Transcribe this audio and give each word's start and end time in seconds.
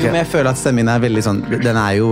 Jo, 0.00 0.10
men 0.10 0.18
jeg 0.22 0.28
føler 0.32 0.50
at 0.50 0.58
stemmen 0.60 0.80
min 0.80 0.88
er 0.88 1.00
veldig 1.02 1.22
sånn 1.26 1.40
Den 1.60 1.76
er 1.76 1.96
jo 1.98 2.08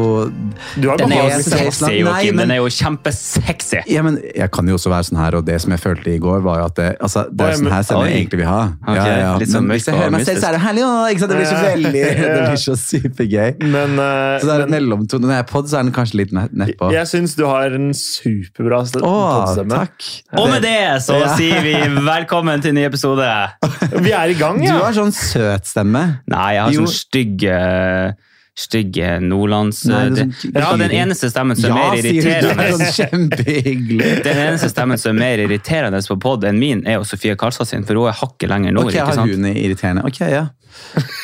Du 0.77 0.89
har 0.91 0.99
Den 1.01 1.13
er 1.15 1.29
jo 1.31 1.43
sexy, 1.47 1.93
Joakim. 2.03 2.37
Den 2.43 2.51
er 2.53 2.59
jo 2.61 2.69
kjempesexy. 2.69 3.81
ja, 3.89 4.03
men 4.05 4.19
Jeg 4.35 4.51
kan 4.53 4.69
jo 4.69 4.75
også 4.77 4.91
være 4.93 5.07
sånn 5.09 5.21
her, 5.21 5.37
og 5.39 5.45
det 5.47 5.57
som 5.63 5.73
jeg 5.73 5.81
følte 5.81 6.13
i 6.15 6.19
går, 6.23 6.43
var 6.45 6.59
jo 6.61 6.65
at 6.69 6.75
det, 6.79 6.89
altså, 7.01 7.25
det 7.31 7.47
er 7.49 7.59
sånn 7.61 7.71
her 7.73 7.87
stemme 7.87 8.09
jeg 8.11 8.19
egentlig 8.23 8.41
vil 8.43 8.51
ha. 8.51 8.61
Ok, 8.85 9.41
litt 9.43 9.53
sånn 9.53 9.67
Men 9.69 9.77
hvis 9.79 9.89
jeg 9.89 9.99
hører 9.99 10.15
meg 10.17 10.27
selv, 10.29 10.41
så 10.43 10.49
er 10.51 10.57
det 10.59 10.63
herlig. 10.67 10.85
Ikke 11.13 11.23
sant? 11.25 11.33
Det 11.33 11.39
blir 11.39 11.51
så 11.51 11.63
veldig 11.65 12.05
Det 12.29 12.43
blir 12.45 12.63
så 12.65 12.77
supergøy. 12.83 13.51
Men, 13.65 13.97
uh, 13.99 14.39
Så 14.43 14.49
det 14.51 14.55
er 14.55 14.65
en 14.67 14.69
men 14.69 14.75
mellomtone. 14.77 15.29
Når 15.29 15.35
jeg 15.39 15.45
er 15.45 15.49
pod, 15.53 15.71
så 15.73 15.79
er 15.81 15.89
den 15.89 15.95
kanskje 15.97 16.21
litt 16.23 16.33
ne- 16.37 16.49
nedpå. 16.65 16.91
jeg 16.95 17.11
syns 17.11 17.37
du 17.39 17.45
har 17.49 17.75
en 17.79 17.89
superbra 17.97 18.83
st- 18.89 19.03
podstemme. 19.05 19.79
takk. 19.83 20.09
Og 20.39 20.51
med 20.53 20.63
det 20.67 20.77
så 21.07 21.19
Ja. 21.23 21.33
sier 21.39 21.61
vi 21.65 21.75
velkommen 22.05 22.61
til 22.63 22.71
en 22.75 22.79
ny 22.81 22.85
episode. 22.89 23.25
Vi 24.05 24.13
er 24.13 24.29
i 24.35 24.37
gang, 24.39 24.61
ja. 24.63 24.73
Du 24.73 24.79
ja. 24.79 24.85
har 24.85 24.93
sånn 24.97 25.13
søt 25.15 25.65
stemme. 25.69 26.03
Nei, 26.29 26.49
jeg 26.55 26.63
har 26.63 26.73
Jo. 26.73 26.85
sånn 26.85 26.95
stygg 26.99 27.45
eh, 27.49 27.78
Stygge 28.59 29.21
nordlands... 29.23 29.85
Nei, 29.87 30.09
det 30.11 30.25
er 30.25 30.31
det, 30.33 30.35
sånn- 30.41 30.81
Vet 30.81 30.81
den 30.83 30.95
eneste 30.99 31.29
stemmen 31.31 31.55
som 31.61 31.69
er 31.71 31.77
Ja, 31.77 31.77
mer 31.79 31.95
du. 31.95 32.09
Det 32.09 32.15
irriterende 32.19 32.65
er 32.65 32.97
sånn. 32.97 33.29
Den 34.27 34.41
eneste 34.49 34.71
stemmen 34.73 34.99
som 34.99 35.13
er 35.15 35.21
mer 35.21 35.43
irriterende 35.45 36.01
på 36.11 36.17
pod 36.25 36.47
enn 36.49 36.59
min, 36.59 36.83
er 36.83 36.99
jo 36.99 37.05
Sofie 37.07 37.37
Karlstad 37.39 37.71
sin, 37.71 37.87
for 37.87 38.01
hun 38.01 38.11
er 38.11 38.19
hakket 38.19 38.51
lenger 38.51 38.75
nord. 38.75 38.91
Ok, 38.91 38.99
ikke 38.99 39.15
sant? 39.15 39.31
hun 39.31 39.47
irriterende? 39.53 40.03
Ok, 40.11 40.19
ja. 40.27 40.49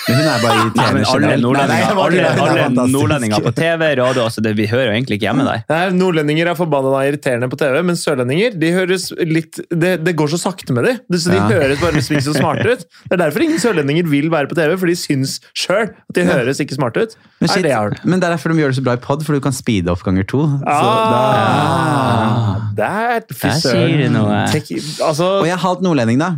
Men 0.05 0.19
hun 0.21 0.27
er 0.29 0.41
bare 0.43 0.57
irriterende 0.61 1.05
alle 1.09 1.37
nordlendinger, 1.41 1.95
Nei, 1.95 2.03
alle, 2.05 2.19
er 2.21 2.65
alle 2.69 2.85
nordlendinger 2.93 3.41
på 3.47 3.53
TV, 3.57 3.85
radio, 3.97 4.25
altså 4.27 4.43
det, 4.45 4.53
vi 4.59 4.67
hører 4.69 4.91
jo 4.91 4.97
egentlig 4.99 5.17
ikke 5.17 5.25
hjemme 5.31 5.47
der. 5.49 5.63
Nei, 5.71 5.79
Nordlendinger 5.97 6.51
er 6.53 6.59
forbanna 6.59 7.01
irriterende 7.09 7.49
på 7.49 7.57
TV, 7.63 7.79
men 7.89 7.97
sørlendinger 7.97 8.59
de 8.61 8.73
høres 8.77 9.07
litt, 9.25 9.63
det, 9.73 9.95
det 10.05 10.15
går 10.21 10.29
så 10.35 10.41
sakte 10.43 10.77
med 10.77 10.85
dem. 10.91 11.01
Så 11.17 11.33
de 11.33 11.39
Ja. 11.41 11.47
høres 11.49 11.81
bare 11.81 12.05
så 12.05 12.37
smarte 12.37 12.69
ut. 12.75 12.85
Det 12.85 13.17
er 13.17 13.23
derfor 13.25 13.47
ingen 13.47 13.59
sørlendinger 13.65 14.05
vil 14.13 14.29
være 14.31 14.47
på 14.53 14.55
TV, 14.61 14.77
for 14.77 14.93
de 14.93 14.97
syns 15.01 15.39
sjøl 15.57 15.89
at 15.89 16.15
de 16.21 16.29
høres 16.29 16.61
ikke 16.61 16.77
smarte 16.77 17.07
ut. 17.09 17.17
Men, 17.41 17.49
er 17.49 17.55
shit, 17.55 17.65
det 17.65 18.05
men 18.05 18.21
det 18.21 18.29
er 18.29 18.37
derfor 18.37 18.53
de 18.53 18.61
gjør 18.61 18.75
det 18.75 18.79
så 18.83 18.85
bra 18.85 18.99
i 19.01 19.03
pod, 19.09 19.25
for 19.25 19.33
du 19.33 19.41
kan 19.41 19.57
speede 19.57 19.89
opp 19.91 20.05
ganger 20.05 20.29
to. 20.29 20.45
Så 20.45 20.61
Ah, 20.69 22.61
der, 22.77 23.21
Der 23.31 23.57
sier 23.61 23.97
du 24.05 24.11
noe. 24.13 24.45
Tek- 24.53 24.71
Altså, 25.01 25.41
Og 25.41 25.47
jeg 25.49 25.55
er 25.57 25.63
halvt 25.65 25.83
nordlending, 25.83 26.21
da. 26.21 26.35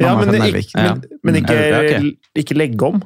Ja, 0.00 0.14
men, 0.16 0.34
ikke, 0.34 0.38
Narvik. 0.38 0.70
men, 0.76 1.04
men 1.24 1.40
ikke, 1.42 2.16
ikke 2.42 2.54
legge 2.54 2.86
om. 2.86 3.02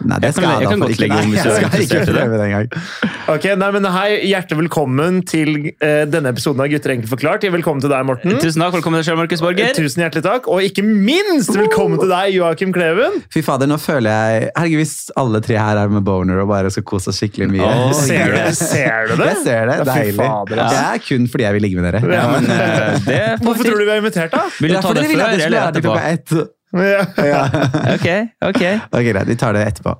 Nei, 0.00 0.16
det 0.18 0.30
Jeg 0.30 0.34
skal 0.34 0.44
kan- 0.44 0.50
jeg, 0.50 0.60
jeg 0.60 0.64
da 0.64 0.70
kan 0.70 0.80
godt 0.80 0.90
ikke. 0.90 1.00
legge 1.00 1.16
om 1.20 1.30
hvis 1.30 1.42
du 1.42 1.48
er 1.48 1.50
jeg 1.50 1.56
skal 1.60 1.66
ikke 1.70 1.80
interessert 1.80 2.08
i 2.08 2.12
det. 2.12 2.20
prøve 2.20 2.36
det. 2.40 3.30
Ok, 3.30 3.44
nei, 3.60 3.70
men 3.76 3.84
Hei, 3.90 4.08
hjertelig 4.30 4.58
velkommen 4.62 5.18
til 5.28 5.50
uh, 5.82 6.04
denne 6.08 6.30
episoden 6.32 6.60
av 6.64 6.68
Gutter 6.72 6.94
enkelt 6.94 7.10
forklart. 7.10 7.44
Velkommen 7.52 7.80
til 7.84 7.90
deg, 7.92 8.06
Morten. 8.08 8.36
Tusen 8.40 8.62
takk, 8.64 8.72
velkommen 8.78 9.02
til 9.02 9.10
deg, 9.12 9.18
Markus 9.20 9.42
Borger. 9.44 9.72
Tusen 9.76 10.02
hjertelig 10.04 10.22
takk. 10.24 10.48
Og 10.48 10.62
ikke 10.64 10.82
minst 10.86 11.52
velkommen 11.54 12.00
til 12.00 12.08
deg, 12.10 12.32
Joakim 12.38 12.72
Kleven. 12.72 13.20
Fy 13.34 13.42
fader, 13.44 13.66
nå 13.70 13.76
føler 13.82 14.10
jeg 14.10 14.50
Herregud, 14.56 14.80
hvis 14.82 14.94
alle 15.20 15.40
tre 15.44 15.58
her 15.60 15.76
er 15.84 15.88
med 15.92 16.04
boner 16.06 16.40
og 16.42 16.48
bare 16.48 16.70
skal 16.72 16.86
kose 16.88 17.12
oss 17.12 17.20
skikkelig 17.20 17.50
mye. 17.52 17.66
Åh, 17.66 17.92
Ser 18.00 18.32
du, 18.32 18.54
ser 18.56 19.10
du 19.10 19.16
det? 19.20 19.26
Jeg 19.34 19.42
ser 19.44 19.66
det. 19.70 19.76
Ja, 19.80 19.84
Deilig. 19.90 20.16
fader, 20.16 20.56
Det 20.56 20.80
er 20.86 21.02
kun 21.08 21.28
fordi 21.28 21.44
jeg 21.44 21.52
vil 21.58 21.62
ligge 21.68 21.80
med 21.82 21.92
dere. 21.92 22.14
Ja, 22.14 22.24
men 22.32 22.48
uh, 22.48 22.96
det 23.04 23.20
Hvorfor 23.44 23.64
tror 23.68 23.78
du 23.78 23.84
vi 23.84 23.90
er 23.90 24.00
invitert, 24.00 24.32
da? 24.32 24.46
Vil 24.60 24.74
du 24.74 24.80
ta 24.80 24.94
det 24.96 25.06
før 25.10 25.44
eller 25.46 25.68
etterpå? 25.70 26.48
Ja. 26.72 27.04
Ja. 27.18 27.42
Ok, 27.96 28.06
ok. 28.46 28.62
Ok, 28.92 29.04
greit. 29.12 29.26
Vi 29.28 29.34
tar 29.36 29.52
det 29.56 29.66
etterpå. 29.66 29.94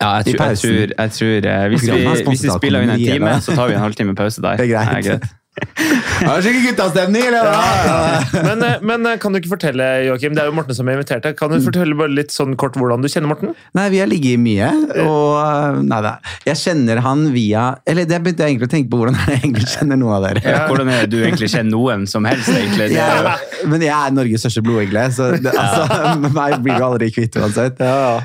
Ja, 0.00 0.08
jeg 0.22 0.24
tror, 0.24 0.46
jeg 0.46 0.58
tror, 0.58 0.92
jeg 0.98 1.10
tror 1.16 1.46
eh, 1.52 1.68
hvis, 1.68 1.82
vi, 1.96 2.04
hvis 2.28 2.42
vi 2.44 2.48
spiller 2.58 2.80
inn 2.86 2.90
en 2.90 2.98
time, 3.12 3.32
så 3.44 3.54
tar 3.56 3.66
vi 3.68 3.74
en 3.74 3.80
halvtime 3.82 4.14
pause 4.16 4.42
der. 4.44 4.56
Det 4.56 4.70
er 4.70 5.02
greit. 5.18 5.32
Ja, 5.52 6.32
er 6.38 6.42
Skikkelig 6.44 6.70
guttastemning, 6.70 7.26
eller? 7.28 7.44
Ja, 7.52 8.42
Men, 8.46 8.62
eh, 8.64 8.78
men 8.80 9.04
eh, 9.06 9.18
kan 9.20 9.34
du 9.34 9.38
ikke 9.40 9.50
fortelle, 9.52 9.84
Joakim, 10.06 10.32
det 10.36 10.40
er 10.44 10.48
jo 10.48 10.54
Morten 10.56 10.76
som 10.76 10.88
er 10.88 10.96
invitert 10.96 11.26
deg, 11.26 11.36
kan 11.36 11.52
du 11.52 11.58
fortelle 11.64 11.96
bare 11.98 12.12
litt 12.14 12.32
sånn 12.32 12.54
kort 12.60 12.78
hvordan 12.80 13.04
du 13.04 13.08
kjenner 13.12 13.28
Morten? 13.28 13.52
Nei, 13.76 13.84
vi 13.92 14.00
har 14.00 14.08
ligget 14.08 14.40
mye, 14.40 14.70
og 15.04 15.82
Nei 15.84 15.98
da. 16.04 16.14
Jeg 16.48 16.56
kjenner 16.62 17.02
han 17.04 17.26
via 17.34 17.64
Eller 17.88 18.06
det 18.08 18.18
begynte 18.22 18.46
jeg 18.46 18.54
egentlig 18.54 18.68
å 18.68 18.72
tenke 18.72 18.90
på, 18.92 19.00
hvordan 19.02 19.18
jeg 19.20 19.40
egentlig 19.42 19.68
kjenner 19.74 20.00
noen 20.00 20.16
av 20.16 20.24
dere. 20.26 20.42
Ja, 20.46 20.62
Hvordan 20.70 20.90
er 20.92 21.04
det 21.04 21.10
du 21.12 21.18
egentlig 21.20 21.50
kjenner 21.52 21.74
noen 21.74 22.06
som 22.10 22.26
helst? 22.28 22.48
egentlig? 22.52 22.88
Det 22.94 23.02
er 23.02 23.20
jo, 23.20 23.68
men 23.72 23.84
jeg 23.84 23.92
er 23.96 24.16
Norges 24.16 24.44
største 24.46 24.64
blodegle, 24.64 25.04
så 25.14 25.28
det, 25.36 25.52
altså, 25.52 26.32
meg 26.38 26.56
blir 26.64 26.80
du 26.80 26.86
aldri 26.86 27.10
kvitt 27.14 27.36
uansett. 27.40 27.80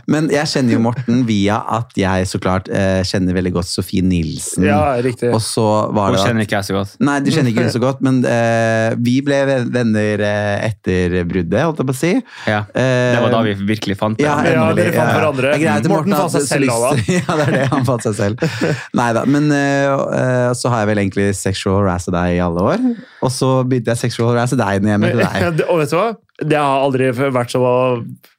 Men 0.10 0.32
jeg 0.34 0.52
kjenner 0.54 0.78
jo 0.78 0.82
Morten 0.88 1.22
via 1.28 1.60
at 1.78 1.92
jeg 2.00 2.30
så 2.32 2.40
klart 2.44 2.72
eh, 2.72 3.02
kjenner 3.08 3.36
veldig 3.38 3.54
godt 3.60 3.70
Sofie 3.72 4.06
Nilsen. 4.06 4.66
Ja, 4.68 4.96
riktig. 5.04 5.34
Og 5.36 5.42
så 5.44 5.66
var 5.96 6.14
det 6.16 6.22
Hun 6.24 6.32
kjenner 6.32 6.48
ikke 6.48 6.60
jeg 6.62 6.70
så 6.72 6.78
godt. 6.80 6.96
Nei, 7.04 7.17
du 7.26 7.32
kjenner 7.34 7.52
ikke 7.52 7.64
henne 7.64 7.74
så 7.74 7.82
godt, 7.84 8.02
men 8.06 8.22
uh, 8.26 8.96
vi 9.02 9.18
ble 9.26 9.42
venner 9.74 10.24
eh, 10.28 10.68
etter 10.68 11.18
bruddet, 11.28 11.62
holdt 11.64 11.82
jeg 11.82 11.90
på 11.90 11.96
å 11.96 12.00
si. 12.02 12.14
Ja, 12.50 12.62
Eh, 12.78 13.14
Det 13.16 13.22
var 13.24 13.32
da 13.32 13.42
vi 13.46 13.54
virkelig 13.68 13.98
fant 14.00 14.18
det. 14.18 14.26
Ja, 14.26 14.36
Ja, 14.46 14.68
dere 14.78 14.94
fant 14.96 15.14
hverandre. 15.16 15.54
Ja. 15.62 15.78
er 15.78 15.90
Morten 15.92 16.16
fant 16.16 16.36
seg 16.36 16.46
selv 16.50 16.72
da, 16.72 16.92
Ja, 17.18 17.38
det 17.40 17.48
er 17.48 17.54
det. 17.56 17.66
Han 17.74 17.88
fant 17.88 18.06
seg 18.06 18.18
selv. 18.18 18.44
Nei 19.00 19.10
da. 19.18 19.26
Men 19.30 19.50
uh, 19.52 19.58
eh, 19.58 20.52
så 20.58 20.72
har 20.74 20.84
jeg 20.84 20.92
vel 20.94 21.04
egentlig 21.06 21.28
sexual 21.38 21.82
harassed 21.82 22.14
deg 22.16 22.38
i 22.38 22.42
alle 22.44 22.66
år. 22.74 22.88
Og 23.26 23.34
så 23.34 23.52
begynte 23.68 23.94
jeg 23.96 24.04
sexual 24.08 24.34
harassed 24.34 24.60
deg 24.62 24.86
når 24.86 24.94
jeg 24.96 25.04
møtte 25.06 25.28
deg. 25.28 25.62
Og 25.72 25.82
vet 25.82 25.94
du 25.94 26.00
hva? 26.00 26.08
Det 26.38 26.60
har 26.62 26.86
aldri 26.86 27.12
vært 27.18 27.54
så 27.56 27.62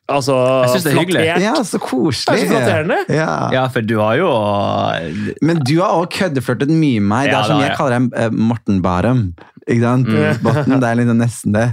altså, 0.08 0.36
Jeg 0.64 0.70
synes 0.72 0.86
det 0.86 0.92
er 0.92 0.98
hyggelig. 0.98 1.26
Ja, 1.44 1.54
så 1.60 1.76
Det 1.76 1.80
er 1.80 1.84
koselig. 1.86 2.48
så. 2.48 3.14
Ja. 3.14 3.34
Ja, 3.54 3.66
for 3.72 3.84
du 3.84 3.98
har 4.00 4.16
jo 4.20 4.32
Men 5.42 5.60
du 5.64 5.76
har 5.80 5.92
også 5.98 6.16
køddeflørtet 6.18 6.72
mye 6.72 7.00
med 7.00 7.08
meg. 7.12 7.28
Det 7.28 7.36
Ja, 7.36 7.44
er 7.44 7.52
som 7.52 7.60
det 7.60 7.68
jeg 7.68 7.78
kaller 7.78 7.98
deg 7.98 8.18
eh, 8.24 8.30
Morten 8.30 8.82
Barum. 8.82 9.22
Ikke 9.68 9.84
sant? 9.84 10.08
Mm. 10.08 10.42
Botten, 10.46 10.80
det 10.80 10.90
er 10.90 11.00
liksom 11.02 11.22
nesten 11.22 11.56
det. 11.56 11.68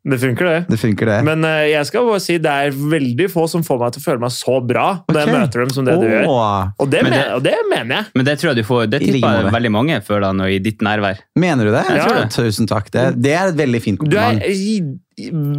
Det 0.00 0.16
funker, 0.16 0.46
det. 0.48 0.60
Det 0.70 0.78
funker, 0.80 1.06
det. 1.10 1.16
Men 1.26 1.44
uh, 1.44 1.66
jeg 1.68 1.84
skal 1.84 2.06
bare 2.08 2.20
si 2.24 2.38
det 2.40 2.48
er 2.48 2.70
veldig 2.72 3.26
få 3.28 3.42
som 3.52 3.60
får 3.66 3.80
meg 3.82 3.92
til 3.92 4.00
å 4.00 4.04
føle 4.06 4.22
meg 4.22 4.32
så 4.32 4.54
bra 4.64 4.84
når 5.10 5.18
jeg 5.20 5.34
møter 5.34 5.60
dem 5.60 5.72
som 5.76 5.84
det 5.84 5.96
du 6.00 6.06
gjør. 6.08 6.30
Og 6.30 6.88
det, 6.88 7.02
Men 7.04 7.12
men, 7.12 7.26
og 7.36 7.44
det 7.44 7.52
mener 7.68 7.98
jeg. 7.98 8.08
Men 8.16 8.28
det 8.30 8.38
tror 8.40 8.52
jeg 8.54 8.62
du 8.62 8.68
får, 8.70 8.86
det 8.94 9.02
tipper 9.04 9.36
jeg 9.42 9.52
veldig 9.58 9.72
mange 9.76 10.00
føler 10.06 10.24
da, 10.40 10.48
i 10.48 10.56
ditt 10.64 10.80
nærvær. 10.86 11.20
Mener 11.36 11.68
du 11.68 11.74
det? 11.74 11.84
Jeg 11.90 12.06
tror 12.06 12.16
det. 12.16 12.26
Tusen 12.32 12.70
takk. 12.70 12.88
Det, 12.94 13.04
det 13.20 13.36
er 13.36 13.52
et 13.52 13.60
veldig 13.60 13.82
fint 13.84 14.00
Du 14.00 14.16
er 14.16 14.40
kompliment. 14.40 14.96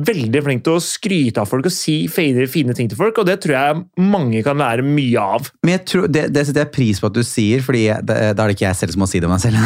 Veldig 0.07 0.41
flink 0.45 0.63
til 0.65 0.77
å 0.77 0.81
skryte 0.83 1.41
av 1.43 1.49
folk 1.49 1.67
og 1.69 1.73
si 1.73 1.95
fine, 2.11 2.47
fine 2.51 2.73
ting 2.77 2.89
til 2.91 2.99
folk, 2.99 3.17
og 3.21 3.27
det 3.29 3.37
tror 3.43 3.55
jeg 3.55 3.81
mange 4.11 4.41
kan 4.45 4.59
lære 4.59 4.85
mye 4.85 5.21
av. 5.21 5.49
Men 5.65 5.75
jeg 5.77 5.83
tror, 5.91 6.07
det, 6.11 6.25
det 6.33 6.45
setter 6.47 6.65
jeg 6.65 6.71
pris 6.75 7.01
på 7.01 7.09
at 7.11 7.17
du 7.17 7.21
sier, 7.25 7.61
Fordi 7.65 7.83
da 8.07 8.17
er 8.31 8.35
det 8.39 8.55
ikke 8.55 8.65
jeg 8.67 8.79
selv 8.79 8.95
som 8.95 9.03
må 9.03 9.07
si 9.09 9.21
det 9.21 9.27
om 9.29 9.33
meg 9.35 9.43
selv. 9.43 9.57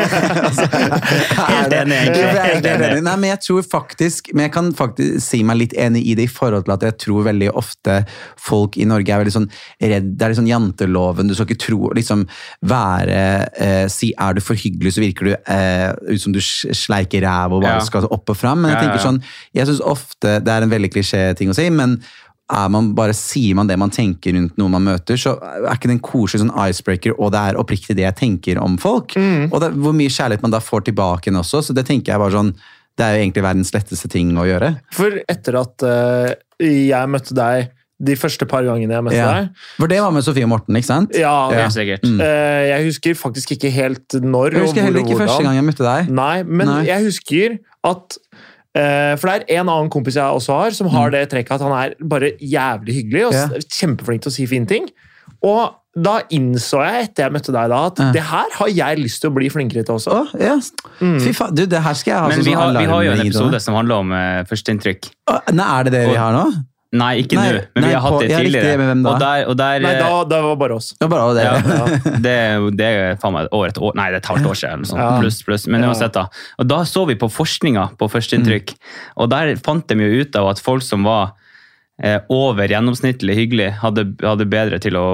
altså, 0.46 0.66
Helt 1.50 1.74
enig, 1.74 1.98
egentlig. 1.98 2.70
Er. 2.70 2.96
Nei, 3.04 3.16
men 3.20 3.28
jeg 3.32 3.40
tror 3.46 3.64
faktisk 3.66 4.30
Men 4.34 4.46
jeg 4.46 4.52
kan 4.54 4.70
faktisk 4.76 5.24
si 5.24 5.42
meg 5.46 5.58
litt 5.60 5.74
enig 5.78 6.02
i 6.10 6.14
det 6.18 6.26
i 6.28 6.30
forhold 6.30 6.66
til 6.66 6.74
at 6.76 6.84
jeg 6.86 6.96
tror 7.04 7.26
veldig 7.26 7.50
ofte 7.58 8.00
folk 8.40 8.76
i 8.80 8.86
Norge 8.88 9.12
er 9.14 9.22
veldig 9.22 9.34
sånn 9.34 9.48
redd 9.80 10.10
Det 10.14 10.26
er 10.26 10.32
litt 10.32 10.40
sånn 10.40 10.50
janteloven. 10.50 11.30
Du 11.30 11.36
skal 11.36 11.48
ikke 11.48 11.62
tro 11.66 11.90
liksom 11.96 12.26
være 12.70 13.20
eh, 13.56 13.84
Si 13.92 14.12
er 14.16 14.36
du 14.36 14.42
for 14.44 14.58
hyggelig, 14.58 14.94
så 14.96 15.04
virker 15.04 15.30
du 15.30 15.32
eh, 15.34 15.88
ut 16.14 16.22
som 16.22 16.34
du 16.34 16.40
sleiker 16.42 17.24
ræv 17.26 17.56
og 17.58 17.64
bare 17.64 17.78
Ja. 17.80 17.86
skal 17.86 18.08
opp 18.10 18.30
og 18.32 18.36
fram. 18.36 18.62
Men 18.64 18.74
jeg 18.74 18.84
tenker 18.84 19.02
sånn 19.04 19.20
Jeg 19.56 19.66
synes 19.68 19.80
ofte 19.80 20.38
Det 20.44 20.48
er 20.54 20.62
en 20.66 20.70
veldig 20.72 20.90
klisjé-ting 20.94 21.50
å 21.52 21.56
si, 21.56 21.68
men 21.70 21.98
er 22.50 22.68
man 22.68 22.88
bare 22.98 23.14
Sier 23.14 23.54
man 23.54 23.68
det 23.70 23.76
man 23.78 23.92
tenker 23.94 24.34
rundt 24.34 24.56
noen 24.58 24.72
man 24.74 24.82
møter, 24.88 25.14
så 25.20 25.36
er 25.38 25.68
ikke 25.76 25.86
det 25.86 25.96
en 25.98 26.02
koselig 26.02 26.40
sånn 26.42 26.54
icebreaker, 26.68 27.14
og 27.18 27.30
det 27.32 27.38
er 27.52 27.58
oppriktig 27.60 27.94
det 27.94 28.02
jeg 28.08 28.16
tenker 28.18 28.58
om 28.58 28.74
folk. 28.82 29.14
Og 29.14 29.58
det, 29.62 29.68
hvor 29.78 29.94
mye 29.94 30.10
kjærlighet 30.10 30.42
man 30.42 30.50
da 30.56 30.58
får 30.58 30.88
tilbake 30.88 31.28
igjen 31.30 31.38
også, 31.38 31.60
så 31.62 31.76
det 31.78 31.86
tenker 31.86 32.12
jeg 32.16 32.18
bare 32.24 32.34
sånn 32.34 32.54
Det 32.98 33.06
er 33.06 33.14
jo 33.16 33.20
egentlig 33.22 33.44
verdens 33.46 33.70
letteste 33.72 34.08
ting 34.10 34.32
å 34.36 34.44
gjøre. 34.48 34.72
For 34.92 35.20
etter 35.30 35.56
at 35.62 35.84
uh, 35.86 36.32
jeg 36.60 37.08
møtte 37.14 37.36
deg 37.38 37.70
de 38.00 38.14
første 38.16 38.46
par 38.48 38.64
gangene 38.64 38.94
jeg 38.96 39.04
møtte 39.04 39.16
Ja. 39.20 39.30
deg 39.44 39.62
For 39.78 39.86
det 39.92 40.00
var 40.02 40.10
med 40.16 40.24
Sofie 40.24 40.44
og 40.44 40.50
Morten, 40.50 40.74
ikke 40.76 40.88
sant? 40.88 41.14
ja, 41.14 41.50
Ja. 41.54 41.68
Sikkert. 41.68 42.02
Mm. 42.02 42.18
eh, 42.24 42.66
Jeg 42.72 42.86
husker 42.90 43.14
faktisk 43.14 43.52
ikke 43.56 43.70
helt 43.70 44.16
når 44.24 44.54
Jeg 44.56 44.62
husker 44.66 44.80
og 44.80 44.86
heller 44.88 45.04
ikke 45.04 45.18
første 45.20 45.42
gang 45.44 45.54
jeg 45.60 45.64
møtte 45.70 45.84
deg. 45.86 46.08
Nei, 46.10 46.42
men 46.42 46.66
Nei. 46.66 46.84
jeg 46.88 47.04
husker 47.04 47.58
at 47.84 48.16
For 48.74 49.26
det 49.26 49.48
er 49.50 49.60
en 49.60 49.68
annen 49.68 49.90
kompis 49.90 50.14
jeg 50.14 50.24
også 50.24 50.52
har, 50.60 50.70
som 50.76 50.86
har 50.92 51.10
det 51.10 51.24
trekket 51.32 51.56
at 51.56 51.64
han 51.66 51.72
er 51.74 51.94
bare 52.06 52.32
jævlig 52.38 52.94
hyggelig 53.00 53.26
og 53.26 53.32
Mm. 53.34 53.52
Ja. 53.56 53.60
kjempeflink 53.80 54.22
til 54.22 54.30
å 54.30 54.34
si 54.34 54.46
fine 54.46 54.66
ting. 54.70 54.88
Og 55.42 55.74
da 55.98 56.20
innså 56.30 56.78
jeg 56.86 57.08
etter 57.08 57.24
jeg 57.26 57.32
møtte 57.34 57.50
deg 57.50 57.68
da, 57.72 57.80
at 57.90 57.98
Ja. 57.98 58.12
det 58.14 58.22
her 58.22 58.46
har 58.54 58.68
jeg 58.68 58.98
lyst 59.00 59.20
til 59.24 59.30
å 59.30 59.34
bli 59.34 59.48
flinkere 59.50 59.82
til 59.84 59.94
også. 59.96 60.12
Oh, 60.20 60.28
yes. 60.38 60.70
mm. 61.00 61.18
Fy 61.20 61.32
faen, 61.34 61.54
du, 61.58 61.64
det 61.66 61.80
her 61.82 61.94
skal 61.98 62.12
jeg 62.12 62.20
ha 62.20 62.28
Men 62.28 62.38
sånn 62.38 62.44
vi 62.46 62.52
har, 62.54 62.72
vi 62.78 62.84
har 62.92 63.02
jo 63.08 63.10
en 63.16 63.20
episode 63.26 63.60
som 63.60 63.74
handler 63.74 63.94
om 64.04 64.12
uh, 64.14 64.44
førsteinntrykk. 64.46 65.10
Oh, 65.26 65.40
Nei, 65.50 65.66
er 65.80 65.82
det 65.88 65.92
det 65.96 66.04
vi 66.12 66.14
har 66.20 66.32
nå? 66.36 66.44
Nei, 66.92 67.20
ikke 67.22 67.36
nå, 67.38 67.42
men 67.46 67.84
nei, 67.84 67.88
vi 67.88 67.94
har 67.94 68.00
hatt 68.02 68.12
på- 68.16 68.20
det 68.20 68.28
riktig, 68.30 68.50
tidligere. 68.50 69.02
da? 69.04 69.10
Og 69.12 69.18
der, 69.20 69.44
og 69.46 69.56
der 69.56 69.78
Nei, 69.84 69.90
eh, 69.94 69.98
da, 70.02 70.24
da 70.26 70.40
var 70.42 70.54
det 70.56 70.58
bare 70.58 70.74
oss. 70.74 70.88
Det 70.98 71.06
var 71.08 71.12
bare 71.12 71.34
det. 71.36 71.44
Ja, 71.44 71.52
Ja. 71.78 72.14
det, 72.26 72.76
det 72.76 72.86
er 72.90 73.16
faen 73.22 73.32
meg 73.36 73.46
år, 73.54 73.68
et 73.68 73.78
år, 73.78 73.94
nei, 73.94 74.08
det 74.10 74.18
er 74.18 74.24
et 74.24 74.30
halvt 74.32 74.46
år 74.50 74.58
siden. 74.58 74.84
sånt, 74.90 74.98
Ja. 74.98 75.20
plus, 75.20 75.42
plus. 75.46 75.66
Men 75.70 75.84
uansett, 75.86 76.12
da. 76.12 76.26
Og 76.58 76.66
da 76.66 76.80
så 76.82 77.06
vi 77.06 77.14
på 77.14 77.30
forskninga 77.30 77.92
på 77.96 78.10
førsteinntrykk, 78.10 78.74
og 79.22 79.30
der 79.30 79.54
fant 79.62 79.86
de 79.86 79.94
jo 80.02 80.20
ut 80.24 80.34
av 80.36 80.48
at 80.50 80.58
folk 80.58 80.82
som 80.82 81.04
var 81.06 81.28
eh, 81.28 81.36
over 82.32 82.68
gjennomsnittlig 82.68 83.34
hyggelig, 83.36 83.68
hadde, 83.82 84.04
hadde 84.24 84.46
bedre 84.50 84.78
til 84.80 84.96
å 84.96 85.04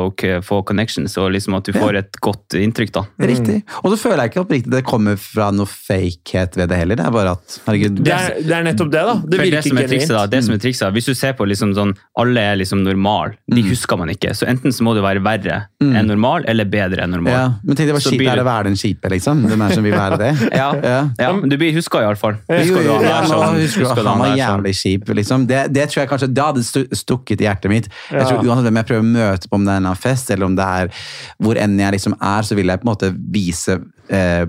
få 0.46 0.60
connections, 0.68 1.16
og 1.18 1.32
liksom 1.34 1.56
at 1.58 1.64
du 1.66 1.72
får 1.74 1.96
et 1.98 2.18
godt 2.22 2.54
inntrykk, 2.54 2.92
da. 2.94 3.02
Riktig. 3.26 3.62
Og 3.82 3.90
så 3.92 3.98
føler 3.98 4.22
jeg 4.24 4.30
ikke 4.34 4.44
oppriktig 4.44 4.70
det 4.70 4.84
kommer 4.86 5.16
fra 5.18 5.50
noe 5.50 5.66
fakehet 5.66 6.56
ved 6.56 6.68
det 6.70 6.78
heller. 6.80 6.96
Det 7.00 7.06
er 7.06 7.14
bare 7.14 7.32
at 7.36 7.58
herregud 7.66 8.00
Det 8.06 8.12
er, 8.14 8.36
det 8.46 8.54
er 8.58 8.66
nettopp 8.68 8.90
det, 8.92 9.02
da. 9.10 9.14
Det 9.26 9.40
virker 9.40 9.66
som 9.66 9.78
er 9.82 9.88
trikset, 9.90 10.14
da, 10.14 10.22
genuint. 10.26 10.30
det 10.36 10.42
som 10.46 10.54
er 10.54 10.62
trikset, 10.62 10.92
Hvis 10.96 11.06
du 11.10 11.14
ser 11.14 11.32
på 11.38 11.46
liksom 11.48 11.74
sånn, 11.76 11.94
alle 12.22 12.40
er 12.52 12.56
liksom 12.62 12.82
normal, 12.86 13.34
de 13.50 13.62
Mm. 13.62 13.70
husker 13.70 13.98
man 13.98 14.08
ikke. 14.12 14.30
Så 14.36 14.46
enten 14.46 14.70
så 14.72 14.82
må 14.86 14.94
du 14.94 15.00
være 15.02 15.22
verre 15.24 15.66
enn 15.82 16.06
normal, 16.06 16.44
eller 16.46 16.64
bedre 16.64 17.02
enn 17.02 17.10
normal. 17.10 17.32
ja, 17.32 17.46
Men 17.64 17.76
tenk 17.76 17.88
det 17.88 17.94
var 17.96 18.00
Så 18.00 18.10
kjipt 18.12 18.18
det 18.22 18.28
er 18.28 18.36
du- 18.36 18.42
å 18.42 18.44
være 18.46 18.64
den 18.64 18.74
kjipe, 18.76 19.08
liksom. 19.10 19.42
Hvem 19.48 19.62
er 19.64 19.68
det 19.68 19.74
som 19.74 19.84
vil 19.84 19.92
være 19.92 20.18
det? 20.18 20.32
Ja, 20.56 20.72
Ja. 20.76 21.08
ja, 21.18 21.32
men 21.32 21.48
du 21.48 21.56
blir 21.56 21.72
huska 21.74 21.98
iallfall. 22.00 22.36
Jo, 22.48 22.56
Husker 22.56 22.82
du 22.82 22.90
han 22.92 23.02
der 23.02 23.24
sånn? 23.26 24.06
han 24.06 24.18
var 24.18 24.36
jævlig 24.36 24.74
kjip. 24.76 25.04
Liksom. 25.14 25.46
Det, 25.46 25.72
det 25.72 25.88
tror 25.90 26.02
jeg 26.04 26.08
kanskje 26.10 26.32
det 26.34 26.42
hadde 26.44 26.62
stukket 26.96 27.42
i 27.42 27.48
hjertet 27.48 27.72
mitt. 27.72 27.90
Jeg 28.10 28.26
tror 28.28 28.44
Uansett 28.44 28.68
hvem 28.68 28.80
jeg 28.80 28.88
prøver 28.90 29.04
å 29.04 29.10
møte 29.10 29.50
på, 29.50 29.58
om 29.58 29.66
det 29.66 29.74
er 29.74 29.82
en 29.82 30.00
fest, 30.00 30.32
eller 30.34 30.48
om 30.48 30.56
det 30.58 30.70
er 30.80 31.04
hvor 31.42 31.60
enn 31.60 31.78
jeg 31.80 31.96
liksom 31.96 32.16
er, 32.20 32.46
så 32.46 32.58
vil 32.58 32.72
jeg 32.72 32.82
på 32.82 32.88
en 32.88 32.92
måte 32.92 33.12
vise 33.14 33.78
eh, 34.12 34.44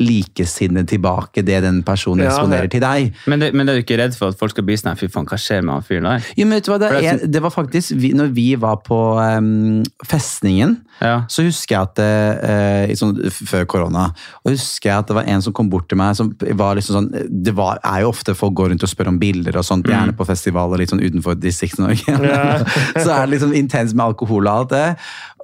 likesinnet 0.00 0.88
tilbake 0.90 1.42
det 1.46 1.60
den 1.64 1.82
personen 1.86 2.24
Ja, 2.24 2.32
responderer 2.32 2.70
til 2.70 2.82
deg. 2.84 3.14
Men, 3.30 3.42
det, 3.42 3.50
men 3.56 3.68
er 3.68 3.78
du 3.78 3.84
ikke 3.84 3.98
redd 4.00 4.16
for 4.18 4.32
at 4.32 4.40
folk 4.40 4.54
skal 4.54 4.66
bli 4.66 4.76
sånn 4.78 4.98
fy 4.98 5.08
faen, 5.12 5.28
hva 5.30 5.38
skjer 5.40 5.64
med 5.64 5.76
han 5.76 5.86
fyren 5.86 6.08
der? 6.08 6.28
Jo, 6.38 6.46
men 6.46 6.58
vet 6.58 6.68
du 6.68 6.72
hva, 6.72 6.78
det, 6.82 6.90
er 6.92 7.08
er, 7.14 7.24
det 7.36 7.42
var 7.44 7.54
faktisk 7.54 7.96
vi, 8.00 8.12
Når 8.16 8.32
vi 8.36 8.46
var 8.60 8.80
på 8.86 9.00
um, 9.18 9.82
festningen, 10.08 10.78
Ja. 11.00 11.24
så 11.28 11.42
husker 11.46 11.74
jeg 11.74 11.88
at 11.88 11.94
det, 11.98 12.10
eh, 12.46 12.92
i 12.92 12.98
sånn, 12.98 13.16
Før 13.34 13.64
korona 13.66 14.04
og 14.44 14.52
husker 14.52 14.90
jeg 14.90 15.02
at 15.02 15.08
det 15.10 15.16
var 15.16 15.28
en 15.30 15.42
som 15.42 15.54
kom 15.56 15.68
bort 15.72 15.88
til 15.90 15.98
meg 15.98 16.14
som 16.18 16.30
var 16.58 16.76
liksom 16.78 16.98
sånn, 16.98 17.08
Det 17.44 17.54
var, 17.56 17.80
er 17.82 18.04
jo 18.04 18.12
ofte 18.12 18.36
folk 18.38 18.54
går 18.58 18.70
rundt 18.72 18.86
og 18.86 18.90
spør 18.90 19.10
om 19.10 19.18
bilder, 19.18 19.58
og 19.58 19.66
sånt, 19.66 19.88
gjerne 19.90 20.14
på 20.16 20.26
festivaler 20.28 20.82
litt 20.82 20.92
sånn 20.92 21.02
utenfor 21.02 21.36
Distrikts-Norge. 21.40 22.14
Ja. 22.24 22.62
så 23.02 23.08
er 23.10 23.24
det 23.24 23.34
liksom 23.34 23.54
intens 23.56 23.94
med 23.94 24.04
alkohol 24.06 24.46
og 24.46 24.52
alt 24.54 24.74
det. 24.74 24.86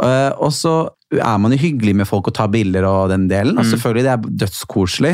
Uh, 0.00 0.30
og 0.38 0.52
så 0.54 0.74
er 1.18 1.38
man 1.42 1.50
jo 1.50 1.58
hyggelig 1.58 1.96
med 1.98 2.06
folk 2.06 2.28
og 2.30 2.34
tar 2.36 2.50
bilder 2.52 2.84
og 2.86 3.10
den 3.10 3.26
delen. 3.30 3.58
og 3.58 3.66
selvfølgelig 3.66 4.04
Det 4.04 4.12
er 4.12 4.36
dødskoselig. 4.44 5.12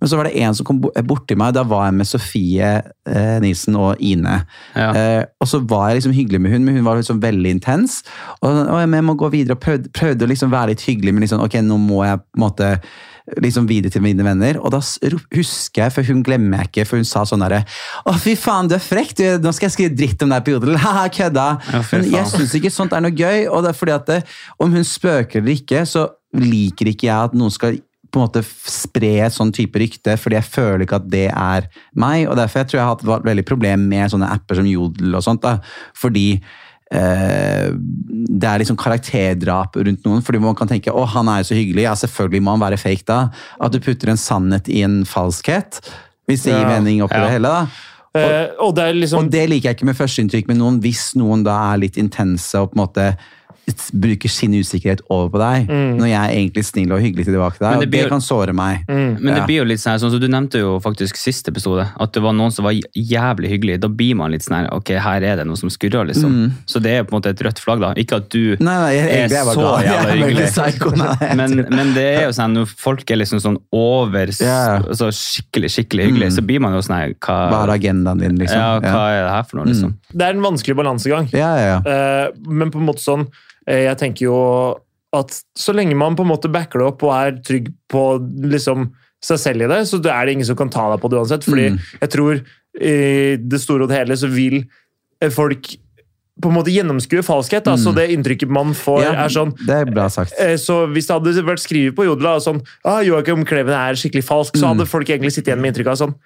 Men 0.00 0.08
så 0.08 0.16
var 0.18 0.24
det 0.24 0.42
en 0.42 0.54
som 0.54 0.66
kom 0.66 0.80
borti 0.80 1.36
meg. 1.38 1.54
Da 1.54 1.62
var 1.62 1.86
jeg 1.86 1.94
med 1.94 2.08
Sofie 2.10 2.70
eh, 2.82 3.38
Nilsen 3.40 3.76
og 3.78 4.00
Ine. 4.00 4.40
Ja. 4.74 4.90
Eh, 4.90 5.24
og 5.40 5.48
så 5.48 5.62
var 5.62 5.88
jeg 5.88 6.00
liksom 6.00 6.16
hyggelig 6.16 6.40
med 6.40 6.50
hun, 6.50 6.64
men 6.64 6.74
hun 6.74 6.84
var 6.84 6.96
liksom 6.98 7.22
veldig 7.22 7.50
intens. 7.50 8.02
Og, 8.40 8.50
og 8.50 8.80
jeg 8.80 9.04
må 9.04 9.14
gå 9.14 9.28
videre 9.28 9.54
og 9.54 9.62
prøvde, 9.62 9.92
prøvde 9.94 10.26
å 10.26 10.32
liksom 10.32 10.50
være 10.50 10.74
litt 10.74 10.82
hyggelig, 10.82 11.14
men 11.14 11.26
liksom, 11.26 11.44
ok, 11.46 11.60
nå 11.62 11.78
må 11.78 12.02
jeg 12.04 12.18
på 12.18 12.40
en 12.40 12.46
måte 12.48 12.72
liksom 13.42 13.66
videre 13.68 13.92
til 13.92 14.04
mine 14.04 14.24
venner. 14.26 14.58
Og 14.62 14.72
da 14.74 14.80
husker 14.80 15.82
jeg, 15.82 15.94
for 15.94 16.06
hun 16.06 16.22
glemmer 16.26 16.62
jeg 16.62 16.70
ikke, 16.70 16.86
for 16.90 17.00
hun 17.00 17.08
sa 17.08 17.24
sånn 17.28 17.42
derre 17.42 17.64
Å, 18.06 18.14
fy 18.22 18.36
faen, 18.38 18.70
du 18.70 18.76
er 18.78 18.84
frekk! 18.84 19.16
Du, 19.18 19.24
nå 19.42 19.54
skal 19.56 19.68
jeg 19.68 19.76
skrive 19.76 19.98
dritt 19.98 20.22
om 20.24 20.34
deg 20.34 20.46
på 20.46 20.54
Jodel. 20.54 20.78
Haha, 20.84 21.08
kødda! 21.12 21.48
Ja, 21.72 21.82
men 21.90 22.06
jeg 22.12 22.30
syns 22.32 22.54
ikke 22.58 22.72
sånt 22.74 22.94
er 22.96 23.04
noe 23.04 23.14
gøy. 23.14 23.48
Og 23.50 23.66
det 23.66 23.72
er 23.72 23.80
fordi 23.80 23.96
at 23.96 24.06
det, 24.12 24.20
om 24.62 24.72
hun 24.76 24.86
spøker 24.86 25.42
eller 25.42 25.56
ikke, 25.56 25.84
så 25.88 26.08
liker 26.36 26.92
ikke 26.92 27.10
jeg 27.10 27.30
at 27.30 27.36
noen 27.36 27.54
skal 27.54 27.80
på 28.16 28.20
en 28.20 28.28
måte 28.28 28.42
spre 28.46 29.10
et 29.26 29.34
sånn 29.34 29.50
type 29.52 29.76
rykte, 29.80 30.14
fordi 30.20 30.38
jeg 30.38 30.48
føler 30.48 30.84
ikke 30.86 31.00
at 31.00 31.08
det 31.12 31.26
er 31.28 31.66
meg. 31.98 32.28
og 32.30 32.38
Derfor 32.38 32.62
jeg 32.62 32.70
tror 32.70 32.78
jeg 32.78 32.86
har 32.86 32.94
hatt 32.94 33.04
et 33.04 33.28
veldig 33.28 33.44
problem 33.48 33.88
med 33.90 34.12
sånne 34.12 34.30
apper 34.32 34.60
som 34.60 34.68
Jodel 34.70 35.18
og 35.18 35.24
sånt. 35.26 35.42
da, 35.42 35.58
fordi 35.98 36.40
eh, 36.92 37.70
det 37.72 38.48
er 38.50 38.58
liksom 38.62 38.76
karakterdrap 38.78 39.76
rundt 39.76 40.04
noen, 40.06 40.22
fordi 40.22 40.40
man 40.42 40.54
kan 40.58 40.68
tenke 40.70 40.92
å 40.92 41.06
han 41.08 41.28
er 41.28 41.42
jo 41.42 41.50
så 41.50 41.58
hyggelig, 41.58 41.82
ja 41.86 41.94
selvfølgelig 41.98 42.42
må 42.42 42.54
han 42.56 42.60
være 42.66 42.78
fake 42.80 43.06
da. 43.08 43.20
At 43.60 43.72
du 43.72 43.80
putter 43.80 44.12
en 44.12 44.20
sannhet 44.20 44.68
i 44.68 44.82
en 44.86 45.04
falskhet, 45.08 45.80
hvis 46.28 46.42
det 46.46 46.52
gir 46.54 46.62
Ja. 46.66 46.68
mening 46.78 47.02
oppi 47.02 47.14
Ja. 47.16 47.24
det 47.26 47.30
hele. 47.36 47.48
da. 47.48 47.66
Eh, 48.16 48.48
og 48.60 48.74
det 48.74 48.94
liksom 48.96 49.24
Og 49.26 49.30
det 49.30 49.48
liker 49.50 49.68
jeg 49.70 49.76
ikke 49.76 49.84
med 49.84 49.96
førsteinntrykk 49.96 50.48
med 50.48 50.56
noen, 50.56 50.80
hvis 50.80 51.14
noen 51.16 51.42
da 51.44 51.74
er 51.74 51.78
litt 51.78 51.96
intense 52.00 52.54
og 52.58 52.72
på 52.72 52.78
en 52.78 52.86
måte 52.86 53.16
bruker 53.92 54.30
sin 54.30 54.52
usikkerhet 54.54 55.00
over 55.10 55.28
på 55.34 55.40
deg, 55.42 55.70
når 55.98 56.06
jeg 56.06 56.18
er 56.20 56.34
egentlig 56.36 56.62
snill 56.68 56.92
og 56.94 57.00
hyggelig 57.02 57.24
tilbake 57.26 57.56
til 57.58 57.64
deg. 57.64 57.72
Men 57.72 57.80
og 57.80 57.90
det 57.90 58.02
det, 58.04 58.10
kan 58.12 58.22
såre 58.22 58.52
meg. 58.54 58.84
Men 58.88 59.16
det 59.26 59.40
Ja. 59.40 59.46
blir 59.46 59.56
jo 59.58 59.64
litt 59.66 59.80
sånn, 59.82 59.92
her, 59.92 59.98
sånn 59.98 60.12
som 60.14 60.20
Du 60.20 60.28
nevnte 60.28 60.60
jo 60.60 60.78
faktisk 60.80 61.16
siste 61.18 61.50
episode 61.50 61.88
at 61.98 62.12
det 62.12 62.22
var 62.22 62.32
noen 62.32 62.52
som 62.54 62.64
var 62.64 62.72
jævlig 62.94 63.50
hyggelig. 63.50 63.80
Da 63.82 63.88
blir 63.88 64.14
man 64.14 64.30
litt 64.30 64.42
sånn 64.46 64.56
her, 64.60 64.68
ok, 64.72 64.94
her 65.02 65.22
er 65.22 65.36
det 65.36 65.46
noe 65.46 65.56
som 65.58 65.68
skurrer, 65.68 66.06
liksom. 66.06 66.52
Så 66.66 66.80
det 66.82 66.92
er 66.94 67.02
på 67.04 67.14
en 67.14 67.20
måte 67.20 67.30
et 67.34 67.42
rødt 67.42 67.58
flagg, 67.58 67.80
da. 67.82 67.92
Ikke 67.94 68.16
at 68.22 68.28
du 68.30 68.56
Nei, 68.60 68.76
nei, 68.78 68.92
jeg, 68.94 69.06
er 69.06 69.24
er 69.26 69.28
jeg 69.28 69.44
så. 69.46 69.66
Jeg 69.82 69.90
jævla 69.90 70.10
er 70.10 70.20
hyggelig. 70.22 70.50
psyko, 70.54 70.90
Nei, 70.96 71.34
Men, 71.36 71.56
men 71.70 71.94
det 71.94 72.06
er 72.06 72.22
jo 72.28 72.32
sånn, 72.38 72.54
når 72.54 72.66
folk 72.78 73.10
er 73.10 73.16
liksom 73.20 73.40
sånn 73.42 73.58
over 73.72 74.30
yeah. 74.40 74.82
så 74.94 75.10
skikkelig 75.10 75.70
skikkelig 75.74 76.06
hyggelig, 76.10 76.30
så 76.38 76.44
blir 76.46 76.60
man 76.62 76.74
jo 76.76 76.82
sånn 76.86 76.96
her 76.96 77.14
hva, 77.18 77.38
Hva 77.50 77.64
er 77.66 77.74
agendaen 77.76 78.22
din, 78.22 78.38
liksom? 78.38 78.58
ja, 78.62 78.78
hva 78.80 79.04
er 79.10 79.24
det 79.26 79.32
her 79.34 79.42
for 79.50 79.58
noe, 79.60 79.66
liksom? 79.72 79.96
Det 80.12 80.22
er 80.28 80.36
en 80.38 80.44
vanskelig 80.46 80.76
balansegang. 80.78 81.28
ja, 81.34 81.50
ja, 81.58 81.66
ja. 81.74 81.78
Eh, 81.82 82.30
men 82.46 82.70
på 82.70 82.78
en 82.78 82.86
måte 82.86 83.02
sånn 83.02 83.26
Jeg 83.66 83.98
tenker 83.98 84.26
jo 84.28 84.36
at 85.16 85.32
så 85.56 85.72
lenge 85.74 85.94
man 85.96 86.14
på 86.16 86.22
en 86.22 86.30
måte 86.30 86.50
backer 86.52 86.78
det 86.82 86.86
opp 86.86 87.02
og 87.06 87.12
er 87.14 87.38
trygg 87.42 87.70
på 87.90 88.02
liksom 88.52 88.90
seg 89.24 89.38
selv 89.40 89.62
i 89.64 89.66
det, 89.70 89.80
så 89.88 89.98
er 90.04 90.26
det 90.26 90.34
ingen 90.36 90.46
som 90.46 90.56
kan 90.58 90.68
ta 90.70 90.90
deg 90.92 91.00
på 91.02 91.08
det 91.10 91.18
uansett. 91.18 91.42
Fordi 91.46 91.70
Mm. 91.72 91.78
jeg 92.02 92.10
tror 92.10 92.44
i 92.80 93.36
det 93.40 93.60
store 93.60 93.82
og 93.84 93.88
det 93.88 93.96
hele 93.98 94.14
så 94.16 94.28
vil 94.28 94.64
eh, 95.22 95.30
folk 95.30 95.62
på 96.42 96.50
en 96.50 96.54
måte 96.58 96.68
gjennomskue 96.68 97.22
falskhet. 97.24 97.64
Da. 97.64 97.76
Så 97.80 97.94
det 97.96 98.10
inntrykket 98.12 98.50
man 98.52 98.74
får, 98.74 99.00
Mm. 99.00 99.12
Ja, 99.14 99.24
er 99.24 99.28
sånn 99.32 99.54
Det 99.66 99.70
er 99.74 99.84
bra 99.90 100.08
sagt. 100.08 100.34
eh, 100.38 100.56
så 100.56 100.86
Hvis 100.92 101.06
det 101.08 101.16
hadde 101.16 101.42
vært 101.46 101.64
skrevet 101.64 101.94
på 101.96 102.04
Jodla 102.04 102.36
sånn 102.38 102.60
ah, 102.84 103.00
Joakim 103.00 103.44
Kleven 103.46 103.72
er 103.72 103.94
skikkelig 103.96 104.22
falsk, 104.24 104.52
så 104.54 104.66
hadde 104.74 104.86
folk 104.86 105.06
egentlig 105.08 105.32
sittet 105.32 105.48
igjen 105.56 105.60
med 105.62 105.74
inntrykk 105.74 105.86
av 105.92 105.96
sånn 105.96 106.12
Mm. 106.14 106.20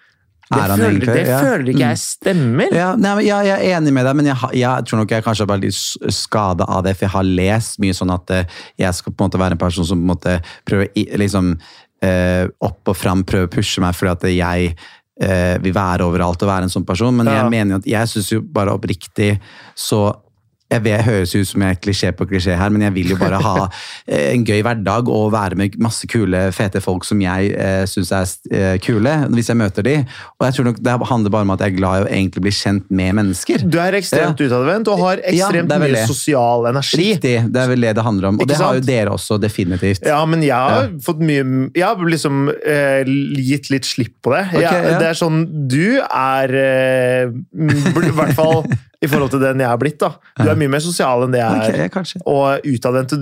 Er 0.51 0.73
han 0.73 0.81
føler, 0.81 0.91
egentlig? 0.91 1.15
det 1.15 1.27
Ja. 1.29 1.39
Mm. 1.39 1.47
føler 1.47 1.69
ikke 1.73 1.85
jeg 1.89 1.99
stemmer. 2.03 2.73
Ja, 2.75 2.89
nei, 2.99 3.13
ja, 3.27 3.41
jeg, 3.47 3.59
er 3.59 3.77
enig 3.79 3.93
med 3.95 4.07
deg, 4.09 4.17
men 4.19 4.31
jeg, 4.33 4.37
jeg 4.59 4.87
tror 4.89 5.03
nok 5.03 5.13
jeg 5.15 5.27
kanskje 5.27 5.47
er 5.47 5.53
veldig 5.53 5.73
skada 6.17 6.67
av 6.67 6.83
det, 6.87 6.97
for 6.97 7.07
jeg 7.07 7.15
har 7.15 7.29
lest 7.29 7.79
mye 7.83 7.95
sånn 7.95 8.15
at 8.15 8.35
eh, 8.35 8.57
jeg 8.83 8.99
skal 8.99 9.15
på 9.15 9.23
en 9.23 9.31
måte 9.31 9.43
være 9.43 9.59
en 9.59 9.63
person 9.63 9.87
som 9.87 10.01
på 10.01 10.07
en 10.09 10.15
måte 10.15 10.39
prøver 10.67 10.91
liksom 11.23 11.53
eh, 12.03 12.49
opp 12.67 12.91
og 12.91 12.99
fram, 12.99 13.23
prøver 13.29 13.47
å 13.47 13.53
pushe 13.53 13.85
meg 13.85 13.95
fordi 13.95 14.11
at 14.11 14.27
jeg 14.35 14.73
eh, 15.23 15.57
vil 15.63 15.77
være 15.77 16.09
overalt 16.09 16.43
og 16.43 16.51
være 16.51 16.67
en 16.67 16.75
sånn 16.75 16.89
person, 16.89 17.15
men 17.15 17.31
jeg 17.31 17.53
mener 17.53 17.79
at 17.79 17.87
jeg 17.87 18.11
syns 18.11 18.33
jo 18.33 18.43
bare 18.43 18.75
oppriktig 18.75 19.37
så 19.79 20.09
jeg 20.71 20.83
vet, 20.85 21.03
høres 21.03 21.35
ut 21.35 21.49
som 21.49 21.63
jeg 21.65 21.75
er 21.77 21.81
klisjé 21.83 22.11
på 22.15 22.27
klisjé 22.31 22.55
her, 22.59 22.71
men 22.71 22.83
jeg 22.87 22.95
vil 22.95 23.09
jo 23.15 23.17
bare 23.21 23.41
ha 23.43 23.55
eh, 24.07 24.31
en 24.35 24.45
gøy 24.47 24.61
hverdag 24.63 25.09
og 25.11 25.33
være 25.35 25.57
med 25.59 25.75
masse 25.83 26.07
kule, 26.11 26.45
fete 26.55 26.81
folk 26.85 27.05
som 27.09 27.21
jeg 27.25 27.53
eh, 27.59 27.83
syns 27.91 28.13
er 28.15 28.31
eh, 28.55 28.77
kule, 28.83 29.15
hvis 29.35 29.51
jeg 29.51 29.59
møter 29.59 29.87
de. 29.87 29.97
Og 30.39 30.47
jeg 30.47 30.55
tror 30.57 30.69
nok 30.71 30.79
Det 30.81 30.95
handler 31.11 31.31
bare 31.35 31.49
om 31.49 31.55
at 31.57 31.65
jeg 31.65 31.73
er 31.75 31.79
glad 31.81 32.01
i 32.01 32.05
å 32.05 32.11
egentlig 32.11 32.45
bli 32.47 32.53
kjent 32.55 32.87
med 32.91 33.17
mennesker. 33.19 33.65
Du 33.67 33.79
er 33.83 33.97
ekstremt 33.99 34.41
utadvendt 34.41 34.91
og 34.93 35.01
har 35.03 35.23
ekstremt 35.31 35.73
er 35.75 35.83
mye 35.85 36.05
sosial 36.09 36.69
energi. 36.71 37.01
Riktig, 37.01 37.35
det 37.51 37.63
er 37.65 37.73
vel 37.73 37.87
det 37.89 37.95
det 37.99 38.05
handler 38.07 38.31
om. 38.31 38.39
Og 38.41 38.47
Ikke 38.47 38.53
det 38.55 38.61
har 38.63 38.79
jo 38.79 38.85
dere 38.87 39.15
også, 39.17 39.41
definitivt. 39.43 40.07
Ja, 40.07 40.21
men 40.27 40.43
jeg 40.47 40.55
har 40.55 40.87
Ja. 40.87 40.87
fått 41.05 41.19
mye 41.21 41.71
Jeg 41.75 41.85
har 41.85 41.97
liksom 41.97 42.49
eh, 42.49 43.03
gitt 43.43 43.71
litt 43.71 43.85
slipp 43.89 44.15
på 44.23 44.33
det. 44.37 44.45
Okay, 44.55 44.63
Jeg- 44.63 44.93
ja. 44.93 44.99
Det 44.99 45.09
er 45.11 45.19
sånn 45.19 45.41
Du 45.69 46.01
er 46.01 46.55
eh, 46.55 47.27
I 47.31 48.15
hvert 48.15 48.35
fall 48.39 48.65
i 49.01 49.09
forhold 49.09 49.31
til 49.33 49.41
den 49.41 49.63
jeg 49.63 49.71
er 49.71 49.79
blitt. 49.81 49.97
da. 50.01 50.11
Du 50.37 50.49
er 50.51 50.59
mye 50.61 50.69
mer 50.75 50.83
sosial 50.85 51.25
enn 51.25 51.33
det 51.33 51.41
jeg 51.41 51.49
er. 51.49 51.87
Okay. 51.89 52.21
Og 52.29 52.67
utadvendt. 52.69 53.15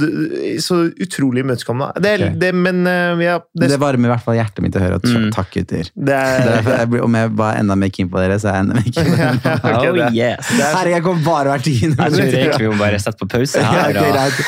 Så 0.65 0.81
utrolig 0.91 1.45
imøtekommende. 1.45 2.03
Det, 2.03 2.15
okay. 2.19 2.33
Det, 2.43 2.51
men 2.57 2.83
eh, 2.91 3.23
ja, 3.23 3.37
det, 3.55 3.69
Det 3.75 3.79
varmer 3.79 4.11
i 4.11 4.13
hvert 4.13 4.25
fall 4.27 4.39
hjertet 4.41 4.65
mitt 4.65 4.79
å 4.79 4.83
høre. 4.83 4.99
at 4.99 5.07
Mm. 5.09 5.31
Takk, 5.33 5.49
gutter. 5.55 5.89
det 5.95 6.05
Det 6.09 6.17
er, 6.19 6.83
jeg 6.83 7.03
om 7.03 7.15
jeg 7.17 7.31
var 7.39 7.57
enda 7.61 7.77
mer 7.79 7.91
keen 7.95 8.11
på 8.11 8.19
dere, 8.21 8.37
så 8.43 8.51
er 8.51 8.59
jeg 8.59 8.65
enda 8.67 8.75
mer 8.77 8.89
keen 8.89 9.07
på 9.09 9.17
dere. 9.17 9.37
okay, 9.69 9.89
oh 9.89 10.15
yes. 10.15 10.51
er, 10.51 10.67
Herregud, 10.75 10.93
jeg 10.97 11.05
kommer 11.07 11.25
bare 11.25 11.55
hvert 11.55 11.65
tiende 11.69 11.97
Jeg 11.97 12.13
tror 12.13 12.25
egentlig 12.27 12.67
vi 12.67 12.73
må 12.73 12.79
bare 12.83 13.01
sette 13.03 13.23
på 13.23 13.29
pause 13.33 13.63
Ja, 13.63 13.71
her. 13.73 13.95
ok. 13.95 14.39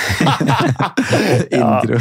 Intro. 1.60 2.00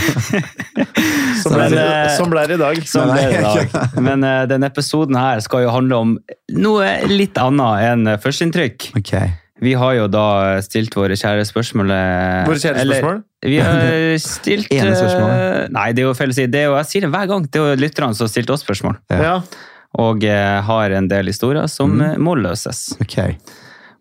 Som 1.39 1.55
ble, 1.55 1.61
Men, 1.61 1.77
det, 1.77 1.85
sånn 2.17 2.33
ble 2.33 2.45
det 2.49 2.57
i 2.57 2.61
dag. 2.63 2.81
Som 2.89 3.13
ble 3.13 3.25
det 3.29 3.39
i 3.39 3.45
dag. 3.45 3.77
Men 4.09 4.25
uh, 4.25 4.43
denne 4.49 4.69
episoden 4.73 5.17
her 5.19 5.41
skal 5.45 5.65
jo 5.67 5.73
handle 5.73 6.01
om 6.03 6.15
noe 6.59 6.91
litt 7.11 7.37
annet 7.39 7.87
enn 7.91 8.13
førsteinntrykk. 8.21 8.89
Ok. 8.99 9.18
Vi 9.61 9.73
har 9.75 9.93
jo 9.97 10.05
da 10.07 10.25
stilt 10.63 10.93
våre 10.95 11.17
kjære 11.19 11.43
spørsmål 11.49 11.89
eh, 11.91 12.45
Våre 12.47 12.61
kjære 12.61 12.79
eller- 12.83 13.01
spørsmål? 13.01 13.23
Vi 13.43 13.57
har 13.59 14.17
stilt 14.23 14.71
Ene 14.71 14.91
eh, 14.93 14.99
spørsmålet. 14.99 15.71
Nei, 15.75 15.87
det 15.95 16.03
er 16.03 16.07
jo 16.07 16.13
feil 16.15 16.31
å 16.33 16.37
si. 16.37 16.45
Det 16.51 16.59
er 16.61 16.67
jo, 16.69 16.75
jeg 16.79 16.89
sier 16.91 17.01
det 17.07 17.11
hver 17.13 17.27
gang. 17.31 17.47
Det 17.47 17.59
er 17.59 17.65
jo 17.73 17.79
lytterne 17.83 18.15
som 18.15 18.25
har 18.27 18.31
stilt 18.33 18.49
oss 18.55 18.63
spørsmål. 18.65 18.97
Ja. 19.11 19.37
Og 19.99 20.23
eh, 20.23 20.61
har 20.67 20.91
en 20.99 21.07
del 21.11 21.31
historier 21.31 21.67
som 21.71 21.95
Mm. 21.97 22.17
må 22.23 22.35
løses. 22.39 22.93
ok. 23.01 23.17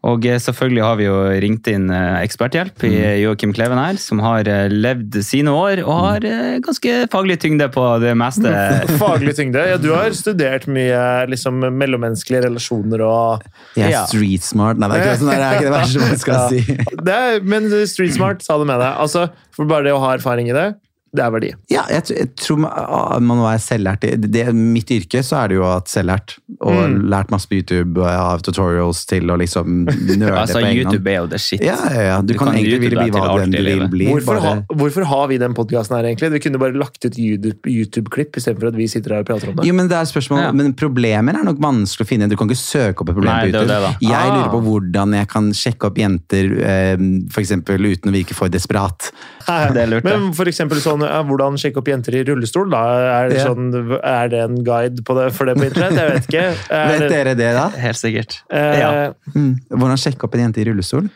Og 0.06 0.22
eh, 0.30 0.36
selvfølgelig 0.38 0.82
har 0.86 0.96
vi 1.00 1.06
jo 1.08 1.14
ringt 1.42 1.66
inn 1.72 1.88
eh, 1.90 2.20
eksperthjelp 2.22 2.84
i 2.86 2.90
Mm. 2.98 3.16
Joakim 3.24 3.52
Kleven 3.56 3.80
her, 3.80 3.96
som 3.98 4.20
har 4.22 4.46
eh, 4.46 4.68
levd 4.70 5.16
sine 5.26 5.50
år 5.50 5.80
og 5.82 5.98
har 6.04 6.24
eh, 6.28 6.58
ganske 6.62 6.92
faglig 7.10 7.38
tyngde 7.42 7.66
på 7.74 7.82
det 8.04 8.12
meste. 8.16 8.52
Faglig 9.02 9.34
tyngde. 9.36 9.64
Ja, 9.72 9.76
du 9.82 9.90
har 9.96 10.14
studert 10.22 10.68
mye 10.70 11.00
liksom, 11.32 11.58
mellommenneskelige 11.74 12.44
relasjoner 12.46 13.02
og 13.08 13.42
Jeg 13.74 13.88
er 13.90 13.96
Ja. 13.96 14.04
street 14.06 14.46
smart. 14.46 14.78
Nei, 14.78 14.88
det 14.94 15.00
er 15.00 15.06
ikke, 15.08 15.18
sånn, 15.24 15.32
det 15.34 15.40
er 15.42 15.58
ikke 15.58 15.68
det 15.68 15.76
verste 15.76 16.06
man 16.06 16.22
skal 16.22 16.38
Ja. 16.38 16.48
si. 16.48 16.98
det 17.10 17.18
er, 17.18 17.40
Men 17.54 17.68
street 17.90 18.14
smart, 18.14 18.46
sa 18.46 18.56
du 18.62 18.64
med 18.70 18.78
deg. 18.78 18.94
Altså, 19.02 19.26
for 19.58 19.66
bare 19.66 19.88
det 19.90 19.96
å 19.98 20.02
ha 20.06 20.14
erfaring 20.14 20.48
i 20.48 20.54
det. 20.56 20.68
Det 21.14 21.22
er 21.24 21.30
verdi. 21.32 21.50
Ja, 21.72 21.82
jeg, 21.88 22.02
jeg 22.12 22.28
tror 22.36 22.58
man, 22.58 22.70
ah, 22.76 23.18
man 23.20 23.38
må 23.40 23.44
være 23.48 23.60
selvlært. 23.64 24.00
Det, 24.04 24.28
det, 24.30 24.42
mitt 24.54 24.90
yrke 24.92 25.22
så 25.24 25.38
er 25.44 25.48
det 25.48 25.56
jo 25.56 25.64
at 25.64 25.88
selvlært. 25.88 26.36
Og 26.60 26.74
Mm. 26.88 27.08
lært 27.10 27.30
masse 27.30 27.46
på 27.48 27.54
YouTube 27.58 28.00
og 28.00 28.06
av 28.08 28.40
tutorials 28.42 29.04
til 29.06 29.30
å 29.30 29.36
liksom 29.38 29.84
nøle 30.20 30.32
Altså, 30.36 30.58
på 30.58 30.66
egen 30.66 30.84
hånd. 30.86 30.94
YouTube 30.94 31.10
er 31.12 31.16
jo 31.22 31.26
det 31.32 31.40
shit. 31.40 31.62
Ja, 31.64 31.76
ja, 31.94 32.02
ja. 32.08 32.16
Du, 32.20 32.32
Du 32.32 32.38
kan, 32.38 32.48
kan 32.52 32.56
egentlig 32.58 32.90
bli 32.92 33.10
hva 33.14 33.38
den 33.40 33.50
du 33.54 33.58
vil 33.64 33.84
bli. 33.88 34.06
Hvorfor, 34.10 34.40
ha, 34.44 34.52
hvorfor 34.74 35.04
har 35.10 35.26
vi 35.32 35.38
den 35.38 35.54
podkasten 35.56 35.96
her, 35.96 36.04
egentlig? 36.10 36.30
Vi 36.36 36.40
kunne 36.46 36.58
bare 36.62 36.76
lagt 36.76 37.04
ut 37.04 37.16
YouTube- 37.18 37.68
YouTube-klipp 37.68 38.36
istedenfor 38.40 38.68
at 38.72 38.76
vi 38.78 38.86
sitter 38.88 39.14
her 39.16 39.24
og 39.24 39.30
prater 39.30 39.50
om 39.52 39.56
det. 39.60 39.66
Jo, 39.68 39.74
men 39.74 39.88
det 39.88 39.96
er 39.98 40.04
spørsmål, 40.10 40.42
Ja. 40.42 40.52
men 40.52 40.74
Problemer 40.78 41.34
er 41.40 41.44
nok 41.44 41.58
vanskelig 41.62 42.04
å 42.06 42.08
finne. 42.12 42.28
Du 42.28 42.36
kan 42.36 42.48
ikke 42.48 42.60
søke 42.60 43.00
opp 43.02 43.08
et 43.10 43.16
problem 43.18 43.32
Nei, 43.34 43.48
på 43.48 43.52
YouTube. 43.54 43.66
det 43.68 43.80
det, 43.82 44.08
Jeg 44.08 44.28
Ah. 44.28 44.36
lurer 44.36 44.50
på 44.52 44.62
hvordan 44.68 45.14
jeg 45.18 45.28
kan 45.28 45.50
sjekke 45.52 45.86
opp 45.90 45.96
jenter 45.98 46.52
eh, 46.62 46.96
eksempel, 47.38 47.78
uten 47.86 48.10
å 48.10 48.14
virke 48.14 48.34
for 48.34 48.48
desperat. 48.48 49.10
Det 49.48 49.80
er 49.82 49.88
lurt. 49.90 50.04
Men 50.04 50.28
for 50.36 50.50
eksempel 50.50 50.80
sånn, 50.84 51.02
ja, 51.06 51.20
hvordan 51.26 51.56
sjekke 51.60 51.80
opp 51.80 51.88
jenter 51.88 52.16
i 52.18 52.24
rullestol? 52.28 52.68
Da? 52.72 52.82
Er, 53.22 53.30
det 53.32 53.44
sånn, 53.46 53.70
er 53.96 54.28
det 54.32 54.42
en 54.44 54.58
guide 54.66 55.04
på 55.08 55.16
det, 55.18 55.30
for 55.36 55.48
det 55.48 55.56
på 55.58 55.64
internett? 55.70 55.96
Jeg 55.98 56.12
vet 56.12 56.28
ikke. 56.28 56.44
Er 56.78 56.92
Vet 56.92 57.06
dere 57.14 57.32
det, 57.38 57.48
da? 57.56 57.64
Helt 57.80 58.00
sikkert. 58.00 58.38
Eh, 58.52 58.76
Ja. 58.78 58.90
Mm. 59.34 59.54
Hvordan 59.72 60.00
sjekke 60.00 60.28
opp 60.28 60.36
en 60.36 60.44
jente 60.46 60.60
i 60.62 60.68
rullestol? 60.68 61.08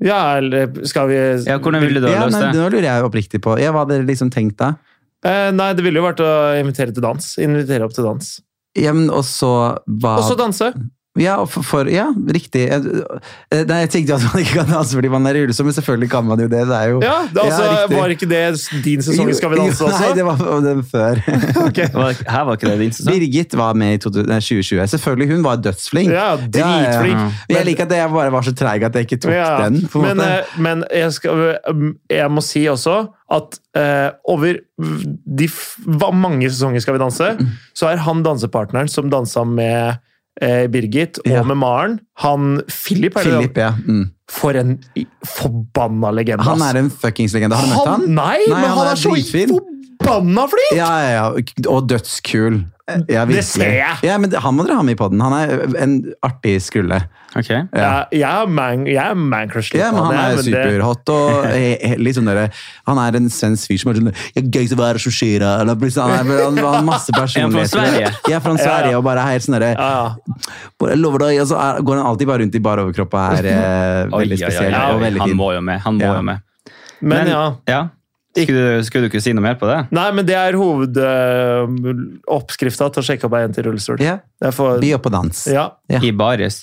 Ja, 0.00 0.20
eller 0.40 0.70
skal 0.88 1.10
vi 1.10 1.16
ja, 1.44 1.58
hvordan 1.60 1.82
ville 1.84 2.00
du 2.00 2.08
ha 2.08 2.24
løst 2.24 2.40
det? 2.40 2.52
Nå 2.56 2.68
lurer 2.72 2.86
jeg 2.88 3.04
oppriktig 3.04 3.42
på 3.44 3.58
ja, 3.60 3.68
Hva 3.74 3.82
hadde 3.84 3.98
dere 3.98 4.08
liksom 4.08 4.30
tenkt 4.32 4.56
da? 4.62 4.70
Eh, 5.26 5.50
Nei, 5.52 5.72
det 5.76 5.84
ville 5.84 6.00
jo 6.00 6.06
vært 6.06 6.22
å 6.24 6.30
invitere 6.56 6.94
til 6.96 7.04
dans. 7.04 7.26
Invitere 7.44 7.84
opp 7.84 7.92
til 7.92 8.06
dans. 8.08 8.30
Ja, 8.78 8.94
men 8.96 9.10
og 9.12 9.26
så 9.28 9.50
hva 9.84 10.14
Og 10.22 10.24
så 10.24 10.36
danse. 10.40 10.70
Ja, 11.18 11.40
for, 11.50 11.64
for, 11.66 11.88
ja, 11.90 12.04
riktig. 12.30 12.60
Jeg, 12.70 12.84
eh, 13.50 13.64
nei, 13.66 13.80
jeg 13.82 13.88
tenkte 13.90 14.14
at 14.14 14.22
man 14.30 14.44
ikke 14.44 14.60
kan 14.60 14.68
danse 14.70 14.94
fordi 14.94 15.08
man 15.10 15.24
er 15.26 15.34
i 15.34 15.40
rullestol, 15.42 15.66
men 15.66 15.74
selvfølgelig 15.74 16.08
kan 16.12 16.22
man 16.28 16.38
jo 16.38 16.46
det. 16.46 16.60
det 16.68 16.76
er 16.76 16.92
jo, 16.92 17.00
Ja, 17.02 17.16
det, 17.26 17.40
altså, 17.42 17.64
ja, 17.66 17.80
Var 17.90 18.12
ikke 18.14 18.28
det 18.30 18.42
din 18.84 19.02
sesong 19.02 19.30
i 19.32 19.34
Skal 19.34 19.50
vi 19.50 19.56
danse 19.58 19.82
også? 19.88 19.98
Nei, 20.04 20.12
det 20.14 20.26
var 20.28 20.60
den 20.68 20.84
før. 20.86 21.18
okay. 21.66 21.88
Her 22.30 22.44
var 22.46 22.54
ikke 22.60 22.70
det 22.70 22.76
din 22.84 22.94
sesong? 22.94 23.10
Birgit 23.18 23.56
var 23.58 23.74
med 23.74 23.96
i 23.96 23.98
2020. 24.04 24.86
Selvfølgelig, 24.94 25.28
hun 25.34 25.42
var 25.48 25.58
dødsflink. 25.64 26.12
Ja, 26.14 26.28
dritflink. 26.38 27.18
Men 27.48 27.56
Jeg 27.56 27.66
liker 27.72 27.88
at 27.90 27.96
jeg 27.98 28.12
bare 28.14 28.32
var 28.36 28.46
så 28.46 28.54
treig 28.54 28.86
at 28.86 28.94
jeg 29.00 29.08
ikke 29.08 29.18
tok 29.26 29.34
Ja, 29.34 29.48
den. 29.64 29.80
på 29.90 30.02
men, 30.04 30.20
måte. 30.22 30.28
eh, 30.30 30.60
men 30.62 30.84
jeg, 30.94 31.10
skal, 31.18 31.42
jeg 32.10 32.30
må 32.30 32.44
si 32.46 32.62
også 32.70 33.00
at 33.30 33.58
uh, 33.78 34.10
over 34.30 34.56
de 35.38 35.46
mange 36.18 36.48
sesonger 36.50 36.82
Skal 36.82 36.94
vi 36.96 37.02
danse, 37.02 37.32
Mm. 37.40 37.50
så 37.74 37.86
er 37.90 38.00
han 38.06 38.22
dansepartneren 38.26 38.88
som 38.90 39.10
dansa 39.10 39.44
med 39.44 39.98
eh, 40.40 40.66
Birgit 40.68 41.18
og 41.24 41.30
Ja. 41.30 41.42
med 41.42 41.56
Maren, 41.56 41.98
han 42.18 42.62
Philip, 42.68 43.16
er 43.16 43.22
det 43.24 43.32
Philip, 43.32 43.56
ja. 43.58 43.72
Mm. 43.86 44.10
For 44.30 44.50
en 44.60 44.78
forbanna 45.26 46.10
legende. 46.14 46.44
Han 46.46 46.60
er 46.62 46.78
en 46.78 46.90
fuckings 46.90 47.34
legende. 47.34 47.56
Har 47.56 47.66
du 47.66 47.72
møtt 47.74 47.86
han? 47.88 48.06
Nei, 48.14 48.38
Nei, 48.46 48.54
men 48.54 48.68
han 48.68 48.78
han 48.78 48.86
er 48.86 48.92
er 48.92 49.00
så 49.00 49.10
dritfin. 49.14 49.50
Forbanna 50.00 50.48
flink! 50.50 50.74
Ja, 50.78 50.90
ja, 51.04 51.10
ja. 51.16 51.70
Og 51.70 51.88
dødskul. 51.88 52.62
Ja, 53.06 53.24
Det 53.28 53.44
ser 53.46 53.70
jeg. 53.76 53.98
Ja, 54.02 54.16
men 54.18 54.32
Han 54.34 54.56
må 54.56 54.64
dere 54.66 54.80
ha 54.80 54.82
med 54.82 54.96
i 54.96 54.98
poden. 54.98 55.20
Han 55.22 55.34
er 55.36 55.60
en 55.78 55.92
artig 56.26 56.56
skrulle. 56.64 56.96
Okay. 57.38 57.60
Ja. 57.70 58.08
Jeg, 58.10 58.18
jeg 58.18 58.26
er 58.42 58.48
man, 58.50 58.80
jeg 58.90 58.98
er 58.98 59.14
man-crush. 59.14 59.70
Ja, 59.78 59.92
men 59.94 60.08
han 60.08 60.16
er 60.18 60.40
superhot 60.42 61.12
og 61.14 61.44
litt 62.02 62.16
sånn 62.18 62.26
Han 62.88 62.98
er 62.98 63.18
en 63.20 63.28
svensk 63.30 63.70
fyr 63.70 63.78
som 63.78 63.92
er 63.92 64.00
sånn 64.00 64.10
Jeg 64.10 64.42
er 64.42 64.48
gøy 64.48 64.66
til 64.72 64.74
å 64.74 64.80
være 64.80 65.02
så 65.04 65.12
skira. 65.14 65.52
Eller 65.62 65.78
Han 66.00 66.32
er 66.32 66.64
har 66.66 66.82
masse 66.88 67.14
personligheter. 67.20 67.70
Sverige? 67.70 68.34
er 68.34 68.42
fra 68.42 68.56
Sverige, 68.58 68.96
og 68.98 69.06
bare 69.06 69.22
er 69.22 69.36
helt 69.36 69.46
sånn 69.46 69.58
derre 69.60 69.70
Ja, 69.76 69.90
ja. 70.00 70.90
Jeg 70.90 70.98
lover 71.04 71.26
deg. 71.28 71.38
Og 71.44 71.52
så 71.52 71.60
er, 71.62 71.80
går 71.86 72.00
han 72.02 72.10
alltid 72.10 72.32
bare 72.32 72.42
rundt 72.42 72.58
i 72.58 72.64
bar 72.66 72.82
overkropp 72.82 73.14
og 73.14 73.38
er 73.38 73.50
eh, 73.54 74.10
veldig 74.24 74.40
spesiell 74.42 74.74
og 74.80 75.04
veldig 75.06 75.22
Han 75.28 75.38
må 75.38 75.52
jo 75.54 75.62
med. 75.70 75.84
Han 75.86 76.00
må 76.02 76.08
Ja. 76.10 76.16
jo 76.18 76.26
med. 76.32 76.46
Men, 77.00 77.30
ja. 77.30 77.44
ja. 77.70 77.80
Skulle, 78.30 78.78
du, 78.78 78.84
skulle 78.86 79.06
du 79.06 79.08
ikke 79.10 79.22
si 79.24 79.32
noe 79.34 79.42
mer 79.42 79.56
på 79.58 79.66
det? 79.66 79.80
Nei, 79.96 80.04
men 80.14 80.22
det 80.28 80.36
er 80.38 80.54
hovedoppskrifta 80.58 82.86
til 82.94 83.00
å 83.02 83.04
sjekke 83.08 83.26
opp 83.26 83.34
ei 83.34 83.40
jente 83.42 83.58
i 83.58 83.64
rullestol. 83.66 83.98
Yeah. 84.02 84.18
For, 84.54 84.78
By 84.82 84.90
opp 84.96 85.04
på 85.08 85.12
dans. 85.14 85.36
ja. 85.50 85.64
Ja. 85.90 85.98
I 86.06 86.08
baris? 86.14 86.56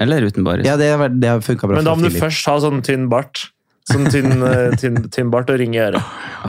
Eller 0.00 0.24
uten 0.26 0.42
baris? 0.46 0.66
Ja, 0.66 0.76
det, 0.80 0.88
det 1.20 1.28
har 1.28 1.40
funka 1.44 1.66
bra 1.68 1.76
Men 1.78 1.84
da 1.86 1.94
må 1.94 2.02
du 2.08 2.14
først 2.16 2.46
ha 2.48 2.54
sånn 2.64 2.82
tynn 2.84 3.08
bart. 3.12 3.36
Sånn 3.90 4.06
tynn, 4.10 4.42
eh, 4.50 4.70
tynn, 4.80 4.96
tynn 5.12 5.30
bart 5.32 5.50
og 5.52 5.56
ring 5.60 5.74
i 5.76 5.80
øret. 5.84 6.02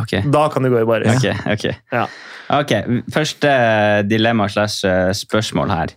Okay. 0.03 0.21
Da 0.33 0.43
kan 0.53 0.61
du 0.65 0.69
gå 0.73 0.79
i 0.81 0.87
baris. 0.89 1.09
Ok, 1.17 1.25
ok. 1.53 1.65
Ja. 1.93 2.05
okay. 2.61 2.81
Første 3.13 3.49
dilemma 4.09 4.45
slash 4.51 4.77
eh, 4.89 5.11
spørsmål 5.17 5.67
her. 5.73 5.89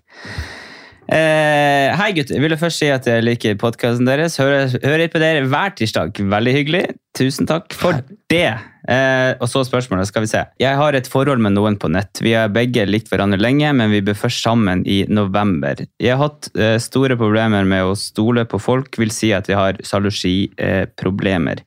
Eh, 1.06 1.92
hei, 1.94 2.08
gutter. 2.16 2.40
Ville 2.42 2.58
først 2.58 2.82
si 2.82 2.88
at 2.90 3.06
jeg 3.06 3.22
liker 3.22 3.58
podkasten 3.60 4.08
deres. 4.08 4.38
Hører, 4.40 4.72
hører 4.82 5.10
på 5.12 5.20
dere 5.22 5.44
hver 5.46 5.74
tirsdag. 5.78 6.18
Veldig 6.18 6.54
hyggelig. 6.56 6.82
Tusen 7.16 7.46
takk 7.48 7.76
for 7.78 8.00
det. 8.32 8.48
Eh, 8.90 9.32
og 9.38 9.46
så 9.50 9.62
spørsmålet. 9.66 10.10
skal 10.10 10.26
vi 10.26 10.30
se. 10.30 10.42
Jeg 10.62 10.78
har 10.78 10.94
et 10.94 11.06
forhold 11.10 11.42
med 11.42 11.54
noen 11.54 11.78
på 11.78 11.90
nett. 11.90 12.22
Vi 12.22 12.34
har 12.34 12.50
begge 12.50 12.88
likt 12.90 13.10
hverandre 13.12 13.38
lenge, 13.38 13.70
men 13.72 13.94
vi 13.94 14.02
ble 14.02 14.16
først 14.18 14.42
sammen 14.42 14.82
i 14.86 15.04
november. 15.08 15.86
Jeg 16.02 16.16
har 16.16 16.26
hatt 16.26 16.50
eh, 16.58 16.76
store 16.82 17.18
problemer 17.18 17.64
med 17.64 17.86
å 17.86 17.94
stole 17.98 18.44
på 18.44 18.58
folk, 18.62 18.98
vil 18.98 19.14
si 19.14 19.30
at 19.36 19.48
jeg 19.50 19.58
har 19.58 19.78
sjalusiproblemer. 19.86 21.62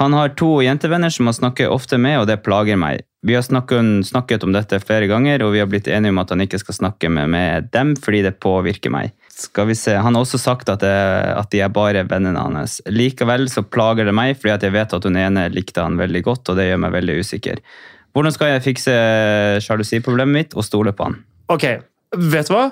Han 0.00 0.14
har 0.16 0.32
to 0.38 0.60
jentevenner 0.64 1.10
som 1.12 1.26
han 1.28 1.36
snakker 1.36 1.68
ofte 1.68 1.98
med, 1.98 2.22
og 2.22 2.30
det 2.30 2.40
plager 2.46 2.78
meg. 2.80 3.02
Vi 3.22 3.34
har 3.36 3.42
snakket, 3.44 4.44
om 4.44 4.52
dette 4.54 4.78
flere 4.80 5.08
ganger, 5.10 5.42
og 5.44 5.52
vi 5.52 5.60
har 5.60 5.68
blitt 5.68 5.88
enige 5.92 6.14
om 6.14 6.20
at 6.22 6.30
han 6.32 6.40
ikke 6.40 6.60
skal 6.62 6.76
snakke 6.78 7.10
med, 7.12 7.28
med 7.28 7.68
dem 7.74 7.92
fordi 8.00 8.22
det 8.24 8.38
påvirker 8.40 8.92
meg. 8.94 9.12
Skal 9.28 9.68
vi 9.68 9.76
se, 9.76 9.92
Han 9.96 10.16
har 10.16 10.24
også 10.24 10.40
sagt 10.40 10.68
at, 10.72 10.80
det, 10.80 10.94
at 11.36 11.50
de 11.52 11.60
er 11.60 11.72
bare 11.72 12.06
vennene 12.08 12.40
hans. 12.40 12.78
Likevel 12.88 13.48
så 13.52 13.62
plager 13.62 14.08
det 14.08 14.16
meg, 14.16 14.38
fordi 14.40 14.70
jeg 14.70 14.76
vet 14.76 14.96
at 14.96 15.04
hun 15.04 15.20
ene 15.20 15.48
likte 15.52 15.84
han 15.84 16.00
veldig 16.00 16.22
godt, 16.24 16.48
og 16.48 16.56
det 16.56 16.70
gjør 16.70 16.80
meg 16.86 16.96
veldig 16.96 17.18
usikker. 17.20 17.60
Hvordan 18.16 18.34
skal 18.34 18.54
jeg 18.54 18.64
fikse 18.64 18.94
sjalusiproblemet 19.66 20.36
mitt 20.38 20.56
og 20.56 20.64
stole 20.66 20.96
på 20.96 21.10
han? 21.10 21.20
Ok, 21.52 21.66
vet 22.16 22.48
du 22.48 22.56
hva? 22.56 22.70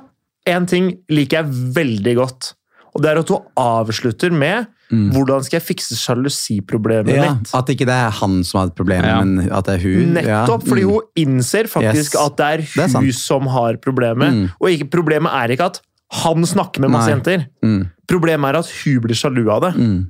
En 0.49 0.67
ting 0.69 0.95
liker 1.13 1.43
jeg 1.43 1.69
veldig 1.77 2.15
godt. 2.19 2.55
Og 2.97 3.05
det 3.05 3.13
er 3.13 3.21
at 3.21 3.29
du 3.29 3.37
avslutter 3.61 4.33
med 4.33 4.73
hvordan 4.91 5.45
skal 5.45 5.59
jeg 5.61 5.67
fikse 5.69 5.97
sjalusiproblemet 6.01 7.15
Ja, 7.15 7.35
mitt. 7.35 7.51
at 7.55 7.67
ikke 7.75 7.87
det 7.87 7.97
er 7.97 8.11
han 8.11 8.43
som 8.45 8.61
har 8.61 8.67
et 8.71 8.75
problem, 8.79 9.05
Ja. 9.05 9.19
men 9.23 9.51
at 9.53 9.65
det 9.67 9.75
er 9.75 9.83
hun. 9.85 10.15
Nettopp, 10.15 10.63
ja. 10.65 10.71
fordi 10.71 10.83
Mm. 10.85 10.91
hun 10.91 11.03
innser 11.17 11.65
faktisk 11.69 12.15
Yes. 12.15 12.17
at 12.17 12.37
det 12.37 12.47
er 12.47 12.57
Det 12.59 12.95
er 12.95 13.01
hun 13.01 13.13
som 13.13 13.47
har 13.47 13.75
problemet. 13.77 14.33
Mm. 14.33 14.51
Og 14.61 14.69
ikke, 14.71 14.91
problemet 14.91 15.31
er 15.33 15.49
ikke 15.57 15.67
at 15.67 15.81
han 16.11 16.43
snakker 16.43 16.81
med 16.81 16.91
masse 16.91 17.11
Nei. 17.11 17.17
jenter. 17.19 17.47
Mm. 17.63 17.91
Problemet 18.09 18.49
er 18.55 18.59
at 18.59 18.71
hun 18.85 19.01
blir 19.01 19.15
sjalu 19.15 19.51
av 19.51 19.61
det. 19.63 19.75
Mm. 19.77 20.07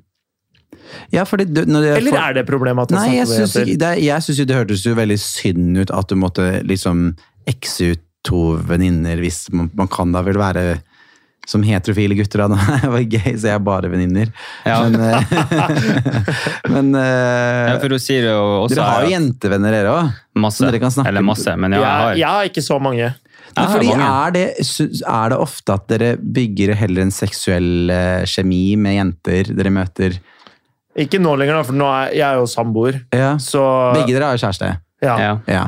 Ja, 1.12 1.25
fordi 1.25 1.44
du, 1.52 1.64
når 1.66 1.80
det, 1.82 1.97
Eller 1.99 2.18
er 2.18 2.32
det 2.35 2.47
problemet 2.47 2.82
at 2.82 2.90
Nei, 2.90 3.16
jeg 3.16 3.26
snakker 3.26 3.38
med 3.38 3.66
jenter? 3.66 3.78
det, 3.78 3.82
er- 3.99 4.02
jeg 4.04 4.20
syns 4.23 4.38
jo 4.38 4.44
det 4.44 4.56
hørtes 4.56 4.85
jo 4.87 4.94
veldig 4.94 5.18
synd 5.18 5.78
ut 5.78 5.90
at 5.90 6.08
du 6.08 6.14
måtte 6.14 6.62
liksom 6.64 7.16
ekse 7.47 7.92
ut 7.92 7.99
to 8.25 8.56
venninner 8.58 9.16
hvis 9.16 9.50
man, 9.52 9.70
man 9.75 9.88
kan 9.88 10.12
da 10.12 10.23
vel 10.23 10.35
være 10.35 10.80
som 11.49 11.62
heterofile 11.64 12.17
gutter, 12.19 12.43
da. 12.45 12.59
Det 12.83 12.90
var 12.93 13.05
gøy, 13.07 13.31
så 13.40 13.47
jeg 13.49 13.55
er 13.57 13.62
bare 13.64 13.88
venninner. 13.88 14.28
Ja. 14.69 14.83
Men, 14.85 15.00
eh, 15.00 15.78
men 16.75 16.90
eh, 16.99 17.71
Ja, 17.73 17.78
for 17.81 17.95
hun 17.97 18.02
sier 18.02 18.26
jo 18.28 18.43
også 18.67 18.76
Dere 18.76 18.88
har 18.90 19.07
jo 19.07 19.14
jentevenner, 19.14 19.73
dere 19.78 19.95
òg. 19.97 20.11
masse. 20.45 20.64
dere 20.67 20.81
kan 20.83 21.07
Eller 21.09 21.25
masse, 21.25 21.55
men 21.57 21.73
ja, 21.76 21.81
Jeg, 21.81 21.88
jeg 21.88 22.05
har. 22.05 22.21
jeg 22.21 22.28
har 22.37 22.50
ikke 22.52 22.64
så 22.69 22.78
mange. 22.85 23.09
Jeg 23.59 23.71
Fordi 23.73 23.88
er 23.97 24.35
det, 24.37 24.45
er 25.09 25.31
det 25.33 25.38
ofte 25.40 25.75
at 25.78 25.87
dere 25.90 26.11
bygger 26.21 26.75
heller 26.78 27.07
en 27.07 27.14
seksuell 27.14 27.90
eh, 27.90 28.26
kjemi 28.28 28.76
med 28.78 28.99
jenter 29.00 29.55
dere 29.57 29.73
møter? 29.73 30.19
Ikke 30.99 31.21
nå 31.23 31.33
lenger, 31.38 31.57
da, 31.61 31.64
for 31.67 31.78
nå 31.78 31.88
er 31.95 32.12
jeg 32.19 32.26
er 32.28 32.38
jo 32.43 32.47
samboer. 32.50 33.00
Ja. 33.14 33.33
Så 33.40 33.62
Begge 33.97 34.12
dere 34.19 34.28
har 34.28 34.37
jo 34.37 34.45
kjæreste. 34.45 34.75
ja. 35.02 35.17
Ja. 35.25 35.33
Ja. 35.49 35.64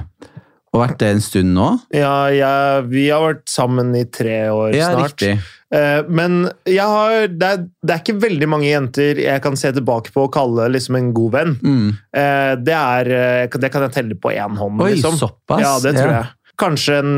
Og 0.70 0.84
vært 0.84 1.00
det 1.00 1.08
en 1.16 1.22
stund 1.24 1.50
nå? 1.56 1.64
Ja, 1.96 2.28
ja 2.30 2.50
vi 2.86 3.08
har 3.10 3.24
vært 3.24 3.48
sammen 3.50 3.88
i 3.98 4.04
tre 4.06 4.36
år 4.54 4.76
Ja, 4.76 4.92
snart. 4.92 5.16
riktig. 5.16 5.32
Eh, 5.74 6.02
Men 6.08 6.48
har, 6.66 7.28
det, 7.28 7.46
er, 7.46 7.62
det 7.86 7.94
er 7.94 8.00
ikke 8.02 8.16
veldig 8.24 8.48
mange 8.50 8.66
jenter 8.70 9.20
jeg 9.22 9.42
kan 9.44 9.54
se 9.60 9.70
tilbake 9.76 10.10
på 10.14 10.24
og 10.26 10.32
kalle 10.34 10.66
liksom 10.74 10.96
en 10.98 11.12
god 11.14 11.32
venn. 11.36 11.56
Mm. 11.62 11.88
Eh, 12.16 12.52
Det, 12.66 12.74
er, 12.74 13.12
eh, 13.46 13.58
det 13.62 13.70
kan 13.72 13.86
jeg 13.86 13.92
telle 13.94 14.18
på 14.18 14.32
én 14.34 14.58
hånd. 14.58 14.82
Oi, 14.82 14.92
liksom. 14.96 15.16
såpass? 15.20 15.62
Ja, 15.62 15.76
det 15.84 15.94
tror 15.98 16.10
Ja. 16.10 16.20
jeg. 16.24 16.36
Kanskje 16.60 16.98
en 16.98 17.12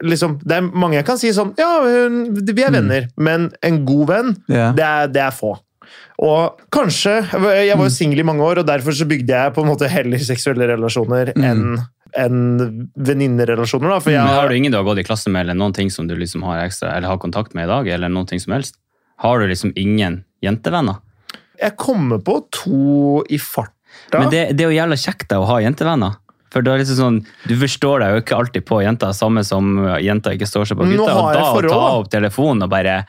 liksom, 0.00 0.38
Det 0.40 0.56
er 0.56 0.62
mange 0.72 0.96
jeg 0.96 1.04
kan 1.04 1.18
si 1.20 1.28
sånn 1.28 1.50
Ja, 1.58 1.82
vi 1.84 2.62
er 2.64 2.70
venner, 2.72 3.08
men 3.18 3.50
en 3.62 3.84
god 3.84 4.06
venn, 4.08 4.30
yeah. 4.48 4.72
Det, 4.72 4.82
er, 4.86 5.06
det 5.12 5.20
er 5.20 5.34
få. 5.36 5.50
Og 6.18 6.56
kanskje 6.72 7.18
Jeg 7.66 7.76
var 7.76 7.84
jo 7.84 7.92
singel 7.92 8.22
i 8.22 8.24
mange 8.24 8.40
år, 8.46 8.62
og 8.62 8.66
derfor 8.70 8.96
så 8.96 9.04
bygde 9.04 9.34
jeg 9.36 9.52
på 9.52 9.60
en 9.62 9.68
måte 9.68 9.90
heller 9.92 10.18
seksuelle 10.24 10.64
relasjoner 10.72 11.34
Mm. 11.36 11.76
Enn 12.16 12.60
enn 12.60 12.90
venninnerelasjoner. 12.96 13.92
da, 13.92 14.10
jeg 14.10 14.20
har 14.20 14.40
har, 14.40 14.48
du 14.48 14.56
ingen 14.56 14.72
du 14.72 14.78
har 14.78 14.86
gått 14.88 15.02
i 15.02 15.06
klasse 15.06 15.30
med, 15.30 15.46
eller 15.46 15.58
noen 15.58 15.74
ting 15.76 15.90
som 15.92 16.08
du 16.08 16.16
liksom 16.16 16.44
har 16.48 16.64
ekstra, 16.64 16.94
eller 16.96 17.12
har 17.12 17.18
kontakt 17.22 17.54
med 17.54 17.68
i 17.68 17.72
dag? 17.72 17.88
eller 17.88 18.08
noen 18.08 18.26
ting 18.26 18.40
som 18.40 18.56
helst? 18.56 18.76
Har 19.20 19.40
du 19.40 19.46
liksom 19.46 19.72
ingen 19.76 20.24
jentevenner? 20.44 21.02
jeg 21.60 21.76
kommer 21.80 22.20
på 22.24 22.38
to 22.54 23.24
i 23.32 23.38
farta. 23.40 24.20
Men 24.20 24.30
det, 24.32 24.42
det 24.56 24.64
er 24.64 24.72
jo 24.72 24.76
jævla 24.76 24.98
kjekt 25.00 25.28
da, 25.30 25.40
å 25.40 25.48
ha 25.48 25.58
jentevenner. 25.64 26.18
For 26.52 26.64
da 26.64 26.76
er 26.76 26.80
liksom 26.80 26.98
sånn, 26.98 27.16
Du 27.48 27.56
forstår 27.58 28.00
deg 28.00 28.14
jo 28.14 28.22
ikke 28.22 28.36
alltid 28.38 28.66
på 28.68 28.80
jenter, 28.84 29.12
samme 29.16 29.42
som 29.44 29.74
jenter 30.00 30.36
ikke 30.36 30.48
står 30.48 30.70
seg 30.70 30.78
på 30.78 30.86
gutta. 30.88 31.08
Og 31.12 31.30
da 31.34 31.46
å 31.50 31.62
ta 31.66 31.80
opp 31.98 32.10
telefonen 32.12 32.68
og 32.68 32.72
bare 32.72 33.00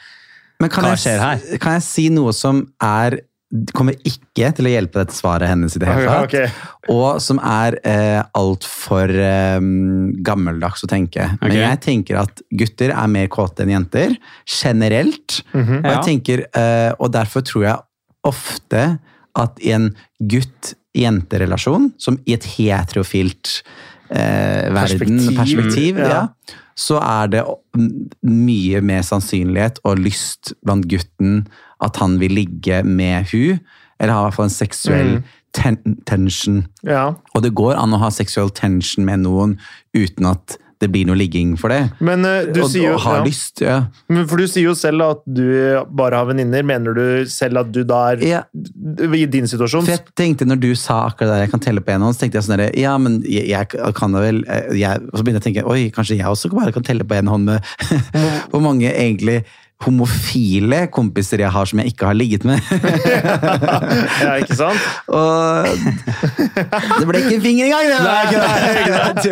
Men 0.62 0.72
kan 0.74 0.88
Hva 0.88 0.96
skjer 1.00 1.22
her? 1.22 1.44
Kan 1.62 1.78
jeg 1.78 1.86
si 1.86 2.08
noe 2.14 2.34
som 2.36 2.64
er 2.84 3.22
kommer 3.72 3.96
ikke 4.04 4.50
til 4.58 4.68
å 4.68 4.72
hjelpe 4.74 5.00
dette 5.00 5.16
svaret 5.16 5.48
hennes 5.48 5.76
i 5.78 5.80
det 5.80 5.88
hele 5.88 6.08
tatt. 6.10 6.26
Okay. 6.28 6.50
Og 6.92 7.22
som 7.24 7.40
er 7.40 7.78
eh, 7.88 8.20
altfor 8.36 9.12
eh, 9.14 9.60
gammeldags 10.28 10.84
å 10.84 10.90
tenke. 10.92 11.30
Men 11.40 11.56
jeg 11.56 11.80
tenker 11.86 12.20
at 12.26 12.44
gutter 12.60 12.92
er 12.92 13.08
mer 13.12 13.30
kåte 13.32 13.64
enn 13.64 13.72
jenter, 13.72 14.18
generelt. 14.44 15.42
Mhm. 15.54 15.78
Og, 15.80 15.88
jeg 15.88 15.96
Ja. 15.96 16.04
tenker, 16.04 16.46
eh, 16.60 16.92
og 17.00 17.14
derfor 17.16 17.46
tror 17.48 17.64
jeg 17.70 17.78
ofte 18.28 18.84
at 19.38 19.60
i 19.64 19.72
en 19.72 19.92
gutt-jente-relasjon, 20.20 21.92
som 21.98 22.18
i 22.28 22.34
et 22.36 22.44
heterofilt 22.58 23.62
eh, 24.10 24.68
verden, 24.74 25.20
Perspektiv, 25.20 25.38
perspektiv, 25.38 25.98
ja. 26.04 26.10
ja. 26.10 26.56
så 26.76 27.00
er 27.00 27.32
det 27.32 27.46
mye 28.28 28.82
mer 28.82 29.06
sannsynlighet 29.08 29.80
og 29.86 30.00
lyst 30.04 30.54
blant 30.66 30.88
gutten 30.90 31.46
at 31.84 32.00
han 32.02 32.20
vil 32.22 32.34
ligge 32.40 32.84
med 32.86 33.30
hun, 33.34 33.60
eller 34.00 34.14
ha 34.14 34.22
i 34.22 34.28
hvert 34.28 34.38
fall 34.38 34.50
en 34.50 34.54
seksuell 34.54 35.12
Mm. 35.18 35.24
ten 35.58 35.78
tension. 36.06 36.68
Ja. 36.86 37.16
Og 37.34 37.42
det 37.42 37.56
går 37.58 37.80
an 37.80 37.96
å 37.96 38.02
ha 38.04 38.12
seksuell 38.14 38.52
tension 38.54 39.06
med 39.08 39.24
noen 39.26 39.58
uten 39.96 40.28
at 40.30 40.58
det 40.78 40.92
blir 40.94 41.08
noe 41.10 41.18
ligging 41.18 41.56
for 41.58 41.74
det. 41.74 41.90
Men 42.06 42.26
uh, 42.26 42.46
du 42.54 42.60
og, 42.62 42.74
jo 42.78 42.92
og 42.94 43.02
ha 43.02 43.16
ja. 43.18 43.24
lyst, 43.26 43.62
ja. 43.66 43.78
Men 44.14 44.28
For 44.30 44.38
du 44.38 44.46
sier 44.46 44.68
jo 44.68 44.76
selv 44.78 45.02
at 45.08 45.24
du 45.26 45.48
bare 45.90 46.20
har 46.20 46.28
venninner. 46.30 46.66
Mener 46.68 46.94
du 46.94 47.30
selv 47.32 47.64
at 47.64 47.72
du 47.74 47.82
da 47.88 48.04
er 48.12 48.22
ja. 48.26 48.42
I 48.54 49.26
din 49.26 49.50
situasjon 49.50 49.88
For 49.88 49.96
jeg 49.96 50.06
tenkte 50.18 50.46
når 50.46 50.62
du 50.62 50.70
sa 50.78 51.08
akkurat 51.08 51.34
det, 51.34 51.40
jeg 51.48 51.54
kan 51.56 51.64
telle 51.66 51.82
på 51.82 51.96
en 51.96 52.06
hånd, 52.06 52.18
så 52.18 52.26
tenkte 52.26 52.38
jeg 52.38 52.48
sånn 52.48 52.60
der, 52.60 52.76
ja, 52.78 52.94
men 53.02 53.24
jeg, 53.26 53.48
jeg 53.50 53.96
kan 53.98 54.14
da 54.14 54.22
vel 54.22 54.44
eh, 54.46 54.74
jeg, 54.78 55.08
Og 55.10 55.18
så 55.18 55.26
begynte 55.26 55.42
jeg 55.42 55.46
å 55.46 55.48
tenke, 55.48 55.66
oi, 55.74 55.88
kanskje 55.96 56.20
jeg 56.20 56.30
også 56.30 56.54
bare 56.54 56.76
kan 56.76 56.86
telle 56.86 57.08
på 57.08 57.18
en 57.18 57.34
hånd 57.34 57.50
med 57.50 57.74
hvor 58.52 58.62
mange 58.70 58.92
egentlig 58.94 59.42
homofile 59.86 60.88
kompiser 60.90 61.44
jeg 61.44 61.54
har 61.54 61.68
som 61.70 61.80
jeg 61.84 61.94
ikke 61.94 62.08
har 62.10 62.18
ligget 62.18 62.48
med. 62.48 62.62
Ja, 64.18 64.34
ikke 64.42 64.56
sant? 64.58 64.82
Og 65.14 65.68
det 66.98 67.06
ble 67.08 67.20
ikke 67.22 67.36
en 67.38 67.44
finger 67.44 67.68
engang! 67.68 67.86
Det 68.32 68.42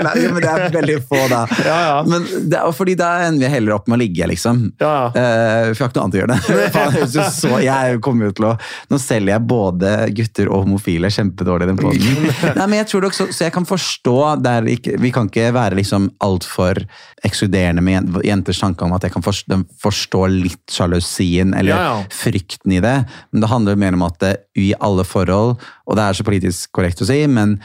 det. 0.05 0.29
Men 0.35 0.41
det 0.43 0.51
er 0.51 0.75
veldig 0.75 0.97
få, 1.09 1.19
da. 1.31 1.41
Ja, 1.65 1.77
ja. 1.87 1.95
Men 2.07 2.25
det 2.51 2.61
fordi 2.75 2.95
da 2.99 3.09
ender 3.25 3.45
vi 3.45 3.51
heller 3.55 3.75
opp 3.77 3.89
med 3.89 3.97
å 3.97 4.01
ligge, 4.03 4.27
liksom. 4.29 4.61
Ja, 4.81 4.91
ja. 4.93 5.07
Uh, 5.15 5.73
for 5.73 5.81
jeg 5.81 5.85
har 5.85 5.89
ikke 5.89 5.97
noe 5.97 6.05
annet 6.05 6.17
å 6.17 6.21
gjøre. 6.21 6.37
det. 6.37 6.69
Faen, 6.75 6.97
det 7.15 7.27
så, 7.39 7.51
jeg 7.65 7.99
kommer 8.05 8.29
jo 8.29 8.35
til 8.37 8.49
å 8.49 8.53
Nå 8.91 8.99
selger 9.01 9.33
jeg 9.35 9.45
både 9.49 9.91
gutter 10.15 10.49
og 10.51 10.65
homofile 10.65 11.09
kjempedårlig 11.13 11.69
den 11.71 11.79
poden. 11.79 12.29
Nei, 12.59 12.67
men 12.67 12.79
jeg 12.81 12.89
tror 12.91 13.05
det 13.05 13.11
også, 13.13 13.29
så 13.35 13.47
jeg 13.47 13.55
kan 13.55 13.67
forstå 13.67 14.17
der 14.45 14.69
ikke, 14.75 14.97
Vi 15.01 15.11
kan 15.15 15.29
ikke 15.31 15.49
være 15.55 15.79
liksom 15.79 16.09
altfor 16.25 16.83
ekskluderende 17.25 17.81
med 17.85 17.95
jen- 17.97 18.21
jenters 18.29 18.59
tanke 18.61 18.85
om 18.85 18.93
at 18.97 19.07
jeg 19.07 19.15
kan 19.15 19.23
forstå, 19.25 19.49
de 19.55 19.79
forstår 19.81 20.34
litt 20.35 20.71
sjalusien 20.71 21.53
eller 21.57 21.71
Ja, 21.73 21.81
ja. 21.89 22.03
frykten 22.13 22.75
i 22.75 22.81
det. 22.83 22.95
Men 23.31 23.41
det 23.43 23.49
handler 23.51 23.79
mer 23.79 23.97
om 23.97 24.05
at 24.07 24.19
det, 24.23 24.35
i 24.59 24.73
alle 24.79 25.03
forhold, 25.07 25.57
og 25.85 25.97
det 25.99 26.03
er 26.05 26.17
så 26.19 26.25
politisk 26.27 26.71
korrekt 26.75 27.01
å 27.03 27.09
si, 27.09 27.21
men 27.27 27.57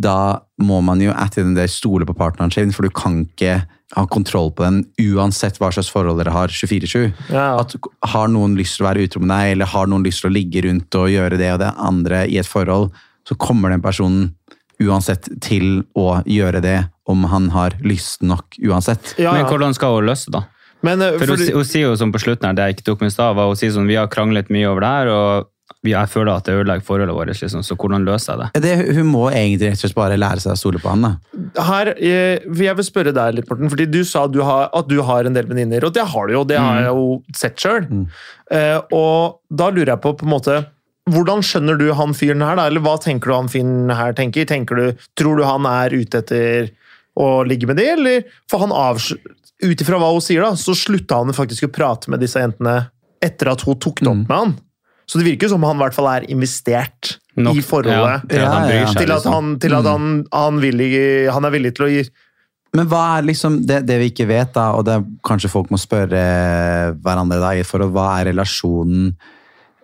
da 0.00 0.40
må 0.58 0.80
man 0.82 0.98
jo 1.00 1.12
etter 1.14 1.44
den 1.46 1.54
day 1.54 1.70
stole 1.70 2.06
på 2.08 2.16
partneren 2.18 2.50
sin, 2.50 2.72
for 2.74 2.82
du 2.86 2.90
kan 2.90 3.20
ikke 3.28 3.60
ha 3.94 4.02
kontroll 4.10 4.48
på 4.50 4.64
den 4.64 4.80
uansett 4.98 5.60
hva 5.62 5.68
slags 5.70 5.90
forhold 5.94 6.18
dere 6.18 6.32
har 6.34 6.50
24-7. 6.50 7.12
Ja. 7.30 7.60
At 7.60 7.76
Har 8.10 8.26
noen 8.32 8.56
lyst 8.58 8.78
til 8.80 8.86
å 8.86 8.88
være 8.88 9.04
utro 9.06 9.22
med 9.22 9.30
deg, 9.30 9.52
eller 9.54 9.70
har 9.70 9.86
noen 9.86 10.02
lyst 10.02 10.24
til 10.24 10.32
å 10.32 10.34
ligge 10.34 10.64
rundt 10.66 10.98
og 10.98 11.12
gjøre 11.12 11.38
det 11.38 11.52
og 11.54 11.60
det 11.62 11.70
andre 11.78 12.24
i 12.26 12.40
et 12.42 12.48
forhold, 12.50 12.90
så 13.28 13.36
kommer 13.38 13.70
den 13.70 13.84
personen 13.84 14.32
uansett 14.82 15.28
til 15.44 15.84
å 15.94 16.18
gjøre 16.26 16.60
det 16.64 16.78
om 17.06 17.22
han 17.30 17.50
har 17.54 17.76
lyst 17.84 18.24
nok 18.26 18.56
uansett. 18.66 19.14
Ja, 19.20 19.32
Men 19.36 19.46
hvordan 19.46 19.76
skal 19.76 20.00
hun 20.00 20.08
løse 20.10 20.26
det, 20.32 20.40
da? 20.40 20.42
Men, 20.84 21.02
eh, 21.02 21.16
For 21.20 21.32
hun, 21.32 21.48
hun 21.60 21.66
sier 21.68 21.88
jo 21.88 21.96
som 22.00 22.12
på 22.14 22.20
slutten 22.22 22.50
her, 22.50 22.56
det 22.58 22.68
jeg 22.68 22.78
ikke 22.78 22.86
tok 22.90 23.02
med 23.04 23.12
i 23.12 23.16
stad, 23.16 23.40
hun 23.40 23.58
sier 23.58 23.74
sånn, 23.74 23.90
vi 23.90 23.98
har 23.98 24.10
kranglet 24.12 24.52
mye 24.52 24.70
over 24.70 24.84
det 24.84 24.94
her, 24.94 25.12
og 25.14 25.50
jeg 25.84 26.08
føler 26.08 26.30
at 26.32 26.46
det 26.48 26.54
ødelegger 26.56 26.84
forholdet 26.84 27.14
vårt, 27.16 27.30
liksom, 27.32 27.64
så 27.64 27.76
hvordan 27.76 28.06
løser 28.08 28.32
jeg 28.32 28.40
det? 28.54 28.62
Det, 28.64 28.96
hun 28.96 29.08
må 29.08 29.26
egentlig 29.30 29.68
rett 29.68 29.80
og 29.80 29.82
slett 29.84 29.96
bare 29.98 30.20
lære 30.20 30.44
seg 30.44 30.54
å 30.54 30.60
stole 30.60 30.80
på 30.80 30.92
han. 30.92 31.04
da. 31.04 31.64
her, 31.68 31.92
jeg, 32.00 32.44
jeg 32.64 32.78
vil 32.78 32.88
spørre 32.88 33.12
deg 33.16 33.38
litt, 33.38 33.48
Morten, 33.50 33.72
fordi 33.72 33.88
du 33.92 34.00
sa 34.08 34.26
du 34.28 34.40
har, 34.44 34.70
at 34.72 34.88
du 34.88 34.96
har 35.04 35.28
en 35.28 35.36
del 35.36 35.48
venninner, 35.50 35.84
og 35.84 35.92
det 35.96 36.06
har 36.12 36.28
du 36.28 36.36
jo, 36.36 36.44
det 36.48 36.60
har 36.60 36.80
jeg 36.80 36.92
jo 36.92 37.08
sett 37.36 37.60
sjøl. 37.60 37.88
og 38.96 39.40
da 39.50 39.68
lurer 39.72 39.94
jeg 39.94 40.04
på 40.04 40.16
på 40.20 40.28
en 40.28 40.34
måte 40.36 40.62
hvordan 41.12 41.42
skjønner 41.44 41.76
du 41.76 41.90
han 41.96 42.14
fyren 42.16 42.42
her, 42.44 42.56
da? 42.56 42.68
Eller 42.70 42.80
hva 42.84 42.96
tenker 43.00 43.28
du 43.28 43.36
han 43.36 43.50
fyren 43.52 43.92
her 43.92 44.14
tenker? 44.16 44.46
tenker 44.48 44.78
du, 44.78 45.02
tror 45.18 45.36
du 45.36 45.44
han 45.44 45.66
er 45.68 45.92
ute 45.92 46.22
etter 46.22 46.70
å 47.20 47.44
ligge 47.46 47.68
med 47.68 47.78
de, 47.78 47.90
eller 47.94 48.30
For 48.50 48.64
han 48.64 48.72
avs... 48.74 49.12
Ut 49.62 49.80
ifra 49.80 49.98
hva 50.00 50.10
hun 50.12 50.20
sier, 50.24 50.42
da, 50.42 50.54
så 50.58 50.74
slutta 50.74 51.20
han 51.22 51.30
faktisk 51.36 51.68
å 51.68 51.72
prate 51.72 52.10
med 52.10 52.20
disse 52.20 52.40
jentene 52.42 52.88
etter 53.22 53.52
at 53.52 53.62
hun 53.62 53.76
tok 53.80 54.00
det 54.02 54.08
opp 54.10 54.16
Mm. 54.16 54.26
med 54.28 54.36
han. 54.38 54.56
Så 55.06 55.18
det 55.20 55.26
virker 55.28 55.48
som 55.48 55.62
han 55.62 55.76
i 55.76 55.82
hvert 55.84 55.94
fall 55.94 56.06
er 56.08 56.26
investert 56.32 57.18
Nok- 57.36 57.56
i 57.56 57.60
forholdet. 57.62 58.22
Ja, 58.32 58.36
Ja, 58.36 58.68
ja. 58.68 58.86
Til 58.92 59.10
at, 59.12 59.22
liksom. 59.22 59.32
han, 59.32 59.58
til 59.60 59.74
at 59.74 59.84
han, 59.84 60.24
han, 60.32 60.60
villig, 60.60 61.30
han 61.30 61.44
er 61.44 61.50
villig 61.50 61.74
til 61.76 61.84
å 61.86 61.90
gi 61.92 62.04
Men 62.74 62.88
hva 62.88 63.18
er 63.18 63.22
liksom 63.22 63.60
det, 63.66 63.86
det 63.86 63.98
vi 64.00 64.10
ikke 64.10 64.26
vet, 64.26 64.52
da, 64.56 64.72
og 64.74 64.84
det 64.84 64.94
er 64.96 65.04
kanskje 65.22 65.50
folk 65.52 65.68
må 65.70 65.78
spørre 65.78 66.96
hverandre 67.04 67.38
da, 67.38 67.52
i 67.54 67.62
forhold, 67.62 67.92
hva 67.94 68.18
er 68.20 68.32
relasjonen 68.32 69.14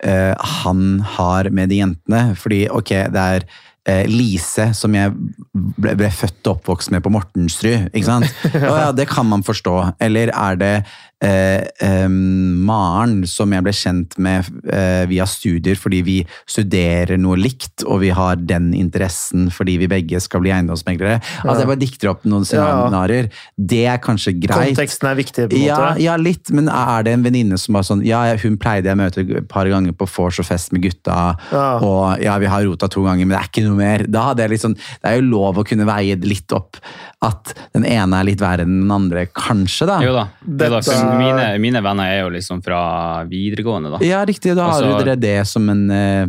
eh, 0.03 0.35
han 0.64 0.99
har 1.16 1.51
med 1.55 1.68
de 1.71 1.79
jentene? 1.85 2.35
Fordi, 2.35 2.64
ok, 2.68 2.88
det 3.14 3.27
er 3.37 3.44
eh, 3.88 4.07
Lise, 4.11 4.71
som 4.77 4.95
jeg 4.97 5.12
ble, 5.53 5.95
ble 5.99 6.11
født 6.12 6.47
og 6.47 6.59
oppvokst 6.59 6.93
med 6.95 7.05
på 7.05 7.12
Mortensrud, 7.14 7.90
ikke 7.93 8.07
sant? 8.07 8.43
Å 8.73 8.75
ja, 8.87 8.90
det 8.97 9.09
kan 9.11 9.29
man 9.31 9.45
forstå. 9.47 9.77
Eller 10.03 10.33
er 10.35 10.61
det 10.61 10.75
eh, 11.22 11.66
eh, 11.85 12.09
Maren, 12.11 13.22
som 13.28 13.52
jeg 13.54 13.64
ble 13.66 13.72
kjent 13.76 14.16
med 14.22 14.48
eh, 14.72 15.04
via 15.11 15.26
studier 15.28 15.78
fordi 15.78 16.00
vi 16.06 16.16
studerer 16.48 17.18
noe 17.20 17.38
likt, 17.40 17.85
og 17.87 18.00
vi 18.04 18.11
har 18.16 18.37
den 18.40 18.70
interessen 18.76 19.48
fordi 19.54 19.76
vi 19.83 19.88
begge 19.90 20.20
skal 20.22 20.42
bli 20.44 20.52
eiendomsmeglere. 20.54 21.18
Altså, 21.44 21.59
jeg 21.64 21.70
bare 21.72 21.80
dikter 21.83 22.12
opp 22.12 22.24
noen 22.28 22.46
scenarioer. 22.48 23.30
Det 23.56 23.83
er 23.90 24.00
kanskje 24.02 24.35
greit. 24.40 24.72
Konteksten 24.74 25.11
er 25.11 25.18
viktig, 25.20 25.48
på 25.50 25.56
en 25.59 25.64
Ja, 25.66 25.78
måte. 25.80 26.00
ja, 26.04 26.16
litt, 26.20 26.50
men 26.56 26.68
er 26.72 27.04
det 27.06 27.14
en 27.16 27.24
venninne 27.26 27.59
som 27.61 27.74
bare 27.76 27.88
sånn 27.90 28.04
Ja, 28.06 28.22
hun 28.42 28.56
pleide 28.61 28.88
jeg 28.90 28.96
å 28.96 29.00
møte 29.00 29.24
et 29.42 29.48
par 29.50 29.68
ganger 29.70 29.92
på 29.96 30.09
vors 30.11 30.40
og 30.42 30.46
fest 30.48 30.72
med 30.72 30.83
gutta, 30.87 31.37
Ja. 31.52 31.66
og 31.78 32.20
ja, 32.22 32.38
vi 32.38 32.46
har 32.50 32.64
rota 32.64 32.88
to 32.88 33.02
ganger, 33.04 33.26
men 33.26 33.37
det 33.37 33.42
er 33.44 33.48
ikke 33.50 33.66
noe 33.68 33.76
mer. 33.78 34.06
Da 34.09 34.28
hadde 34.30 34.48
jeg 34.48 34.61
sånn 34.61 34.74
Det 34.76 35.04
er 35.11 35.20
jo 35.20 35.28
lov 35.30 35.56
å 35.61 35.64
kunne 35.66 35.87
veie 35.88 36.16
litt 36.20 36.52
opp 36.52 36.76
at 37.22 37.52
den 37.74 37.85
ene 37.85 38.16
er 38.20 38.24
litt 38.24 38.40
verre 38.40 38.64
enn 38.64 38.80
den 38.87 38.90
andre, 38.94 39.26
kanskje, 39.26 39.87
da. 39.87 39.98
Jo 40.00 40.12
da. 40.16 40.22
Dette- 40.40 41.10
mine, 41.18 41.59
mine 41.61 41.83
venner 41.83 42.05
er 42.12 42.20
jo 42.23 42.31
liksom 42.31 42.62
fra 42.64 43.25
videregående, 43.29 43.90
da. 43.90 43.99
Ja, 44.07 44.25
riktig. 44.25 44.55
Da 44.57 44.68
har 44.68 44.83
Altså- 44.83 44.90
jo 44.99 45.05
dere 45.05 45.16
det 45.20 45.46
som 45.46 45.68
en 45.68 45.90
uh, 45.90 46.27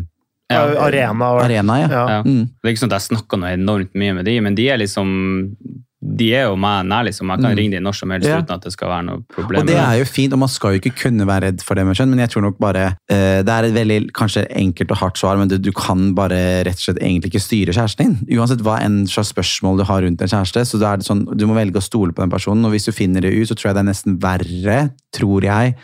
Ja. 0.51 0.65
Arena. 0.83 1.25
arena, 1.45 1.79
ja. 1.79 1.87
Ja. 1.87 2.07
Ja. 2.09 2.23
Mm. 2.23 2.45
Det 2.61 2.67
er 2.67 2.73
ikke 2.73 2.83
sånn 2.85 2.93
at 2.93 2.99
jeg 3.01 3.17
snakker 3.17 3.39
noe 3.39 3.53
enormt 3.55 3.93
mye 3.95 4.13
med 4.15 4.25
de, 4.25 4.39
men 4.41 4.55
de 4.55 4.69
er 4.69 4.77
liksom 4.77 5.55
de 6.03 6.31
er 6.33 6.47
jo 6.49 6.55
meg 6.57 6.85
nær, 6.89 7.03
liksom. 7.05 7.29
Jeg 7.29 7.41
kan 7.43 7.51
Mm. 7.51 7.57
ringe 7.57 7.71
dem 7.75 7.83
når 7.83 7.93
som 7.95 8.09
helst 8.09 8.25
Ja. 8.27 8.39
uten 8.41 8.55
at 8.55 8.61
det 8.63 8.71
skal 8.73 8.89
være 8.89 9.05
noe 9.05 9.23
problem. 9.29 9.59
Og 9.61 9.67
det 9.67 9.75
er 9.77 9.99
jo 9.99 10.05
fint, 10.05 10.33
og 10.33 10.39
man 10.39 10.49
skal 10.49 10.71
jo 10.73 10.79
ikke 10.79 10.95
kunne 10.97 11.27
være 11.27 11.41
redd 11.43 11.61
for 11.61 11.75
det, 11.75 11.85
med 11.85 11.95
kjønn, 11.95 12.09
men 12.09 12.17
jeg 12.19 12.29
tror 12.29 12.41
nok 12.41 12.57
bare 12.59 12.95
eh, 13.07 13.43
Det 13.43 13.49
er 13.49 13.63
et 13.65 13.73
veldig 13.75 14.11
kanskje 14.11 14.47
enkelt 14.49 14.89
og 14.91 14.97
hardt 14.97 15.17
svar, 15.17 15.37
men 15.37 15.47
du, 15.47 15.57
du 15.59 15.71
kan 15.71 16.15
bare 16.15 16.63
rett 16.65 16.73
og 16.73 16.95
slett 16.95 16.97
egentlig 17.03 17.29
ikke 17.31 17.45
styre 17.45 17.73
kjæresten 17.77 17.97
din. 18.25 18.37
Uansett 18.39 18.61
hva 18.65 18.79
enn 18.81 19.05
slags 19.05 19.31
spørsmål 19.31 19.77
du 19.77 19.83
har 19.83 20.01
rundt 20.01 20.21
en 20.21 20.27
kjæreste, 20.27 20.65
så 20.65 20.79
da 20.79 20.93
er 20.93 20.97
det 20.97 21.05
sånn, 21.05 21.37
du 21.37 21.45
må 21.45 21.53
velge 21.53 21.77
å 21.77 21.83
stole 21.85 22.11
på 22.13 22.21
den 22.25 22.31
personen, 22.31 22.65
og 22.65 22.71
hvis 22.71 22.85
du 22.85 22.91
finner 22.91 23.21
det 23.21 23.33
ut, 23.37 23.47
så 23.47 23.53
tror 23.55 23.69
jeg 23.69 23.75
det 23.75 23.85
er 23.85 23.91
nesten 23.93 24.17
verre, 24.19 24.91
tror 25.13 25.41
jeg, 25.43 25.75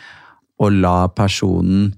å 0.60 0.80
la 0.80 1.06
personen 1.06 1.94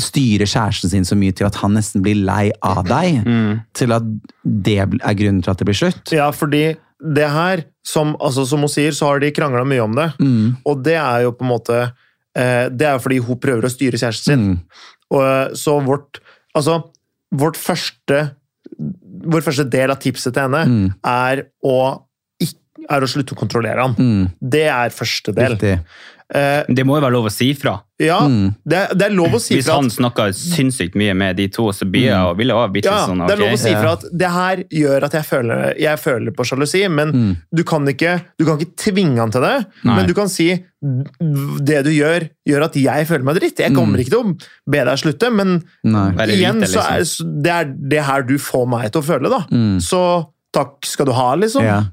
styre 0.00 0.46
kjæresten 0.48 0.88
sin 0.90 1.04
så 1.04 1.14
mye 1.18 1.34
til 1.36 1.46
at 1.46 1.54
han 1.60 1.74
nesten 1.76 2.02
blir 2.04 2.16
lei 2.24 2.50
av 2.64 2.84
deg, 2.88 3.22
Mm. 3.24 3.60
til 3.74 3.92
at 3.92 4.02
det 4.44 4.78
er 4.78 5.14
grunnen 5.14 5.42
til 5.42 5.50
at 5.50 5.58
det 5.58 5.66
blir 5.66 5.76
slutt. 5.76 6.10
Ja, 6.12 6.30
fordi 6.30 6.76
det 7.02 7.28
her, 7.34 7.64
som, 7.86 8.14
altså, 8.22 8.44
som 8.46 8.62
hun 8.62 8.70
sier, 8.70 8.94
så 8.94 9.10
har 9.10 9.22
de 9.22 9.32
krangla 9.34 9.64
mye 9.66 9.82
om 9.82 9.96
det. 9.98 10.08
Mm. 10.22 10.52
Og 10.68 10.84
det 10.86 10.96
er 11.00 11.24
jo 11.26 11.32
på 11.34 11.46
en 11.46 11.50
måte 11.50 11.78
eh, 11.82 12.68
Det 12.70 12.86
er 12.86 13.00
fordi 13.02 13.18
hun 13.26 13.40
prøver 13.42 13.66
å 13.66 13.72
styre 13.72 13.98
kjæresten 13.98 14.30
sin. 14.30 14.44
Mm. 14.52 14.86
Og, 15.10 15.24
eh, 15.26 15.56
så 15.58 15.80
vårt 15.84 16.22
Altså, 16.52 16.78
vårt 17.32 17.56
første 17.56 18.18
Vår 19.32 19.44
første 19.44 19.64
del 19.72 19.92
av 19.92 20.00
tipset 20.02 20.34
til 20.34 20.42
henne 20.44 20.62
Mm. 20.68 20.88
er 21.04 21.46
å 21.64 21.76
er 22.90 23.04
å 23.04 23.06
slutte 23.06 23.36
å 23.36 23.38
kontrollere 23.38 23.78
han. 23.78 23.94
Mm. 23.94 24.30
Det 24.40 24.64
er 24.66 24.90
første 24.90 25.32
del. 25.36 25.54
Riktig. 25.54 25.76
Eh, 26.34 26.64
Det 26.68 26.84
må 26.86 26.96
jo 26.96 27.02
være 27.04 27.12
lov 27.12 27.26
å 27.28 27.30
si 27.32 27.52
fra. 27.54 27.74
ja, 28.00 28.20
Mm. 28.26 28.54
det, 28.66 28.78
det 28.98 29.02
er 29.06 29.10
lov 29.14 29.34
å 29.36 29.40
si 29.40 29.54
Hvis 29.54 29.66
fra 29.66 29.74
han 29.76 29.84
at 29.86 29.92
snakker 29.92 30.32
sinnssykt 30.32 30.94
mye 30.96 31.14
med 31.14 31.36
de 31.36 31.46
to, 31.48 31.66
så 31.76 31.84
blir 31.84 32.06
jeg 32.08 32.16
vil 32.16 32.24
og 32.30 32.36
ville 32.38 32.54
også 32.54 32.72
blitt 32.72 32.84
ja, 32.88 32.94
sånn. 33.06 33.18
sånn 33.20 33.28
det 33.28 33.34
er 33.36 33.42
lov 33.42 33.52
å 33.52 33.58
si 33.60 33.70
fra 33.74 33.92
at 33.92 34.04
det 34.22 34.30
her 34.32 34.56
gjør 34.72 35.04
at 35.04 35.12
jeg 35.12 35.24
føler, 35.28 35.74
jeg 35.78 35.98
føler 36.00 36.30
på 36.32 36.44
sjalusi, 36.48 36.88
men 36.90 37.12
Mm. 37.12 37.36
du, 37.54 37.62
kan 37.64 37.84
ikke, 37.86 38.14
du 38.38 38.44
kan 38.46 38.58
ikke 38.58 38.74
tvinge 38.76 39.18
han 39.18 39.30
til 39.30 39.42
det. 39.42 39.66
Nei. 39.84 39.96
Men 39.96 40.06
du 40.08 40.14
kan 40.14 40.28
si 40.28 40.48
det 40.82 41.82
du 41.84 41.90
gjør, 41.90 42.28
gjør 42.48 42.64
at 42.64 42.74
jeg 42.80 43.06
føler 43.06 43.24
meg 43.28 43.36
dritt. 43.36 43.58
Jeg 43.58 43.74
kommer 43.74 43.98
Mm. 43.98 44.00
ikke 44.00 44.10
til 44.10 44.24
å 44.24 44.40
be 44.72 44.84
deg 44.84 44.98
slutte, 44.98 45.30
men 45.32 45.62
Nei. 45.84 46.10
igjen, 46.12 46.30
igjen 46.38 46.60
liksom. 46.60 46.80
så 46.80 46.88
er 46.90 47.42
det 47.42 47.52
er 47.52 47.64
det 47.88 48.02
her 48.04 48.22
du 48.22 48.38
får 48.38 48.66
meg 48.68 48.90
til 48.92 49.02
å 49.02 49.04
føle, 49.04 49.28
da. 49.30 49.44
Mm. 49.52 49.76
Så 49.80 50.26
takk 50.52 50.84
skal 50.84 51.06
du 51.06 51.12
ha, 51.12 51.34
liksom. 51.36 51.62
Ja. 51.62 51.84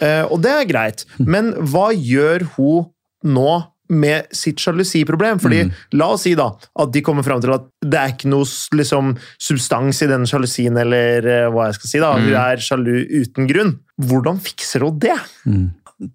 Eh, 0.00 0.24
og 0.30 0.40
det 0.42 0.50
er 0.50 0.64
greit. 0.64 1.04
Men 1.20 1.52
hva 1.54 1.92
gjør 1.92 2.42
hun 2.56 2.86
nå 3.24 3.66
med 3.92 4.30
sitt 4.34 4.60
sjalusiproblem. 4.62 5.40
Fordi, 5.42 5.62
La 5.98 6.08
oss 6.14 6.24
si 6.26 6.34
da, 6.38 6.48
at 6.52 6.94
de 6.94 7.02
kommer 7.04 7.26
fram 7.26 7.42
til 7.44 7.52
at 7.54 7.68
det 7.84 7.98
er 8.00 8.14
ikke 8.14 8.30
noe 8.32 8.48
liksom, 8.78 9.14
substans 9.42 10.02
i 10.04 10.10
den 10.10 10.26
sjalusien, 10.28 10.78
eller 10.80 11.28
uh, 11.28 11.52
hva 11.52 11.68
jeg 11.68 11.78
skal 11.80 11.92
si. 11.92 12.02
da, 12.02 12.12
Hun 12.18 12.34
er 12.42 12.64
sjalu 12.64 12.92
uten 13.22 13.48
grunn. 13.50 13.76
Hvordan 14.02 14.40
fikser 14.42 14.86
hun 14.86 14.98
det? 15.02 15.16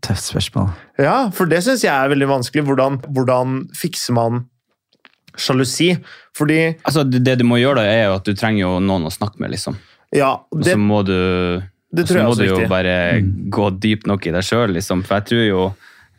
Tøft 0.03 0.25
spørsmål. 0.33 0.71
Ja, 0.99 1.17
for 1.35 1.49
det 1.49 1.61
syns 1.65 1.85
jeg 1.85 1.93
er 1.93 2.11
veldig 2.11 2.29
vanskelig. 2.33 2.65
Hvordan, 2.67 2.99
hvordan 3.15 3.59
fikser 3.77 4.17
man 4.17 4.45
sjalusi? 5.37 5.93
Fordi 6.37 6.59
Altså, 6.83 7.05
det, 7.07 7.23
det 7.25 7.39
du 7.41 7.47
må 7.47 7.61
gjøre, 7.61 7.83
da, 7.83 7.87
er 7.93 8.09
jo 8.09 8.17
at 8.17 8.27
du 8.27 8.35
trenger 8.37 8.65
jo 8.65 8.73
noen 8.83 9.07
å 9.07 9.13
snakke 9.13 9.39
med, 9.43 9.53
liksom. 9.55 9.77
Ja, 10.15 10.37
Og 10.51 10.63
så 10.63 10.77
må 10.79 11.01
du, 11.03 11.13
det 11.91 12.07
tror 12.07 12.21
jeg 12.21 12.29
må 12.29 12.35
du 12.39 12.45
jo 12.47 12.59
bare 12.67 12.69
bare 12.71 13.21
gå 13.51 13.69
dypt 13.83 14.07
nok 14.07 14.27
i 14.27 14.33
deg 14.35 14.45
sjøl, 14.45 14.75
liksom. 14.77 15.03
For 15.07 15.19
jeg 15.19 15.29
tror 15.31 15.45
jo 15.45 15.63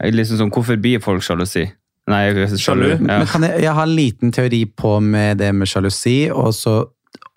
liksom 0.01 0.39
sånn, 0.39 0.51
Hvorfor 0.55 0.77
blir 0.81 1.01
folk 1.03 1.23
sjalusi? 1.23 1.67
Nei, 2.09 2.23
jeg 2.31 2.49
sjalu. 2.61 2.87
Ja. 2.95 2.99
Men 3.21 3.27
kan 3.29 3.43
jeg, 3.45 3.61
jeg 3.67 3.75
har 3.77 3.83
en 3.85 3.97
liten 3.97 4.31
teori 4.33 4.63
på 4.65 4.95
med 5.05 5.39
det 5.43 5.51
med 5.55 5.69
sjalusi, 5.69 6.31
og 6.33 6.55
så 6.57 6.87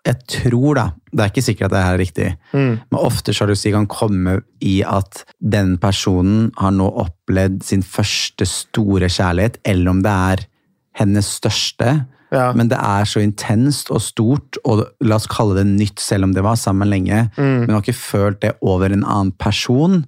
Jeg 0.03 0.17
tror, 0.27 0.75
da 0.75 0.85
Det 1.13 1.19
er 1.21 1.29
ikke 1.29 1.43
sikkert 1.45 1.65
at 1.67 1.71
det 1.75 1.81
her 1.83 1.93
er 1.93 1.99
riktig, 2.01 2.29
Mm. 2.53 2.79
men 2.91 2.99
ofte 2.99 3.33
sjalusi 3.33 3.71
kan 3.71 3.85
komme 3.85 4.41
i 4.61 4.81
at 4.81 5.23
den 5.41 5.77
personen 5.77 6.51
har 6.57 6.71
nå 6.71 6.87
opplevd 7.03 7.61
sin 7.63 7.83
første 7.83 8.45
store 8.47 9.05
kjærlighet, 9.11 9.57
eller 9.65 9.89
om 9.91 10.01
det 10.01 10.09
er 10.11 10.45
hennes 10.97 11.27
største. 11.39 12.05
Ja. 12.31 12.51
Men 12.53 12.69
det 12.69 12.77
er 12.79 13.03
så 13.05 13.19
intenst 13.21 13.91
og 13.91 14.01
stort, 14.01 14.57
og 14.65 14.87
la 15.03 15.15
oss 15.19 15.27
kalle 15.27 15.55
det 15.59 15.67
nytt, 15.67 15.99
selv 15.99 16.23
om 16.23 16.33
det 16.33 16.43
var 16.43 16.55
sammen 16.55 16.89
lenge. 16.89 17.29
Men 17.37 17.65
hun 17.67 17.75
har 17.75 17.81
ikke 17.83 17.93
følt 17.93 18.39
det 18.41 18.55
over 18.61 18.85
en 18.91 19.03
annen 19.03 19.31
person. 19.37 20.05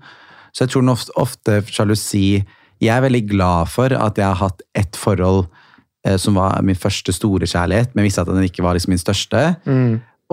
Så 0.53 0.63
jeg 0.65 0.69
tror 0.73 0.89
ofte, 0.93 1.11
ofte 1.17 1.61
sjalusi 1.65 2.43
Jeg 2.81 2.91
er 2.97 3.01
veldig 3.01 3.27
glad 3.29 3.67
for 3.71 3.93
at 3.95 4.17
jeg 4.17 4.25
har 4.25 4.35
hatt 4.35 4.61
ett 4.75 4.95
forhold 4.99 5.45
eh, 6.05 6.17
som 6.17 6.35
var 6.35 6.61
min 6.61 6.75
første 6.75 7.13
store 7.15 7.47
kjærlighet, 7.47 7.93
men 7.95 8.03
visste 8.03 8.21
at 8.21 8.27
den 8.27 8.43
ikke 8.43 8.61
var 8.65 8.73
liksom 8.75 8.91
min 8.91 8.99
største. 9.01 9.43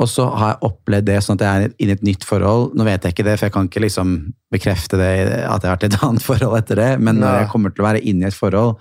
Og 0.00 0.08
så 0.08 0.24
har 0.34 0.54
jeg 0.54 0.62
opplevd 0.70 1.04
det 1.06 1.18
sånn 1.22 1.36
at 1.38 1.44
jeg 1.44 1.62
er 1.68 1.72
inne 1.78 1.92
i 1.94 1.98
et 1.98 2.02
nytt 2.06 2.24
forhold. 2.24 2.74
Nå 2.74 2.84
vet 2.86 3.02
jeg 3.04 3.12
ikke 3.14 3.24
det, 3.26 3.38
for 3.38 3.46
jeg 3.46 3.52
kan 3.52 3.68
ikke 3.68 3.82
liksom 3.84 4.12
bekrefte 4.50 4.96
det 4.98 5.10
at 5.44 5.62
jeg 5.62 5.68
har 5.70 5.76
vært 5.76 5.82
i 5.86 5.90
et 5.92 5.98
annet 6.08 6.22
forhold 6.24 6.58
etter 6.58 6.76
det, 6.80 6.90
men 7.00 7.20
når 7.20 7.40
jeg 7.42 7.50
kommer 7.52 7.70
til 7.74 7.84
å 7.84 7.88
være 7.90 8.02
inne 8.02 8.26
i 8.26 8.30
et 8.32 8.34
forhold, 8.38 8.76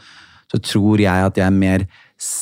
så 0.50 0.58
tror 0.66 0.98
jeg 1.04 1.28
at 1.30 1.38
jeg 1.38 1.46
er 1.46 1.58
mer 1.62 1.86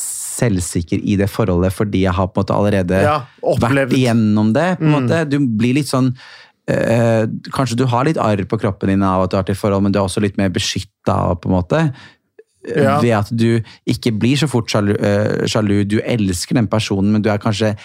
selvsikker 0.07 1.01
i 1.03 1.15
det 1.19 1.27
forholdet 1.31 1.73
fordi 1.75 2.03
jeg 2.05 2.13
har 2.15 2.27
på 2.29 2.37
en 2.39 2.43
måte 2.45 2.55
allerede 2.57 2.99
Ja, 3.03 3.17
vært 3.59 3.93
igjennom 3.97 4.53
det. 4.55 4.77
på 4.79 4.85
en 4.85 4.91
Mm. 4.91 4.95
måte. 5.01 5.29
Du 5.29 5.39
blir 5.39 5.73
litt 5.73 5.87
sånn 5.89 6.13
eh, 6.67 7.25
Kanskje 7.53 7.77
du 7.79 7.85
har 7.87 8.05
litt 8.07 8.17
arr 8.21 8.43
på 8.45 8.59
kroppen 8.59 8.89
din 8.91 9.03
av 9.03 9.23
at 9.23 9.31
du 9.31 9.37
har 9.37 9.43
vært 9.43 9.55
i 9.55 9.59
forhold, 9.59 9.83
men 9.83 9.91
du 9.95 9.99
er 9.99 10.05
også 10.07 10.21
litt 10.23 10.37
mer 10.37 10.49
beskytta, 10.53 11.35
på 11.41 11.49
en 11.49 11.55
måte. 11.55 11.93
eh, 12.67 12.83
Ja. 12.83 12.99
Ved 13.01 13.13
at 13.15 13.29
du 13.31 13.61
ikke 13.87 14.11
blir 14.19 14.35
så 14.37 14.47
fort 14.49 14.67
sjalu, 14.67 14.93
eh, 14.99 15.45
sjalu. 15.47 15.85
Du 15.87 15.99
elsker 16.01 16.53
den 16.55 16.67
personen, 16.67 17.11
men 17.13 17.21
du 17.21 17.29
er 17.29 17.37
kanskje 17.39 17.75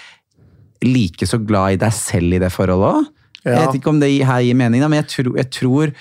like 0.82 1.26
så 1.26 1.38
glad 1.38 1.72
i 1.72 1.76
deg 1.76 1.92
selv 1.92 2.34
i 2.34 2.38
det 2.42 2.50
forholdet 2.50 2.94
òg. 2.96 3.06
Jeg 3.44 3.54
vet 3.66 3.74
ikke 3.80 3.88
om 3.90 4.00
det 4.00 4.24
her 4.24 4.40
gir 4.42 4.54
mening, 4.54 4.80
da, 4.80 4.88
men 4.88 5.02
jeg 5.02 5.08
tror, 5.08 5.36
jeg 5.36 5.50
tror 5.50 5.92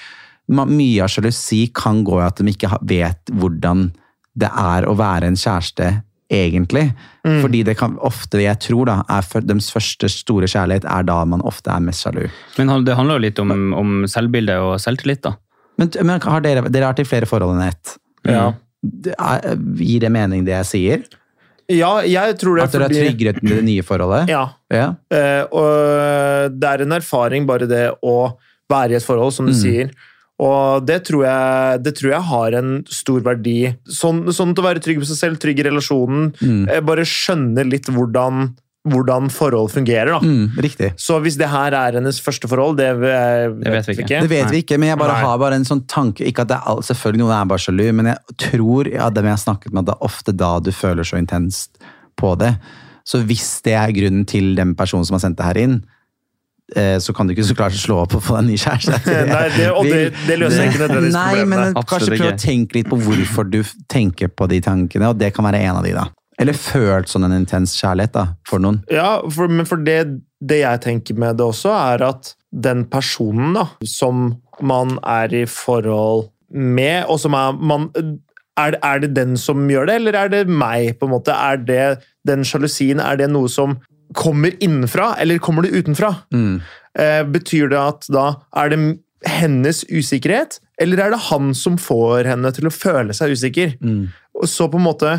mye 0.50 1.02
av 1.02 1.10
sjalusi 1.10 1.72
kan 1.74 2.04
gå 2.04 2.20
i 2.20 2.26
at 2.26 2.38
de 2.38 2.52
ikke 2.52 2.70
vet 2.86 3.32
hvordan 3.32 3.91
det 4.36 4.50
er 4.50 4.86
å 4.86 4.96
være 4.98 5.28
en 5.28 5.36
kjæreste 5.36 6.04
egentlig. 6.32 6.88
Mm. 7.28 7.41
Fordi 7.44 7.62
det 7.67 7.76
kan 7.80 7.98
ofte, 8.08 8.39
jeg 8.41 8.58
tror 8.63 8.86
da, 8.89 8.96
er 9.12 9.22
for, 9.28 9.44
deres 9.46 9.70
første 9.74 10.10
store 10.10 10.48
kjærlighet 10.52 10.86
er 10.89 11.04
da 11.08 11.20
man 11.28 11.44
ofte 11.48 11.70
er 11.74 11.84
mest 11.84 12.06
sjalu. 12.06 12.26
Men 12.58 12.72
det 12.88 12.96
handler 12.98 13.20
jo 13.20 13.26
litt 13.28 13.39
om, 13.44 13.52
om 13.78 13.96
selvbilde 14.10 14.56
og 14.63 14.78
selvtillit, 14.82 15.22
da. 15.28 15.36
Men, 15.78 15.91
men 16.08 16.22
har 16.22 16.41
dere, 16.46 16.65
dere 16.70 16.86
har 16.88 16.94
vært 16.94 17.04
i 17.06 17.10
flere 17.10 17.30
forhold 17.30 17.58
enn 17.58 17.67
ett. 17.67 17.98
Ja. 18.28 18.52
Det 18.82 19.13
er- 19.17 19.58
Gir 19.78 20.00
det 20.08 20.12
mening 20.12 20.46
det 20.46 20.56
jeg 20.60 20.65
sier? 20.72 21.04
ja, 21.72 21.91
jeg 22.04 22.36
tror 22.41 22.58
det 22.58 22.63
At 22.65 22.72
dere 22.74 22.84
er 22.84 22.89
fordi- 22.89 23.04
tryggere 23.08 23.34
med 23.44 23.52
det 23.56 23.63
nye 23.63 23.84
forholdet? 23.88 24.28
Ja. 24.30 24.41
Ja. 24.74 24.88
Eh, 25.10 25.44
og 25.56 26.52
det 26.60 26.67
er 26.67 26.82
en 26.84 26.91
erfaring, 26.98 27.46
bare 27.48 27.67
det 27.70 27.86
å 28.04 28.15
være 28.70 28.91
i 28.91 28.96
et 28.96 29.04
forhold, 29.06 29.32
som 29.34 29.46
du 29.46 29.54
Mm. 29.54 29.62
sier. 29.62 29.91
Og 30.41 30.88
det 30.88 31.04
tror, 31.06 31.27
jeg, 31.27 31.84
det 31.86 31.93
tror 31.99 32.15
jeg 32.15 32.27
har 32.32 32.58
en 32.58 32.73
stor 32.89 33.21
verdi. 33.25 33.60
Sånn, 33.86 34.23
sånn 34.34 34.56
til 34.56 34.63
å 34.63 34.67
være 34.71 34.82
trygg 34.82 35.04
på 35.04 35.08
seg 35.12 35.19
selv, 35.19 35.39
trygg 35.43 35.62
i 35.62 35.67
relasjonen. 35.69 36.32
Mm. 36.41 36.63
eh, 36.65 36.82
Bare 36.86 37.06
skjønne 37.06 37.65
litt 37.69 37.91
hvordan, 37.93 38.47
hvordan 38.89 39.30
forhold 39.30 39.69
fungerer. 39.75 40.15
da. 40.15 40.19
Mm, 40.25 40.58
riktig. 40.65 40.89
Så 40.97 41.19
hvis 41.21 41.38
det 41.38 41.51
her 41.51 41.77
er 41.77 41.99
hennes 41.99 42.17
første 42.25 42.49
forhold, 42.49 42.80
det, 42.82 42.89
vet, 43.04 43.54
Det 43.62 43.75
vet 43.75 43.91
vi 43.91 43.97
ikke. 43.99 44.23
Det 44.25 44.34
vet 44.34 44.51
vi 44.56 44.63
ikke, 44.65 44.82
men 44.82 44.89
jeg 44.89 45.01
bare 45.04 45.19
Nei. 45.19 45.27
har 45.30 45.38
bare 45.45 45.62
en 45.62 45.67
sånn 45.67 45.86
tanke 45.86 46.25
Ikke 46.25 46.47
at 46.47 46.49
det 46.56 46.58
er 46.58 46.86
selvfølgelig 46.89 47.21
noen 47.21 47.38
er 47.38 47.54
bare 47.54 47.65
sjalu, 47.67 47.86
men 48.01 48.10
jeg 48.15 48.39
tror 48.49 48.89
ja, 48.89 49.13
det 49.13 49.27
jeg 49.27 49.36
har 49.38 49.45
snakket 49.45 49.75
med, 49.75 49.84
at 49.84 49.91
det 49.91 49.97
er 49.99 50.10
ofte 50.10 50.34
da 50.41 50.56
du 50.58 50.73
føler 50.73 51.06
så 51.06 51.21
intenst 51.21 51.77
på 52.17 52.34
det. 52.41 52.56
Så 53.06 53.21
hvis 53.30 53.60
det 53.65 53.77
er 53.77 53.93
grunnen 53.93 54.25
til 54.30 54.56
den 54.58 54.73
personen 54.77 55.06
som 55.06 55.17
har 55.17 55.27
sendt 55.27 55.38
det 55.38 55.45
her 55.45 55.62
inn, 55.62 55.84
så 57.03 57.13
kan 57.13 57.27
du 57.27 57.34
ikke 57.36 57.43
så 57.49 57.55
klart 57.57 57.73
slå 57.75 57.97
opp 58.05 58.13
og 58.15 58.23
få 58.23 58.38
deg 58.38 58.43
en 58.45 58.49
ny 58.53 58.57
kjæreste. 58.62 59.15
Nei, 59.34 59.43
det- 59.57 59.71
og 59.71 59.84
det- 59.86 60.13
det 60.27 60.38
løser 60.39 60.69
ikke 60.69 60.79
nødvendigvis 60.86 61.13
Nei, 61.17 61.43
men 61.45 61.60
Absolutt 61.75 61.89
kanskje 61.91 62.17
prøv 62.17 62.31
å 62.31 62.39
tenke 62.39 62.77
litt 62.79 62.89
på 62.89 62.99
hvorfor 63.03 63.49
du 63.51 63.60
tenker 63.91 64.27
på 64.31 64.47
de 64.49 64.62
tankene, 64.63 65.10
og 65.12 65.17
det 65.19 65.34
kan 65.36 65.45
være 65.49 65.60
en 65.67 65.75
av 65.81 65.84
de, 65.84 65.91
da. 65.97 66.07
Eller 66.41 66.53
følt 66.57 67.12
sånn 67.12 67.27
en 67.27 67.36
intens 67.36 67.75
kjærlighet 67.77 68.13
da, 68.15 68.23
for 68.47 68.57
noen. 68.63 68.79
Ja, 68.89 69.19
for, 69.29 69.47
men 69.51 69.67
for 69.69 69.77
det, 69.84 69.99
det 70.41 70.62
jeg 70.63 70.81
tenker 70.81 71.19
med 71.21 71.38
det 71.38 71.45
også, 71.45 71.69
er 71.93 72.01
at 72.07 72.31
den 72.51 72.86
personen 72.89 73.53
da, 73.60 73.67
som 73.86 74.38
man 74.62 74.95
er 75.03 75.34
i 75.43 75.45
forhold 75.45 76.29
med, 76.51 77.05
og 77.12 77.19
som 77.21 77.36
er 77.38 77.53
man, 77.62 77.89
er, 78.60 78.75
er 78.84 78.99
det 79.03 79.13
den 79.15 79.38
som 79.39 79.67
gjør 79.69 79.86
det, 79.91 79.99
eller 80.01 80.17
er 80.23 80.29
det 80.34 80.41
meg? 80.49 80.95
på 80.99 81.05
en 81.07 81.13
måte? 81.13 81.36
Er 81.36 81.57
det 81.62 81.86
den 82.27 82.43
sjalusien, 82.47 82.99
er 82.99 83.15
det 83.21 83.29
noe 83.31 83.47
som 83.49 83.77
kommer 84.17 84.56
innenfra, 84.63 85.15
eller 85.21 85.39
kommer 85.43 85.65
det 85.65 85.76
utenfra? 85.76 86.15
Mm. 86.34 86.62
Eh, 87.00 87.21
betyr 87.32 87.69
det 87.71 87.80
at 87.80 88.08
da 88.12 88.26
er 88.58 88.74
det 88.74 88.82
hennes 89.28 89.84
usikkerhet, 89.91 90.58
eller 90.82 91.00
er 91.04 91.13
det 91.13 91.21
han 91.30 91.54
som 91.56 91.78
får 91.78 92.26
henne 92.32 92.52
til 92.56 92.67
å 92.67 92.74
føle 92.74 93.13
seg 93.15 93.36
usikker? 93.38 93.76
Mm. 93.82 94.10
Så 94.50 94.65
på 94.71 94.80
en 94.80 94.86
måte 94.88 95.10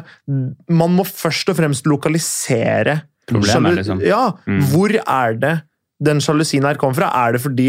Man 0.73 0.95
må 0.97 1.05
først 1.07 1.51
og 1.53 1.59
fremst 1.59 1.87
lokalisere 1.87 3.03
Problemet, 3.29 3.77
liksom. 3.79 4.01
Ja, 4.03 4.33
Mm. 4.47 4.63
Hvor 4.73 4.91
er 4.99 5.37
det 5.39 5.53
den 6.03 6.19
sjalusien 6.21 6.65
her 6.67 6.75
kommer 6.75 6.99
fra? 6.99 7.11
Er 7.29 7.33
det 7.37 7.43
fordi 7.45 7.69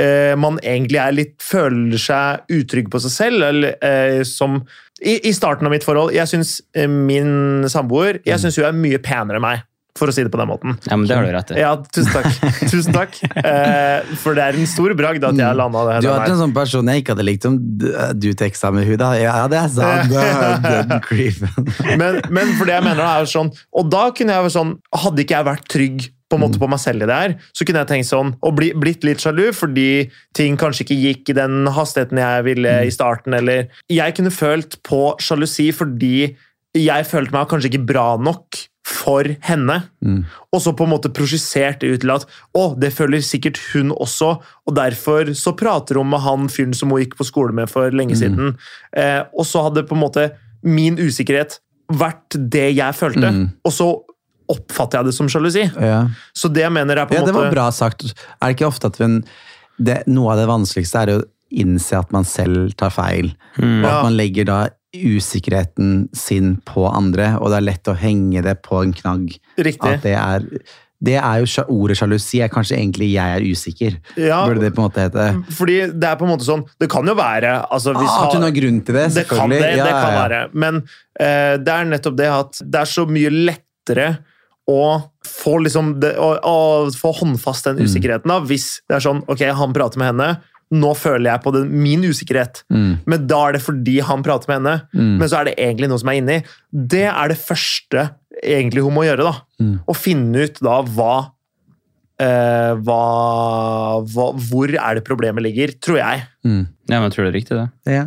eh, 0.00 0.34
man 0.36 0.58
egentlig 0.64 0.96
er 0.98 1.12
litt 1.12 1.34
føler 1.44 2.00
seg 2.00 2.40
utrygg 2.48 2.88
på 2.90 3.00
seg 3.04 3.12
selv? 3.12 3.44
Eller 3.50 3.76
eh, 3.84 4.22
som 4.24 4.62
i, 5.02 5.18
I 5.28 5.32
starten 5.36 5.68
av 5.68 5.74
mitt 5.74 5.84
forhold 5.84 6.14
Jeg 6.16 6.28
syns 6.28 6.60
eh, 6.76 6.88
min 6.88 7.68
samboer 7.68 8.22
Jeg 8.24 8.40
synes 8.40 8.56
hun 8.56 8.70
er 8.70 8.76
mye 8.76 9.00
penere 9.04 9.36
enn 9.36 9.44
meg, 9.44 9.62
for 9.98 10.10
å 10.10 10.14
si 10.14 10.22
det 10.26 10.30
på 10.32 10.38
den 10.40 10.48
måten. 10.50 10.76
Ja, 10.86 10.96
men 10.96 11.08
det 11.08 11.16
har 11.16 11.26
du 11.26 11.32
rett 11.34 11.50
i. 11.54 11.58
Ja, 11.60 11.72
tusen 11.82 12.12
takk. 12.14 12.28
tusen 12.72 12.94
takk. 12.96 13.16
Eh, 13.42 14.12
for 14.22 14.38
det 14.38 14.44
er 14.46 14.58
en 14.60 14.68
stor 14.70 14.94
bragd 14.98 15.26
at 15.26 15.38
jeg 15.38 15.58
landa 15.58 15.84
det 15.88 15.96
Du 16.04 16.10
hadde 16.10 16.26
her. 16.26 16.34
en 16.34 16.42
sånn 16.44 16.54
person 16.56 16.92
jeg 16.92 17.02
ikke 17.02 17.16
hadde 17.16 17.26
likt 17.26 17.48
om 17.48 17.58
du, 17.60 18.28
teksta 18.38 18.70
med 18.74 18.88
henne. 18.88 19.10
Ja, 19.20 19.44
det 19.50 19.58
er 19.60 19.74
sant. 19.74 20.14
Men, 22.00 22.20
men 22.30 22.54
for 22.58 22.68
det 22.68 22.74
jeg 22.76 22.84
mener 22.84 23.02
er 23.02 23.24
jo 23.24 23.28
sånn 23.30 23.50
Og 23.76 23.88
da 23.90 24.02
kunne 24.14 24.34
jeg 24.34 24.44
vært 24.46 24.54
sånn 24.54 24.72
Hadde 25.02 25.22
ikke 25.24 25.36
jeg 25.36 25.46
vært 25.48 25.68
trygg 25.72 26.06
på 26.30 26.38
en 26.38 26.44
måte 26.44 26.60
på 26.62 26.68
meg 26.70 26.78
selv 26.78 27.02
i 27.02 27.08
det 27.10 27.16
her, 27.18 27.32
så 27.56 27.66
kunne 27.66 27.80
jeg 27.82 27.90
tenkt 27.90 28.06
sånn 28.06 28.28
og 28.46 28.52
bli, 28.54 28.68
blitt 28.78 29.02
litt 29.06 29.22
sjalu 29.22 29.48
fordi 29.56 30.04
ting 30.36 30.54
kanskje 30.60 30.84
ikke 30.84 30.98
gikk 31.00 31.32
i 31.32 31.36
den 31.40 31.66
hastigheten 31.74 32.20
jeg 32.22 32.44
ville 32.46 32.74
i 32.86 32.92
starten, 32.94 33.34
eller 33.34 33.66
Jeg 33.90 34.14
kunne 34.14 34.30
følt 34.30 34.78
på 34.86 35.16
sjalusi 35.18 35.70
fordi 35.74 36.30
jeg 36.78 37.08
følte 37.10 37.34
meg 37.34 37.50
kanskje 37.50 37.72
ikke 37.72 37.88
bra 37.88 38.06
nok 38.22 38.60
for 38.90 39.28
henne. 39.46 39.76
Mm. 40.02 40.24
Og 40.52 40.62
så 40.64 40.72
på 40.76 40.84
en 40.86 40.90
måte 40.92 41.10
prosjisert 41.14 41.80
det 41.84 41.92
ut 41.94 42.02
til 42.02 42.10
at 42.14 42.24
å, 42.58 42.64
det 42.80 42.90
føler 42.96 43.22
sikkert 43.24 43.60
hun 43.70 43.92
også, 43.94 44.32
og 44.66 44.76
derfor 44.76 45.30
så 45.38 45.52
prater 45.58 46.00
hun 46.00 46.10
med 46.10 46.22
han 46.24 46.48
fyren 46.52 46.74
som 46.76 46.90
hun 46.90 47.02
gikk 47.04 47.14
på 47.20 47.26
skole 47.28 47.54
med 47.56 47.70
for 47.70 47.94
lenge 47.94 48.18
siden. 48.18 48.56
Eh, 48.96 49.22
og 49.30 49.46
så 49.46 49.62
hadde 49.68 49.86
på 49.86 49.94
en 49.98 50.02
måte 50.02 50.28
min 50.66 50.98
usikkerhet 51.00 51.60
vært 51.90 52.36
det 52.52 52.68
jeg 52.76 52.94
følte, 52.98 53.30
Mm. 53.30 53.46
og 53.66 53.72
så 53.74 53.88
oppfatter 54.50 54.98
jeg 54.98 55.06
det 55.10 55.14
som 55.14 55.28
sjalusi. 55.30 55.62
Ja. 55.78 56.08
Så 56.34 56.50
det 56.50 56.64
jeg 56.64 56.72
mener 56.74 56.98
er 56.98 57.06
på 57.06 57.14
en 57.14 57.20
ja, 57.22 57.26
det 57.28 57.34
var 57.36 57.50
bra 57.54 57.68
sagt. 57.70 58.02
Er 58.42 58.48
det 58.50 58.56
ikke 58.58 58.66
ofte 58.66 58.90
at 58.90 58.98
vi, 58.98 59.08
det, 59.78 60.00
noe 60.10 60.32
av 60.34 60.40
det 60.42 60.48
vanskeligste 60.50 61.04
er 61.04 61.12
å 61.14 61.20
innse 61.50 61.98
at 61.98 62.10
man 62.14 62.26
selv 62.26 62.74
tar 62.78 62.90
feil, 62.94 63.32
og 63.58 63.64
at 63.86 63.94
Ja. 63.94 64.02
man 64.02 64.16
legger 64.18 64.44
da 64.50 64.58
usikkerheten 64.96 66.08
sin 66.16 66.56
på 66.66 66.86
andre, 66.90 67.36
og 67.40 67.50
det 67.52 67.58
er 67.60 67.66
lett 67.70 67.90
å 67.90 67.96
henge 67.98 68.42
det 68.44 68.56
på 68.66 68.82
en 68.84 68.94
knagg. 68.96 69.34
Riktig. 69.58 69.86
At 69.86 70.02
det 70.06 70.14
er, 70.18 70.46
det 71.00 71.16
er 71.16 71.40
jo 71.44 71.64
ordet 71.72 71.96
sjalusi, 72.00 72.42
er 72.44 72.48
kanskje 72.52 72.76
egentlig 72.76 73.12
'jeg 73.14 73.36
er 73.36 73.46
usikker'. 73.46 73.96
Ja. 74.16 74.46
Burde 74.46 74.60
det 74.60 74.74
på 74.74 74.82
en 74.82 74.90
måte 74.90 75.00
hete. 75.06 75.44
Fordi 75.56 75.78
det 75.98 76.04
er 76.10 76.16
på 76.16 76.26
en 76.26 76.32
måte 76.36 76.44
sånn 76.44 76.64
Det 76.78 76.90
kan 76.90 77.06
jo 77.06 77.14
være 77.14 77.66
altså, 77.70 77.94
hvis 77.94 78.10
Ah, 78.10 78.26
at 78.26 78.34
hun 78.34 78.42
har 78.42 78.50
grunn 78.50 78.80
til 78.84 78.94
det, 78.94 79.14
Det 79.14 79.28
kan 79.28 79.48
det, 79.48 79.60
Ja, 79.60 79.84
det 79.84 79.92
kan 79.92 80.12
ja, 80.12 80.28
være. 80.28 80.50
Men 80.52 80.76
eh, 81.18 81.56
det 81.56 81.68
er 81.68 81.84
nettopp 81.84 82.16
det 82.16 82.28
at 82.28 82.60
det 82.70 82.80
er 82.80 82.84
så 82.84 83.06
mye 83.08 83.30
lettere 83.30 84.18
å 84.68 85.02
få, 85.26 85.58
liksom 85.64 85.98
det, 86.00 86.16
å, 86.18 86.38
å 86.38 86.90
få 86.92 87.12
håndfast 87.16 87.66
Mm. 87.66 87.76
den 87.76 87.86
usikkerheten 87.86 88.28
da, 88.28 88.40
hvis 88.40 88.80
det 88.88 88.96
er 88.96 89.00
sånn 89.00 89.24
Ok, 89.26 89.40
han 89.42 89.72
prater 89.72 89.98
med 89.98 90.06
henne, 90.12 90.40
nå 90.70 90.92
føler 90.94 91.32
jeg 91.32 91.42
på 91.42 91.50
den, 91.56 91.70
min 91.82 92.04
usikkerhet. 92.06 92.62
Men 92.70 93.26
da 93.26 93.40
er 93.48 93.56
det 93.56 93.62
fordi 93.64 93.96
han 94.06 94.22
prater 94.22 94.46
med 94.52 94.60
henne. 94.60 94.74
Men 95.18 95.28
så 95.28 95.40
er 95.40 95.48
det 95.50 95.56
egentlig 95.58 95.88
noe 95.90 95.98
som 95.98 96.08
er 96.12 96.20
inni. 96.20 96.36
Det 96.70 97.06
er 97.10 97.32
det 97.32 97.38
første 97.42 98.04
egentlig 98.44 98.84
hun 98.86 98.94
må 98.94 99.02
gjøre. 99.08 99.26
da. 99.26 99.66
Å 99.90 99.96
finne 99.98 100.46
ut 100.46 100.60
da 100.62 100.76
hva, 100.86 101.14
eh, 102.22 102.72
hva, 102.86 103.00
hva 104.06 104.28
Hvor 104.48 104.70
er 104.76 104.94
det 105.00 105.04
problemet 105.08 105.42
ligger, 105.44 105.74
tror 105.82 105.98
jeg. 106.00 106.24
Ja, 106.46 107.00
men 107.00 107.08
jeg 107.08 107.14
tror 107.16 107.26
det 107.26 107.32
er 107.32 107.38
riktig, 107.40 107.58
det. 107.58 107.68
Ja. 107.98 108.06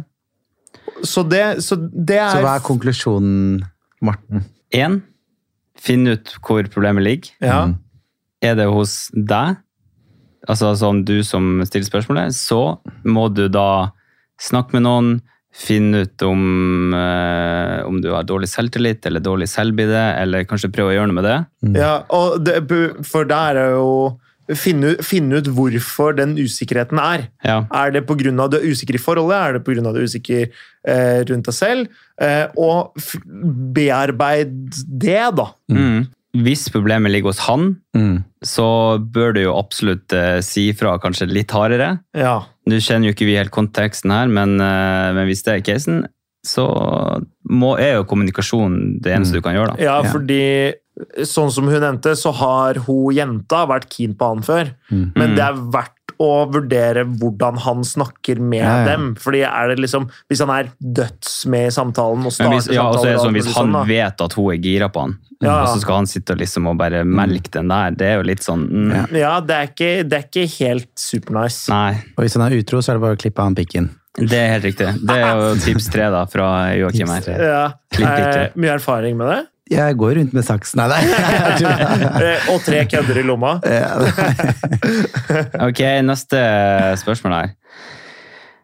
Så 1.03 1.23
det, 1.27 1.43
så 1.63 1.75
det 1.77 2.17
er, 2.21 2.31
Så 2.31 2.43
hva 2.45 2.55
er 2.57 2.63
konklusjonen, 2.63 3.63
Morten? 4.03 4.45
Én, 4.73 5.01
finn 5.79 6.07
ut 6.07 6.31
hvor 6.43 6.63
problemet 6.71 7.03
ligger. 7.03 7.31
ja, 7.43 7.73
Er 8.43 8.55
det 8.59 8.65
hos 8.71 9.09
deg, 9.15 9.57
altså 10.49 10.73
som 10.79 11.03
du 11.07 11.19
som 11.25 11.61
stiller 11.67 11.87
spørsmålet, 11.87 12.35
så 12.35 12.77
må 13.05 13.27
du 13.33 13.45
da 13.51 13.93
snakke 14.41 14.77
med 14.77 14.85
noen, 14.87 15.13
finne 15.53 15.99
ut 16.07 16.23
om, 16.25 16.93
eh, 16.97 17.83
om 17.85 17.99
du 18.01 18.09
har 18.09 18.25
dårlig 18.25 18.47
selvtillit 18.49 19.05
eller 19.05 19.21
dårlig 19.21 19.45
selvbilde, 19.51 20.01
eller 20.17 20.47
kanskje 20.49 20.71
prøve 20.73 20.89
å 20.89 20.95
gjøre 20.95 21.11
noe 21.11 21.19
med 21.19 21.27
det. 21.29 21.39
ja, 21.77 21.91
og 22.09 22.41
det, 22.41 22.57
For 23.05 23.29
der 23.29 23.59
er 23.61 23.75
jo 23.77 24.17
finne, 24.51 24.95
finne 25.05 25.39
ut 25.39 25.49
hvorfor 25.55 26.15
den 26.17 26.35
usikkerheten 26.39 26.99
er. 26.99 27.27
Ja. 27.45 27.63
Er 27.71 27.93
det 27.95 28.05
pga. 28.07 28.47
du 28.49 28.57
er 28.57 28.65
usikker 28.65 28.95
i 28.95 29.01
forholdet? 29.01 29.37
Er 29.37 29.53
det 29.53 29.63
pga. 29.63 29.93
du 29.93 29.99
er 29.99 30.09
usikker 30.09 30.49
eh, 30.49 31.21
rundt 31.29 31.45
deg 31.45 31.53
selv? 31.55 31.87
Eh, 32.19 32.47
og 32.57 32.97
f 32.99 33.15
bearbeid 33.23 34.51
det, 34.87 35.23
da. 35.37 35.47
Mm. 35.71 36.09
Hvis 36.33 36.65
problemet 36.73 37.11
ligger 37.13 37.29
hos 37.29 37.43
han, 37.45 37.75
Mm. 37.95 38.23
så 38.43 38.97
bør 38.99 39.33
du 39.35 39.41
jo 39.43 39.53
absolutt 39.57 40.11
eh, 40.17 40.39
si 40.41 40.71
fra 40.73 40.97
kanskje 40.99 41.27
litt 41.29 41.51
hardere. 41.53 41.99
Ja. 42.17 42.39
Nå 42.67 42.79
kjenner 42.81 43.05
jo 43.11 43.13
ikke 43.13 43.27
vi 43.29 43.35
helt 43.37 43.51
konteksten 43.53 44.09
her, 44.11 44.27
men, 44.27 44.55
eh, 44.59 45.13
men 45.13 45.27
hvis 45.29 45.43
det 45.45 45.53
er 45.53 45.61
casen, 45.61 46.07
så 46.45 46.65
må, 47.49 47.77
er 47.79 47.99
jo 47.99 48.03
kommunikasjon 48.09 48.99
det 49.03 49.13
eneste 49.15 49.37
du 49.37 49.41
kan 49.45 49.53
gjøre. 49.55 49.77
da. 49.77 49.83
ja, 49.83 50.01
Ja. 50.03 50.09
fordi 50.11 50.73
sånn 51.25 51.51
som 51.51 51.65
hun 51.69 51.79
nevnte, 51.81 52.11
så 52.17 52.33
har 52.33 52.75
hun 52.85 53.13
jenta 53.15 53.65
vært 53.69 53.87
keen 53.89 54.13
på 54.15 54.27
han 54.33 54.41
før. 54.45 54.73
Mm. 54.91 55.13
Men 55.15 55.35
det 55.35 55.41
er 55.45 55.53
verdt 55.73 55.92
å 56.21 56.29
vurdere 56.51 57.03
hvordan 57.07 57.57
han 57.63 57.83
snakker 57.87 58.39
med 58.39 58.61
Ja, 58.63 58.77
ja. 58.81 58.85
dem. 58.91 59.15
Fordi 59.19 59.41
er 59.47 59.67
det 59.73 59.79
liksom, 59.79 60.09
Hvis 60.29 60.39
han 60.45 60.49
er 60.49 60.69
døds 60.79 61.45
med 61.49 61.67
i 61.67 61.71
samtalen 61.71 62.25
og 62.25 62.31
starter 62.35 62.55
hvis, 62.57 62.67
ja, 62.75 62.87
er 62.89 62.93
samtaler 62.93 63.17
sånn, 63.23 63.33
hvis 63.37 63.49
han 63.57 63.71
sånn, 63.73 63.87
vet 63.87 64.21
at 64.27 64.33
hun 64.37 64.51
er 64.53 64.57
gira 64.63 64.89
på 64.93 65.01
han, 65.07 65.17
Ja. 65.43 65.61
og 65.63 65.67
så 65.73 65.81
skal 65.81 65.95
han 65.95 66.05
sitte 66.07 66.33
og 66.33 66.39
liksom 66.39 66.67
og 66.71 66.77
bare 66.77 67.03
melke 67.03 67.51
den 67.51 67.67
der, 67.67 67.91
det 67.91 68.07
er 68.07 68.15
jo 68.21 68.27
litt 68.29 68.43
sånn 68.45 68.67
mm, 68.69 69.15
Ja. 69.17 69.39
Det 69.41 69.55
er 69.57 69.67
ikke, 69.71 69.91
det 70.07 70.13
er 70.19 70.27
ikke 70.29 70.47
helt 70.59 70.89
supernice. 70.95 71.69
Nei, 71.69 71.97
Og 72.17 72.23
hvis 72.23 72.37
han 72.37 72.45
er 72.51 72.55
utro, 72.57 72.79
så 72.81 72.91
er 72.93 72.95
det 72.99 73.01
bare 73.07 73.15
å 73.17 73.19
klippe 73.19 73.39
av 73.39 73.45
han 73.51 73.55
pikken. 73.55 73.89
det 74.17 74.37
er 74.37 74.51
helt 74.53 74.63
riktig. 74.69 74.91
Det 75.07 75.15
er 75.17 75.39
jo 75.41 75.55
tips 75.57 75.87
tre 75.89 76.09
da, 76.13 76.25
fra 76.29 76.47
Joakim 76.77 77.09
her. 77.09 77.31
Ja. 77.33 77.63
Klipp 77.91 78.07
ikke. 78.13 78.43
Eh, 78.43 78.49
mye 78.61 78.75
erfaring 78.77 79.17
med 79.17 79.27
det. 79.31 79.39
Jeg 79.73 79.97
går 79.99 80.11
rundt 80.19 80.33
med 80.35 80.43
saks. 80.45 80.75
Nei, 80.79 80.87
nei. 80.91 81.01
Og 82.53 82.59
tre 82.65 82.79
kødder 82.89 83.17
i 83.21 83.23
lomma. 83.27 83.51
Ok, 85.67 85.79
neste 86.05 86.39
spørsmål 87.01 87.33
her. 87.35 87.49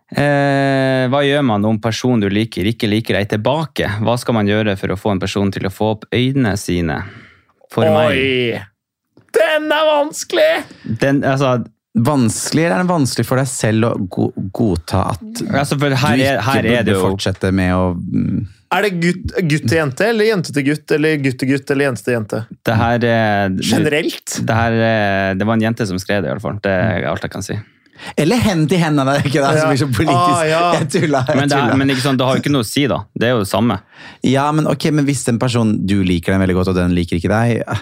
Eh, 0.10 1.04
hva 1.10 1.19
gjør 1.22 1.43
man 1.45 1.65
om 1.69 1.78
personen 1.82 2.22
du 2.24 2.30
liker, 2.34 2.65
ikke 2.69 2.89
liker 2.89 3.13
deg 3.19 3.26
tilbake? 3.36 3.86
Hva 4.02 4.15
skal 4.22 4.34
man 4.39 4.50
gjøre 4.50 4.74
for 4.80 4.89
å 4.93 4.98
få 5.00 5.10
en 5.13 5.22
person 5.22 5.52
til 5.54 5.63
å 5.69 5.74
få 5.74 5.86
opp 5.95 6.04
øynene 6.13 6.56
sine? 6.58 6.98
For 7.74 7.84
meg. 7.86 8.08
Oi! 8.15 8.19
Den 9.36 9.63
er 9.74 9.86
vanskelig! 9.91 10.54
Den, 11.02 11.15
altså, 11.28 11.50
Vanskelig 12.00 12.63
eller 12.67 12.76
er 12.78 12.84
det 12.86 12.93
vanskelig 12.93 13.26
for 13.26 13.36
deg 13.41 13.48
selv 13.50 13.86
å 13.88 13.89
go 14.13 14.28
godta 14.54 15.00
at 15.10 15.39
altså 15.50 15.74
for 15.74 15.89
du 15.89 15.95
her 15.98 16.22
er, 16.22 16.38
ikke 16.38 16.45
her 16.45 16.60
er 16.60 16.63
det 16.67 16.74
burde 16.78 16.93
jo 16.93 17.00
fortsette 17.02 17.50
med 17.56 17.72
å 17.74 17.88
mm, 17.98 18.43
Er 18.69 18.86
det 18.86 18.91
gutt, 19.01 19.32
gutt 19.49 19.63
til 19.65 19.79
jente, 19.79 20.05
eller 20.12 20.27
jente 20.29 20.53
til 20.53 20.65
gutt, 20.67 20.91
eller 20.93 21.15
gutt 21.23 21.39
til 21.41 21.49
gutt, 21.49 21.71
eller 21.73 21.88
jente 21.88 22.03
til 22.05 22.13
jente? 22.13 22.41
det 22.69 22.75
her, 22.77 23.05
er- 23.10 23.55
Generelt? 23.65 24.36
det, 24.45 24.55
her, 24.60 24.71
er- 24.91 25.34
det 25.39 25.47
var 25.49 25.58
en 25.58 25.65
jente 25.65 25.88
som 25.89 25.97
skrev 25.97 26.21
det, 26.21 26.29
i 26.29 26.34
alle 26.36 26.43
fall. 26.43 26.60
Det 26.62 26.69
er 26.75 27.08
alt 27.10 27.25
jeg 27.25 27.32
kan 27.34 27.41
si. 27.45 27.58
Eller 28.15 28.38
hen 28.39 28.62
til 28.69 28.79
hendene, 28.79 29.03
det 29.10 29.23
er 29.23 29.27
ikke 29.27 29.41
det 29.43 29.55
som 29.58 29.65
er 29.65 29.73
blir 29.73 29.82
så 29.82 29.88
politisk. 29.91 30.36
Ah, 30.38 30.43
ja. 30.47 30.62
Jeg 30.77 30.88
tuller. 30.93 31.25
jeg 31.27 31.36
Men 31.41 31.49
det, 31.51 31.58
er, 31.58 31.73
men 31.82 31.89
ikke 31.95 32.05
sånn, 32.05 32.19
det 32.21 32.27
har 32.29 32.38
jo 32.38 32.43
ikke 32.45 32.53
noe 32.53 32.63
å 32.63 32.69
si, 32.69 32.86
da. 32.88 33.01
Det 33.19 33.27
er 33.27 33.34
jo 33.34 33.41
det 33.41 33.49
samme. 33.49 33.79
Ja, 34.23 34.45
men 34.55 34.69
ok, 34.71 34.86
men 34.95 35.10
hvis 35.10 35.25
en 35.34 35.39
person 35.41 35.73
du 35.89 35.97
liker 36.08 36.32
den 36.38 36.39
veldig 36.45 36.55
godt, 36.62 36.71
og 36.71 36.77
den 36.79 36.93
liker 36.95 37.17
ikke 37.19 37.34
deg 37.34 37.58
eh, 37.65 37.82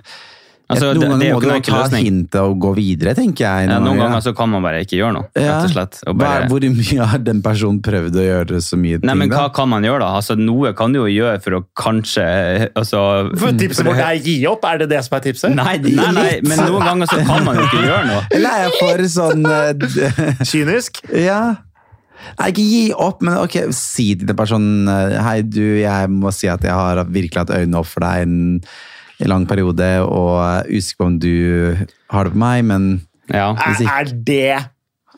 Altså, 0.68 0.90
Noen 0.92 1.00
det- 1.00 1.00
det 1.00 1.08
ganger 1.08 1.34
må 1.34 1.40
du 1.40 1.48
jo 1.48 1.60
ta 1.64 1.78
løsning. 1.78 2.06
hintet 2.06 2.36
og 2.42 2.60
gå 2.60 2.76
videre, 2.76 3.14
tenker 3.16 3.40
jeg. 3.46 3.70
Ja, 3.70 3.80
noen 3.80 3.96
ganger, 3.96 4.10
ganger 4.10 4.22
så 4.26 4.36
kan 4.36 4.50
man 4.52 4.62
bare 4.66 4.82
ikke 4.84 4.98
gjøre 5.00 5.14
noe, 5.16 5.28
rett 5.32 5.64
og 5.64 5.70
slett. 5.72 6.00
Og 6.06 6.16
Hva, 6.18 6.20
bare, 6.20 6.48
hvor 6.52 6.60
mye 6.60 7.06
har 7.08 7.20
den 7.24 7.42
personen 7.42 7.80
prøvd 7.82 8.18
å 8.20 8.26
gjøre 8.28 8.60
så 8.60 8.76
mye 8.76 9.00
Nei, 9.00 9.14
ting, 9.14 9.18
men 9.18 9.30
hva 9.30 9.48
da? 9.48 9.50
kan 9.56 9.70
man 9.70 9.84
gjøre, 9.88 10.00
da? 10.04 10.10
Altså, 10.20 10.36
noe 10.36 10.74
kan 10.76 10.92
du 10.92 11.00
jo 11.00 11.08
gjøre 11.08 11.42
for 11.42 11.52
å 11.56 11.62
kanskje 11.80 12.70
altså, 12.76 13.32
For 13.40 13.52
tipset 13.54 13.86
vårt 13.88 14.04
er 14.04 14.20
gi 14.20 14.46
opp? 14.46 14.66
Er 14.66 14.78
det 14.84 14.90
det 14.90 15.06
som 15.06 15.16
er 15.16 15.22
tipset? 15.24 15.56
Nei, 15.56 15.78
nei, 15.78 16.12
nei, 16.12 16.42
men 16.44 16.60
noen 16.68 16.84
ganger 16.84 17.08
så 17.08 17.22
kan 17.26 17.46
man 17.48 17.56
jo 17.56 17.64
ikke 17.64 17.86
gjøre 17.88 18.04
noe. 18.12 18.28
Eller 18.36 18.50
er 18.50 18.68
jeg 18.68 18.76
for 18.82 19.08
sånn 19.16 19.48
uh... 19.48 20.44
Kynisk? 20.52 21.00
Ja. 21.16 21.40
Nei, 22.42 22.52
ikke 22.52 22.68
gi 22.68 22.84
opp, 22.92 23.22
men 23.24 23.40
ok, 23.40 23.56
si 23.72 24.10
til 24.18 24.28
den 24.28 24.36
personen 24.36 24.88
eh, 24.92 25.16
Hei, 25.24 25.42
du, 25.48 25.64
jeg 25.80 26.10
må 26.12 26.34
si 26.36 26.50
at 26.52 26.60
jeg 26.66 26.74
har 26.76 27.06
virkelig 27.06 27.46
hatt 27.46 27.56
øynene 27.56 27.80
opp 27.80 27.88
for 27.88 28.04
deg 28.04 28.28
en, 29.20 29.26
en 29.26 29.30
lang 29.34 29.46
periode, 29.50 29.92
og 30.06 30.32
er 30.46 30.72
usikker 30.72 30.98
på 31.04 31.06
om 31.12 31.20
du 31.20 31.32
har 32.14 32.24
det 32.30 32.34
på 32.34 32.38
meg, 32.46 32.64
men 32.66 32.90
Ja. 33.28 33.52
Er, 33.52 33.74
Hvis 33.74 33.82
ikke- 33.84 34.00
er 34.00 34.06
det 34.24 34.66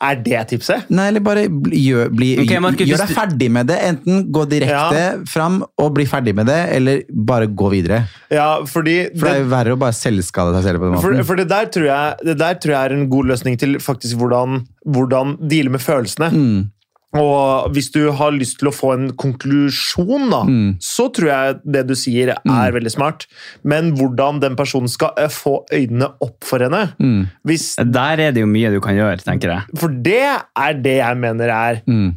er 0.01 0.15
det 0.15 0.47
tipset? 0.47 0.89
Nei, 0.89 1.09
eller 1.09 1.19
bare 1.19 1.41
gjør, 1.49 2.09
bli, 2.15 2.29
okay, 2.39 2.59
Markus, 2.63 2.87
gjør 2.87 3.01
deg 3.03 3.09
ferdig 3.17 3.49
med 3.51 3.67
det. 3.67 3.75
Enten 3.83 4.31
gå 4.31 4.45
direkte 4.47 5.27
fram 5.27 5.57
og 5.77 5.93
bli 5.93 6.05
ferdig 6.05 6.33
med 6.33 6.47
det, 6.47 6.69
eller 6.77 7.01
bare 7.11 7.47
gå 7.47 7.69
videre. 7.69 8.05
Ja, 8.31 8.63
fordi 8.63 9.09
For 9.19 9.27
det 9.27 9.33
er 9.35 9.43
jo 9.43 9.49
verre 9.51 9.75
å 9.75 9.79
bare 9.81 9.91
selvskade 9.97 10.55
seg 10.55 10.63
selv 10.69 10.79
på 10.79 10.87
den 10.93 11.01
For, 11.01 11.11
måten. 11.11 11.25
for 11.25 11.35
det, 11.35 11.47
der 11.51 11.65
tror 11.65 11.85
jeg, 11.89 12.15
det 12.31 12.37
der 12.39 12.55
tror 12.55 12.71
jeg 12.77 12.79
er 12.91 12.95
en 12.95 13.09
god 13.09 13.25
løsning 13.33 13.59
til 13.59 13.75
faktisk 13.83 14.15
hvordan, 14.21 14.61
hvordan 14.87 15.35
deale 15.49 15.69
med 15.69 15.81
følelsene. 15.83 16.31
Mm. 16.31 16.71
Og 17.17 17.71
hvis 17.73 17.87
du 17.91 18.11
har 18.13 18.29
lyst 18.35 18.59
til 18.59 18.67
å 18.69 18.73
få 18.75 18.91
en 18.93 19.07
konklusjon, 19.17 20.29
da, 20.29 20.43
Mm. 20.45 20.77
så 20.79 21.07
tror 21.11 21.27
jeg 21.31 21.59
det 21.65 21.87
du 21.87 21.95
sier 21.95 22.29
er 22.37 22.71
veldig 22.71 22.91
smart. 22.91 23.25
Men 23.63 23.95
hvordan 23.97 24.39
den 24.41 24.55
personen 24.55 24.87
skal 24.87 25.13
eh, 25.17 25.27
få 25.27 25.65
øynene 25.73 26.11
opp 26.21 26.43
for 26.43 26.59
henne 26.59 26.93
Mm. 26.99 27.27
hvis, 27.45 27.75
Der 27.77 28.19
er 28.19 28.31
det 28.31 28.41
jo 28.41 28.45
mye 28.47 28.69
du 28.71 28.79
kan 28.79 28.93
gjøre, 28.95 29.23
tenker 29.23 29.49
jeg. 29.49 29.63
For 29.75 29.87
det 29.89 30.21
er 30.55 30.73
det 30.73 30.97
jeg 31.01 31.17
mener 31.17 31.49
er 31.49 31.81
Mm. 31.87 32.13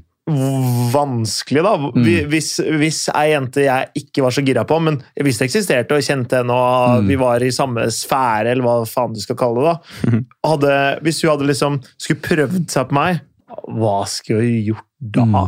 vanskelig, 0.92 1.62
da. 1.62 1.76
Vi- 1.94 2.24
Hvis, 2.24 2.60
hvis 2.60 3.08
ei 3.14 3.30
jente 3.32 3.64
jeg 3.64 3.88
ikke 3.96 4.22
var 4.22 4.30
så 4.30 4.44
gira 4.44 4.64
på, 4.64 4.80
men 4.80 5.02
hvis 5.20 5.38
det 5.38 5.48
eksisterte 5.50 5.92
og 5.92 6.02
kjente 6.02 6.36
henne, 6.38 6.50
og 6.52 7.04
vi 7.06 7.16
var 7.16 7.36
i 7.42 7.48
samme 7.50 7.86
sfære, 7.90 8.46
eller 8.52 8.62
hva 8.62 8.86
faen 8.86 9.14
du 9.14 9.20
skal 9.20 9.36
kalle 9.36 9.56
det, 9.56 9.64
da. 9.64 10.20
Hadde, 10.44 11.00
hvis 11.02 11.22
hun 11.22 11.30
hadde 11.38 11.48
liksom 11.48 11.82
skulle 11.98 12.20
prøvd 12.20 12.68
seg 12.70 12.88
på 12.88 12.92
meg, 12.92 13.20
hva 13.68 13.98
skulle 14.10 14.46
vi 14.46 14.62
gjort 14.70 14.86
da? 14.98 15.44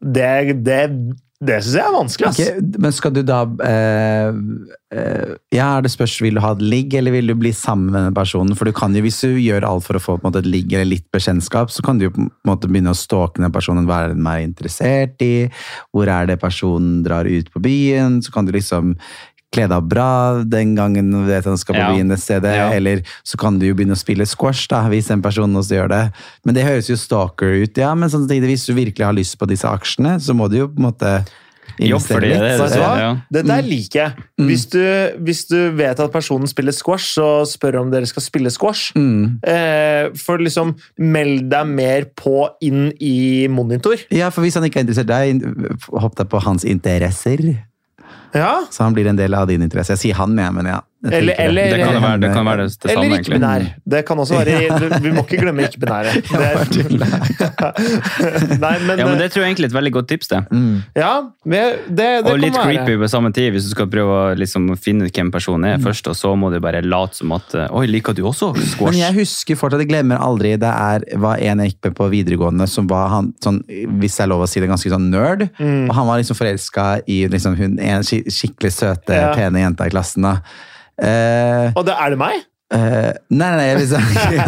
Det, 0.00 0.30
det, 0.64 0.82
det 1.40 1.56
syns 1.64 1.76
jeg 1.78 1.88
er 1.88 1.94
vanskelig, 1.94 2.28
ass. 2.28 2.38
Okay, 2.40 2.80
men 2.84 2.92
skal 2.92 3.12
du 3.16 3.20
da 3.24 3.38
eh, 3.64 4.40
eh, 4.92 5.30
Ja, 5.56 5.68
det 5.80 5.88
spørs, 5.92 6.18
vil 6.20 6.36
du 6.36 6.42
ha 6.44 6.50
et 6.52 6.60
ligg, 6.60 6.92
eller 6.98 7.14
vil 7.14 7.32
du 7.32 7.34
bli 7.40 7.52
sammen 7.56 7.94
med 7.94 8.04
den 8.04 8.16
personen? 8.16 8.52
For 8.58 8.68
du 8.68 8.76
kan 8.76 8.92
jo, 8.92 9.00
hvis 9.06 9.22
du 9.24 9.38
gjør 9.40 9.64
alt 9.64 9.86
for 9.86 9.96
å 9.96 10.02
få 10.04 10.18
måte, 10.20 10.42
et 10.44 10.50
ligg 10.52 10.74
eller 10.76 10.90
litt 10.90 11.06
bekjentskap, 11.16 11.72
så 11.72 11.84
kan 11.86 11.96
du 11.96 12.06
jo 12.06 12.12
på 12.12 12.26
en 12.26 12.30
måte 12.48 12.68
begynne 12.68 12.92
å 12.92 12.98
stalke 12.98 13.40
den 13.40 13.56
personen. 13.56 13.88
Hva 13.88 14.02
er 14.04 14.12
den 14.12 14.24
mer 14.26 14.44
interessert 14.44 15.24
i? 15.24 15.48
Hvor 15.96 16.12
er 16.12 16.28
det 16.28 16.36
personen 16.44 17.00
drar 17.06 17.24
ut 17.24 17.48
på 17.52 17.64
byen? 17.64 18.20
Så 18.20 18.36
kan 18.36 18.44
du 18.44 18.52
liksom 18.56 18.98
kle 19.50 19.66
deg 19.70 19.88
bra 19.90 20.08
den 20.46 20.76
gangen 20.78 21.10
du 21.10 21.24
vet 21.26 21.42
at 21.42 21.50
han 21.50 21.58
skal 21.58 21.74
på 21.74 21.82
Ja. 21.82 21.90
byen 21.92 22.12
et 22.14 22.22
sted. 22.22 22.44
Ja. 22.44 22.70
Eller 22.72 23.02
så 23.26 23.36
kan 23.36 23.58
du 23.58 23.66
jo 23.66 23.74
begynne 23.74 23.96
å 23.98 24.00
spille 24.00 24.26
squash, 24.26 24.68
da, 24.70 24.84
hvis 24.88 25.10
en 25.10 25.22
person 25.22 25.52
også 25.58 25.74
gjør 25.80 25.88
det. 25.90 26.04
Men 26.44 26.54
det 26.54 26.64
høres 26.64 26.90
jo 26.90 26.96
stalker 26.96 27.62
ut, 27.64 27.76
ja. 27.76 27.94
Men 27.94 28.08
sånn, 28.12 28.28
hvis 28.28 28.66
du 28.66 28.74
virkelig 28.74 29.04
har 29.04 29.16
lyst 29.16 29.38
på 29.38 29.48
disse 29.50 29.66
aksjene, 29.66 30.20
så 30.20 30.34
må 30.34 30.48
du 30.50 30.58
jo 30.58 30.68
på 30.68 30.78
en 30.78 30.92
måte 30.92 31.24
investere 31.80 32.14
for 32.14 32.20
det, 32.20 32.30
det 32.58 32.68
du? 32.72 32.80
Ja. 32.80 33.10
Det 33.32 33.42
der 33.46 33.62
liker 33.62 33.98
jeg. 34.00 34.24
Hvis, 34.38 34.66
du, 34.70 34.82
hvis 35.24 35.44
du 35.48 35.70
vet 35.78 35.98
at 36.02 36.12
personen 36.12 36.46
spiller 36.50 36.72
squash, 36.72 37.14
så 37.16 37.46
spør 37.48 37.80
om 37.82 37.90
dere 37.90 38.06
skal 38.06 38.22
spille 38.22 38.50
squash. 38.50 38.92
Mm. 38.94 39.40
Eh, 39.46 40.10
for 40.20 40.38
liksom, 40.42 40.74
meld 40.98 41.48
deg 41.52 41.66
mer 41.66 42.06
på 42.14 42.48
inn 42.62 42.92
i 43.00 43.48
monitor. 43.48 43.96
Ja, 44.10 44.30
for 44.30 44.42
hvis 44.42 44.54
han 44.58 44.66
ikke 44.68 44.82
er 44.82 44.86
interessert 44.86 45.10
i 45.10 45.32
deg, 45.32 45.80
hopp 45.90 46.18
deg 46.20 46.30
på 46.30 46.42
hans 46.44 46.66
interesser. 46.68 47.66
Ja. 48.32 48.66
Så 48.70 48.82
han 48.82 48.92
blir 48.96 49.06
en 49.10 49.18
del 49.18 49.34
av 49.34 49.48
din 49.50 49.62
interesse. 49.62 49.96
Jeg 49.96 50.04
sier 50.04 50.20
han, 50.20 50.38
jeg, 50.38 50.54
men 50.54 50.70
ja. 50.70 50.80
Jeg 51.02 51.12
Eller- 51.16 51.34
eller- 51.38 51.70
Det 51.70 51.78
kan 51.80 52.02
være 52.02 52.20
det, 52.20 52.32
kan 52.34 52.44
være 52.44 52.56
det, 52.56 52.64
det 52.82 52.90
samme, 52.90 53.04
Eller 53.04 53.18
ikke-binær. 53.18 53.62
Det 53.88 54.04
kan 54.06 54.18
også 54.18 54.34
være 54.36 55.00
Vi 55.00 55.10
må 55.16 55.20
ikke 55.24 55.36
glemme 55.40 55.62
ikke-binære. 55.64 56.12
Ja, 58.60 59.06
men 59.06 59.18
Det 59.18 59.30
tror 59.32 59.42
jeg 59.42 59.48
egentlig 59.50 59.64
er 59.64 59.68
et 59.70 59.74
veldig 59.76 59.92
godt 59.94 60.08
tips. 60.08 60.28
det. 60.28 60.40
ja, 60.96 61.12
det, 61.44 61.78
det, 61.88 62.24
det 62.24 62.32
Og 62.32 62.38
litt 62.38 62.54
være. 62.56 62.64
creepy 62.84 62.96
på 63.00 63.08
samme 63.08 63.32
tid, 63.32 63.50
hvis 63.54 63.64
du 63.68 63.70
skal 63.74 63.86
prøve 63.92 64.10
å 64.10 64.34
liksom 64.38 64.70
finne 64.80 65.04
ut 65.08 65.12
hvem 65.16 65.30
personen 65.32 65.60
Mm. 65.60 65.74
er 65.74 65.78
først, 65.84 66.06
og 66.08 66.14
så 66.16 66.32
må 66.38 66.48
du 66.52 66.58
bare 66.60 66.80
late 66.82 67.14
som 67.16 67.32
at 67.32 67.54
eh, 67.54 67.66
Oi, 67.76 67.86
liker 67.86 68.12
du 68.16 68.22
også 68.24 68.54
squash? 68.56 68.92
Men 68.94 69.00
jeg 69.00 69.14
husker 69.20 69.54
fortsatt, 69.56 69.80
jeg 69.84 69.88
glemmer 69.90 70.16
aldri, 70.20 70.54
det 70.58 70.68
er, 70.70 71.00
var 71.20 71.36
en 71.38 71.58
jeg 71.60 71.70
gikk 71.74 71.84
med 71.90 71.94
på 71.98 72.08
videregående 72.10 72.66
som 72.68 72.86
var 72.88 73.08
han, 73.12 73.32
sånn, 73.44 73.60
hvis 74.00 74.16
det 74.16 74.24
er 74.24 74.28
lov 74.32 74.42
å 74.42 74.48
si 74.48 74.60
det, 74.60 74.68
ganske 74.70 74.90
sånn 74.90 75.10
nerd. 75.12 75.48
Mm. 75.60 75.88
Og 75.90 75.94
han 75.94 76.06
var 76.06 76.18
liksom 76.22 76.36
forelska 76.38 77.00
i 77.06 77.26
liksom, 77.28 77.56
hun, 77.56 77.78
en 77.78 78.02
skikkelig 78.02 78.72
søte, 78.72 79.12
Ja. 79.14 79.34
pene 79.34 79.58
jenta 79.60 79.86
i 79.86 79.90
klassen. 79.90 80.22
da. 80.22 80.36
Eh, 81.00 81.72
Og 81.76 81.84
det 81.88 81.94
er 81.96 82.10
det 82.14 82.18
meg? 82.20 82.46
Eh, 82.70 83.10
nei, 83.34 83.46
nei, 83.58 83.74
nei, 83.74 83.82
ikke 83.82 84.44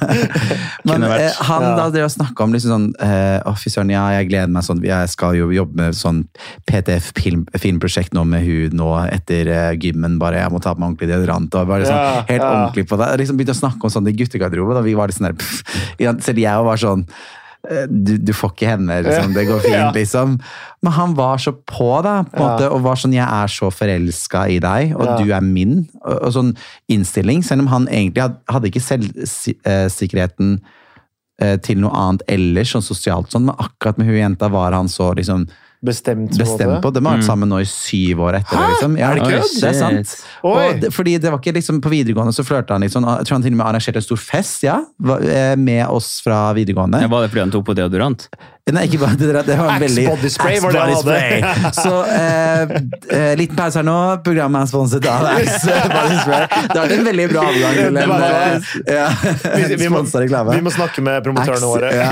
Men 0.88 1.02
eh, 1.04 1.26
han 1.44 1.60
Ja. 1.66 1.72
da 1.76 1.84
drev 1.92 2.06
og 2.06 2.12
snakka 2.14 2.46
om 2.46 2.54
liksom 2.54 2.70
sånn 2.72 2.86
eh, 3.04 3.42
Å, 3.44 3.52
fy 3.60 3.68
søren, 3.68 3.90
ja, 3.92 4.06
jeg 4.16 4.30
gleder 4.30 4.48
meg 4.54 4.64
sånn 4.64 4.80
Jeg 4.86 5.10
skal 5.12 5.36
jo 5.36 5.50
jobbe 5.52 5.76
med 5.82 5.98
sånn 5.98 6.22
PTF-filmprosjekt 6.70 8.16
nå 8.16 8.24
med 8.28 8.46
hun 8.46 8.76
nå 8.80 8.88
etter 9.10 9.50
eh, 9.52 9.72
gymmen. 9.82 10.16
Bare 10.22 10.40
jeg 10.40 10.52
må 10.54 10.60
ta 10.64 10.72
på 10.72 10.80
meg 10.80 10.94
ordentlig 10.94 11.10
deodorant. 11.12 11.52
Og 11.60 11.68
bare 11.68 11.88
sånn, 11.88 12.00
Ja, 12.00 12.24
helt 12.30 12.42
ja. 12.46 12.50
ordentlig 12.54 12.86
på 12.88 12.98
det. 13.02 13.10
Liksom 13.22 13.36
begynte 13.40 13.56
å 13.56 13.60
snakke 13.60 13.88
om 13.88 13.92
sånn 13.92 14.08
i 14.08 14.16
guttegarderoben. 14.16 14.80
Og 14.80 14.86
vi 14.88 14.96
var 14.96 15.10
litt 15.12 15.18
sånn 15.20 15.28
der 15.30 15.36
pff, 15.40 15.76
Selv 16.26 16.40
jeg 16.42 16.66
var 16.70 16.80
sånn 16.80 17.04
du, 17.90 18.12
du 18.18 18.32
får 18.36 18.52
ikke 18.54 18.68
henne, 18.70 19.00
liksom. 19.02 19.32
Det 19.34 19.46
går 19.48 19.60
fint, 19.64 19.94
liksom. 20.00 20.36
Men 20.82 20.92
han 20.92 21.14
var 21.18 21.38
så 21.42 21.52
på, 21.52 21.88
da. 22.06 22.22
på 22.30 22.38
Ja. 22.38 22.48
måte, 22.52 22.70
Og 22.72 22.82
var 22.84 22.96
sånn 23.00 23.14
Jeg 23.16 23.26
er 23.26 23.46
så 23.50 23.70
forelska 23.74 24.44
i 24.54 24.58
deg, 24.62 24.94
og 24.96 25.06
Ja. 25.06 25.16
du 25.18 25.32
er 25.34 25.40
min. 25.44 25.88
Og, 26.04 26.16
og 26.28 26.32
sånn 26.36 26.54
innstilling. 26.92 27.42
Selv 27.44 27.64
om 27.66 27.70
han 27.72 27.86
egentlig 27.88 28.22
hadde, 28.22 28.38
hadde 28.48 28.70
ikke 28.70 28.84
selvsikkerheten 29.64 30.60
eh, 31.42 31.56
til 31.64 31.80
noe 31.82 31.92
annet 31.92 32.22
ellers, 32.32 32.72
sånn 32.74 32.84
sosialt 32.86 33.30
sånn, 33.34 33.48
men 33.50 33.58
akkurat 33.60 33.98
med 34.00 34.08
hun 34.08 34.16
jenta 34.20 34.48
var 34.52 34.72
han 34.76 34.88
så 34.88 35.10
liksom 35.18 35.46
Bestemt. 35.86 36.34
på 36.34 36.42
bestemt 36.42 36.82
på. 36.84 36.92
De 36.92 37.02
har 37.04 37.16
vært 37.18 37.28
sammen 37.28 37.50
nå 37.52 37.60
i 37.62 37.68
syv 37.70 38.24
år 38.26 38.40
etter 38.40 38.56
det. 38.56 38.64
Hæ? 38.64 38.72
Liksom. 38.74 38.98
Ja, 39.00 39.10
Er 39.10 39.20
det 39.20 39.28
kødd? 39.30 39.54
Det 39.62 39.70
er 39.70 39.78
sant. 39.78 40.16
Og 40.46 40.82
det, 40.82 40.90
fordi 40.94 41.16
det 41.22 41.32
var 41.32 41.40
ikke 41.40 41.54
liksom 41.56 41.80
På 41.84 41.92
videregående 41.92 42.34
så 42.34 42.44
flørta 42.46 42.76
han 42.76 42.84
litt 42.84 42.94
sånn. 42.94 43.06
Jeg 43.06 43.28
tror 43.28 43.38
han 43.38 43.46
til 43.46 43.54
og 43.54 43.60
med 43.62 43.66
arrangerte 43.70 44.02
en 44.02 44.06
stor 44.08 44.20
fest 44.20 44.66
ja, 44.66 44.80
eh, 45.20 45.54
med 45.56 45.86
oss 45.86 46.20
fra 46.24 46.50
videregående. 46.56 47.04
Ja, 47.06 47.10
Var 47.12 47.26
det 47.26 47.32
fordi 47.32 47.44
han 47.46 47.54
tok 47.54 47.66
på 47.70 47.76
deodorant? 47.78 48.28
Nei, 48.66 48.80
ikke 48.88 48.98
bare 48.98 49.14
det. 49.14 49.28
der, 49.30 49.44
Det 49.46 49.56
var 49.60 49.68
en 49.76 49.80
veldig 49.84 50.04
Axe 50.10 50.16
body 50.16 50.28
spray 50.34 50.54
Axe 50.56 50.62
var 50.64 50.72
det 50.74 50.80
han 50.80 50.88
body 50.90 51.02
spray. 51.06 51.68
Så 51.76 51.90
eh, 52.10 52.72
eh, 53.14 53.34
liten 53.38 53.54
pause 53.60 53.78
her 53.78 53.84
nå. 53.86 53.94
Programmet 54.26 54.64
er 54.64 54.70
sponset 54.72 55.06
av 55.06 55.26
Axe 55.30 55.76
body 55.92 56.16
spray. 56.24 56.48
Det 56.72 56.80
var 56.80 56.94
en 56.96 57.04
veldig 57.06 57.26
bra 57.30 57.44
avgang 57.46 57.76
til 57.78 58.00
en 58.00 58.14
eh, 58.16 58.66
ja, 58.90 59.04
Vi, 59.54 59.76
vi, 59.84 59.90
må, 59.94 60.00
vi 60.50 60.58
må 60.66 60.72
snakke 60.74 61.04
med 61.06 61.22
promotørene 61.28 61.68
våre. 61.70 61.92
ja. 61.94 62.08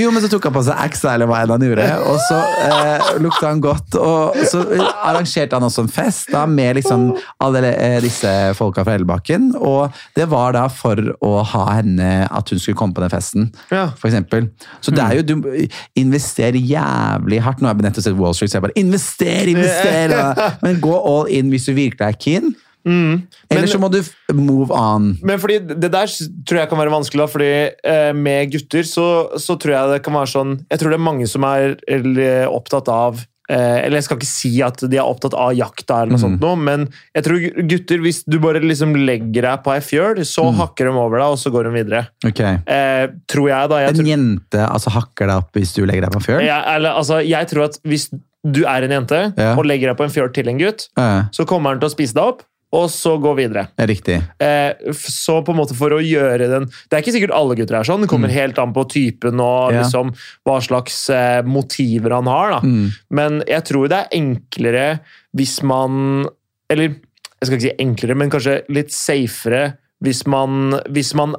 Jo, 0.00 0.10
men 0.10 0.24
så 0.24 0.32
tok 0.32 0.48
han 0.50 0.56
på 0.58 0.64
seg 0.66 0.82
Axe, 0.82 1.12
eller 1.14 1.30
hva 1.30 1.44
enn 1.44 1.54
han 1.54 1.62
gjorde, 1.68 1.86
og 2.10 2.18
så 2.26 2.40
eh, 2.66 3.06
lukta 3.22 3.52
han 3.52 3.62
godt. 3.62 4.00
Og 4.02 4.42
så 4.50 4.64
arrangerte 4.82 5.54
han 5.60 5.68
også 5.68 5.86
en 5.86 5.92
fest 5.94 6.34
da, 6.34 6.42
med 6.50 6.80
liksom 6.80 7.06
alle 7.46 7.62
eh, 7.76 8.00
disse 8.02 8.34
folka 8.58 8.82
fra 8.82 8.98
Ellebakken. 8.98 9.52
Og 9.62 9.94
det 10.18 10.26
var 10.34 10.58
da 10.58 10.66
for 10.74 10.98
å 11.22 11.32
ha 11.54 11.64
henne, 11.78 12.10
at 12.26 12.50
hun 12.50 12.58
skulle 12.66 12.82
komme 12.82 12.98
på 12.98 13.06
den 13.06 13.14
festen, 13.14 13.48
Ja. 13.70 13.86
for 13.94 14.10
eksempel. 14.10 14.50
Så 14.82 14.90
det 14.98 15.06
er 15.06 15.22
jo, 15.22 15.26
du 15.30 15.66
investerer 15.98 16.58
jævlig 16.58 17.42
hardt. 17.44 17.60
Nå 17.60 17.70
har 17.70 17.76
jeg 17.76 17.88
nettopp 17.88 18.06
sett 18.06 18.18
Wall 18.18 18.36
Street, 18.36 18.52
så 18.52 18.58
jeg 18.58 18.68
bare 18.68 18.78
invester, 18.80 19.52
invester! 19.54 20.16
Men 20.64 20.80
gå 20.82 20.94
all 20.96 21.30
in 21.32 21.52
hvis 21.52 21.68
du 21.68 21.74
virkelig 21.76 22.06
er 22.06 22.18
keen. 22.18 22.56
Eller 22.88 23.68
så 23.68 23.80
må 23.80 23.90
du 23.92 23.98
move 24.32 24.72
on. 24.72 25.10
Men 25.26 25.40
fordi 25.42 25.58
det 25.68 25.90
der 25.92 26.12
tror 26.48 26.62
jeg 26.62 26.70
kan 26.70 26.80
være 26.80 26.94
vanskelig, 26.94 27.20
da, 27.20 27.26
fordi 27.32 27.50
eh, 27.92 28.12
med 28.16 28.52
gutter 28.54 28.86
så, 28.88 29.08
så 29.36 29.58
tror 29.60 29.74
jeg 29.74 29.92
det 29.92 30.04
kan 30.06 30.16
være 30.16 30.30
sånn 30.32 30.54
Jeg 30.70 30.80
tror 30.80 30.94
det 30.94 30.98
er 30.98 31.08
mange 31.10 31.28
som 31.28 31.44
er 31.44 31.76
opptatt 32.48 32.88
av 32.92 33.20
Eller 33.48 33.96
jeg 33.96 34.04
skal 34.04 34.18
ikke 34.18 34.28
si 34.28 34.50
at 34.62 34.82
de 34.92 34.98
er 35.00 35.06
opptatt 35.08 35.32
av 35.32 35.54
jakta, 35.56 36.02
eller 36.02 36.12
noe 36.16 36.20
sånt 36.20 36.40
noe, 36.42 36.56
men 36.60 36.82
jeg 37.16 37.24
tror 37.24 37.46
gutter, 37.70 38.02
hvis 38.04 38.22
du 38.28 38.36
bare 38.42 38.60
liksom 38.60 38.92
legger 38.94 39.46
deg 39.46 39.62
på 39.64 39.72
ei 39.72 39.80
fjøl, 39.80 40.20
så 40.28 40.44
hakker 40.58 40.90
de 40.90 40.92
over 41.00 41.16
deg, 41.22 41.32
og 41.32 41.38
så 41.40 41.52
går 41.54 41.64
de 41.70 41.72
videre. 41.78 42.02
Ok. 42.28 42.40
Eh, 42.44 43.06
tror 43.26 43.48
jeg, 43.48 43.70
da. 43.72 43.78
Jeg 43.80 43.94
En 43.94 44.00
tror, 44.02 44.10
jente 44.12 44.64
altså, 44.68 44.92
hakker 44.98 45.26
deg 45.32 45.36
opp 45.46 45.56
hvis 45.56 45.72
du 45.78 45.84
legger 45.88 46.04
deg 46.04 46.12
på 46.12 46.20
en 46.20 46.26
fjøl? 46.28 46.42
jeg, 46.44 46.62
eller, 46.76 46.90
altså, 47.00 47.22
jeg 47.24 47.48
tror 47.48 47.64
at 47.70 47.80
hvis 47.88 48.08
du 48.44 48.60
er 48.68 48.84
en 48.86 48.92
jente 48.98 49.22
Ja. 49.36 49.54
og 49.58 49.64
legger 49.66 49.90
deg 49.90 49.96
på 49.98 50.04
en 50.04 50.12
fjøl 50.14 50.28
til 50.36 50.48
en 50.52 50.60
gutt, 50.60 50.88
Ja, 50.96 51.24
så 51.32 51.44
kommer 51.48 51.72
han 51.72 51.80
til 51.80 51.88
å 51.88 51.94
spise 51.96 52.14
deg 52.14 52.22
opp, 52.34 52.44
og 52.76 52.90
så 52.92 53.14
gå 53.16 53.30
videre. 53.38 53.68
det 53.78 53.84
er 53.84 53.88
riktig. 53.88 54.16
Eh, 54.44 54.92
så 54.92 55.38
på 55.44 55.54
en 55.54 55.56
måte 55.62 55.74
for 55.78 55.94
å 55.96 56.02
gjøre 56.04 56.48
den 56.50 56.66
Det 56.68 56.98
er 56.98 57.00
ikke 57.00 57.14
sikkert 57.14 57.32
alle 57.32 57.54
gutter 57.56 57.78
er 57.78 57.88
sånn. 57.88 58.02
Det 58.04 58.10
kommer 58.10 58.28
helt 58.28 58.58
an 58.60 58.74
på 58.76 58.84
typen 58.92 59.40
og 59.40 59.70
Mm. 59.72 59.74
Ja. 59.74 59.82
liksom 59.82 60.10
hva 60.44 60.58
slags 60.60 60.98
eh, 61.10 61.40
motiver 61.48 62.12
han 62.18 62.26
har. 62.28 62.60
Mm. 62.60 62.92
Men 63.10 63.42
jeg 63.48 63.64
tror 63.64 63.88
det 63.88 64.02
er 64.02 64.16
enklere 64.20 65.00
hvis 65.36 65.62
man 65.62 66.26
Eller 66.68 66.88
jeg 67.40 67.46
skal 67.46 67.56
ikke 67.56 67.68
si 67.70 67.76
enklere, 67.86 68.16
men 68.18 68.30
kanskje 68.30 68.62
litt 68.68 68.92
safere 68.92 69.78
hvis 70.04 70.26
man, 70.26 70.74
hvis 70.90 71.14
man 71.14 71.34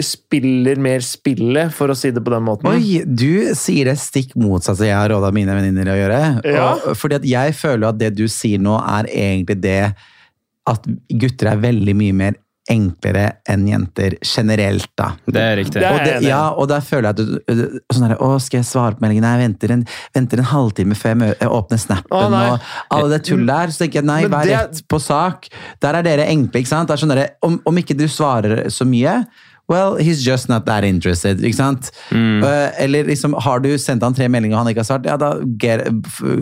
spiller 0.00 0.78
mer 0.78 1.00
spillet, 1.02 1.72
for 1.74 1.90
å 1.90 1.96
si 1.98 2.10
det 2.14 2.22
på 2.24 2.30
den 2.30 2.44
måten. 2.46 2.68
Oi, 2.70 3.00
du 3.04 3.54
sier 3.58 3.88
det 3.90 3.96
stikk 3.98 4.36
motsatt 4.38 4.78
som 4.78 4.86
jeg 4.86 4.94
har 4.94 5.10
råda 5.10 5.32
mine 5.34 5.54
venninner 5.56 5.90
å 5.90 5.96
gjøre. 5.98 6.20
Ja. 6.46 6.68
Og, 6.76 6.94
fordi 6.98 7.18
at 7.18 7.26
jeg 7.26 7.56
føler 7.58 7.88
at 7.90 7.98
det 7.98 8.12
du 8.18 8.26
sier 8.30 8.62
nå, 8.62 8.76
er 8.78 9.08
egentlig 9.10 9.58
det 9.64 9.80
at 10.68 10.84
gutter 11.20 11.52
er 11.54 11.64
veldig 11.64 11.96
mye 11.98 12.16
mer 12.24 12.36
enklere 12.68 13.22
enn 13.48 13.62
jenter 13.64 14.18
generelt, 14.20 14.90
da. 15.00 15.06
Det 15.24 15.40
er 15.40 15.54
riktig. 15.56 15.80
Og 15.88 16.02
det, 16.04 16.18
ja, 16.26 16.40
og 16.52 16.68
da 16.68 16.82
føler 16.84 17.08
jeg 17.08 17.14
at 17.14 17.22
du, 17.56 17.78
sånn 17.94 18.04
her, 18.10 18.16
Å, 18.20 18.28
skal 18.44 18.58
jeg 18.60 18.68
svare 18.68 18.98
på 18.98 19.04
meldingen? 19.06 19.24
Nei, 19.24 19.30
jeg 19.38 19.44
venter 19.46 19.72
en, 19.72 19.84
venter 20.18 20.42
en 20.42 20.50
halvtime 20.50 20.98
før 20.98 21.14
jeg, 21.24 21.38
jeg 21.40 21.52
åpner 21.58 21.80
snappen. 21.80 22.36
Å, 22.36 22.42
og 22.58 22.98
alle 22.98 23.14
det 23.14 23.22
tullet 23.30 23.48
der. 23.48 23.72
Så 23.72 23.84
tenker 23.86 24.02
jeg 24.02 24.08
nei, 24.10 24.20
Men 24.26 24.34
vær 24.36 24.44
det- 24.50 24.58
rett 24.58 24.82
på 24.92 25.00
sak. 25.00 25.48
Der 25.80 25.96
er 25.96 26.04
dere 26.10 26.28
enkle. 26.28 26.60
ikke 26.60 26.72
sant? 26.74 26.90
Det 26.92 26.98
er 26.98 27.04
sånn 27.06 27.14
der, 27.16 27.24
om, 27.48 27.56
om 27.64 27.80
ikke 27.80 27.96
du 27.96 28.04
svarer 28.04 28.66
så 28.74 28.84
mye 28.84 29.22
Well, 29.68 29.96
he's 30.00 30.22
just 30.24 30.48
not 30.48 30.64
that 30.66 30.84
interested. 30.84 31.42
ikke 31.44 31.56
sant? 31.58 31.90
Mm. 32.10 32.42
Eh, 32.44 32.70
eller 32.84 33.04
liksom, 33.04 33.34
har 33.44 33.60
du 33.60 33.68
sendt 33.78 34.02
han 34.02 34.14
tre 34.16 34.28
meldinger 34.32 34.56
og 34.56 34.62
han 34.64 34.70
ikke 34.72 34.80
har 34.80 34.88
svart, 34.88 35.04
ja, 35.04 35.16
da 35.20 35.34
get, 35.60 35.82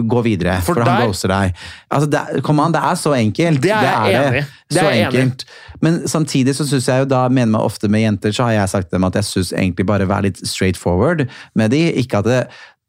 gå 0.06 0.22
videre. 0.22 0.60
For 0.62 0.74
For, 0.78 0.86
han 0.86 1.08
ghoster 1.08 1.32
deg. 1.32 1.56
Altså, 1.90 2.10
det, 2.12 2.20
er- 2.20 2.40
kom 2.46 2.60
an, 2.62 2.72
det 2.76 2.82
er 2.86 2.94
så 3.00 3.16
enkelt. 3.18 3.62
Det 3.64 3.72
er 3.74 3.82
jeg 3.82 4.20
enig. 4.20 4.44
Det 4.70 4.78
Så 4.78 4.84
er 4.86 5.00
enkelt. 5.06 5.42
enig 5.46 5.82
Men 5.82 5.98
samtidig 6.08 6.54
så 6.56 6.64
synes 6.66 6.86
jeg 6.88 7.02
jo 7.02 7.04
da, 7.10 7.24
mener 7.28 7.50
meg 7.56 7.60
ofte 7.66 7.88
med 7.92 8.00
jenter, 8.06 8.32
så 8.32 8.46
har 8.46 8.52
jeg 8.60 8.68
sagt 8.72 8.90
dem 8.94 9.04
at 9.04 9.14
jeg 9.18 9.24
synes 9.24 9.52
egentlig 9.52 9.86
bare 9.86 10.06
være 10.08 10.22
litt 10.30 10.40
straight 10.48 10.78
forward 10.78 11.26
med 11.54 11.70
de. 11.74 11.82
Ikke 11.92 12.18
at 12.22 12.24
det, 12.30 12.40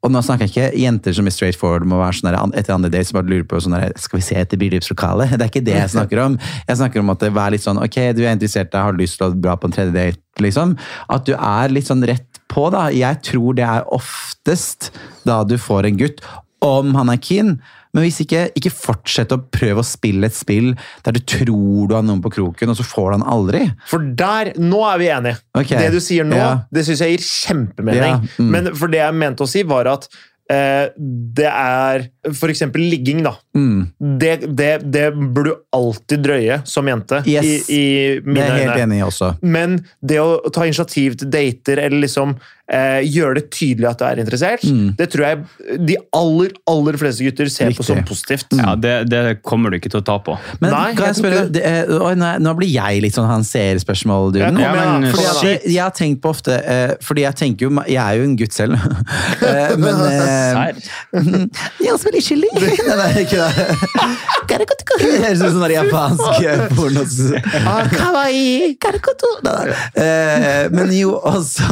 og 0.07 0.13
nå 0.15 0.21
snakker 0.23 0.47
jeg 0.47 0.53
ikke 0.53 0.81
jenter 0.81 1.15
som 1.17 1.27
er 1.27 1.35
straight 1.35 1.59
forward 1.59 1.87
må 1.89 1.99
være 1.99 2.21
sånn 2.21 2.55
etter 2.55 2.75
andre 2.75 2.91
dates, 2.93 3.11
bare 3.15 3.27
lurer 3.27 3.45
på 3.47 3.59
sånn 3.63 3.75
skal 3.99 4.21
vi 4.21 4.25
se 4.25 4.39
etter 4.39 4.59
bryllupslokalet? 4.61 5.33
Det 5.37 5.43
er 5.43 5.51
ikke 5.51 5.65
det 5.67 5.75
jeg 5.75 5.93
snakker 5.93 6.23
om. 6.23 6.39
Jeg 6.67 6.79
snakker 6.79 7.03
om 7.03 7.13
at 7.13 7.23
det 7.23 7.31
er 7.33 7.53
litt 7.53 7.65
sånn, 7.65 7.81
ok, 7.83 7.97
du 8.15 8.23
er 8.23 8.33
interessert, 8.33 8.73
jeg 8.73 8.87
har 8.87 8.97
lyst 8.97 9.19
til 9.19 9.27
å 9.27 9.35
dra 9.35 9.57
på 9.59 9.69
en 9.69 9.75
tredje 9.75 9.95
date, 9.95 10.21
liksom. 10.43 10.75
At 11.13 11.27
du 11.27 11.33
er 11.35 11.73
litt 11.73 11.89
sånn 11.89 12.05
rett 12.07 12.41
på 12.51 12.67
da. 12.73 12.87
Jeg 12.93 13.21
tror 13.27 13.57
det 13.57 13.67
er 13.67 13.87
oftest 13.93 14.91
da 15.27 15.41
du 15.47 15.57
får 15.61 15.89
en 15.89 15.99
gutt, 15.99 16.23
om 16.65 16.95
han 16.97 17.11
er 17.13 17.21
keen. 17.21 17.57
Men 17.95 18.03
hvis 18.05 18.19
ikke, 18.23 18.45
ikke 18.59 18.71
fortsett 18.73 19.31
å 19.33 19.39
prøve 19.53 19.81
å 19.83 19.87
spille 19.87 20.27
et 20.29 20.35
spill 20.37 20.73
der 21.05 21.15
du 21.15 21.21
tror 21.23 21.87
du 21.89 21.95
har 21.95 22.03
noen 22.05 22.21
på 22.23 22.31
kroken, 22.35 22.69
og 22.73 22.77
så 22.79 22.85
får 22.85 23.11
du 23.11 23.17
han 23.17 23.27
aldri. 23.37 23.63
For 23.89 23.99
der, 24.19 24.53
nå 24.59 24.81
er 24.91 24.97
vi 25.01 25.11
enige. 25.15 25.39
Okay. 25.57 25.77
Det 25.81 25.91
du 25.95 25.99
sier 26.03 26.27
nå, 26.27 26.35
Ja. 26.37 26.49
det 26.71 26.85
syns 26.87 27.01
jeg 27.05 27.17
gir 27.17 27.27
kjempemening. 27.27 28.01
Ja, 28.27 28.41
mm. 28.43 28.49
Men 28.51 28.73
for 28.75 28.87
det 28.91 28.99
jeg 29.03 29.15
mente 29.15 29.45
å 29.47 29.49
si, 29.49 29.63
var 29.67 29.87
at 29.91 30.07
eh, 30.51 30.89
det 30.97 31.47
er 31.49 32.05
for 32.37 32.51
eksempel 32.53 32.83
ligging, 32.91 33.23
da. 33.25 33.33
Mm. 33.57 33.87
Det, 34.21 34.33
det, 34.55 34.69
det 34.93 35.07
burde 35.15 35.49
du 35.51 35.55
alltid 35.75 36.23
drøye 36.23 36.61
som 36.69 36.87
jente, 36.87 37.23
Yes. 37.27 37.67
i, 37.69 37.79
i 37.79 37.83
Det 38.23 38.43
er 38.43 38.53
jeg 38.53 38.67
helt 38.69 38.83
enig 38.85 39.01
i 39.01 39.07
også. 39.07 39.33
Men 39.43 39.79
det 40.01 40.21
å 40.23 40.37
ta 40.53 40.67
initiativ 40.67 41.17
til 41.19 41.31
dater, 41.33 41.81
eller 41.87 42.03
liksom 42.05 42.37
eh, 42.71 42.99
gjør 43.07 43.37
det 43.39 43.45
tydelig 43.55 43.87
at 43.89 43.99
du 44.01 44.05
er 44.07 44.19
interessert, 44.23 44.63
det 44.97 45.07
tror 45.13 45.23
jeg 45.27 45.77
de 45.87 45.95
aller, 46.17 46.51
aller 46.67 46.97
fleste 46.99 47.23
gutter 47.27 47.49
ser 47.51 47.71
på 47.71 47.77
Mm. 47.77 47.85
Som 47.87 47.99
positivt. 48.03 48.47
Ja, 48.57 48.73
det, 48.75 48.93
det 49.09 49.19
kommer 49.45 49.71
du 49.71 49.77
ikke 49.77 49.89
til 49.93 50.01
å 50.01 50.05
ta 50.05 50.17
på. 50.19 50.33
Men 50.59 50.71
Nei, 50.73 50.93
kan 50.97 51.05
jeg 51.05 51.13
jeg 51.13 51.19
spørre, 51.21 51.43
det, 51.53 51.61
er- 51.63 52.15
nei, 52.19 52.31
nå 52.43 52.53
blir 52.57 52.67
jeg 52.73 53.01
litt 53.05 53.15
sånn 53.15 53.27
han 53.29 53.45
ser-spørsmål, 53.47 54.33
du. 54.33 54.39
Ja, 54.41 54.49
Ja, 54.57 54.73
jeg, 55.45 55.61
jeg 55.63 55.79
har 55.81 55.93
tenkt 55.95 56.19
på 56.23 56.31
ofte 56.33 56.57
eh, 56.57 56.95
Fordi 57.03 57.21
jeg 57.23 57.35
tenker 57.39 57.67
jo 57.67 57.71
Jeg 57.87 57.97
er 58.01 58.17
jo 58.19 58.23
en 58.27 58.35
gutt 58.39 58.53
selv. 58.55 58.75
Eh, 59.47 59.75
men 59.77 59.95
jeg 61.79 61.87
er 61.87 61.93
også 61.93 62.07
veldig 62.09 62.21
chili! 62.23 62.47
Nei, 62.57 62.95
nei, 62.97 63.09
ikke 63.23 63.37
det. 63.37 63.67
Det 64.47 65.07
høres 65.21 65.41
ut 65.41 65.51
som 65.51 65.59
sånn 65.61 65.73
japansk 65.73 66.23
porno. 66.75 67.03
Ah, 67.67 67.83
kawaii! 67.91 68.77
Eh, 69.95 70.69
Men 70.73 70.91
jo, 70.95 71.13
også 71.19 71.67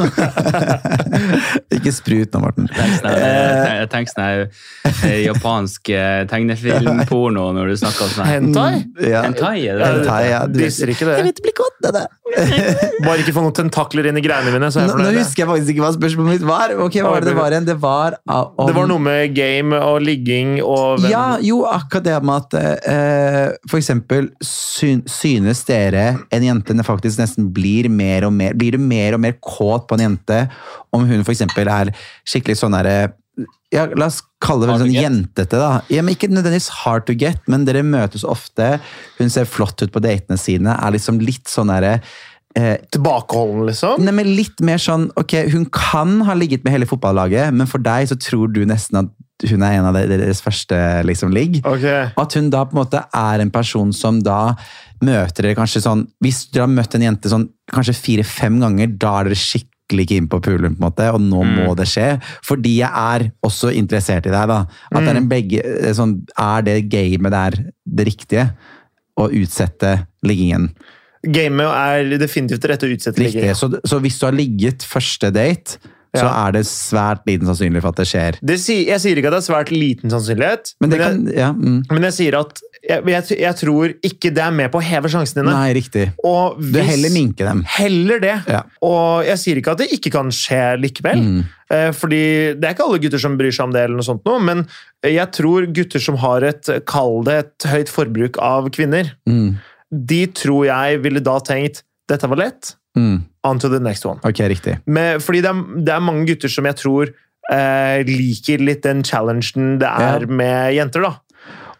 Ikke 1.76 1.92
sprut 1.94 2.34
nå, 2.34 2.42
Morten. 2.42 2.68
Tenk 2.72 3.06
Jeg 3.06 3.88
tenker 3.92 4.12
sånn 4.12 4.24
her 4.26 4.42
eh, 5.06 5.20
japansk 5.24 5.90
eh, 5.94 6.22
tegnefilmporno 6.30 7.48
når 7.56 7.72
du 7.72 7.76
snakker 7.82 8.12
sånn. 8.14 8.30
Hentai? 8.30 8.70
Ja. 9.02 9.24
Hentai, 9.26 9.56
er 9.66 9.80
det? 9.80 9.90
Hentai, 9.92 10.22
ja. 10.30 10.44
Du 10.50 10.60
viser 10.60 10.92
ikke 10.92 11.08
det. 11.08 11.18
Jeg 11.20 11.28
vet 11.30 11.40
det 11.40 11.46
blir 11.46 11.56
godt, 11.62 11.78
det 11.86 11.94
der. 11.98 12.08
Bare 13.06 13.20
ikke 13.22 13.34
få 13.36 13.42
noen 13.44 13.54
tentakler 13.54 14.08
inn 14.10 14.18
i 14.18 14.22
greiene 14.24 14.50
mine, 14.54 14.68
så 14.74 14.82
Nå, 14.82 14.96
nå 14.98 15.12
husker 15.14 15.44
jeg 15.44 15.50
faktisk 15.50 15.72
ikke 15.74 15.84
hva 15.84 15.90
spørsmålet 15.94 16.36
mitt 16.36 16.46
var. 16.48 16.74
Okay, 16.86 17.04
Hva 17.04 17.12
var 17.14 17.24
det 17.24 17.30
det 17.30 17.36
var 17.38 17.54
igjen? 17.54 17.68
Det 17.68 17.76
var 17.82 18.16
ah, 18.26 18.48
om 18.56 18.70
Det 18.70 18.74
var 18.76 18.88
noe 18.90 19.02
med 19.02 19.34
game 19.36 19.78
og 19.78 20.00
ligging 20.04 20.56
og 20.64 21.02
venn- 21.04 21.12
Ja, 21.12 21.26
jo, 21.42 21.60
akkurat 21.70 22.08
det 22.08 22.16
med 22.26 22.48
at 22.48 22.58
eh, 22.90 23.42
For 23.70 23.78
eksempel, 23.80 24.30
synes 24.42 25.64
dere 25.68 26.06
en 26.34 26.48
jente 26.48 26.76
faktisk 26.86 27.22
nesten 27.22 27.52
blir 27.54 27.88
mer 27.92 28.26
og 28.28 28.34
mer 28.34 28.56
Blir 28.58 28.76
du 28.76 28.82
mer 28.82 29.16
og 29.16 29.22
mer 29.22 29.38
kåt 29.40 29.86
på 29.86 29.98
en 29.98 30.08
jente 30.08 30.42
om 30.94 31.04
hun 31.06 31.22
for 31.26 31.34
eksempel 31.34 31.68
er 31.68 31.90
skikkelig 32.26 32.56
sånn 32.60 32.74
derre 32.76 33.12
ja, 33.74 33.86
La 33.98 34.08
oss 34.08 34.22
kalle 34.42 34.64
det 34.64 34.70
vel 34.70 34.84
sånn 34.84 34.94
jentete, 34.94 35.58
da. 35.58 35.82
Ja, 35.92 36.04
men 36.04 36.16
ikke 36.16 36.30
nødvendigvis 36.30 36.70
hard 36.84 37.06
to 37.08 37.16
get, 37.18 37.42
men 37.50 37.66
dere 37.68 37.84
møtes 37.86 38.24
ofte. 38.26 38.76
Hun 39.18 39.32
ser 39.32 39.48
flott 39.50 39.82
ut 39.82 39.92
på 39.92 40.02
datene 40.04 40.38
sine, 40.40 40.76
er 40.76 40.96
liksom 40.96 41.20
litt 41.22 41.50
sånn 41.50 41.72
derre 41.72 41.98
eh, 42.56 42.76
Tilbakeholden, 42.94 43.66
liksom? 43.70 44.02
Nei, 44.06 44.16
men 44.16 44.32
litt 44.38 44.62
mer 44.64 44.80
sånn, 44.82 45.10
ok, 45.20 45.38
Hun 45.52 45.68
kan 45.74 46.18
ha 46.28 46.38
ligget 46.38 46.64
med 46.64 46.76
hele 46.76 46.88
fotballaget, 46.88 47.52
men 47.56 47.70
for 47.70 47.82
deg 47.84 48.08
så 48.12 48.18
tror 48.20 48.52
du 48.54 48.64
nesten 48.68 49.04
at 49.04 49.12
hun 49.44 49.60
er 49.66 49.76
en 49.76 49.90
av 49.90 49.96
deres 50.08 50.40
første 50.40 50.76
liksom, 51.04 51.34
ligg. 51.36 51.58
Okay. 51.60 52.08
At 52.16 52.36
hun 52.38 52.48
da 52.52 52.64
på 52.64 52.72
en 52.72 52.80
måte 52.80 53.02
er 53.04 53.42
en 53.44 53.52
person 53.52 53.92
som 53.92 54.22
da 54.24 54.54
møter 55.04 55.44
dere 55.44 55.58
kanskje 55.58 55.82
sånn 55.84 56.06
Hvis 56.24 56.46
dere 56.48 56.64
har 56.64 56.70
møtt 56.72 56.94
en 56.96 57.02
jente 57.04 57.28
sånn 57.28 57.42
kanskje 57.68 57.98
fire-fem 57.98 58.56
ganger, 58.62 58.94
da 58.96 59.18
er 59.18 59.28
dere 59.28 59.36
skikkelig 59.36 59.75
keen 59.88 60.26
på 60.28 60.40
pulen, 60.42 60.74
på 60.76 60.80
en 60.82 60.90
måte, 60.90 61.06
og 61.14 61.20
nå 61.20 61.42
må 61.46 61.74
det 61.76 61.86
skje. 61.86 62.20
Fordi 62.44 62.78
jeg 62.80 62.90
er 62.90 63.30
også 63.46 63.72
interessert 63.74 64.26
i 64.26 64.30
deg. 64.34 64.48
da. 64.48 64.66
At 64.92 65.02
det 65.04 65.08
er 65.14 65.16
en 65.22 65.28
begge, 65.28 65.62
eh, 65.62 65.92
sånn, 65.94 66.26
er 66.38 66.62
det 66.62 66.88
gamet 66.90 67.30
der 67.30 67.50
det 67.86 68.06
riktige? 68.06 68.50
Å 69.18 69.30
utsette 69.32 70.06
liggingen. 70.26 70.70
Gamet 71.24 71.66
er 71.72 72.18
definitivt 72.18 72.60
det 72.60 72.70
rette 72.70 72.86
å 72.86 72.92
utsette 72.92 73.18
Riktig. 73.18 73.40
ligging. 73.42 73.54
Så, 73.54 73.70
så 73.84 73.98
hvis 74.00 74.18
du 74.20 74.26
har 74.26 74.32
ligget 74.36 74.84
første 74.84 75.30
date, 75.32 75.78
så 76.16 76.24
Ja. 76.24 76.46
er 76.48 76.52
det 76.52 76.64
svært 76.64 77.24
liten 77.26 77.46
sannsynlig 77.46 77.80
for 77.82 77.88
at 77.88 77.96
det 77.96 78.06
skjer. 78.06 78.38
Det 78.42 78.56
jeg 78.60 79.00
sier 79.00 79.16
ikke 79.16 79.26
at 79.28 79.36
det 79.36 79.42
er 79.42 79.52
svært 79.52 79.70
liten 79.70 80.10
sannsynlighet, 80.10 80.74
Men 80.80 80.90
det 80.90 80.98
jeg, 80.98 81.06
kan 81.08 81.26
Ja. 81.34 81.52
Mm. 81.52 81.82
men 81.90 82.02
jeg 82.02 82.12
sier 82.12 82.38
at 82.38 82.60
jeg, 82.88 83.02
jeg, 83.10 83.38
jeg 83.42 83.56
tror 83.58 83.92
ikke 84.06 84.30
det 84.36 84.42
er 84.44 84.54
med 84.54 84.70
på 84.72 84.78
å 84.78 84.84
heve 84.86 85.10
sjansene 85.10 85.42
dine. 85.42 85.52
Nei, 85.56 85.72
riktig. 85.76 86.04
Og 86.24 86.60
Du 86.62 86.78
heller 86.80 87.10
minke 87.14 87.44
dem. 87.46 87.64
Heller 87.76 88.20
det. 88.22 88.34
Ja. 88.46 88.62
Og 88.86 89.24
jeg 89.26 89.40
sier 89.42 89.60
ikke 89.60 89.74
at 89.74 89.82
det 89.82 89.88
ikke 89.96 90.12
kan 90.14 90.30
skje 90.34 90.60
likevel. 90.80 91.22
Mm. 91.24 91.40
Eh, 91.74 91.90
Fordi 91.98 92.22
det 92.54 92.64
er 92.68 92.76
ikke 92.76 92.86
alle 92.86 93.00
gutter 93.02 93.18
som 93.22 93.36
bryr 93.40 93.50
seg 93.56 93.66
om 93.68 93.74
det, 93.74 93.82
eller 93.88 93.98
noe 93.98 94.06
sånt 94.06 94.24
noe, 94.28 94.38
men 94.46 94.62
jeg 95.02 95.26
tror 95.34 95.66
gutter 95.74 96.02
som 96.02 96.16
har 96.22 96.46
et, 96.46 96.70
kall 96.86 97.24
det 97.26 97.36
et 97.42 97.68
høyt 97.72 97.90
forbruk 97.92 98.38
av 98.42 98.70
kvinner, 98.70 99.12
Mm. 99.26 99.56
de 99.90 100.26
tror 100.34 100.64
jeg 100.66 101.02
ville 101.02 101.20
da 101.22 101.38
tenkt 101.40 101.82
dette 102.08 102.28
var 102.30 102.36
lett, 102.38 102.74
Mm. 102.96 103.24
on 103.44 103.58
to 103.58 103.68
the 103.68 103.78
next 103.80 104.06
one. 104.06 104.18
Ok, 104.24 104.38
riktig. 104.48 104.78
Men, 104.86 105.18
fordi 105.20 105.42
det 105.42 105.50
er, 105.50 105.62
det 105.84 105.92
er 105.92 106.00
mange 106.00 106.24
gutter 106.30 106.48
som 106.48 106.64
jeg 106.64 106.76
tror 106.80 107.10
eh, 107.52 108.02
liker 108.08 108.58
litt 108.58 108.82
den 108.82 109.02
challengen 109.06 109.76
det 109.78 109.86
er 109.86 110.20
Ja. 110.24 110.26
med 110.26 110.74
jenter, 110.74 111.02
da. 111.04 111.12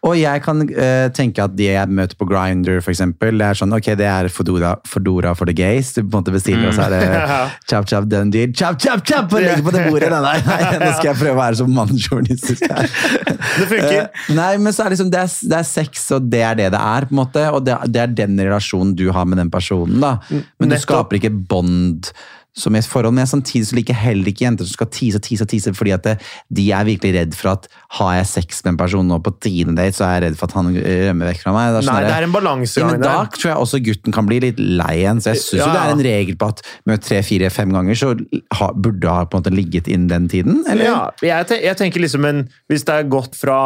Og 0.05 0.17
jeg 0.19 0.43
kan 0.45 0.61
uh, 0.63 1.07
tenke 1.17 1.43
at 1.43 1.55
de 1.57 1.69
jeg 1.71 1.89
møter 1.89 2.19
på 2.19 2.27
Grindr, 2.29 2.81
for 2.85 2.93
eksempel, 2.93 3.39
det 3.41 3.47
er 3.49 3.59
sånn, 3.59 3.73
ok, 3.77 3.89
det 3.99 4.07
er 4.11 4.29
Fodora, 4.33 4.75
Fodora 4.87 5.33
for 5.39 5.49
the 5.49 5.55
gays. 5.57 5.95
Du 5.97 6.03
på 6.03 6.11
en 6.11 6.21
måte 6.21 6.35
bestiller, 6.35 6.69
og 6.69 6.77
så 6.77 6.87
er 6.89 6.95
det 6.97 7.01
Ja. 7.17 7.39
chap, 7.69 7.89
chap, 7.89 8.07
done 8.11 8.31
deal. 8.35 8.53
Chap, 8.57 8.79
chap, 8.83 9.03
chap! 9.09 9.33
Og 9.33 9.43
legger 9.43 9.65
på 9.67 9.73
det 9.75 9.87
bordet! 9.89 10.11
Nei, 10.13 10.37
nei, 10.47 10.59
nei, 10.63 10.79
nå 10.85 10.93
skal 10.99 11.11
jeg 11.13 11.19
prøve 11.23 11.35
å 11.35 11.41
være 11.41 11.61
så 11.63 11.67
mannsjournalistisk 11.71 12.67
her. 12.71 12.93
Det 13.57 13.67
funker. 13.71 14.07
Uh, 14.07 14.31
nei, 14.37 14.51
men 14.63 14.75
så 14.77 14.87
er 14.87 14.95
liksom, 14.95 15.11
det 15.13 15.21
er, 15.25 15.35
det 15.51 15.59
er 15.61 15.69
sex, 15.69 16.07
og 16.17 16.31
det 16.33 16.43
er 16.45 16.59
det 16.59 16.71
det 16.77 16.81
er, 16.83 17.09
på 17.09 17.17
en 17.17 17.21
måte. 17.23 17.45
Og 17.57 17.63
det, 17.67 17.77
det 17.95 18.03
er 18.05 18.17
den 18.25 18.39
relasjonen 18.41 18.95
du 18.99 19.07
har 19.15 19.27
med 19.29 19.41
den 19.41 19.51
personen, 19.53 20.01
da. 20.03 20.17
Men 20.31 20.69
du 20.69 20.75
Nettopp. 20.75 20.87
skaper 20.87 21.21
ikke 21.21 21.33
bånd 21.51 22.11
som 22.57 22.73
i 22.73 22.79
et 22.81 22.87
forhold, 22.89 23.13
men 23.13 23.27
samtidig 23.29 23.67
så 23.69 23.77
liker 23.77 23.93
jeg 23.93 24.01
heller 24.01 24.31
ikke 24.31 24.47
jenter 24.47 24.65
som 24.65 24.73
skal 24.79 24.89
tise 24.89 25.19
og 25.21 25.25
tise 25.27 25.45
og 25.45 25.51
tease, 25.51 25.73
fordi 25.77 25.93
at 25.93 26.07
det, 26.07 26.15
de 26.57 26.65
er 26.73 26.87
virkelig 26.89 27.11
redd 27.19 27.35
for 27.37 27.51
at 27.53 27.67
har 27.99 28.15
jeg 28.17 28.29
sex 28.31 28.63
med 28.65 28.71
en 28.73 28.79
person 28.81 29.07
nå 29.11 29.19
på 29.27 29.35
tiende 29.45 29.75
date, 29.77 29.99
så 29.99 30.07
er 30.07 30.15
jeg 30.17 30.25
redd 30.31 30.39
for 30.41 30.49
at 30.49 30.57
han 30.57 30.71
rømmer 30.73 31.29
vekk 31.31 31.43
fra 31.43 31.53
meg. 31.53 31.75
Det 31.75 31.83
sånn 31.85 31.93
Nei, 31.93 32.07
det 32.07 32.15
er 32.15 32.27
en 32.27 32.33
ja, 32.33 32.37
balansegang 32.39 32.95
men 32.95 33.05
da 33.05 33.17
tror 33.37 33.51
jeg 33.51 33.61
også 33.67 33.83
gutten 33.91 34.17
kan 34.17 34.31
bli 34.31 34.39
litt 34.47 34.63
lei 34.63 34.95
igjen. 35.03 35.21
Så 35.21 35.35
jeg 35.35 35.43
syns 35.43 35.61
Ja, 35.61 35.67
jo 35.67 35.75
det 35.77 35.83
er 35.83 35.93
en 35.99 36.05
regel 36.09 36.39
på 36.41 36.49
at 36.55 36.63
med 36.89 37.05
tre, 37.05 37.21
fire, 37.29 37.51
fem 37.53 37.75
ganger 37.77 38.01
så 38.01 38.15
ha, 38.61 38.71
burde 38.73 39.13
ha 39.19 39.27
på 39.29 39.37
en 39.37 39.45
måte 39.45 39.53
ligget 39.55 39.93
innen 39.93 40.09
den 40.09 40.31
tiden. 40.33 40.63
Eller? 40.65 40.89
Ja, 40.89 41.03
jeg, 41.21 41.51
te 41.53 41.61
jeg 41.61 41.77
tenker 41.77 42.01
liksom 42.01 42.25
en, 42.25 42.47
Hvis 42.73 42.89
det 42.89 42.97
er 42.97 43.11
gått 43.13 43.37
fra 43.37 43.59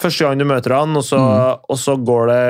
første 0.00 0.24
gang 0.24 0.38
du 0.40 0.46
møter 0.48 0.72
han, 0.76 0.94
og 0.96 1.04
så, 1.04 1.18
Mm. 1.20 1.64
og 1.72 1.76
så 1.76 1.96
går 1.96 2.26
det 2.30 2.44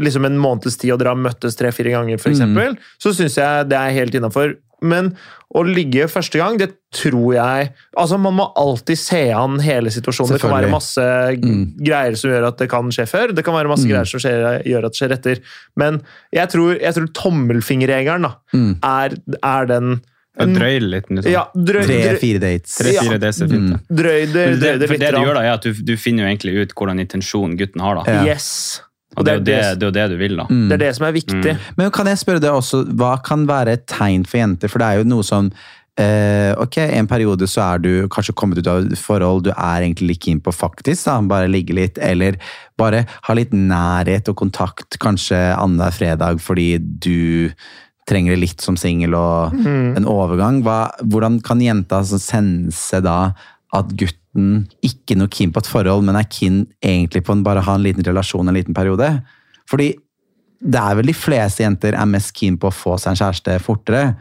liksom 0.00 0.24
en 0.26 0.38
måneds 0.38 0.76
tid, 0.80 0.92
og 0.92 0.98
dere 1.02 1.14
har 1.14 1.20
møttes 1.20 1.56
tre-fire 1.58 1.92
ganger, 1.94 2.18
Mm. 2.18 2.56
f.eks., 2.56 2.78
så 2.98 3.12
syns 3.14 3.36
jeg 3.36 3.68
det 3.68 3.78
er 3.78 3.90
helt 3.94 4.14
innafor. 4.14 4.56
Men 4.82 5.14
å 5.54 5.60
ligge 5.62 6.06
første 6.08 6.38
gang, 6.40 6.56
det 6.56 6.70
tror 6.90 7.34
jeg 7.34 7.72
Altså, 7.98 8.18
Man 8.18 8.32
må 8.34 8.46
alltid 8.56 8.96
se 8.96 9.30
an 9.30 9.58
hele 9.60 9.90
situasjonen. 9.90 10.32
Det 10.32 10.40
kan 10.40 10.50
være 10.50 10.70
masse 10.70 10.96
Mm. 11.36 11.76
greier 11.84 12.16
som 12.16 12.30
gjør 12.30 12.46
at 12.48 12.56
det 12.58 12.68
kan 12.70 12.88
skje 12.88 13.04
før. 13.06 13.34
Det 13.34 13.44
kan 13.44 13.52
være 13.54 13.68
masse 13.68 13.84
Mm. 13.84 13.90
greier 13.90 14.06
som 14.08 14.20
skjer, 14.20 14.64
gjør 14.64 14.86
at 14.86 14.92
det 14.92 14.98
skjer 14.98 15.12
etter. 15.12 15.38
Men 15.76 16.00
jeg 16.32 16.48
tror, 16.48 16.80
jeg 16.80 16.94
tror 16.94 17.06
tommelfingerregelen 17.12 18.22
da, 18.22 18.34
Mm. 18.54 18.78
er, 18.82 19.10
er 19.42 19.66
den 19.66 20.00
Og 20.40 20.46
drøye 20.56 20.80
litt. 20.80 21.08
Liksom. 21.10 21.30
ja, 21.30 21.44
drøy, 21.54 21.84
drøy, 21.84 22.02
Tre-fire 22.16 22.38
dates. 22.40 22.76
Tre-fire, 22.78 23.18
det 23.18 23.28
er 23.28 23.46
fint. 23.48 23.52
Mm. 23.52 23.70
det. 23.70 23.96
drøy 23.96 24.32
det, 24.32 24.32
drøy 24.32 24.60
det, 24.60 24.78
det 24.80 24.88
for 24.88 24.96
det 24.96 25.10
du 25.12 25.20
gjør 25.20 25.34
da, 25.34 25.40
er 25.42 25.52
at 25.52 25.62
du, 25.62 25.72
du 25.74 25.96
finner 25.96 26.24
jo 26.24 26.34
egentlig 26.34 26.62
ut 26.62 26.72
hvordan 26.74 26.98
intensjonen 27.04 27.58
gutten 27.58 27.80
har. 27.82 27.96
da. 27.96 28.02
Ja. 28.24 28.24
Yes. 28.32 28.80
Og 29.18 29.26
det 29.26 29.32
er, 29.32 29.40
jo 29.40 29.44
det, 29.44 29.58
det, 29.58 29.74
det 29.80 29.84
er 29.84 29.88
jo 29.88 29.96
det 29.96 30.06
du 30.12 30.16
vil, 30.20 30.38
da. 30.38 30.46
Mm. 30.46 30.68
det 30.70 30.76
er 30.76 30.84
det 30.84 30.94
som 30.96 31.08
er 31.08 31.16
viktig. 31.16 31.56
Men 31.78 31.92
kan 31.94 32.08
jeg 32.10 32.20
spørre 32.22 32.42
deg 32.42 32.54
også, 32.54 32.84
hva 32.98 33.16
kan 33.26 33.44
være 33.48 33.74
et 33.78 33.84
tegn 33.90 34.24
for 34.28 34.38
jenter? 34.38 34.70
For 34.70 34.82
det 34.82 34.86
er 34.86 35.00
jo 35.00 35.10
noe 35.10 35.26
sånn 35.26 35.50
eh, 35.98 36.52
Ok, 36.60 36.78
en 36.84 37.10
periode 37.10 37.48
så 37.50 37.64
er 37.66 37.82
du 37.82 37.90
kanskje 38.12 38.36
kommet 38.38 38.62
ut 38.62 38.70
av 38.70 38.86
et 38.86 39.02
forhold 39.02 39.48
du 39.48 39.52
er 39.56 39.82
egentlig 39.82 40.12
litt 40.12 40.24
keen 40.28 40.42
på 40.44 40.54
faktisk, 40.54 41.08
da, 41.08 41.18
bare 41.26 41.50
ligge 41.50 41.76
litt, 41.76 41.98
eller 41.98 42.38
bare 42.80 43.04
ha 43.26 43.36
litt 43.36 43.52
nærhet 43.56 44.30
og 44.30 44.38
kontakt 44.40 45.00
kanskje 45.02 45.38
annenhver 45.56 45.96
fredag 45.98 46.42
fordi 46.44 46.72
du 46.78 47.50
trenger 48.08 48.34
det 48.34 48.42
litt 48.42 48.62
som 48.64 48.78
singel 48.80 49.14
og 49.14 49.54
en 49.60 50.06
overgang. 50.08 50.64
Hva, 50.66 50.88
hvordan 51.06 51.38
kan 51.46 51.60
jenta 51.62 52.00
sense 52.06 52.98
da 53.04 53.32
at 53.76 53.92
gutten 53.98 54.66
ikke 54.86 55.16
noe 55.18 55.30
keen 55.30 55.52
på 55.54 55.62
et 55.62 55.70
forhold, 55.70 56.04
men 56.06 56.18
er 56.18 56.28
keen 56.30 56.64
egentlig 56.82 57.24
på 57.26 57.34
en, 57.36 57.44
bare 57.46 57.62
ha 57.66 57.74
en 57.78 57.84
liten 57.84 58.06
relasjon 58.06 58.48
en 58.50 58.56
liten 58.56 58.74
periode? 58.76 59.08
Fordi 59.70 59.92
det 60.60 60.80
er 60.80 60.98
vel 60.98 61.08
de 61.08 61.16
fleste 61.16 61.64
jenter 61.64 61.96
er 61.96 62.08
mest 62.10 62.34
keen 62.36 62.58
på 62.60 62.68
å 62.68 62.74
få 62.74 62.98
seg 63.00 63.14
en 63.14 63.20
kjæreste 63.22 63.56
fortere. 63.64 64.14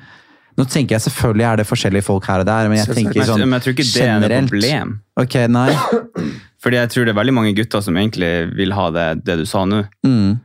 Nå 0.59 0.65
tenker 0.67 0.97
jeg 0.97 1.05
Selvfølgelig 1.07 1.45
er 1.47 1.61
det 1.61 1.67
forskjellige 1.67 2.05
folk 2.07 2.27
her 2.27 2.43
og 2.43 2.47
der, 2.49 2.69
men 2.71 2.79
jeg 2.81 2.91
tenker 2.91 3.23
sånn 3.23 3.39
generelt. 3.39 3.49
men 3.49 3.57
jeg 3.57 3.65
tror 3.65 3.75
ikke 3.75 3.87
det 3.89 4.05
er 4.05 4.19
noe 4.23 4.51
problem. 4.51 4.93
Ok, 5.23 5.35
nei. 5.51 5.69
Fordi 6.63 6.79
jeg 6.81 6.91
tror 6.91 7.07
det 7.07 7.13
er 7.13 7.19
veldig 7.21 7.35
mange 7.37 7.55
gutter 7.55 7.83
som 7.83 7.97
egentlig 7.99 8.31
vil 8.57 8.73
ha 8.75 8.89
det, 8.91 9.07
det 9.27 9.37
du 9.39 9.45
sa 9.47 9.63
nå. 9.67 9.85
Mm. 10.03 10.39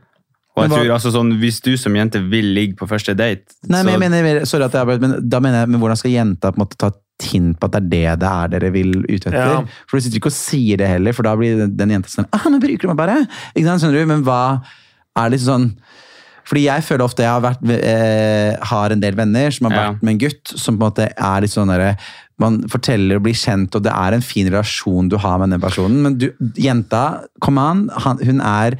Og 0.55 0.63
jeg 0.63 0.71
hva- 0.71 0.77
tror 0.79 0.93
altså 0.95 1.11
sånn, 1.11 1.33
Hvis 1.41 1.57
du 1.63 1.73
som 1.75 1.95
jente 1.97 2.21
vil 2.31 2.53
ligge 2.55 2.77
på 2.79 2.87
første 2.87 3.11
date 3.11 3.43
Nei, 3.67 3.81
men 3.83 3.99
jeg 3.99 4.23
mener, 4.23 4.45
sorry 4.47 4.63
at 4.69 4.71
jeg 4.77 4.85
avbrøt, 4.85 5.01
men 5.03 5.17
da 5.27 5.41
mener 5.43 5.65
jeg, 5.65 5.71
men 5.73 5.81
hvordan 5.83 5.99
skal 5.99 6.13
jenta 6.13 6.51
på 6.53 6.59
en 6.61 6.63
måte 6.63 6.79
ta 6.79 6.93
hint 7.23 7.59
på 7.59 7.69
at 7.69 7.77
det 7.89 8.01
er 8.05 8.15
det 8.15 8.19
det 8.19 8.29
er 8.31 8.47
dere 8.55 8.71
vil 8.75 8.95
ut 9.05 9.21
etter? 9.25 9.35
Ja. 9.37 9.61
For 9.87 9.97
du 9.97 10.03
sitter 10.03 10.17
ikke 10.19 10.31
og 10.33 10.35
sier 10.35 10.77
det 10.81 10.87
heller, 10.89 11.13
for 11.15 11.23
da 11.23 11.35
blir 11.39 11.67
den, 11.67 11.93
jenta 11.95 12.09
sånn 12.11 12.27
ah, 12.35 12.49
nå 12.51 12.59
bruker 12.59 12.83
du 12.83 12.91
meg 12.91 12.97
bare? 12.99 13.21
Ikke 13.55 13.67
sant, 13.69 13.81
skjønner 13.83 14.01
du? 14.03 14.09
Men 14.11 14.25
hva 14.27 14.41
er 15.15 15.31
liksom 15.31 15.47
sånn 15.53 15.69
fordi 16.45 16.67
jeg 16.67 16.83
føler 16.85 17.01
ofte 17.01 17.23
jeg 17.23 17.31
har, 17.33 17.41
vært, 17.41 17.63
eh, 17.73 18.51
har 18.69 18.93
en 18.93 18.99
del 19.01 19.15
venner 19.17 19.49
som 19.49 19.65
har 19.65 19.73
Ja. 19.73 19.85
vært 19.89 20.03
med 20.03 20.11
en 20.11 20.19
gutt 20.27 20.51
som 20.61 20.77
på 20.77 20.83
en 20.85 20.91
måte 20.91 21.07
er 21.17 21.41
litt 21.41 21.49
sånn 21.55 21.71
derre 21.73 21.95
Man 22.37 22.67
forteller 22.67 23.15
og 23.15 23.23
blir 23.23 23.33
kjent, 23.33 23.73
og 23.75 23.81
det 23.81 23.93
er 23.95 24.11
en 24.13 24.21
fin 24.21 24.45
relasjon 24.51 25.07
du 25.09 25.15
har 25.17 25.39
med 25.39 25.51
den 25.55 25.61
personen. 25.61 26.01
Men 26.03 26.17
du, 26.19 26.33
jenta, 26.59 27.23
kom 27.39 27.57
an, 27.57 27.85
han, 28.03 28.17
hun 28.17 28.41
er 28.41 28.75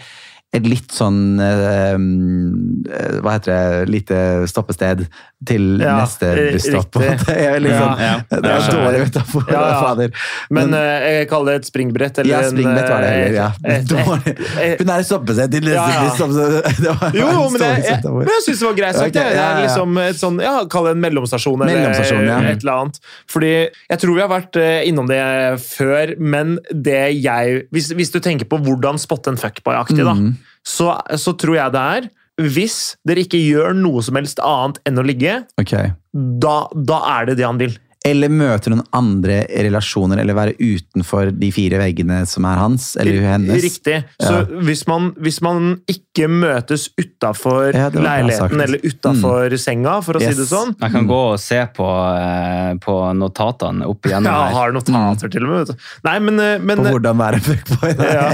et 0.55 0.67
litt 0.67 0.91
sånn 0.95 1.39
eh, 1.39 1.93
eh, 1.95 3.19
Hva 3.23 3.35
heter 3.35 3.51
det 3.51 3.89
Lite 3.91 4.17
stoppested 4.49 5.05
til 5.45 5.65
Ja, 5.83 5.97
neste 6.01 6.29
busstopp. 6.55 6.95
Det. 7.01 7.09
Er 7.35 7.59
litt 7.61 7.73
Ja, 7.75 7.89
ja. 7.99 8.13
Det 8.31 8.49
er 8.49 8.69
dårlig 8.71 9.01
metafor. 9.05 9.43
Ja, 9.51 9.61
ja. 9.69 9.81
Fader. 9.83 10.09
Men 10.49 10.69
Men- 10.71 10.79
eh, 10.79 11.07
jeg 11.19 11.29
kaller 11.29 11.51
det 11.53 11.61
et 11.65 11.69
springbrett. 11.69 12.17
Eller 12.23 12.31
ja, 12.31 12.39
springbrett 12.49 12.89
var 12.89 13.01
det 13.03 13.09
eh, 13.09 13.17
heller. 13.19 13.35
Ja. 13.35 13.49
et- 13.75 13.87
Dårlig. 13.91 14.33
et- 14.63 14.79
Hun 14.81 14.89
er 14.89 14.99
et 15.03 15.05
stoppested 15.09 15.51
til 15.51 15.61
neste 15.61 15.75
Ja, 15.75 16.03
busstopp. 16.05 17.15
Jo, 17.15 17.49
men 17.51 17.61
jeg, 17.61 17.83
jeg, 17.85 17.99
men 18.05 18.31
jeg 18.31 18.43
syns 18.47 18.59
det 18.59 18.67
var 18.69 18.77
greit 18.79 18.95
sagt. 18.95 19.11
Okay. 19.15 19.29
Det 19.35 19.43
er 19.45 19.61
liksom 19.65 19.97
et 20.05 20.15
sånn, 20.21 20.41
ja, 20.41 20.55
Kall 20.71 20.89
det 20.89 20.95
en 20.95 21.03
mellomstasjon 21.03 21.61
eller 21.61 21.73
Mellomstasjon, 21.75 22.25
ja. 22.25 22.39
et 22.55 22.63
eller 22.65 22.73
annet. 22.85 22.99
Fordi 23.31 23.51
jeg 23.91 23.99
tror 24.01 24.15
vi 24.17 24.21
har 24.25 24.31
vært 24.31 24.59
innom 24.87 25.07
det 25.11 25.21
før, 25.65 26.15
men 26.19 26.57
det 26.73 27.03
jeg 27.21 27.67
Hvis, 27.75 27.91
hvis 27.93 28.11
du 28.13 28.19
tenker 28.23 28.45
på 28.49 28.57
hvordan 28.63 28.97
spotte 29.01 29.27
en 29.33 29.37
fuckboy-aktig, 29.39 30.01
da, 30.03 30.13
Mhm. 30.15 30.35
Så, 30.65 30.95
så 31.21 31.35
tror 31.37 31.59
jeg 31.59 31.75
det 31.75 31.87
er 31.95 32.11
hvis 32.41 32.97
dere 33.07 33.23
ikke 33.23 33.39
gjør 33.39 33.75
noe 33.77 34.01
som 34.03 34.17
helst 34.19 34.41
annet 34.43 34.81
enn 34.87 34.99
å 34.99 35.05
ligge, 35.07 35.37
okay. 35.61 35.93
da, 36.11 36.65
da 36.75 36.97
er 37.13 37.29
det 37.29 37.37
det 37.39 37.45
han 37.47 37.61
vil. 37.61 37.77
Eller 38.05 38.29
møte 38.29 38.69
noen 38.69 38.83
andre 38.93 39.39
relasjoner, 39.65 40.19
eller 40.21 40.37
være 40.37 40.53
utenfor 40.61 41.31
de 41.33 41.49
fire 41.55 41.79
veggene 41.81 42.19
som 42.29 42.45
er 42.45 42.59
hans 42.61 42.91
eller 43.01 43.23
hennes. 43.25 43.63
Riktig. 43.65 43.95
Så 44.21 44.43
hvis, 44.67 44.83
man, 44.87 45.07
hvis 45.25 45.39
man 45.41 45.71
ikke 45.89 46.27
møtes 46.29 46.87
utafor 47.01 47.73
Ja, 47.75 47.87
leiligheten 47.89 48.61
eller 48.61 48.83
utafor 48.85 49.55
senga, 49.59 49.97
for 50.05 50.19
å 50.19 50.21
Yes. 50.21 50.35
si 50.35 50.41
det 50.41 50.47
sånn 50.49 50.71
Jeg 50.79 50.91
kan 50.93 51.07
gå 51.09 51.17
og 51.33 51.39
se 51.41 51.59
på, 51.75 51.87
eh, 52.21 52.73
på 52.85 52.95
notatene 53.17 53.89
opp 53.89 54.05
igjennom 54.07 54.29
Ja, 54.31 54.45
her. 54.47 54.53
har 54.59 54.75
notater 54.77 55.31
til 55.33 55.43
og 55.47 55.55
med. 55.55 55.73
Nei, 56.05 56.15
men, 56.19 56.39
eh, 56.39 56.57
men 56.61 56.77
På 56.83 56.93
hvordan 56.95 57.17
være 57.19 57.41
fuckboy. 57.43 57.95
ja, 58.19 58.29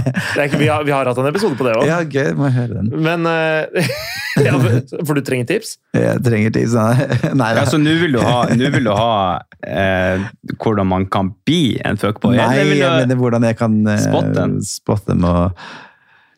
ikke, 0.45 0.59
vi, 0.61 0.67
har, 0.67 0.83
vi 0.87 0.91
har 0.93 1.07
hatt 1.09 1.17
en 1.23 1.31
episode 1.31 1.55
på 1.59 1.67
det 1.69 1.77
òg. 1.79 1.87
Ja, 1.87 2.01
gøy. 2.03 2.33
Må 2.37 2.49
jeg 2.51 2.57
høre 2.59 2.81
den. 2.81 2.91
Men 3.07 3.25
eh, 3.31 3.87
ja, 4.45 4.55
For 5.05 5.15
du 5.17 5.21
trenger 5.25 5.47
tips? 5.55 5.77
Jeg 5.93 6.21
trenger 6.23 6.53
tid. 6.55 6.69
sånn. 6.71 7.01
Nei, 7.35 7.49
Ja, 7.57 7.65
så 7.67 7.77
nå 7.81 7.93
vil 7.99 8.13
du 8.15 8.19
ha, 8.23 8.45
vil 8.47 8.85
du 8.87 8.91
ha 8.95 9.41
eh, 9.67 10.23
hvordan 10.55 10.87
man 10.87 11.05
kan 11.11 11.33
bli 11.47 11.77
en 11.83 11.99
fuckboy? 11.99 12.37
Nei, 12.39 12.51
jeg 12.61 12.69
mener 12.71 13.19
hvordan 13.19 13.43
jeg 13.49 13.57
kan 13.59 13.75
eh, 13.91 14.05
spotte 14.63 15.11
dem 15.11 15.25
og 15.27 15.57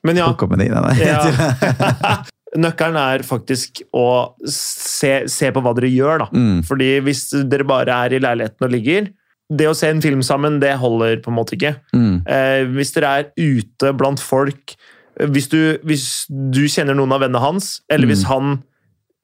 Men 0.03 0.17
ja. 0.19 0.25
hooke 0.31 0.47
opp 0.47 0.55
med 0.55 0.65
dem. 0.65 0.73
Nei, 0.73 0.95
nei. 0.97 1.05
ja. 1.05 2.15
Nøkkelen 2.63 2.97
er 3.01 3.23
faktisk 3.25 3.79
å 3.97 4.05
se, 4.45 5.23
se 5.31 5.47
på 5.55 5.61
hva 5.65 5.71
dere 5.77 5.89
gjør, 5.89 6.25
da. 6.25 6.27
Mm. 6.33 6.59
Fordi 6.67 6.89
hvis 7.05 7.23
dere 7.49 7.65
bare 7.65 7.95
er 8.05 8.13
i 8.17 8.19
leiligheten 8.21 8.67
og 8.67 8.73
ligger 8.75 9.07
Det 9.53 9.65
å 9.69 9.73
se 9.77 9.89
en 9.89 10.01
film 10.01 10.21
sammen, 10.25 10.59
det 10.61 10.75
holder 10.81 11.19
på 11.23 11.29
en 11.31 11.37
måte 11.37 11.55
ikke. 11.57 11.75
Mm. 11.93 12.13
Eh, 12.25 12.65
hvis 12.75 12.93
dere 12.95 13.09
er 13.21 13.31
ute 13.37 13.93
blant 13.97 14.21
folk 14.21 14.73
eh, 15.19 15.27
hvis 15.29 15.49
du, 15.51 15.59
hvis 15.85 16.05
du 16.29 16.63
kjenner 16.69 16.97
noen 16.97 17.13
av 17.13 17.21
vennene 17.25 17.41
hans, 17.43 17.75
eller 17.91 18.09
hvis 18.09 18.23
Mm. 18.25 18.29
han 18.33 18.53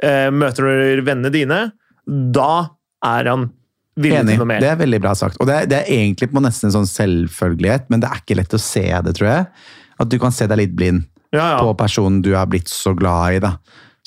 eh, 0.04 0.28
møter 0.32 1.02
vennene 1.06 1.32
dine, 1.34 1.62
da 2.08 2.52
er 3.06 3.32
han 3.32 3.50
Enig. 4.00 4.38
Det 4.40 4.68
er 4.70 4.78
veldig 4.80 5.00
bra 5.04 5.12
sagt. 5.18 5.36
Og 5.44 5.48
det 5.50 5.56
er, 5.58 5.66
det 5.68 5.78
er 5.82 5.90
egentlig 5.92 6.30
på 6.32 6.40
nesten 6.40 6.70
en 6.70 6.76
sånn 6.78 6.88
selvfølgelighet, 6.88 7.90
men 7.92 8.00
det 8.00 8.08
er 8.08 8.22
ikke 8.22 8.38
lett 8.40 8.54
å 8.56 8.60
se 8.62 8.86
det, 8.88 9.12
tror 9.18 9.28
jeg. 9.28 9.48
At 10.00 10.12
du 10.12 10.16
kan 10.22 10.32
se 10.32 10.48
deg 10.48 10.62
litt 10.62 10.76
blind 10.78 11.04
ja, 11.36 11.58
på 11.60 11.74
personen 11.78 12.22
du 12.24 12.32
har 12.38 12.48
blitt 12.48 12.72
så 12.72 12.94
glad 12.96 13.36
i. 13.36 13.42
da. 13.44 13.58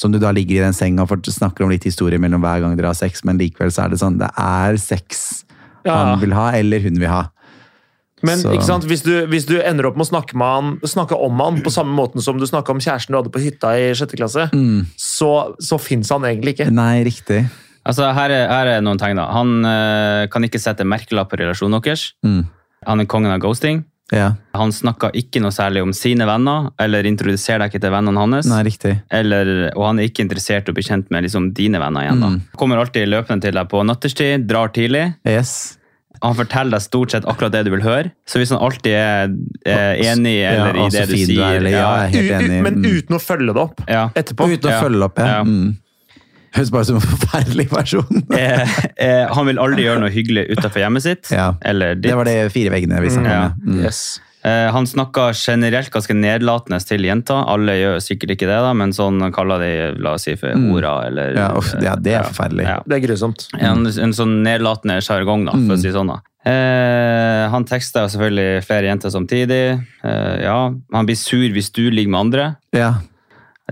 Som 0.00 0.14
du 0.14 0.18
da 0.22 0.32
ligger 0.32 0.56
i 0.62 0.64
den 0.64 0.76
senga 0.76 1.04
og 1.04 1.28
snakker 1.28 1.66
om 1.66 1.72
litt 1.74 1.84
historie 1.84 2.20
mellom 2.22 2.40
hver 2.40 2.64
gang 2.64 2.78
dere 2.78 2.94
har 2.94 2.98
sex, 2.98 3.20
men 3.28 3.36
likevel 3.40 3.74
så 3.74 3.84
er 3.84 3.92
det 3.92 4.00
sånn, 4.00 4.16
det 4.22 4.30
er 4.40 4.80
sex 4.80 5.44
Ja, 5.84 5.92
ja. 5.92 5.98
han 5.98 6.22
vil 6.22 6.32
ha, 6.36 6.48
eller 6.56 6.80
hun 6.86 6.96
vil 6.96 7.10
ha. 7.10 7.26
Men 8.22 8.38
Så- 8.38 8.52
ikke 8.54 8.64
sant? 8.68 8.84
Hvis, 8.84 9.02
du, 9.02 9.26
hvis 9.26 9.46
du 9.46 9.56
ender 9.60 9.86
opp 9.88 9.96
med 9.96 10.06
å 10.06 10.10
snakke, 10.10 10.34
med 10.38 10.46
han, 10.46 10.78
snakke 10.86 11.18
om 11.18 11.40
han 11.40 11.60
på 11.62 11.70
samme 11.74 11.94
måten 11.96 12.22
som 12.22 12.38
du 12.38 12.46
snakka 12.46 12.70
om 12.70 12.78
kjæresten 12.78 13.10
du 13.12 13.18
hadde 13.18 13.32
på 13.34 13.42
hytta 13.42 13.72
i 13.78 13.92
sjette 13.98 14.16
klasse, 14.16 14.48
Mm. 14.52 14.86
så, 14.96 15.54
så 15.60 15.78
fins 15.80 16.08
han 16.10 16.22
egentlig 16.22 16.54
ikke. 16.58 16.70
Nei, 16.70 17.02
riktig. 17.04 17.48
Altså, 17.84 18.12
her 18.14 18.30
er, 18.30 18.46
her 18.48 18.66
er 18.76 18.80
noen 18.80 18.98
tegn. 18.98 19.16
da. 19.18 19.26
Han 19.34 19.64
øh, 19.66 20.28
kan 20.30 20.42
ikke 20.46 20.60
sette 20.62 20.84
merkelapp 20.86 21.30
på 21.32 21.38
relasjonen 21.40 21.82
deres. 21.82 22.12
Mm. 22.24 22.44
Han 22.86 23.00
er 23.00 23.04
kongen 23.10 23.32
av 23.34 23.40
ghosting. 23.42 23.84
Ja, 24.12 24.34
Han 24.54 24.68
snakker 24.70 25.10
ikke 25.16 25.40
noe 25.40 25.50
særlig 25.50 25.80
om 25.82 25.92
sine 25.96 26.26
venner, 26.28 26.66
eller 26.78 27.06
introduserer 27.08 27.62
deg 27.64 27.70
ikke 27.72 27.80
til 27.80 27.90
vennene 27.94 28.20
hans. 28.20 28.46
nei, 28.46 28.62
riktig. 28.66 29.00
Eller, 29.10 29.72
og 29.74 29.86
han 29.86 29.98
er 30.02 30.08
ikke 30.10 30.20
interessert 30.26 30.68
i 30.68 30.70
å 30.70 30.74
bli 30.76 30.82
kjent 30.84 31.10
med 31.10 31.24
liksom, 31.24 31.46
dine 31.56 31.80
venner 31.80 32.04
igjen. 32.04 32.20
da. 32.20 32.28
Mm. 32.28 32.40
Kommer 32.60 32.76
alltid 32.82 33.08
løpende 33.08 33.40
til 33.46 33.52
deg 33.56 33.70
på 33.72 33.80
natterstid, 33.88 34.46
drar 34.46 34.68
tidlig. 34.68 35.14
Yes. 35.26 35.78
Han 36.22 36.34
forteller 36.38 36.76
deg 36.76 36.82
stort 36.84 37.10
sett 37.10 37.24
akkurat 37.26 37.52
det 37.52 37.64
du 37.66 37.70
vil 37.74 37.82
høre. 37.82 38.12
Så 38.30 38.38
hvis 38.38 38.50
han 38.54 38.60
alltid 38.62 38.92
er, 38.94 39.32
er 39.66 39.96
enig 40.12 40.36
eller 40.46 40.76
Ja, 40.78 40.86
i 40.86 40.90
det 40.94 41.06
du 41.10 41.14
sier 41.16 41.26
du 41.34 41.40
er, 41.42 41.56
eller 41.58 41.70
ja, 41.74 41.88
er 42.06 42.36
enig. 42.38 42.62
men 42.62 42.74
Mm. 42.82 42.84
uten 42.98 43.16
å 43.16 43.20
følge 43.22 43.52
det 43.54 43.62
opp 43.62 43.82
ja. 43.88 44.04
etterpå. 44.14 44.46
Uten 44.52 44.70
å 44.70 44.74
Ja. 44.76 44.80
følge 44.82 45.02
opp, 45.08 45.18
ja. 45.18 45.26
Ja. 45.26 45.42
Mm. 45.44 45.76
Høres 46.54 46.70
bare 46.70 46.82
ut 46.82 46.86
som 46.86 46.96
en 46.96 47.02
forferdelig 47.02 47.68
person. 47.70 48.22
eh, 48.38 48.68
eh, 49.00 49.26
han 49.32 49.46
vil 49.48 49.58
aldri 49.58 49.86
gjøre 49.86 50.00
noe 50.04 50.10
hyggelig 50.12 50.46
utenfor 50.52 50.82
hjemmet 50.84 51.02
sitt. 51.02 51.30
Ja. 51.32 51.54
Eller 51.64 51.94
ditt. 51.94 52.02
Det 52.10 52.14
var 52.18 52.24
det 52.28 52.52
fire 52.52 52.70
veggene 52.74 53.00
vi 53.00 53.08
snakket 53.08 53.32
Ja. 53.32 53.44
om. 53.54 53.72
Mm. 53.72 53.84
Yes. 53.86 54.20
Eh, 54.44 54.68
han 54.74 54.86
snakker 54.90 55.32
generelt 55.38 55.90
ganske 55.94 56.14
nedlatende 56.18 56.80
til 56.82 57.04
jenter. 57.06 57.44
Alle 57.46 57.76
gjør 57.78 58.00
sikkert 58.02 58.32
ikke 58.34 58.48
det, 58.50 58.58
da, 58.64 58.72
men 58.74 58.90
sånn 58.96 59.20
kaller 59.32 59.62
de 59.62 60.00
la 60.02 60.16
oss 60.16 60.24
si 60.26 60.34
for 60.36 60.50
hora. 60.56 60.96
Eller, 61.06 61.30
Mm. 61.32 61.38
Ja, 61.38 61.48
uff, 61.56 61.70
ja, 61.82 61.94
det 61.96 62.14
er 62.18 62.26
forferdelig. 62.26 62.64
Ja. 62.66 62.80
Det 62.86 62.96
er 62.98 63.06
grusomt. 63.06 63.46
En, 63.60 63.86
en 63.86 64.12
sånn 64.16 64.42
nedlatende 64.42 64.98
sjargong, 65.04 65.46
da, 65.46 65.52
for 65.52 65.76
å 65.76 65.80
si 65.80 65.92
sånn. 65.94 66.10
da. 66.10 66.18
Eh, 66.50 67.44
han 67.52 67.64
tekster 67.70 68.08
selvfølgelig 68.10 68.64
flere 68.66 68.88
jenter 68.90 69.12
samtidig. 69.14 69.62
Eh, 70.02 70.42
ja, 70.42 70.58
Han 70.92 71.06
blir 71.06 71.16
sur 71.16 71.46
hvis 71.54 71.70
du 71.70 71.84
ligger 71.90 72.10
med 72.10 72.20
andre. 72.26 72.48
Ja. 72.74 72.94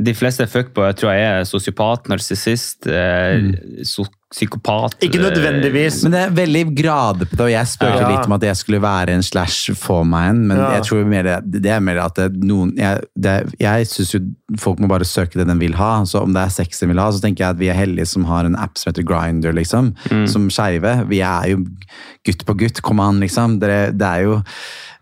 De 0.00 0.14
fleste 0.14 0.46
fuckboyer 0.46 0.94
tror 0.96 1.10
jeg 1.16 1.26
er 1.26 1.44
sosiopat, 1.50 2.06
narsissist, 2.08 2.86
eh, 2.86 3.50
so 3.82 4.06
psykopat. 4.30 4.94
Ikke 5.02 5.18
nødvendigvis. 5.18 6.02
Men 6.04 6.12
det 6.14 6.20
er 6.22 6.34
veldig 6.36 6.62
grader 6.78 7.26
på 7.26 7.34
det, 7.36 7.44
og 7.48 7.50
jeg 7.50 7.66
spurte 7.66 8.00
Ja. 8.00 8.08
litt 8.12 8.26
om 8.28 8.32
at 8.36 8.42
jeg 8.46 8.56
skulle 8.60 8.80
være 8.80 9.08
en 9.16 9.22
slash 9.26 9.72
for 9.74 10.04
meg 10.04 10.30
en, 10.30 10.46
men 10.46 10.56
Ja. 10.56 10.70
jeg 10.78 10.82
tror 10.86 11.04
mer 11.06 11.22
det, 11.24 11.62
det 11.62 11.70
er 11.70 11.80
mer 11.80 11.98
at 11.98 12.14
det, 12.14 12.28
noen 12.44 12.70
Jeg, 12.76 13.00
det, 13.18 13.34
jeg 13.58 13.86
syns 13.90 14.12
jo 14.14 14.20
folk 14.58 14.78
må 14.78 14.88
bare 14.88 15.04
søke 15.04 15.34
det 15.34 15.46
de 15.48 15.58
vil 15.58 15.74
ha. 15.74 16.04
Så 16.04 16.22
om 16.22 16.32
det 16.32 16.42
er 16.44 16.48
sex 16.48 16.78
de 16.78 16.86
vil 16.86 16.98
ha, 16.98 17.10
så 17.10 17.20
tenker 17.20 17.44
jeg 17.44 17.50
at 17.50 17.58
vi 17.58 17.68
er 17.68 17.74
heldige 17.74 18.06
som 18.06 18.24
har 18.24 18.44
en 18.44 18.56
app 18.56 18.78
som 18.78 18.92
heter 18.92 19.02
Grinder, 19.02 19.52
liksom. 19.52 19.94
Som 20.28 20.48
skeive. 20.48 21.06
Vi 21.08 21.20
er 21.20 21.50
jo 21.50 21.64
gutt 22.24 22.44
på 22.46 22.56
gutt, 22.56 22.80
kom 22.82 23.00
an, 23.00 23.18
liksom. 23.20 23.58
Dere, 23.58 23.90
det 23.92 24.06
er 24.06 24.22
jo 24.28 24.42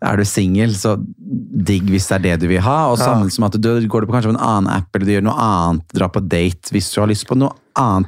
er 0.00 0.16
du 0.16 0.22
singel, 0.24 0.70
så 0.78 0.92
digg 0.96 1.88
hvis 1.90 2.06
det 2.08 2.14
er 2.14 2.22
det 2.30 2.40
du 2.40 2.46
vil 2.48 2.60
ha. 2.62 2.86
Og 2.92 2.98
sammen 2.98 3.30
som 3.34 3.44
at 3.44 3.52
du 3.60 3.88
går 3.88 4.00
du 4.02 4.06
på 4.06 4.14
kanskje 4.14 4.30
på 4.32 4.36
en 4.38 4.40
annen 4.40 4.70
app, 4.72 4.88
eller 4.94 5.04
du 5.06 5.12
gjør 5.16 5.24
noe 5.26 5.38
annet, 5.42 5.82
drar 5.92 6.08
på 6.14 6.22
date 6.26 6.70
hvis 6.70 6.92
du 6.94 7.00
har 7.02 7.08
lyst 7.10 7.26
på 7.28 7.36
noe 7.36 7.50
annet 7.76 8.06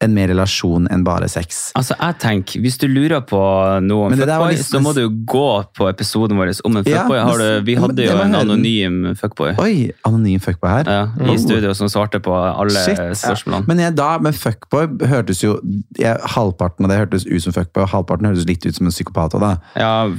enn 0.00 0.12
mer 0.14 0.28
relasjon 0.30 0.86
enn 0.94 1.02
bare 1.02 1.26
sex. 1.28 1.72
Altså, 1.74 1.96
jeg 1.98 2.18
tenker, 2.22 2.60
Hvis 2.62 2.76
du 2.78 2.86
lurer 2.86 3.20
på 3.26 3.38
noe 3.82 4.04
om 4.06 4.10
Men 4.12 4.18
det 4.20 4.28
der 4.28 4.38
var 4.38 4.52
fuckboy, 4.52 4.56
litt- 4.56 4.70
så 4.70 4.78
må 4.80 4.92
du 4.94 5.08
gå 5.26 5.64
på 5.74 5.88
episoden 5.90 6.36
vår 6.38 6.52
om 6.64 6.76
en 6.76 6.84
fuckboy. 6.84 7.16
Ja, 7.18 7.24
men- 7.26 7.64
vi 7.64 7.74
hadde 7.74 8.04
jo 8.06 8.16
en 8.22 8.34
anonym 8.34 9.16
fuckboy 9.18 9.56
Oi, 9.58 9.90
anonym 10.06 10.38
fuckboy 10.40 10.70
her. 10.70 10.84
ja, 10.86 11.02
i 11.26 11.30
Oh. 11.30 11.36
studio 11.36 11.72
som 11.74 11.88
svarte 11.88 12.20
på 12.22 12.30
alle 12.32 12.70
Shit. 12.70 12.96
spørsmålene. 12.96 13.66
Men 13.66 13.78
jeg, 13.78 13.94
da, 13.96 14.18
men 14.18 14.32
fuckboy 14.32 14.86
hørtes 15.02 15.42
jo 15.42 15.60
jeg, 15.98 16.16
Halvparten 16.22 16.84
av 16.84 16.90
det 16.90 16.98
hørtes 17.10 17.26
ut 17.26 17.42
som 17.42 17.52
fuckboy, 17.52 17.82
og 17.82 17.88
halvparten 17.90 18.26
hørtes 18.26 18.46
litt 18.46 18.64
ut 18.66 18.74
som 18.76 18.86
en 18.86 18.92
psykopat. 18.92 19.30
da. 19.40 19.56
Ja, 19.76 20.04
Ja, 20.06 20.12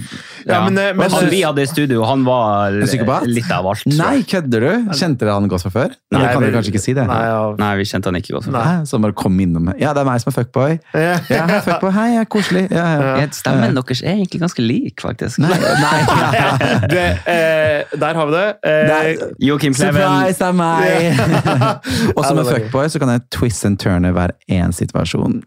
ja. 0.46 0.64
men, 0.66 0.78
eh, 0.78 0.94
men- 0.94 1.10
han 1.10 1.30
vi 1.30 1.42
hadde 1.42 1.60
i 1.60 1.66
studio, 1.66 2.04
han 2.04 2.26
var 2.26 2.72
litt 2.72 3.50
av 3.52 3.66
alt. 3.66 3.86
Nei, 3.88 4.24
kødder 4.24 4.60
du? 4.60 4.90
Kjente 4.92 5.20
dere 5.20 5.34
han 5.40 5.48
godt 5.48 5.62
fra 5.62 5.72
før? 5.72 5.90
Nei, 6.12 6.22
Nei, 6.22 6.34
kan 6.34 6.42
dere 6.44 6.52
kanskje 6.52 6.72
ikke 6.74 6.80
si 6.82 6.94
det? 6.94 7.08
Nei, 7.08 7.24
ja. 7.24 7.56
Nei, 7.58 7.78
vi 7.78 7.84
kjente 7.84 8.06
han 8.06 8.16
ikke 8.16 8.34
godt. 8.36 8.48
Nei. 8.52 8.64
Nei, 8.66 8.84
Så 8.84 9.00
bare 9.00 9.14
kom 9.14 9.38
innom. 9.40 9.69
Ja, 9.80 9.94
det 9.94 10.02
er 10.02 10.08
meg 10.08 10.22
som 10.24 10.32
er 10.32 10.36
fuckboy. 10.36 10.78
Ja. 10.94 11.16
Ja, 11.30 11.46
hei, 11.50 11.60
fuckboy. 11.66 11.92
Hei, 11.96 12.06
jeg 12.14 12.24
er 12.24 12.30
koselig. 12.32 12.64
Ja, 12.72 12.86
ja. 12.96 13.28
Stemmen 13.36 13.78
deres 13.78 14.02
er 14.02 14.16
egentlig 14.16 14.42
ganske 14.44 14.66
lik, 14.66 15.04
faktisk. 15.04 15.42
Nei, 15.44 15.56
nei. 15.58 16.00
Det, 16.94 17.06
eh, 17.30 17.98
der 18.00 18.18
har 18.18 18.30
vi 18.30 18.34
det. 18.36 18.46
Eh, 18.66 19.26
Joakim 19.48 19.74
Kleven. 19.74 20.02
Surprise, 20.02 20.40
det 20.42 20.48
er 20.48 20.56
meg! 20.58 22.14
Og 22.16 22.24
som 22.26 22.40
en 22.40 22.48
fuckboy 22.48 22.90
så 22.90 23.02
kan 23.02 23.14
jeg 23.14 23.26
twist 23.36 23.66
and 23.68 23.80
turne 23.82 24.14
hver 24.16 24.34
én 24.52 24.74
situasjon. 24.76 25.42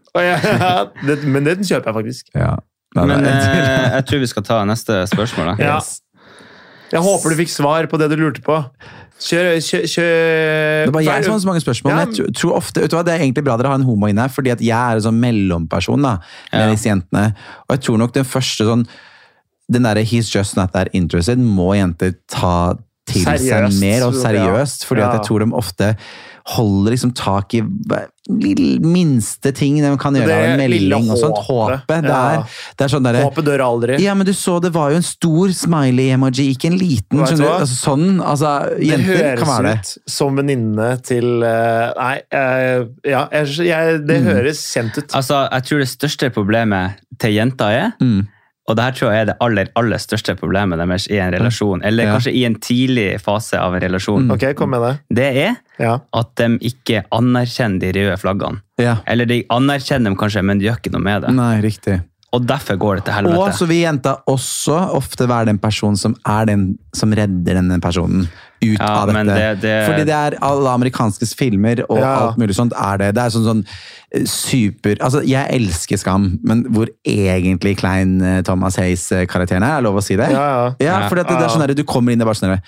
det, 1.07 1.17
men 1.23 1.49
den 1.49 1.65
kjøper 1.65 1.91
jeg 1.91 1.99
faktisk. 1.99 2.31
Ja. 2.37 2.55
Nei, 2.93 3.07
Men 3.09 3.25
eh, 3.25 3.89
jeg 3.97 4.05
tror 4.09 4.21
vi 4.21 4.29
skal 4.29 4.45
ta 4.45 4.63
neste 4.69 5.03
spørsmål. 5.09 5.53
Da. 5.53 5.55
Ja. 5.63 5.77
yes. 5.81 6.02
Jeg 6.93 7.01
håper 7.01 7.33
du 7.33 7.39
fikk 7.41 7.49
svar 7.49 7.87
på 7.89 7.97
det 8.01 8.09
du 8.11 8.17
lurte 8.21 8.43
på. 8.45 8.57
Kjør, 9.23 9.55
kjør, 9.63 9.83
kjør 9.87 10.85
Det 10.89 10.93
var 10.93 11.03
jeg 11.05 11.23
som 11.23 11.33
hadde 11.33 11.43
så 11.43 11.49
mange 11.49 11.63
spørsmål, 11.63 11.91
Ja. 11.93 12.05
jeg 12.05 12.33
tror- 12.35 12.55
ofte, 12.57 12.81
vet 12.81 12.91
du 12.91 12.97
hva, 12.97 13.03
det 13.05 13.13
er 13.13 13.23
egentlig 13.23 13.43
bra 13.45 13.55
dere 13.57 13.67
har 13.71 13.75
en 13.79 13.87
homo 13.87 14.07
inne 14.07 14.21
her, 14.25 14.29
fordi 14.29 14.51
at 14.51 14.59
jeg 14.59 14.75
er 14.75 14.95
en 14.99 15.05
sånn 15.05 15.19
mellomperson 15.21 16.01
da, 16.01 16.17
med 16.51 16.61
Ja. 16.61 16.71
disse 16.75 16.89
jentene. 16.89 17.35
Og 17.69 17.77
jeg 17.77 17.81
tror 17.81 17.97
nok 17.97 18.13
den 18.13 18.25
første 18.25 18.65
sånn, 18.67 18.85
den 19.71 19.83
derre 19.83 20.03
he's 20.03 20.29
just 20.33 20.57
not 20.57 20.73
that 20.73 20.89
interested, 20.93 21.37
må 21.39 21.73
jenter 21.75 22.15
ta 22.27 22.75
til 23.07 23.23
Seriøst. 23.23 23.49
seg 23.49 23.79
mer, 23.79 24.03
og 24.07 24.13
seriøst, 24.13 24.85
fordi 24.85 25.01
at 25.01 25.13
jeg 25.13 25.25
tror 25.27 25.39
de 25.39 25.51
ofte 25.51 25.97
holder 26.45 26.91
liksom 26.91 27.13
tak 27.15 27.53
i 27.55 27.61
lille, 28.29 28.79
minste 28.83 29.51
ting 29.55 29.77
de 29.83 29.89
kan 29.99 30.15
gjøre 30.15 30.27
Det 30.27 30.35
av 30.35 30.43
en 30.47 30.59
melding 30.59 31.09
og 31.11 31.17
sånt. 31.19 31.39
håpet. 31.47 31.85
Det 32.03 32.11
er, 32.15 32.43
det 32.79 32.85
er 32.85 32.91
sånn 32.91 33.03
derre 33.07 33.21
Håpet 33.23 33.45
dør 33.47 33.63
aldri. 33.65 33.97
ja, 34.03 34.13
men 34.15 34.27
du 34.27 34.33
så, 34.35 34.57
det 34.63 34.71
var 34.75 34.91
jo 34.91 34.99
en 34.99 35.05
stor 35.07 35.53
smiley-emoji, 35.55 36.49
ikke 36.55 36.69
en 36.71 36.77
liten. 36.79 37.19
Du 37.19 37.23
skjønner 37.23 37.43
du? 37.47 37.51
Altså, 37.63 37.79
sånn, 37.79 38.05
altså, 38.23 38.51
Det 38.77 38.87
jenter 38.91 39.39
kan 39.39 39.47
være 39.53 39.63
det. 39.63 39.73
høres 39.77 39.95
ut 40.03 40.11
som 40.17 40.35
venninne 40.39 40.89
til 41.03 41.43
eh, 41.43 41.93
Nei, 41.99 42.13
eh, 42.31 42.85
ja, 43.11 43.25
jeg, 43.31 43.57
jeg, 43.71 44.03
det 44.07 44.19
Mm. 44.23 44.29
høres 44.33 44.61
kjent 44.73 44.97
ut. 44.99 45.11
Altså, 45.15 45.43
jeg 45.51 45.63
tror 45.69 45.79
det 45.83 45.89
største 45.91 46.29
problemet 46.35 46.99
til 47.19 47.33
jenta 47.39 47.71
er, 47.71 47.91
Mm. 48.01 48.27
Og 48.67 48.75
det 48.77 48.83
her 48.85 48.91
tror 48.95 49.11
jeg 49.11 49.21
er 49.21 49.25
det 49.25 49.35
aller, 49.43 49.67
aller 49.75 49.97
største 49.99 50.35
problemet 50.39 50.79
deres 50.79 51.07
i 51.11 51.17
en 51.19 51.33
relasjon, 51.33 51.81
eller 51.83 52.03
Ja. 52.05 52.13
kanskje 52.15 52.31
i 52.33 52.45
en 52.45 52.55
tidlig 52.55 53.19
fase 53.21 53.59
av 53.59 53.75
en 53.75 53.81
relasjon, 53.81 54.31
Ok, 54.31 54.55
kom 54.55 54.69
med 54.69 54.81
det. 54.81 54.99
det 55.13 55.37
er 55.37 55.55
Ja. 55.79 55.99
at 56.13 56.35
de 56.35 56.57
ikke 56.59 57.03
anerkjenner 57.11 57.79
de 57.79 57.91
røde 57.93 58.17
flaggene. 58.21 58.61
Ja. 58.79 58.97
Eller 59.07 59.25
de 59.25 59.43
anerkjenner 59.49 60.05
dem 60.11 60.15
kanskje, 60.15 60.43
men 60.43 60.59
de 60.59 60.65
gjør 60.69 60.77
ikke 60.79 60.91
noe 60.93 61.01
med 61.01 61.21
det. 61.23 61.33
Nei, 61.35 61.61
riktig. 61.61 62.01
Og 62.33 62.47
derfor 62.47 62.77
går 62.77 62.95
det 62.95 63.05
til 63.05 63.13
helvete. 63.13 63.37
Og 63.37 63.53
så 63.53 63.67
vil 63.67 63.81
jenta 63.83 64.15
også 64.27 64.77
ofte 64.95 65.27
være 65.29 65.45
den 65.51 65.59
personen 65.59 65.95
som 65.97 66.15
er 66.25 66.45
den 66.45 66.79
som 66.95 67.11
redder 67.13 67.53
denne 67.59 67.79
personen. 67.79 68.27
Ut 68.63 68.79
Ja, 68.79 68.87
av 69.03 69.07
dette. 69.11 69.25
det- 69.35 69.61
det- 69.61 69.87
Fordi 69.89 70.05
det 70.05 70.15
er 70.15 70.37
alle 70.41 70.69
amerikanske 70.73 71.27
filmer 71.35 71.83
og 71.89 71.97
Ja. 71.99 72.13
alt 72.27 72.37
mulig 72.37 72.55
sånt 72.55 72.73
er 72.73 72.97
det. 72.97 73.13
Det 73.15 73.23
er 73.23 73.29
sånn, 73.29 73.45
sånn 73.45 73.65
eh, 74.13 74.23
super 74.25 74.95
Altså, 75.01 75.21
jeg 75.25 75.47
elsker 75.51 75.97
Skam, 75.99 76.39
men 76.43 76.63
hvor 76.65 76.87
egentlig 77.05 77.77
klein 77.77 78.21
eh, 78.21 78.41
Thomas 78.41 78.75
Hayes-karakteren 78.77 79.63
er, 79.63 79.77
er 79.77 79.81
lov 79.81 79.95
å 79.95 80.03
si 80.03 80.15
det? 80.15 80.31
Ja, 80.31 80.73
ja. 80.79 80.99
Ja, 81.01 81.07
for 81.09 81.15
det, 81.15 81.27
det 81.27 81.37
er 81.37 81.49
sånn 81.49 81.65
der, 81.67 81.73
du 81.73 81.83
kommer 81.83 82.11
inn 82.11 82.21
og 82.21 82.27
bare 82.27 82.35
sånn 82.35 82.53
der, 82.55 82.61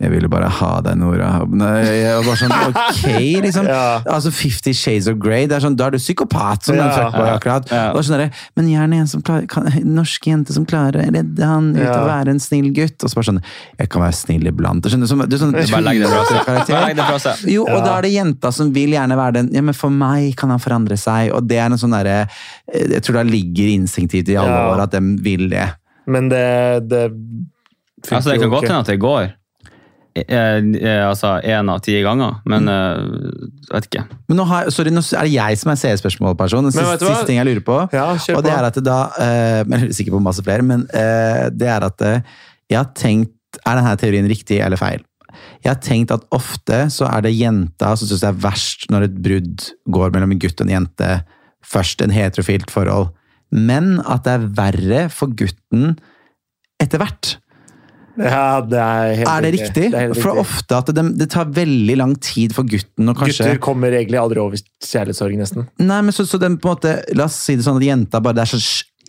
jeg 0.00 0.10
ville 0.14 0.28
bare 0.32 0.48
ha 0.48 0.70
deg, 0.80 0.96
Nora. 0.96 1.44
Nei, 1.46 1.84
Jeg 1.84 2.24
var 2.24 2.38
sånn, 2.40 2.54
ok, 2.70 3.02
liksom. 3.44 3.66
Ja. 3.70 4.00
Altså, 4.08 4.30
Fifty 4.32 4.72
Shades 4.72 5.06
of 5.10 5.18
Grey, 5.20 5.44
det 5.46 5.58
er 5.58 5.64
sånn, 5.66 5.76
da 5.76 5.86
er 5.90 5.94
du 5.94 5.98
psykopat, 6.00 6.64
som 6.64 6.76
Ja. 6.78 6.86
den 6.88 6.96
fuckboy 6.96 7.28
akkurat. 7.34 7.68
Ja. 7.70 7.82
Det 7.90 7.98
var 7.98 8.06
sånn 8.08 8.22
der, 8.22 8.30
men 8.56 8.70
gjerne 8.72 9.00
en 9.02 9.06
som 9.12 9.20
klarer, 9.22 9.44
kan, 9.52 9.68
norsk 9.84 10.24
jente 10.30 10.56
som 10.56 10.64
klarer 10.64 11.02
å 11.02 11.10
redde 11.12 11.44
han 11.44 11.70
ut 11.76 11.82
Ja. 11.84 11.98
og 12.00 12.08
være 12.08 12.28
en 12.34 12.40
snill 12.40 12.70
gutt. 12.72 12.96
Og 13.04 13.10
så 13.12 13.14
bare 13.20 13.28
sånn, 13.28 13.42
jeg 13.78 13.90
kan 13.92 14.02
være 14.02 14.16
snill 14.16 14.48
iblant. 14.48 14.80
Du 14.82 14.88
sånn, 14.88 15.06
som- 15.06 15.26
du, 15.28 15.36
sånn, 15.36 15.52
Bare 15.52 15.82
legg 15.82 16.00
det 16.00 16.08
fra 16.08 16.24
seg. 16.24 16.46
Bare 16.46 16.86
legg 16.88 16.96
det 16.96 17.04
fra 17.10 17.18
seg. 17.18 17.44
Jo, 17.52 17.66
og 17.68 17.84
da 17.84 17.98
er 17.98 18.02
det 18.08 18.12
jenta 18.14 18.52
som 18.52 18.72
vil 18.72 18.90
gjerne 18.96 19.16
være 19.20 19.32
den 19.34 19.52
Ja, 19.52 19.60
men 19.60 19.74
for 19.74 19.90
meg 19.90 20.34
kan 20.36 20.48
han 20.50 20.58
forandre 20.58 20.96
seg. 20.98 21.30
Og 21.34 21.46
det 21.46 21.58
er 21.58 21.66
en 21.66 21.72
sånn 21.78 21.92
derre 21.92 22.28
eh, 22.72 22.86
Jeg 22.96 23.02
tror 23.02 23.20
det 23.20 23.26
ligger 23.32 23.68
instinktivt 23.76 24.28
i 24.32 24.36
alle 24.40 24.48
Ja. 24.48 24.72
år 24.74 24.80
at 24.84 24.90
de 24.92 25.00
vil 25.20 25.48
det. 25.50 25.68
Men 26.06 26.28
det, 26.28 26.88
det 26.88 27.12
Altså, 28.10 28.30
det 28.32 28.40
kan 28.40 28.48
godt 28.50 28.64
hende 28.64 28.80
at 28.80 28.86
det 28.86 28.98
går. 28.98 29.32
Eh, 30.18 30.58
eh, 30.58 31.02
altså 31.06 31.36
én 31.46 31.68
av 31.70 31.78
ti 31.86 31.94
ganger, 32.02 32.40
men 32.50 32.66
eh, 32.66 33.02
jeg 33.68 33.74
vet 33.76 33.86
ikke. 33.86 34.04
Men 34.30 34.40
nå, 34.40 34.46
har, 34.50 34.70
sorry, 34.74 34.90
nå 34.90 35.02
er 35.06 35.28
det 35.28 35.34
jeg 35.36 35.58
som 35.60 35.70
er 35.70 35.78
CS-spørsmålperson. 35.78 36.66
Den 36.66 36.74
siste, 36.74 37.04
siste 37.04 37.28
ting 37.28 37.38
jeg 37.38 37.46
lurer 37.46 37.62
på. 37.66 37.76
Ja, 37.94 38.08
kjør 38.18 38.40
og 38.40 38.46
det 38.46 38.50
på. 38.50 38.56
er 38.56 38.66
at 38.66 38.78
det 38.80 38.82
da 38.88 38.96
eh, 39.22 39.60
jeg 39.60 39.86
er 39.86 39.94
sikker 40.00 40.16
på 40.16 40.22
masse 40.24 40.42
flere, 40.46 40.66
men 40.66 40.82
eh, 40.98 41.44
det 41.54 41.70
er 41.70 41.86
at 41.86 42.02
eh, 42.06 42.26
jeg 42.70 42.80
har 42.80 42.90
tenkt 42.94 43.36
Er 43.66 43.80
denne 43.80 43.96
teorien 43.98 44.28
riktig 44.30 44.60
eller 44.62 44.78
feil? 44.78 45.00
Jeg 45.64 45.72
har 45.72 45.80
tenkt 45.82 46.12
at 46.14 46.22
ofte 46.34 46.84
så 46.94 47.08
er 47.08 47.24
det 47.24 47.32
jenta 47.34 47.96
som 47.98 48.06
syns 48.06 48.22
det 48.22 48.28
er 48.28 48.42
verst 48.44 48.84
når 48.94 49.08
et 49.08 49.16
brudd 49.24 49.64
går 49.90 50.12
mellom 50.14 50.34
en 50.34 50.42
gutt 50.42 50.62
og 50.62 50.68
en 50.68 50.74
jente. 50.76 51.08
Først 51.66 52.02
en 52.04 52.14
heterofilt 52.14 52.70
forhold. 52.70 53.10
Men 53.50 53.98
at 54.06 54.22
det 54.26 54.36
er 54.36 54.46
verre 54.60 55.02
for 55.10 55.34
gutten 55.34 55.96
etter 56.80 57.02
hvert. 57.02 57.34
Ja, 58.20 58.60
det 58.60 58.78
er 58.80 59.14
helt 59.22 59.30
Er 59.32 59.44
det 59.46 59.50
riktig? 59.56 59.86
Det 59.90 59.96
er 59.96 60.06
helt 60.08 60.20
For 60.20 60.36
riktig. 60.36 60.44
ofte 60.44 60.78
at 60.82 60.92
det, 60.96 61.04
det 61.20 61.28
tar 61.32 61.48
veldig 61.56 61.96
lang 62.00 62.14
tid 62.20 62.52
for 62.56 62.68
gutten 62.68 63.08
å 63.08 63.16
kanskje 63.16 63.46
Gutter 63.48 63.60
kommer 63.64 63.96
egentlig 63.96 64.20
aldri 64.20 64.42
over 64.42 64.60
kjærlighetssorg, 64.84 65.38
nesten. 65.40 65.68
Nei, 65.80 66.00
men 66.04 66.12
så, 66.16 66.26
så 66.28 66.40
den 66.42 66.58
på 66.60 66.68
en 66.68 66.74
måte, 66.76 66.94
La 67.16 67.26
oss 67.30 67.38
si 67.46 67.56
det 67.56 67.64
sånn 67.66 67.80
at 67.80 67.86
jenta 67.88 68.20
bare 68.20 68.36
Det 68.40 68.44
er 68.44 68.52
så 68.54 68.60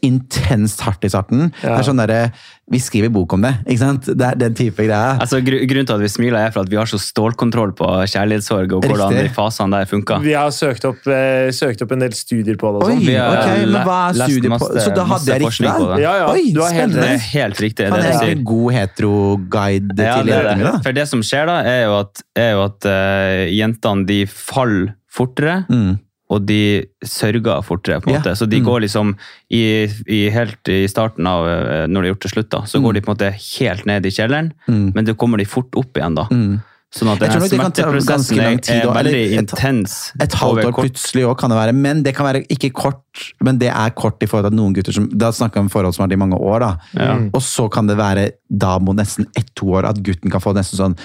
intenst 0.02 0.82
hardt 0.82 1.04
i 1.06 1.10
starten. 1.10 1.52
Ja. 1.62 1.76
Det 1.76 1.80
er 1.84 1.88
sånn 1.92 2.00
derre 2.02 2.32
Vi 2.72 2.80
skriver 2.80 3.10
bok 3.12 3.34
om 3.36 3.42
det, 3.44 3.50
ikke 3.68 3.80
sant? 3.82 4.06
Det 4.08 4.24
er 4.24 4.36
den 4.40 4.54
type 4.56 4.80
greia. 4.86 5.18
Altså, 5.20 5.42
gr 5.44 5.58
grunnen 5.68 5.86
til 5.90 5.96
at 5.98 6.00
vi 6.02 6.08
smiler, 6.08 6.38
er 6.48 6.52
for 6.56 6.62
at 6.64 6.70
vi 6.72 6.78
har 6.80 6.88
så 6.88 6.96
stålkontroll 7.04 7.74
på 7.76 7.86
kjærlighetssorg 8.08 8.72
og 8.78 8.86
hvordan 8.88 9.12
Riktig. 9.12 9.26
de 9.28 9.34
fasene 9.36 9.76
der 9.76 9.90
funker. 9.90 10.22
Vi 10.24 10.32
har 10.38 10.48
søkt 10.56 10.86
opp, 10.88 11.04
eh, 11.12 11.50
søkt 11.52 11.82
opp 11.84 11.92
en 11.92 12.00
del 12.06 12.14
studier 12.16 12.56
på 12.56 12.72
det. 12.78 12.86
Oi, 12.88 12.94
sånn. 12.96 13.04
vi 13.10 13.18
har 13.20 13.36
ok, 13.42 13.66
men 13.68 13.84
hva 13.90 13.98
er 14.10 14.22
studier 14.22 14.48
på 14.48 14.54
masse- 14.56 14.86
Så 14.88 14.96
da 14.96 15.04
hadde 15.04 15.26
jeg 15.34 15.42
riktig 15.44 15.68
der? 15.68 16.00
Ja, 16.00 16.14
ja, 16.22 16.30
Oi, 16.32 16.46
du 16.56 16.62
har 16.62 16.72
helt 16.80 16.94
Det 16.94 17.04
er 17.10 17.18
helt 17.18 17.60
riktig, 17.60 17.90
Han 17.92 18.00
er 18.00 18.32
en 18.32 18.44
god 18.46 18.72
hetero-guide 18.78 20.00
Ja, 20.00 20.16
til 20.22 20.32
det 20.32 20.44
det. 20.44 20.58
mine. 20.58 20.74
For 20.84 20.92
det 20.96 21.08
som 21.12 21.22
skjer 21.22 21.46
da, 21.52 21.58
er 21.68 21.84
jo 21.86 22.00
at, 22.00 22.22
er 22.36 22.52
jo 22.56 22.64
at 22.70 22.86
uh, 22.88 23.52
jentene 23.52 24.06
de 24.08 24.26
faller 24.26 24.94
fortere, 25.12 25.66
Mm. 25.70 26.00
Og 26.32 26.46
de 26.48 26.86
sørger 27.04 27.62
fortere. 27.68 28.00
på 28.02 28.08
en 28.10 28.14
Ja. 28.16 28.20
måte. 28.22 28.36
Så 28.40 28.48
de 28.50 28.60
Mm. 28.62 28.66
går 28.66 28.80
liksom 28.88 29.16
i, 29.52 29.84
i 30.08 30.30
helt 30.32 30.70
i 30.70 30.88
starten 30.88 31.28
av 31.28 31.46
eh, 31.48 31.88
når 31.88 32.02
de 32.02 32.08
har 32.08 32.14
gjort 32.16 32.22
det 32.28 32.32
slutt, 32.32 32.50
da, 32.50 32.62
så 32.64 32.80
Mm. 32.80 32.84
går 32.86 32.94
de 32.94 33.02
på 33.02 33.12
en 33.12 33.16
måte 33.18 33.32
helt 33.60 33.86
ned 33.86 34.06
i 34.06 34.10
kjelleren, 34.10 34.52
Mm. 34.68 34.92
men 34.96 35.06
da 35.06 35.14
kommer 35.14 35.38
de 35.38 35.46
fort 35.46 35.76
opp 35.76 35.94
igjen 35.98 36.16
da. 36.16 36.24
Mm. 36.32 36.62
Sånn 36.94 37.08
at 37.14 37.20
denne 37.20 37.48
smerteprosessen 37.48 38.40
er, 38.40 38.58
tid, 38.58 38.76
er 38.84 38.88
og- 38.90 38.98
eller 38.98 39.12
veldig 39.12 39.34
et- 39.38 39.40
intens. 39.52 40.12
Et 40.20 40.30
halvt 40.34 40.66
år 40.66 40.74
plutselig 40.74 41.24
òg 41.24 41.38
kan 41.38 41.50
det 41.50 41.56
være, 41.58 41.74
men 41.74 42.04
det 42.04 42.14
kan 42.16 42.26
være 42.26 42.46
ikke 42.50 42.74
kort. 42.74 43.32
Men 43.42 43.58
det 43.60 43.70
er 43.72 43.90
kort 43.92 44.22
i 44.22 44.26
forhold 44.26 44.50
til 44.52 44.58
noen 44.60 44.74
gutter 44.74 44.92
som 44.94 45.08
Da 45.08 45.32
snakker 45.32 45.54
vi 45.56 45.60
om 45.62 45.70
forhold 45.70 45.96
som 45.96 46.04
har 46.04 46.10
vært 46.10 46.20
i 46.20 46.26
mange 46.28 46.38
år, 46.38 46.60
da. 46.60 46.78
Ja. 46.94 47.16
Mm. 47.16 47.30
Og 47.34 47.42
så 47.42 47.70
kan 47.72 47.88
det 47.88 47.96
være 47.98 48.32
da 48.52 48.78
mot 48.80 48.96
nesten 48.98 49.26
ett-to 49.38 49.68
år 49.68 49.86
at 49.88 50.04
gutten 50.04 50.30
kan 50.30 50.42
få 50.42 50.54
nesten 50.54 50.78
sånn 50.80 50.98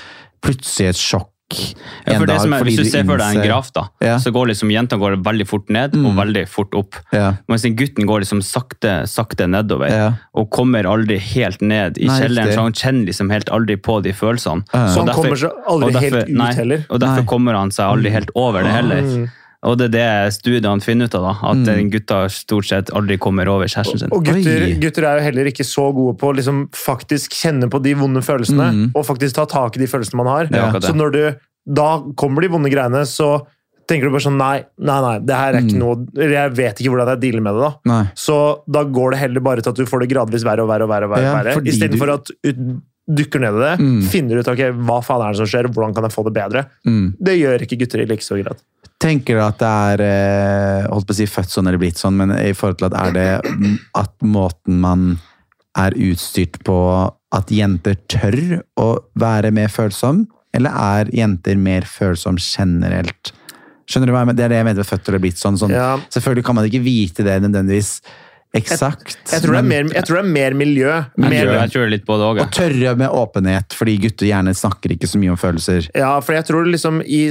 plutselig 0.42 0.88
et 0.88 0.96
sjokk 0.96 1.26
Ja, 1.26 1.35
en 1.50 2.26
dag. 2.26 2.36
er, 2.36 2.58
fordi 2.58 2.74
hvis 2.74 2.76
du 2.76 2.90
ser 2.90 3.04
for 3.04 3.16
deg 3.20 3.36
en 3.36 3.42
graf, 3.46 3.72
da, 3.72 3.84
Ja. 4.02 4.16
så 4.18 4.32
går 4.34 4.48
liksom 4.50 4.70
jentene 4.70 4.98
går 4.98 5.16
veldig 5.22 5.46
fort 5.46 5.68
ned 5.70 5.94
og 5.94 6.12
Mm. 6.12 6.16
veldig 6.16 6.48
fort 6.48 6.74
opp. 6.74 6.94
Ja. 7.12 7.34
Mens 7.48 7.62
gutten 7.62 8.06
går 8.06 8.20
liksom 8.24 8.42
sakte, 8.42 9.06
sakte 9.06 9.46
nedover 9.48 9.88
Ja. 9.88 10.12
og 10.34 10.50
kommer 10.50 10.82
aldri 10.84 11.18
helt 11.18 11.60
ned 11.62 11.98
i 11.98 12.06
Nei, 12.06 12.20
kjelleren. 12.20 12.46
riktig. 12.48 12.54
Så 12.54 12.62
han 12.62 12.72
kjenner 12.72 13.06
liksom 13.06 13.30
helt 13.30 13.48
aldri 13.50 13.76
på 13.76 14.02
de 14.02 14.12
følelsene. 14.12 14.64
Ja. 14.74 14.86
Så 14.88 14.98
han 14.98 15.06
han 15.08 15.14
kommer 15.16 15.36
seg 15.36 15.50
aldri 15.68 15.92
derfor- 15.92 16.00
helt 16.00 16.28
ut 16.28 16.28
nei, 16.36 16.52
heller. 16.54 16.86
Og 16.90 17.00
derfor 17.00 17.16
Nei. 17.22 17.26
kommer 17.26 17.54
han 17.54 17.70
seg 17.70 17.84
aldri 17.86 18.10
helt 18.10 18.30
over 18.34 18.62
det 18.62 18.72
heller. 18.72 19.30
Og 19.66 19.76
det 19.80 19.88
er 19.88 19.94
det 19.96 20.34
studiene 20.36 20.80
finner 20.84 21.10
ut 21.10 21.14
av, 21.18 21.22
da, 21.26 21.50
at 21.50 21.56
Mm. 21.66 21.90
gutta 21.90 22.20
stort 22.30 22.64
sett 22.68 22.90
aldri 22.94 23.18
kommer 23.18 23.48
over 23.50 23.66
kjæresten 23.66 23.98
sin. 23.98 24.12
Og 24.14 24.22
gutter, 24.24 24.66
gutter 24.80 25.04
er 25.04 25.18
jo 25.18 25.24
heller 25.26 25.50
ikke 25.50 25.66
så 25.66 25.88
gode 25.92 26.16
på 26.20 26.30
å 26.30 26.36
liksom 26.38 26.68
faktisk 26.70 27.34
kjenne 27.34 27.68
på 27.68 27.82
de 27.82 27.94
vonde 27.94 28.22
følelsene, 28.22 28.70
Mm. 28.72 28.92
og 28.94 29.04
faktisk 29.04 29.34
ta 29.34 29.44
tak 29.44 29.76
i 29.76 29.80
de 29.80 29.86
følelsene 29.90 30.14
man 30.22 30.26
har. 30.26 30.46
Det. 30.46 30.82
Så 30.86 30.94
når 30.94 31.12
du, 31.12 31.34
da 31.66 31.98
kommer 32.16 32.40
de 32.42 32.48
vonde 32.48 32.70
greiene, 32.70 33.02
så 33.06 33.44
tenker 33.88 34.04
du 34.06 34.10
bare 34.10 34.20
sånn 34.26 34.36
Nei, 34.38 34.64
nei, 34.78 35.00
nei, 35.00 35.18
det 35.20 35.34
her 35.36 35.52
er 35.54 35.60
ikke 35.62 35.76
Mm. 35.76 35.78
noe 35.78 36.06
Jeg 36.16 36.50
vet 36.54 36.80
ikke 36.80 36.90
hvordan 36.90 37.08
jeg 37.08 37.20
dealer 37.20 37.42
med 37.42 37.54
det, 37.54 37.60
da. 37.60 37.72
Nei. 37.84 38.04
Så 38.14 38.60
da 38.70 38.82
går 38.84 39.10
det 39.12 39.18
heller 39.20 39.40
bare 39.40 39.62
til 39.62 39.70
at 39.70 39.76
du 39.76 39.84
får 39.86 40.00
det 40.00 40.10
gradvis 40.10 40.42
verre 40.44 40.60
og 40.62 40.68
verre 40.68 40.82
og 40.82 40.90
verre. 40.90 41.04
og 41.04 41.10
verre, 41.10 41.22
Ja, 41.22 41.42
verre 41.42 41.62
Istedenfor 41.66 42.06
du- 42.06 42.12
at 42.12 42.30
du 42.42 42.80
dukker 43.08 43.38
ned 43.38 43.54
i 43.54 43.62
det, 43.62 43.78
Mm. 43.78 44.02
finner 44.02 44.38
ut 44.40 44.48
ok, 44.48 44.58
hva 44.82 44.98
faen 45.04 45.22
er 45.22 45.32
det 45.32 45.36
som 45.36 45.46
skjer, 45.46 45.70
hvordan 45.72 45.94
kan 45.94 46.02
jeg 46.02 46.10
få 46.12 46.24
det 46.24 46.34
bedre. 46.34 46.66
Mm. 46.84 47.14
Det 47.22 47.38
gjør 47.38 47.62
ikke 47.62 47.78
gutter 47.78 48.00
i 48.02 48.04
like 48.06 48.20
stor 48.22 48.42
grad. 48.42 48.56
Tenker 49.02 49.36
du 49.36 49.42
at 49.44 49.58
det 49.60 49.68
er 49.68 50.02
eh, 50.06 50.86
holdt 50.88 51.08
på 51.08 51.12
å 51.12 51.18
si 51.18 51.26
født 51.28 51.52
sånn 51.52 51.68
eller 51.68 51.80
blitt 51.80 52.00
sånn, 52.00 52.16
men 52.16 52.32
i 52.38 52.54
forhold 52.56 52.80
til 52.80 52.88
at 52.88 52.98
er 53.00 53.16
det 53.16 53.56
at 54.02 54.14
måten 54.24 54.80
man 54.82 55.08
er 55.76 55.96
utstyrt 56.00 56.62
på 56.64 56.78
at 57.36 57.52
jenter 57.52 57.98
tør 58.08 58.62
å 58.80 58.88
være 59.20 59.52
mer 59.52 59.68
følsom, 59.72 60.24
eller 60.56 60.72
er 60.72 61.10
jenter 61.12 61.60
mer 61.60 61.84
følsom 61.84 62.40
generelt? 62.40 63.34
Skjønner 63.86 64.08
du 64.08 64.14
hva 64.14 64.22
jeg 64.24 64.30
mener? 64.30 64.38
Det 64.38 64.46
er 64.46 64.54
det 64.54 64.60
jeg 64.62 64.66
mener 64.66 64.80
med 64.80 64.88
født 64.88 65.10
eller 65.10 65.22
blitt 65.22 65.40
sånn. 65.40 65.58
sånn. 65.60 65.74
Ja. 65.76 65.90
Selvfølgelig 66.10 66.46
kan 66.48 66.56
man 66.58 66.66
ikke 66.66 66.82
vite 66.82 67.26
det 67.26 67.36
nødvendigvis 67.44 67.92
eksakt. 68.60 69.16
Jeg 69.32 69.42
tror, 69.44 69.52
det 69.56 69.62
er 69.62 69.68
mer, 69.70 69.90
jeg 69.94 70.04
tror 70.08 70.18
det 70.20 70.24
er 70.24 70.32
mer 70.32 70.54
miljø. 70.58 70.90
Jeg 70.96 71.12
tror, 71.16 71.54
jeg 71.56 71.70
tror 71.72 71.80
det 71.82 71.86
er 71.86 71.92
litt 71.96 72.06
både 72.06 72.22
og. 72.30 72.40
Og 72.46 72.50
tørre 72.56 72.94
med 72.96 73.08
åpenhet, 73.10 73.76
fordi 73.76 73.96
gutter 74.06 74.26
gjerne 74.30 74.54
snakker 74.56 74.94
ikke 74.96 75.08
så 75.10 75.18
mye 75.22 75.30
om 75.34 75.40
følelser. 75.40 75.88
Ja, 75.96 76.12
for 76.20 76.32
jeg 76.36 76.44
tror 76.48 76.66
liksom 76.66 77.02
i, 77.06 77.24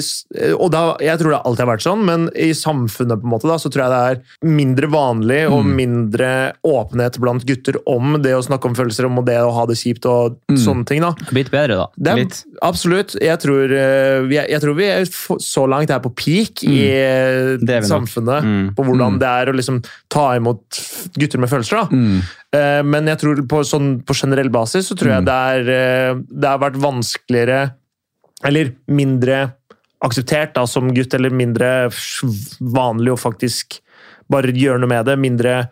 Og 0.60 0.72
da, 0.72 0.96
jeg 1.04 1.20
tror 1.20 1.32
det 1.36 1.42
alltid 1.46 1.64
har 1.66 1.72
vært 1.76 1.86
sånn, 1.86 2.06
men 2.06 2.30
i 2.36 2.52
samfunnet 2.54 3.22
på 3.22 3.26
en 3.28 3.34
måte 3.36 3.48
da, 3.50 3.58
så 3.62 3.70
tror 3.72 3.86
jeg 3.86 3.92
det 3.92 4.04
er 4.12 4.50
mindre 4.56 4.88
vanlig 4.92 5.42
og 5.50 5.64
Mm. 5.66 5.76
mindre 5.76 6.30
åpenhet 6.66 7.20
blant 7.20 7.46
gutter 7.46 7.76
om 7.88 8.22
det 8.22 8.34
å 8.36 8.44
snakke 8.44 8.66
om 8.70 8.76
følelser, 8.76 9.06
om 9.06 9.24
det 9.26 9.38
å 9.42 9.52
ha 9.54 9.66
det 9.66 9.76
kjipt 9.78 10.06
og 10.06 10.38
Mm. 10.50 10.58
sånne 10.58 10.86
ting. 10.86 11.02
da. 11.02 11.14
Litt 11.32 11.50
bedre, 11.52 11.76
da. 11.76 11.88
Det 11.98 12.12
er, 12.12 12.16
Litt. 12.16 12.44
Absolutt. 12.62 13.16
Jeg 13.22 13.40
tror, 13.42 13.72
eh, 13.72 14.30
jeg 14.36 14.62
tror 14.62 14.76
vi 14.78 14.86
er 14.86 15.06
så 15.06 15.66
langt 15.70 15.90
er 15.90 16.00
på 16.00 16.12
peak 16.16 16.64
i 16.64 16.78
eh, 16.92 17.58
nok. 17.62 17.84
samfunnet. 17.90 18.44
Mm. 18.44 18.76
På 18.76 18.84
hvordan 18.86 19.16
Mm. 19.16 19.20
det 19.20 19.28
er 19.28 19.52
å 19.52 19.56
liksom 19.56 19.84
ta 20.10 20.36
imot 20.36 20.80
gutter 21.18 21.40
med 21.40 21.50
følelser. 21.50 21.90
Mm. 21.92 22.22
Eh, 22.54 22.82
Men 22.84 23.06
jeg 23.08 23.20
tror 23.20 23.36
på, 23.48 23.64
sånn, 23.66 24.04
på 24.04 24.14
generell 24.16 24.50
basis 24.50 24.88
så 24.90 24.96
tror 24.96 25.12
jeg 25.16 25.24
Mm. 25.24 25.26
det, 25.26 25.40
er, 25.56 26.16
det 26.30 26.48
har 26.50 26.60
vært 26.60 26.78
vanskeligere 26.82 27.74
Eller 28.44 28.74
mindre 28.88 29.54
akseptert 30.04 30.54
da, 30.54 30.66
som 30.68 30.94
gutt, 30.94 31.14
eller 31.16 31.30
mindre 31.32 31.90
vanlig 32.62 33.14
å 33.14 33.18
faktisk 33.20 33.80
bare 34.30 34.52
gjøre 34.52 34.80
noe 34.80 34.90
med 34.92 35.06
det. 35.06 35.18
Mindre 35.18 35.70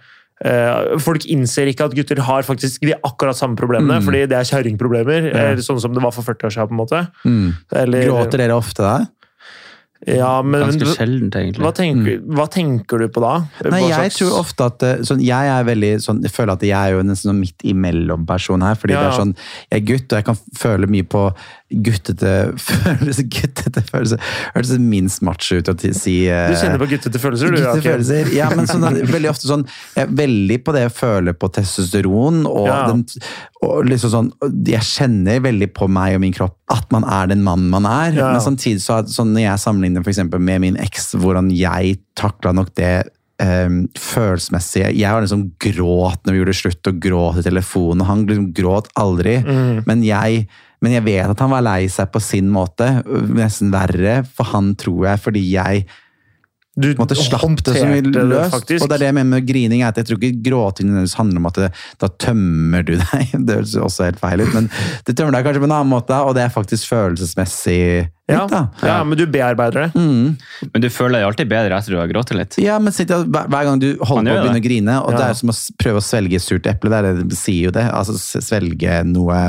Folk 1.00 1.26
innser 1.32 1.68
ikke 1.72 1.86
at 1.86 1.96
gutter 1.96 2.20
har 2.20 2.44
faktisk 2.44 2.82
de 2.82 2.94
akkurat 3.04 3.36
samme 3.36 3.56
problemene, 3.56 4.02
Mm. 4.02 4.04
fordi 4.06 4.28
det 4.28 4.38
er 4.38 4.44
kjerringproblemer. 4.50 5.30
Ja. 5.32 5.44
eh, 5.54 5.56
Sånn 5.64 5.80
som 5.80 5.94
det 5.94 6.04
var 6.04 6.12
for 6.12 6.22
40 6.24 6.48
år 6.48 6.52
siden. 6.52 6.68
på 6.68 6.72
en 6.72 6.82
måte. 6.86 7.08
Mm. 7.26 7.54
Eller, 7.72 8.08
Gråter 8.10 8.38
dere 8.38 8.58
ofte 8.58 8.84
da? 8.84 9.06
Ja, 10.06 10.42
men, 10.44 10.60
Ganske 10.68 10.98
sjeldent, 10.98 11.32
egentlig. 11.40 11.64
hva, 11.64 11.72
tenker, 11.72 12.18
hva 12.28 12.44
tenker 12.52 13.00
du 13.00 13.08
på 13.08 13.22
da? 13.24 13.38
Mm. 13.64 13.70
Nei, 13.72 13.80
jeg 13.88 14.12
slags- 14.12 14.18
tror 14.20 14.34
ofte 14.42 14.66
at 14.66 14.84
eh, 14.84 14.96
sånn, 14.98 15.22
Jeg 15.24 15.48
er 15.48 15.64
veldig 15.64 15.92
sånn, 16.04 16.22
jeg 16.22 16.32
føler 16.32 16.52
at 16.52 16.60
jeg 16.60 16.72
er 16.76 16.92
jo 16.92 17.00
en 17.00 17.16
sånn 17.16 17.40
midt 17.40 17.64
imellom 17.64 18.26
person 18.28 18.60
her. 18.60 18.76
fordi 18.76 18.92
Ja. 18.92 19.04
det 19.04 19.14
er 19.14 19.22
sånn, 19.24 19.36
Jeg 19.72 19.82
er 19.82 19.86
gutt, 19.94 20.12
og 20.12 20.18
jeg 20.20 20.26
kan 20.26 20.36
føle 20.60 20.88
mye 20.88 21.04
på 21.08 21.34
guttete 21.84 22.32
følelser. 22.68 23.28
Guttete 23.34 23.84
følelser 23.88 24.22
Hørtes 24.54 24.78
minst 24.82 25.24
macho 25.26 25.58
ut 25.60 25.72
å 25.72 25.76
si 25.96 26.16
eh, 26.28 26.52
Du 26.52 26.58
kjenner 26.60 26.82
på 26.82 26.90
guttete 26.92 27.22
følelser, 27.22 27.54
du? 27.54 27.60
Guttete 27.62 27.86
følelser. 27.88 28.34
Ja, 28.36 28.50
men 28.54 28.70
sånn, 28.70 29.00
veldig 29.10 29.32
ofte 29.32 29.50
sånn 29.50 29.66
Jeg 29.96 30.06
er 30.08 30.14
veldig 30.24 30.60
på 30.66 30.76
det 30.76 30.86
jeg 30.88 30.96
føler 30.98 31.38
på 31.38 31.50
testosteron. 31.56 32.44
Og, 32.50 32.68
Ja. 32.68 32.80
den, 32.92 33.04
og 33.66 33.88
liksom 33.90 34.14
sånn 34.14 34.32
Jeg 34.68 34.86
kjenner 34.88 35.42
veldig 35.44 35.72
på 35.76 35.90
meg 35.92 36.18
og 36.18 36.24
min 36.26 36.36
kropp 36.36 36.58
at 36.74 36.88
man 36.94 37.04
er 37.06 37.28
den 37.30 37.44
mannen 37.46 37.70
man 37.70 37.86
er. 37.86 38.14
Ja. 38.18 38.32
Men 38.34 38.42
samtidig 38.42 38.82
så 38.82 39.02
sånn 39.10 39.34
når 39.36 39.44
jeg 39.46 39.62
sammenligner 39.62 40.06
for 40.06 40.40
med 40.40 40.62
min 40.64 40.78
eks, 40.82 41.12
hvordan 41.20 41.52
jeg 41.54 42.00
takla 42.18 42.54
nok 42.56 42.72
det 42.80 42.94
eh, 43.42 43.70
følelsesmessige 44.00 44.92
Jeg 44.98 45.14
var 45.14 45.24
liksom 45.26 45.48
gråt 45.62 46.22
når 46.26 46.36
vi 46.36 46.42
gjorde 46.42 46.60
slutt, 46.60 46.92
og 46.92 47.02
gråt 47.02 47.42
i 47.42 47.48
telefonen. 47.48 48.04
og 48.04 48.12
Han 48.12 48.28
liksom 48.30 48.52
gråt 48.54 48.92
aldri. 49.00 49.40
Men, 49.88 50.04
jeg, 50.06 50.46
men 50.84 50.98
jeg 50.98 51.06
vet 51.08 51.34
at 51.34 51.44
han 51.46 51.54
var 51.54 51.66
lei 51.66 51.88
seg 51.92 52.12
på 52.14 52.22
sin 52.24 52.52
måte. 52.54 52.90
Nesten 53.34 53.74
verre 53.74 54.22
for 54.28 54.54
han, 54.54 54.74
tror 54.80 55.08
jeg, 55.12 55.24
fordi 55.28 55.46
jeg 55.54 55.86
Du 56.74 56.88
måtte 56.98 57.14
slapp 57.14 57.60
det 57.62 57.76
så 57.76 57.86
mye 57.86 58.02
håndterte 58.02 58.14
det 58.16 58.22
løst. 58.32 58.56
Og 58.82 58.88
det 58.90 58.96
er 58.96 59.02
det 59.04 59.10
jeg 59.12 59.16
mener 59.20 59.30
med 59.36 59.46
grining, 59.46 59.84
er 59.84 59.92
at 59.92 60.00
jeg 60.02 60.08
tror 60.10 60.18
ikke 60.18 60.42
gråting 60.48 60.96
handler 60.98 61.42
om 61.44 61.50
at 61.52 61.60
det, 61.62 61.70
da 62.02 62.10
tømmer 62.26 62.88
du 62.88 62.96
deg. 62.98 63.36
Det 63.44 63.58
høres 63.60 63.76
også 63.78 64.08
helt 64.08 64.22
feil 64.22 64.42
ut, 64.42 64.50
men 64.56 64.70
det 65.06 65.14
tømmer 65.18 65.36
deg 65.36 65.46
kanskje 65.46 65.62
på 65.62 65.68
en 65.68 65.76
annen 65.76 65.92
måte, 65.92 66.18
og 66.26 66.34
det 66.38 66.46
er 66.46 66.54
faktisk 66.54 66.88
følelsesmessig 66.90 67.78
ja. 68.32 68.40
litt, 68.40 68.54
da. 68.54 68.62
ja, 68.88 68.98
men 69.06 69.20
du 69.20 69.26
bearbeider 69.30 69.86
det. 69.86 70.04
Men 70.72 70.86
du 70.86 70.90
føler 70.94 71.20
deg 71.20 71.28
alltid 71.28 71.52
bedre 71.52 71.78
etter 71.78 71.94
du 71.94 72.00
har 72.00 72.10
grått 72.10 72.34
litt. 72.38 72.58
Ja, 72.64 72.80
men 72.82 72.96
sitt, 72.96 73.12
hver, 73.12 73.50
hver 73.52 73.68
gang 73.68 73.82
du 73.84 73.90
holder 74.00 74.32
på 74.32 74.38
å 74.40 74.46
begynne 74.46 74.62
å 74.64 74.66
grine, 74.66 75.00
og 75.04 75.18
det 75.18 75.26
er 75.28 75.38
som 75.38 75.54
å 75.54 75.58
prøve 75.82 76.02
å 76.02 76.06
svelge 76.06 76.40
et 76.40 76.46
surt 76.46 76.70
eple, 76.72 76.94
det, 76.94 77.02
er 77.02 77.10
det, 77.22 77.28
det 77.34 77.40
sier 77.40 77.70
jo 77.70 77.76
det. 77.76 77.86
Altså 77.92 78.18
svelge 78.18 79.02
noe 79.12 79.42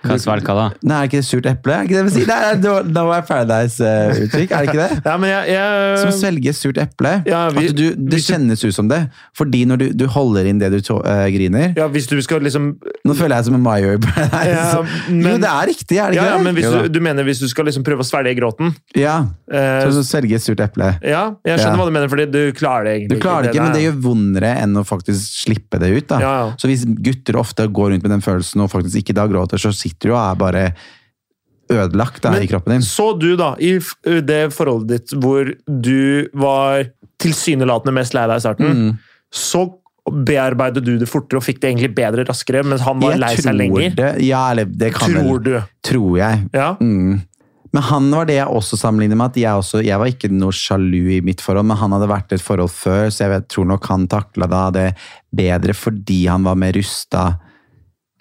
Hva 0.00 0.16
svelg 0.22 0.46
hva 0.48 0.54
da? 0.56 0.66
Nei, 0.82 0.96
er 0.96 1.06
det 1.06 1.10
ikke 1.10 1.20
det 1.20 1.26
surt 1.28 1.46
eple? 1.50 1.74
Er 1.74 1.82
det 1.84 1.90
ikke 1.90 1.98
det 1.98 2.04
vi 2.06 2.12
sier? 2.14 2.28
Nei, 2.30 2.54
No, 2.64 2.74
no 2.88 3.02
er 3.12 3.24
Paradise-uttrykk, 3.28 4.50
er 4.56 4.64
det 4.64 4.70
ikke 4.70 4.80
det? 4.80 5.00
Ja, 5.10 5.16
men 5.20 5.30
jeg, 5.30 5.50
jeg 5.54 5.98
Som 6.02 6.12
svelger 6.16 6.56
surt 6.56 6.78
eple. 6.80 7.12
Ja, 7.28 7.40
vi- 7.54 7.66
at 7.68 7.76
du, 7.76 7.84
det 7.94 8.10
du- 8.14 8.16
kjennes 8.24 8.64
ut 8.64 8.74
som 8.76 8.88
det. 8.90 9.00
Fordi 9.36 9.64
når 9.68 9.80
du, 9.82 9.86
du 10.02 10.06
holder 10.10 10.48
inn 10.50 10.58
det 10.62 10.70
du 10.72 10.78
tå- 10.84 11.00
uh, 11.04 11.26
griner 11.32 11.74
ja, 11.76 11.86
Hvis 11.92 12.08
du 12.10 12.16
skal 12.24 12.40
liksom 12.44 12.70
Nå 13.06 13.14
føler 13.16 13.36
jeg 13.40 13.48
som 13.50 13.56
en 13.58 13.62
Mayo 13.64 13.92
i 13.96 14.00
Paradise. 14.02 14.54
Ja, 14.54 14.80
jo, 15.10 15.34
det 15.44 15.50
er 15.50 15.68
riktig, 15.70 15.98
er 16.00 16.10
det 16.14 16.18
Ja, 16.20 16.24
ikke 16.24 16.30
ja, 16.30 16.36
det? 16.38 16.44
men 16.44 16.54
hvis 16.58 16.70
du, 16.70 16.88
du 16.96 17.00
mener 17.04 17.26
hvis 17.28 17.40
du 17.42 17.48
skal 17.52 17.68
liksom 17.68 17.84
prøve 17.86 18.04
å 18.04 18.08
svelge 18.08 18.34
gråten 18.40 18.72
Ja, 18.98 19.20
Uh... 19.50 19.82
Så 19.90 20.04
svelge 20.06 20.38
surt 20.38 20.60
eple. 20.62 20.92
Ja, 21.02 21.24
jeg 21.42 21.58
skjønner 21.58 21.74
Ja. 21.74 21.78
hva 21.80 21.86
du 21.88 21.94
mener, 21.96 22.06
fordi 22.12 22.26
du 22.30 22.52
klarer 22.54 22.84
det 22.86 22.92
egentlig. 23.00 23.16
Du 23.18 23.22
klarer 23.24 23.48
det 23.48 23.50
ikke, 23.50 23.64
men 23.64 23.72
det 23.74 23.80
gjør 23.82 23.96
vondere 24.04 24.52
enn 24.62 24.78
å 24.78 24.84
faktisk 24.86 25.40
slippe 25.42 25.80
det 25.82 25.88
ut. 25.90 26.06
da. 26.12 26.20
Ja, 26.22 26.30
ja. 26.38 26.44
Så 26.60 26.70
hvis 26.70 26.84
gutter 26.86 27.34
ofte 27.40 27.66
går 27.66 27.90
rundt 27.96 28.06
med 28.06 28.14
den 28.14 28.22
følelsen 28.22 28.62
og 28.62 28.70
faktisk 28.70 29.00
ikke 29.02 29.16
da 29.18 29.24
gråter, 29.26 29.58
så 29.58 29.72
sitter 29.74 29.89
du 29.98 30.10
og 30.12 30.20
er 30.20 30.38
bare 30.40 30.64
ødelagt 31.70 32.22
der 32.22 32.34
Men 32.34 32.42
i 32.42 32.48
kroppen 32.50 32.72
din. 32.74 32.82
Så 32.86 33.12
du, 33.18 33.36
da, 33.38 33.52
i 33.62 33.76
det 34.26 34.40
forholdet 34.54 34.88
ditt 34.90 35.12
hvor 35.22 35.52
du 35.66 36.26
var 36.34 36.88
tilsynelatende 37.22 37.94
mest 37.94 38.16
lei 38.16 38.26
deg 38.26 38.40
i 38.40 38.44
starten, 38.46 38.72
Mm. 38.74 38.98
så 39.30 39.66
bearbeidet 40.10 40.82
du 40.82 40.96
det 40.98 41.06
fortere 41.06 41.38
og 41.38 41.44
fikk 41.44 41.60
det 41.60 41.68
egentlig 41.70 41.94
bedre 41.94 42.24
raskere, 42.26 42.64
mens 42.66 42.82
han 42.82 42.98
var 42.98 43.18
lei 43.20 43.34
seg 43.36 43.54
lenger? 43.54 43.92
det. 43.94 44.12
Ja, 44.26 44.54
det 44.54 44.94
kan 44.96 45.12
Tror 45.12 45.38
vel 45.38 45.42
du? 45.44 45.60
Tror 45.86 46.16
jeg. 46.18 46.48
Ja. 46.56 46.72
Mm. 46.80 47.20
Men 47.72 47.82
han 47.86 48.08
var 48.10 48.26
det 48.26 48.34
jeg 48.40 48.48
også 48.50 48.76
sammenligner 48.80 49.14
med. 49.20 49.30
at 49.30 49.36
Jeg, 49.36 49.52
også, 49.54 49.84
jeg 49.84 49.98
var 50.00 50.06
ikke 50.10 50.32
noe 50.32 50.50
sjalu 50.50 51.12
i 51.18 51.20
mitt 51.22 51.40
forhold, 51.44 51.68
men 51.70 51.76
han 51.78 51.92
hadde 51.94 52.08
vært 52.10 52.32
i 52.32 52.34
et 52.40 52.42
forhold 52.42 52.72
før, 52.74 53.06
så 53.14 53.28
jeg 53.28 53.30
vet, 53.36 53.46
tror 53.52 53.68
nok 53.70 53.86
han 53.86 54.08
takla 54.10 54.48
det 54.74 54.88
bedre 55.30 55.76
fordi 55.76 56.26
han 56.26 56.42
var 56.42 56.56
mer 56.58 56.72
rusta 56.74 57.28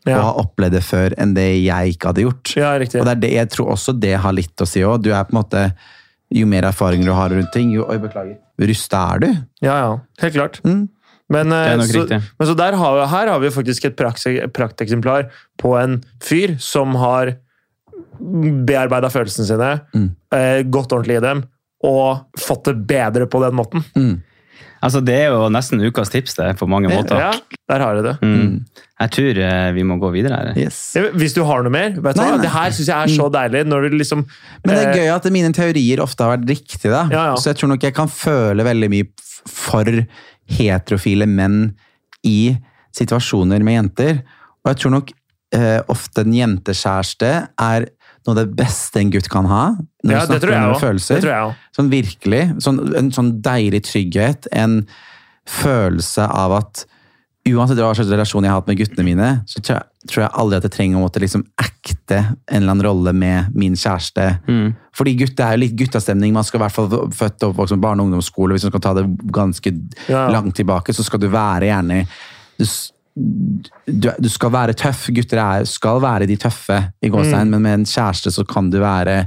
og 0.05 0.11
Ja. 0.11 0.21
har 0.21 0.33
opplevd 0.41 0.71
det 0.71 0.83
før 0.83 1.13
enn 1.17 1.33
det 1.35 1.47
jeg 1.63 1.95
ikke 1.95 2.07
hadde 2.11 2.23
gjort. 2.23 2.55
ja, 2.55 2.73
riktig. 2.79 2.99
Og 3.01 3.05
det 3.05 3.11
er 3.17 3.19
det, 3.25 3.31
jeg 3.33 3.49
tror 3.49 3.71
også 3.73 3.99
det 3.99 4.13
har 4.19 4.31
litt 4.33 4.55
å 4.63 4.67
si 4.67 4.79
òg. 4.81 5.01
Du 5.03 5.11
er 5.11 5.23
på 5.23 5.33
en 5.35 5.43
måte 5.43 5.73
Jo 6.31 6.45
mer 6.45 6.61
erfaringer 6.61 7.05
du 7.05 7.13
har 7.17 7.29
rundt 7.33 7.51
ting, 7.51 7.71
jo 7.73 7.87
Oi, 7.89 7.97
beklager. 7.97 8.35
Rusta 8.61 9.15
er 9.15 9.19
du. 9.19 9.27
Ja, 9.65 9.77
ja. 9.81 9.99
Helt 10.21 10.33
klart. 10.35 10.59
Mm. 10.63 10.87
Men, 11.31 11.51
eh, 11.51 11.77
så, 11.89 12.03
men 12.07 12.47
så 12.47 12.55
der 12.55 12.73
har 12.77 12.93
vi, 12.99 13.07
her 13.09 13.27
har 13.27 13.39
vi 13.39 13.49
faktisk 13.49 13.85
et 13.85 13.95
prakteksemplar 14.53 15.31
på 15.57 15.73
en 15.81 16.03
fyr 16.21 16.55
som 16.61 16.93
har 17.01 17.35
bearbeida 18.19 19.09
følelsene 19.09 19.45
sine, 19.47 19.81
Mm. 19.95 20.09
eh, 20.31 20.63
gått 20.69 20.89
ordentlig 20.93 21.17
i 21.17 21.21
dem, 21.25 21.43
og 21.83 22.25
fått 22.37 22.65
det 22.65 22.87
bedre 22.87 23.25
på 23.27 23.41
den 23.41 23.55
måten. 23.55 23.83
Mm. 23.95 24.21
Altså, 24.85 25.01
det 25.03 25.15
er 25.25 25.33
jo 25.33 25.47
nesten 25.51 25.81
ukas 25.83 26.11
tips 26.13 26.37
det, 26.37 26.53
på 26.59 26.67
mange 26.71 26.91
måter. 26.91 27.19
Ja, 27.19 27.31
der 27.71 27.83
har 27.83 27.97
du 27.97 28.05
det. 28.05 28.13
Mm. 28.23 28.85
Jeg 28.99 29.13
tror 29.15 29.41
eh, 29.45 29.67
vi 29.75 29.83
må 29.87 29.97
gå 29.99 30.11
videre 30.13 30.39
her. 30.39 30.59
Yes. 30.59 30.79
Hvis 31.19 31.35
du 31.35 31.41
har 31.47 31.63
noe 31.65 31.73
mer, 31.73 31.93
vet 31.95 32.17
du 32.17 32.21
Nei. 32.21 32.39
Det 32.43 32.51
her 32.53 32.71
syns 32.75 32.91
jeg 32.91 32.95
er 32.95 33.13
så 33.15 33.27
deilig. 33.33 33.65
Når 33.67 33.87
du 33.87 33.97
liksom 33.99 34.23
Men 34.23 34.71
det 34.73 34.79
er 34.79 34.89
eh, 34.91 35.03
gøy 35.03 35.11
at 35.15 35.29
mine 35.35 35.51
teorier 35.55 36.03
ofte 36.03 36.25
har 36.25 36.37
vært 36.37 36.49
riktige. 36.51 36.91
da. 36.91 37.05
Ja, 37.11 37.27
ja. 37.31 37.37
Så 37.39 37.51
jeg 37.51 37.59
tror 37.59 37.73
nok 37.73 37.85
jeg 37.87 37.95
kan 37.97 38.11
føle 38.11 38.67
veldig 38.67 38.91
mye 38.95 39.11
for 39.47 40.03
heterofile 40.49 41.27
menn 41.29 41.61
i 42.27 42.55
situasjoner 42.95 43.63
med 43.63 43.79
jenter. 43.79 44.21
Og 44.63 44.73
jeg 44.73 44.81
tror 44.81 44.95
nok 44.97 45.13
eh, 45.55 45.79
ofte 45.91 46.25
en 46.25 46.35
jentekjæreste 46.35 47.33
er 47.51 47.89
noe 48.27 48.35
av 48.35 48.39
det 48.45 48.55
beste 48.55 48.99
en 48.99 49.09
gutt 49.11 49.29
kan 49.29 49.45
ha. 49.45 49.75
Når 50.03 50.11
Ja, 50.15 50.25
det 50.25 50.41
tror 50.41 50.51
jeg 50.53 50.69
òg. 50.73 50.79
følelser. 50.81 51.21
Jeg. 51.21 51.55
Sånn 51.75 51.89
virkelig. 51.89 52.43
Sånn, 52.63 52.95
en 52.95 53.11
sånn 53.11 53.41
deilig 53.41 53.83
trygghet. 53.87 54.47
En 54.51 54.85
følelse 55.47 56.27
av 56.29 56.51
at 56.59 56.85
uansett 57.49 57.79
hva 57.81 57.93
slags 57.95 58.11
relasjon 58.11 58.43
jeg 58.45 58.51
har 58.51 58.59
hatt 58.59 58.67
med 58.69 58.77
guttene 58.77 59.05
mine, 59.07 59.29
så 59.49 59.61
tror 59.63 59.79
jeg, 60.21 60.29
aldri 60.37 60.57
at 60.59 60.65
jeg 60.67 60.73
trenger 60.75 60.99
å 60.99 61.05
måtte 61.07 61.21
liksom 61.23 61.45
acte 61.57 62.19
en 62.19 62.59
eller 62.61 62.73
annen 62.75 62.85
rolle 62.85 63.13
med 63.15 63.55
min 63.57 63.73
kjæreste. 63.79 64.27
Mm. 64.45 64.75
Fordi 64.93 65.15
gutt, 65.17 65.39
er 65.39 65.55
jo 65.55 65.63
litt 65.63 65.75
guttastemning. 65.79 66.33
Man 66.35 66.43
skal 66.45 66.59
i 66.59 66.63
hvert 66.67 66.75
fall 66.75 66.89
født 67.15 67.43
og 67.47 67.55
oppvokst 67.55 67.71
med 67.77 67.81
barne- 67.81 68.03
og 68.03 68.09
ungdomsskole. 68.11 68.53
Hvis 68.53 68.67
man 68.67 68.73
skal 68.75 68.83
ta 68.85 68.93
det 68.99 69.07
ganske 69.33 69.73
Ja. 70.09 70.27
langt 70.29 70.53
tilbake, 70.55 70.93
så 70.93 71.03
skal 71.03 71.19
du 71.19 71.29
være 71.29 71.71
gjerne 71.71 72.07
du, 72.59 72.65
du, 73.19 74.09
du 74.21 74.29
skal 74.31 74.51
være 74.53 74.75
tøff. 74.79 75.07
Gutter 75.15 75.41
er, 75.43 75.65
skal 75.69 75.99
være 76.03 76.27
de 76.29 76.37
tøffe, 76.39 76.79
i 77.03 77.09
gåstegn, 77.11 77.47
Mm. 77.49 77.55
men 77.57 77.61
med 77.65 77.73
en 77.81 77.85
kjæreste 77.89 78.31
så 78.31 78.45
kan 78.47 78.69
du 78.71 78.79
være 78.81 79.25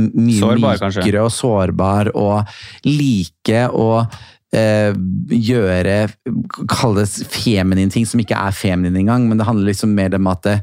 mye 0.00 0.38
Sårbar, 0.40 0.78
kanskje. 0.80 1.20
og 1.22 1.30
sårbar 1.30 2.08
og 2.18 2.48
like 2.88 3.60
å 3.70 4.06
eh, 4.54 4.94
gjøre 5.30 6.08
Kalles 6.70 7.20
feminine 7.30 7.90
ting 7.94 8.06
som 8.06 8.20
ikke 8.22 8.38
er 8.38 8.50
feminine 8.56 8.98
engang, 9.04 9.28
men 9.28 9.38
det 9.38 9.46
handler 9.46 9.70
liksom 9.70 9.94
mer 9.94 10.14
om 10.18 10.26
at 10.32 10.42
det, 10.46 10.56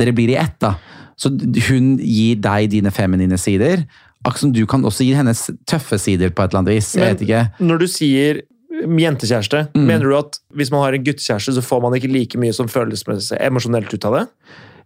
dere 0.00 0.12
blir 0.16 0.32
i 0.32 0.38
ett. 0.40 0.56
da. 0.60 0.74
Så 1.20 1.28
hun 1.68 1.98
gir 1.98 2.36
deg 2.40 2.70
dine 2.72 2.90
feminine 2.90 3.36
sider. 3.36 3.84
Akkurat 4.24 4.40
som 4.46 4.52
du 4.52 4.62
kan 4.68 4.82
også 4.84 5.04
gi 5.04 5.12
hennes 5.16 5.46
tøffe 5.68 5.98
sider 6.00 6.30
på 6.32 6.42
et 6.44 6.50
eller 6.52 6.62
annet 6.62 6.74
vis. 6.78 6.94
Jeg 6.96 7.14
vet 7.14 7.22
ikke. 7.26 7.42
Når 7.64 7.78
du 7.82 7.86
sier 7.88 8.40
jentekjæreste, 8.86 9.68
Mm. 9.74 9.86
mener 9.86 10.08
du 10.08 10.16
at 10.18 10.38
hvis 10.54 10.70
man 10.70 10.82
har 10.82 10.92
en 10.94 11.04
guttekjæreste, 11.04 11.54
så 11.54 11.62
får 11.62 11.82
man 11.82 11.92
ikke 11.98 12.12
like 12.12 12.38
mye 12.38 12.52
som 12.54 12.66
følelsesmessig 12.68 13.38
emosjonelt 13.40 13.92
ut 13.94 14.04
av 14.04 14.12
det? 14.18 14.26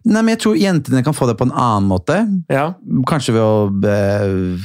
Nei, 0.05 0.21
men 0.21 0.35
Jeg 0.35 0.39
tror 0.39 0.55
jentene 0.55 1.03
kan 1.03 1.13
få 1.13 1.25
det 1.27 1.37
på 1.37 1.45
en 1.47 1.51
annen 1.51 1.89
måte. 1.89 2.43
Ja. 2.49 2.73
Kanskje 3.07 3.33
ved 3.33 3.41
å 3.41 3.71
øh, 3.83 4.59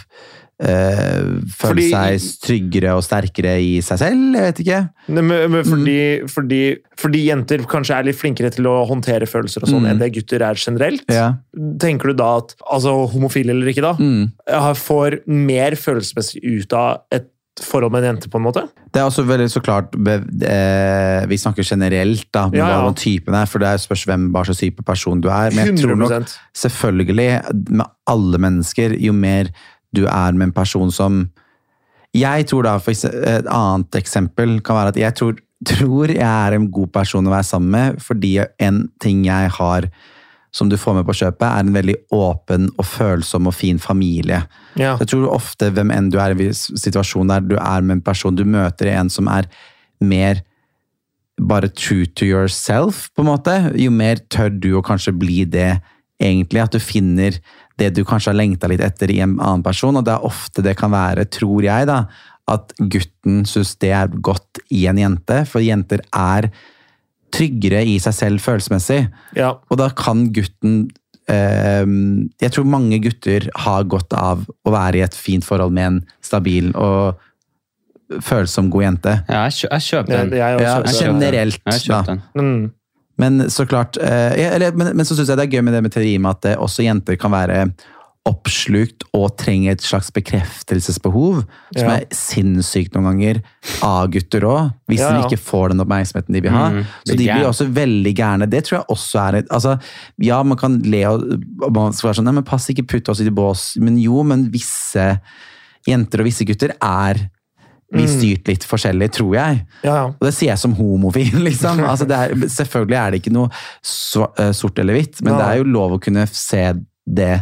Uh, 0.61 1.41
føle 1.57 1.81
Fordi- 1.81 2.18
seg 2.18 2.41
tryggere 2.45 2.91
og 2.95 3.01
sterkere 3.03 3.55
i 3.64 3.81
seg 3.81 3.97
selv. 3.97 4.35
Jeg 4.37 4.43
vet 4.45 4.59
ikke. 4.61 4.91
Nei, 5.09 5.22
Men, 5.22 5.51
men 5.51 5.64
fordi, 5.64 6.20
Mm. 6.20 6.28
fordi, 6.28 6.76
fordi 6.99 7.24
jenter 7.31 7.59
kanskje 7.64 7.97
er 7.99 8.03
litt 8.05 8.16
flinkere 8.20 8.53
til 8.53 8.64
å 8.64 8.87
håndtere 8.87 9.24
følelser 9.26 9.62
og 9.62 9.70
sånn 9.70 9.87
Mm. 9.87 9.91
enn 9.93 9.99
det 9.99 10.12
gutter 10.12 10.43
er 10.43 10.55
generelt. 10.61 11.03
Ja. 11.09 11.37
Tenker 11.78 12.09
du 12.09 12.12
da 12.12 12.37
at 12.37 12.55
altså 12.70 13.09
homofile 13.11 13.53
eller 13.57 13.68
ikke, 13.72 13.81
da, 13.81 13.95
Mm. 13.95 14.33
får 14.76 15.26
mer 15.26 15.70
følelsesmessig 15.70 16.41
ut 16.45 16.72
av 16.74 17.01
et 17.11 17.26
forhold 17.66 17.92
med 17.92 18.04
en 18.04 18.14
jente, 18.14 18.30
på 18.30 18.38
en 18.40 18.44
måte? 18.46 18.62
Det 18.90 19.00
er 19.00 19.06
også 19.08 19.24
veldig 19.28 19.48
så 19.52 19.61
klart 19.62 19.94
eh, 19.94 21.26
Vi 21.30 21.38
snakker 21.38 21.66
generelt 21.66 22.26
da, 22.32 22.46
om 22.48 22.54
Ja, 22.56 22.68
ja. 22.72 22.78
hva 22.84 22.94
typen 22.98 23.36
er, 23.36 23.50
for 23.50 23.62
det 23.62 23.74
spørs 23.82 24.06
hvem 24.08 24.28
hva 24.34 24.44
slags 24.48 24.62
type 24.62 24.84
person 24.86 25.20
du 25.22 25.28
er. 25.28 25.54
Men 25.54 25.72
jeg 25.72 25.82
tror 25.82 26.00
nok 26.00 26.32
selvfølgelig, 26.56 27.28
med 27.70 27.86
alle 28.11 28.40
mennesker, 28.46 28.96
jo 28.98 29.12
mer 29.16 29.52
du 29.96 30.04
er 30.06 30.32
med 30.32 30.50
en 30.50 30.56
person 30.56 30.90
som 30.94 31.28
Jeg 32.14 32.46
tror 32.50 32.66
da, 32.66 32.78
for 32.82 32.90
Et 32.90 33.46
annet 33.46 33.94
eksempel 34.00 34.58
kan 34.66 34.76
være 34.80 34.94
at 34.94 34.96
jeg 34.98 35.14
tror, 35.14 35.36
tror 35.66 36.11
jeg 36.11 36.26
er 36.26 36.56
en 36.56 36.70
god 36.70 36.88
person 36.94 37.26
å 37.26 37.30
være 37.30 37.46
sammen 37.46 37.70
med, 37.70 38.00
fordi 38.02 38.38
en 38.58 38.88
ting 39.02 39.24
jeg 39.28 39.50
har 39.58 39.86
som 40.55 40.68
du 40.70 40.76
får 40.80 40.96
med 40.98 41.07
på 41.07 41.14
kjøpet, 41.20 41.46
er 41.46 41.64
en 41.64 41.74
veldig 41.74 41.96
åpen 42.14 42.68
og 42.74 42.86
følsom 42.88 43.46
og 43.51 43.55
fin 43.55 43.78
familie. 43.78 44.42
Ja. 44.74 44.96
Jeg 44.98 45.12
tror 45.12 45.30
ofte 45.30 45.70
hvem 45.74 45.92
enn 45.94 46.11
du 46.11 46.18
er 46.22 46.34
i 46.34 46.48
en 46.51 46.57
situasjon 46.57 47.30
der 47.30 47.44
du 47.46 47.57
er 47.57 47.84
med 47.84 47.98
en 48.01 48.07
person, 48.07 48.34
du 48.34 48.44
møter 48.44 48.90
en 48.96 49.11
som 49.12 49.30
er 49.30 49.48
mer 50.01 50.42
bare 51.40 51.70
true 51.72 52.07
to 52.07 52.26
yourself, 52.26 53.09
på 53.14 53.24
en 53.24 53.30
måte, 53.30 53.55
jo 53.80 53.92
mer 53.94 54.20
tør 54.32 54.51
du 54.53 54.74
å 54.76 54.84
kanskje 54.84 55.14
bli 55.16 55.44
det 55.48 55.78
egentlig. 56.20 56.61
At 56.61 56.74
du 56.74 56.82
finner 56.82 57.38
det 57.80 57.94
du 57.96 58.03
kanskje 58.05 58.34
har 58.34 58.40
lengta 58.42 58.68
litt 58.68 58.82
etter 58.84 59.12
i 59.12 59.22
en 59.24 59.38
annen 59.38 59.64
person, 59.64 59.96
og 59.96 60.05
det 60.05 60.12
er 60.12 60.26
ofte 60.28 60.64
det 60.66 60.76
kan 60.76 60.92
være, 60.92 61.24
tror 61.32 61.64
jeg, 61.64 61.88
da, 61.88 62.03
at 62.51 62.74
gutten 62.78 63.44
syns 63.48 63.76
det 63.80 63.94
er 63.96 64.12
godt 64.20 64.61
i 64.74 64.84
en 64.90 65.01
jente, 65.01 65.44
for 65.48 65.64
jenter 65.64 66.03
er 66.11 66.51
tryggere 67.33 67.83
i 67.87 67.99
seg 68.03 68.14
selv 68.16 68.43
følelsesmessig. 68.45 69.05
ja. 69.37 69.53
Og 69.70 69.78
da 69.81 69.89
kan 69.97 70.26
gutten 70.35 70.91
eh, 71.31 71.87
Jeg 72.43 72.53
tror 72.55 72.64
mange 72.68 72.99
gutter 73.05 73.49
har 73.64 73.85
godt 73.85 74.12
av 74.18 74.45
å 74.66 74.70
være 74.74 75.01
i 75.01 75.05
et 75.07 75.14
fint 75.16 75.45
forhold 75.47 75.72
med 75.76 75.87
en 75.87 76.01
stabil 76.22 76.72
og 76.74 77.18
følsom 78.26 78.70
god 78.74 78.83
jente. 78.83 79.12
Ja, 79.31 79.45
jeg, 79.47 79.53
kjø 79.61 79.68
jeg 79.70 79.87
kjøper 79.87 80.16
den. 80.16 80.33
jeg 80.35 80.41
Ja, 80.41 80.76
jeg 80.83 80.97
kjøper 80.97 81.12
generelt, 81.12 81.61
Jeg 81.70 81.81
kjøper 81.85 82.09
da. 82.09 82.16
den. 82.16 82.22
Mm. 82.35 82.72
Men 83.20 83.51
så 83.53 83.66
klart 83.68 83.99
eh, 84.01 84.49
eller, 84.57 84.72
men, 84.74 84.95
men 84.97 85.07
så 85.07 85.14
syns 85.14 85.28
jeg 85.28 85.39
det 85.39 85.45
er 85.47 85.55
gøy 85.59 85.62
med 85.66 85.74
det 85.76 85.83
med 85.85 85.93
teori 85.95 86.16
med 86.18 86.31
at 86.31 86.43
det 86.49 86.55
også 86.59 86.83
jenter 86.87 87.18
kan 87.20 87.31
være 87.35 87.66
oppslukt 88.28 89.06
og 89.16 89.32
trenger 89.40 89.72
et 89.72 89.84
slags 89.84 90.10
bekreftelsesbehov, 90.12 91.40
som 91.72 91.86
Ja. 91.88 91.96
er 91.96 92.06
sinnssykt 92.12 92.92
noen 92.94 93.08
ganger, 93.08 93.42
av 93.82 94.10
gutter 94.12 94.44
òg, 94.44 94.74
hvis 94.88 95.00
Ja, 95.00 95.10
ja. 95.10 95.22
de 95.22 95.28
ikke 95.28 95.40
får 95.42 95.70
den 95.70 95.80
oppmerksomheten 95.80 96.32
de 96.34 96.40
vil 96.40 96.50
ha. 96.50 96.68
Mm, 96.70 96.84
så 97.06 97.16
de 97.16 97.24
blir 97.24 97.48
også 97.48 97.72
veldig 97.72 98.14
gærne. 98.14 98.50
Det 98.50 98.64
tror 98.64 98.78
jeg 98.78 98.86
også 98.88 99.28
er 99.28 99.38
et 99.38 99.48
altså, 99.48 99.80
Ja, 100.20 100.42
man 100.42 100.58
kan 100.58 100.82
le 100.82 101.04
og, 101.06 101.72
man 101.72 101.92
skal 101.92 102.10
være 102.10 102.16
sånn 102.20 102.24
Nei, 102.24 102.32
men 102.32 102.44
pass 102.44 102.68
ikke 102.68 102.86
putt 102.86 103.08
oss 103.08 103.20
i 103.20 103.30
bås. 103.30 103.76
Men 103.80 103.96
jo, 103.96 104.22
men 104.22 104.50
visse 104.50 105.20
jenter 105.88 106.20
og 106.20 106.26
visse 106.26 106.44
gutter 106.44 106.76
er 106.80 107.30
vi 107.92 108.06
styrt 108.06 108.46
litt 108.46 108.62
forskjellig, 108.62 109.10
tror 109.10 109.34
jeg. 109.34 109.66
Ja, 109.82 109.94
ja. 109.94 110.04
Og 110.12 110.20
det 110.22 110.34
sier 110.36 110.52
jeg 110.52 110.58
som 110.62 110.74
homofil, 110.78 111.40
liksom. 111.48 111.80
Altså, 111.82 112.06
det 112.06 112.16
er, 112.16 112.34
selvfølgelig 112.46 112.98
er 113.00 113.10
det 113.10 113.22
ikke 113.24 113.32
noe 113.34 113.48
eh, 113.50 114.52
sort 114.52 114.78
eller 114.78 114.94
hvitt, 114.94 115.22
men 115.24 115.34
ja. 115.34 115.38
det 115.40 115.48
er 115.48 115.56
jo 115.58 115.64
lov 115.64 115.96
å 115.96 115.98
kunne 116.02 116.26
se 116.30 116.68
det 117.10 117.40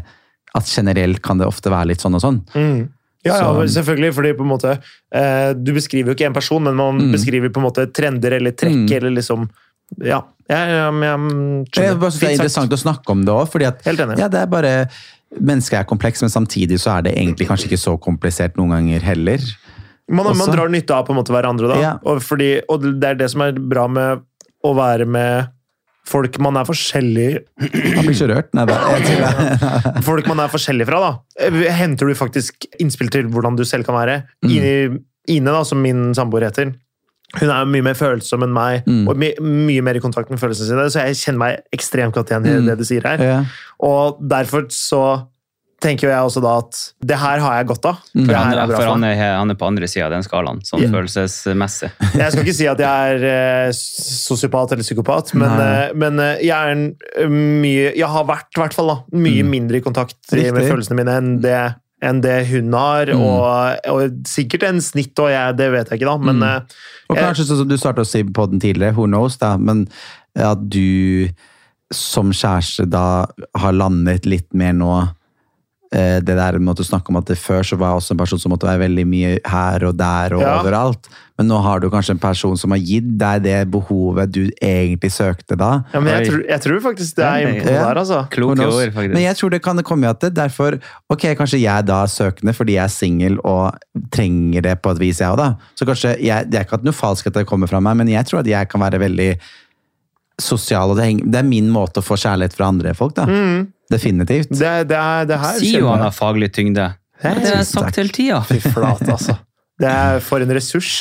at 0.54 0.64
generelt 0.66 1.20
kan 1.22 1.38
det 1.38 1.46
ofte 1.46 1.70
være 1.70 1.88
litt 1.92 2.00
sånn 2.00 2.14
og 2.14 2.22
sånn. 2.24 2.40
Mm. 2.54 2.88
Ja, 3.26 3.34
ja, 3.42 3.66
selvfølgelig, 3.66 4.14
fordi 4.14 4.30
på 4.38 4.44
en 4.46 4.48
måte 4.52 4.70
eh, 5.12 5.52
Du 5.58 5.72
beskriver 5.74 6.12
jo 6.12 6.14
ikke 6.14 6.26
en 6.30 6.32
person, 6.36 6.62
men 6.62 6.76
man 6.78 6.98
Mm. 7.00 7.12
beskriver 7.12 7.50
på 7.50 7.58
en 7.60 7.66
måte 7.66 7.86
trender 7.92 8.32
eller 8.38 8.52
trekk 8.52 8.86
Mm. 8.88 8.92
eller 8.96 9.10
liksom 9.10 9.48
Ja. 10.00 10.22
Jeg, 10.48 10.68
jeg, 10.68 10.92
jeg, 11.02 11.02
Jeg 11.02 11.66
skjønner. 11.72 11.98
bare 12.00 12.10
det 12.10 12.22
er 12.22 12.36
interessant 12.38 12.72
å 12.72 12.78
snakke 12.78 13.10
om 13.10 13.24
det 13.24 13.32
òg, 13.34 13.60
ja, 13.60 14.28
det 14.28 14.40
er 14.40 14.46
bare 14.46 14.88
Mennesket 15.40 15.80
er 15.80 15.84
kompleks, 15.84 16.22
men 16.22 16.30
samtidig 16.30 16.78
så 16.80 16.98
er 16.98 17.02
det 17.02 17.14
egentlig 17.18 17.46
kanskje 17.48 17.66
ikke 17.68 17.82
så 17.82 17.98
komplisert 18.00 18.56
noen 18.56 18.70
ganger 18.70 19.00
heller. 19.04 19.38
Man, 20.08 20.24
man 20.38 20.48
drar 20.48 20.70
nytte 20.72 20.94
av 20.96 21.04
på 21.04 21.10
en 21.12 21.18
måte 21.20 21.34
hverandre, 21.34 21.68
da. 21.68 21.76
Ja. 21.82 21.98
Og, 22.02 22.22
fordi, 22.24 22.62
og 22.66 22.80
det 22.98 23.04
er 23.10 23.14
det 23.14 23.28
som 23.30 23.42
er 23.44 23.52
bra 23.52 23.86
med 23.88 24.22
å 24.64 24.72
være 24.74 25.04
med 25.06 25.50
folk 26.08 26.38
man 26.40 26.56
er 26.56 26.64
forskjellig 26.68 27.28
Man 27.60 28.06
blir 28.06 28.14
ikke 28.16 28.28
rørt. 28.32 28.50
Nei 28.56 28.64
det. 28.70 30.02
folk 30.08 30.26
man 30.30 30.40
er 30.44 30.50
forskjellig 30.52 30.86
fra. 30.88 31.00
da. 31.04 31.10
Eh, 31.46 31.60
Henter 31.78 32.08
du 32.10 32.14
faktisk 32.18 32.66
innspill 32.80 33.10
til 33.12 33.28
hvordan 33.32 33.56
du 33.58 33.64
selv 33.68 33.84
kan 33.88 33.98
være? 33.98 34.22
Mm. 34.44 34.50
Ine, 34.56 34.74
Ine, 35.28 35.52
da, 35.52 35.62
som 35.68 35.82
min 35.84 36.06
samboer 36.16 36.46
heter, 36.48 36.70
hun 37.36 37.50
er 37.52 37.66
mye 37.68 37.84
mer 37.84 37.96
følsom 37.98 38.46
enn 38.46 38.54
meg, 38.56 38.86
Mm. 38.88 39.02
og 39.12 39.18
my, 39.20 39.28
mye 39.44 39.82
mer 39.84 39.98
i 39.98 40.00
kontakt 40.00 40.30
med 40.32 40.40
følelsene 40.40 40.70
sine, 40.70 40.86
så 40.88 41.02
jeg 41.04 41.18
kjenner 41.20 41.38
meg 41.42 41.58
ekstremt 41.76 42.14
godt 42.16 42.30
igjen 42.32 42.46
i 42.48 42.54
Mm. 42.56 42.66
det 42.70 42.78
du 42.80 42.84
sier 42.88 43.04
her. 43.04 43.20
Ja. 43.20 43.44
Og 43.84 44.16
derfor 44.24 44.64
så 44.72 45.02
tenker 45.78 46.10
jeg 46.10 46.18
også 46.26 46.40
da 46.42 46.52
at 46.58 46.78
det 47.06 47.16
her 47.20 47.38
har 47.38 47.52
jeg 47.60 47.66
godt 47.70 47.84
av. 47.86 47.98
Mm. 48.10 48.22
Det 48.24 48.26
For, 48.26 48.34
han, 48.34 48.48
her 48.50 48.60
er 48.64 48.66
bra 48.70 48.78
for 48.80 48.88
han, 48.90 49.04
er, 49.06 49.20
han 49.38 49.50
er 49.54 49.58
på 49.60 49.66
andre 49.68 49.86
sida 49.90 50.06
av 50.08 50.14
den 50.16 50.24
skalaen, 50.26 50.58
sånn 50.66 50.82
yeah. 50.82 50.90
følelsesmessig. 50.96 51.90
Jeg 52.18 52.32
skal 52.34 52.42
ikke 52.42 52.54
si 52.58 52.66
at 52.66 52.80
jeg 52.82 53.12
er 53.14 53.26
eh, 53.30 53.70
sosiopat 53.78 54.72
eller 54.74 54.82
psykopat, 54.86 55.34
men, 55.38 55.52
eh, 55.62 55.92
men 55.94 56.18
eh, 56.24 56.40
jeg 56.48 56.54
er 56.56 56.72
en, 56.74 56.82
eh, 57.14 57.28
mye 57.30 57.92
Jeg 57.94 58.08
har 58.10 58.26
vært 58.26 58.58
i 58.58 58.62
hvert 58.64 58.74
fall 58.74 58.90
da, 58.90 58.96
mye 59.14 59.44
Mm. 59.46 59.50
mindre 59.54 59.78
i 59.78 59.84
kontakt 59.84 60.16
Riktig. 60.32 60.52
med 60.56 60.66
følelsene 60.66 60.98
mine 60.98 61.14
enn 61.20 61.30
det, 61.44 61.60
enn 62.02 62.20
det 62.26 62.36
hun 62.50 62.72
har. 62.74 63.12
Mm. 63.14 63.22
Og, 63.28 63.92
og 63.94 64.18
sikkert 64.26 64.66
en 64.68 64.80
snitt, 64.82 65.14
og 65.22 65.30
jeg, 65.30 65.56
det 65.58 65.68
vet 65.74 65.90
jeg 65.92 66.00
ikke, 66.00 66.10
da. 66.10 66.16
Men 66.18 66.42
Mm. 66.42 66.48
eh, 66.48 66.80
Og 67.12 67.16
kanskje 67.22 67.46
sånn 67.48 67.62
som 67.62 67.68
du 67.70 67.76
startet 67.78 68.02
å 68.02 68.08
si 68.10 68.24
på 68.26 68.48
den 68.50 68.58
tidligere, 68.60 68.94
who 68.98 69.06
knows, 69.06 69.38
da, 69.38 69.54
men 69.56 69.86
at 70.34 70.66
du 70.70 71.28
som 71.94 72.28
kjæreste 72.36 72.84
da 72.90 73.26
har 73.56 73.72
landet 73.78 74.26
litt 74.28 74.50
mer 74.52 74.74
nå 74.76 74.90
det 75.90 76.34
der 76.36 76.58
med 76.60 76.76
å 76.76 76.84
snakke 76.84 77.08
om 77.08 77.16
at 77.16 77.30
det 77.30 77.38
før 77.40 77.62
så 77.64 77.76
var 77.80 77.94
jeg 77.94 78.02
også 78.02 78.12
en 78.12 78.18
person 78.20 78.38
som 78.42 78.52
måtte 78.52 78.66
være 78.68 78.82
veldig 78.82 79.04
mye 79.08 79.30
her 79.48 79.84
og 79.88 79.96
der 79.96 80.34
og 80.36 80.42
Ja. 80.42 80.58
overalt. 80.60 81.08
Men 81.38 81.46
nå 81.48 81.62
har 81.62 81.78
du 81.80 81.86
kanskje 81.88 82.10
en 82.16 82.18
person 82.18 82.56
som 82.58 82.72
har 82.74 82.80
gitt 82.82 83.06
deg 83.16 83.42
det 83.44 83.70
behovet 83.70 84.32
du 84.34 84.50
egentlig 84.60 85.08
søkte 85.14 85.56
da. 85.56 85.84
ja, 85.94 86.00
men 86.00 86.12
jeg, 86.18 86.26
tror, 86.28 86.42
jeg 86.48 86.60
tror 86.64 86.80
faktisk 86.82 87.14
det 87.16 87.24
er 87.24 87.46
innpå 87.46 87.70
Ja. 87.72 87.84
der, 87.86 88.00
altså. 88.02 88.18
Kloke 88.30 88.66
ord, 88.66 88.92
faktisk. 88.92 89.12
Men 89.14 89.22
jeg 89.22 89.36
tror 89.36 89.50
det 89.50 89.62
kan 89.62 89.82
komme 89.82 90.08
at 90.10 90.20
det 90.20 90.34
derfor 90.34 90.78
Ok, 91.10 91.22
kanskje 91.38 91.60
jeg 91.62 91.86
da 91.86 92.02
er 92.02 92.12
søkende 92.12 92.52
fordi 92.54 92.74
jeg 92.76 92.84
er 92.84 92.88
singel 92.92 93.38
og 93.44 93.78
trenger 94.10 94.60
det 94.62 94.82
på 94.82 94.90
et 94.92 94.98
vis, 95.00 95.20
jeg 95.20 95.30
òg, 95.30 95.36
da. 95.38 95.54
Så 95.78 95.86
kanskje 95.86 96.16
jeg, 96.20 96.50
Det 96.50 96.58
er 96.60 96.64
ikke 96.66 96.74
at 96.82 96.84
noe 96.84 96.92
falskt 96.92 97.26
at 97.28 97.34
det 97.34 97.46
kommer 97.46 97.66
fra 97.70 97.80
meg, 97.80 97.96
men 97.96 98.08
jeg 98.08 98.26
tror 98.26 98.40
at 98.40 98.46
jeg 98.46 98.68
kan 98.68 98.80
være 98.80 98.98
veldig 99.00 99.38
sosial, 100.42 100.92
og 100.92 100.98
det, 100.98 101.08
henger, 101.08 101.28
det 101.32 101.40
er 101.40 101.48
min 101.48 101.68
måte 101.72 102.02
å 102.02 102.04
få 102.04 102.18
kjærlighet 102.20 102.54
fra 102.56 102.70
andre 102.72 102.94
folk, 102.96 103.16
da. 103.16 103.26
Mm. 103.26 103.66
Definitivt. 103.90 104.52
Det, 104.52 104.72
det, 104.90 104.98
er, 104.98 105.28
det 105.28 105.38
her 105.40 105.60
Sier 105.62 105.82
jo 105.82 105.90
han 105.90 106.04
har 106.04 106.14
faglig 106.14 106.50
tyngde. 106.54 106.90
Det 107.18 107.32
har 107.34 107.46
jeg 107.58 107.68
sagt 107.70 107.98
hele 107.98 108.14
tida. 108.14 108.42
Fy 108.46 108.60
flate, 108.62 109.08
altså. 109.14 109.38
Det 109.78 109.88
er 109.88 110.20
for 110.24 110.42
en 110.42 110.52
ressurs. 110.54 111.00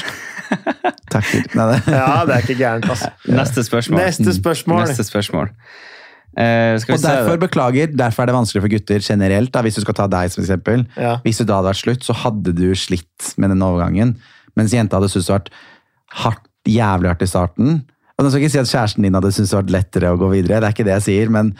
Takk. 1.14 1.28
Nei, 1.58 1.66
det. 1.74 1.78
Ja, 1.92 2.24
det 2.28 2.38
er 2.38 2.46
ikke 2.46 2.58
gærent, 2.58 2.88
altså. 2.94 3.12
Neste 3.40 3.66
spørsmål. 3.66 4.02
Neste 4.02 4.34
spørsmål. 4.38 4.82
Neste 4.86 5.06
spørsmål. 5.08 5.52
Uh, 6.38 6.78
skal 6.78 6.92
vi 6.92 6.96
Og 6.96 7.02
se 7.02 7.10
derfor, 7.10 7.40
beklager, 7.42 7.94
derfor 7.98 8.24
er 8.24 8.30
det 8.30 8.36
vanskelig 8.36 8.62
for 8.62 8.74
gutter 8.76 9.02
generelt, 9.02 9.50
da, 9.56 9.64
hvis 9.66 9.80
du 9.80 9.82
skal 9.82 9.98
ta 9.98 10.06
deg 10.12 10.34
som 10.34 10.44
eksempel. 10.44 10.86
Ja. 10.94 11.16
Hvis 11.26 11.42
du 11.42 11.48
da 11.50 11.60
hadde 11.60 11.72
vært 11.72 11.82
slutt, 11.82 12.06
så 12.06 12.14
hadde 12.26 12.54
du 12.58 12.68
slitt 12.78 13.32
med 13.42 13.54
den 13.54 13.66
overgangen. 13.66 14.16
Mens 14.58 14.76
jenta 14.76 15.00
hadde 15.00 15.10
syntes 15.14 15.30
det 15.32 15.38
vært 15.38 15.54
hardt, 16.24 16.46
jævlig 16.68 17.10
hardt 17.10 17.26
i 17.26 17.30
starten. 17.32 17.80
Og 18.18 18.26
nå 18.26 18.32
skal 18.32 18.41
jeg 18.41 18.47
ikke 18.49 18.55
si 18.55 18.61
at 18.63 18.72
kjæresten 18.72 19.05
din 19.05 19.18
hadde 19.18 19.30
syntes 19.34 19.51
det 19.53 19.59
vært 19.59 19.74
lettere 19.76 20.13
å 20.13 20.18
gå 20.18 20.32
videre, 20.32 20.57
det 20.61 20.70
er 20.72 20.74
ikke 20.76 20.86
det 20.88 20.95
jeg 20.95 21.05
sier, 21.07 21.34
men 21.34 21.51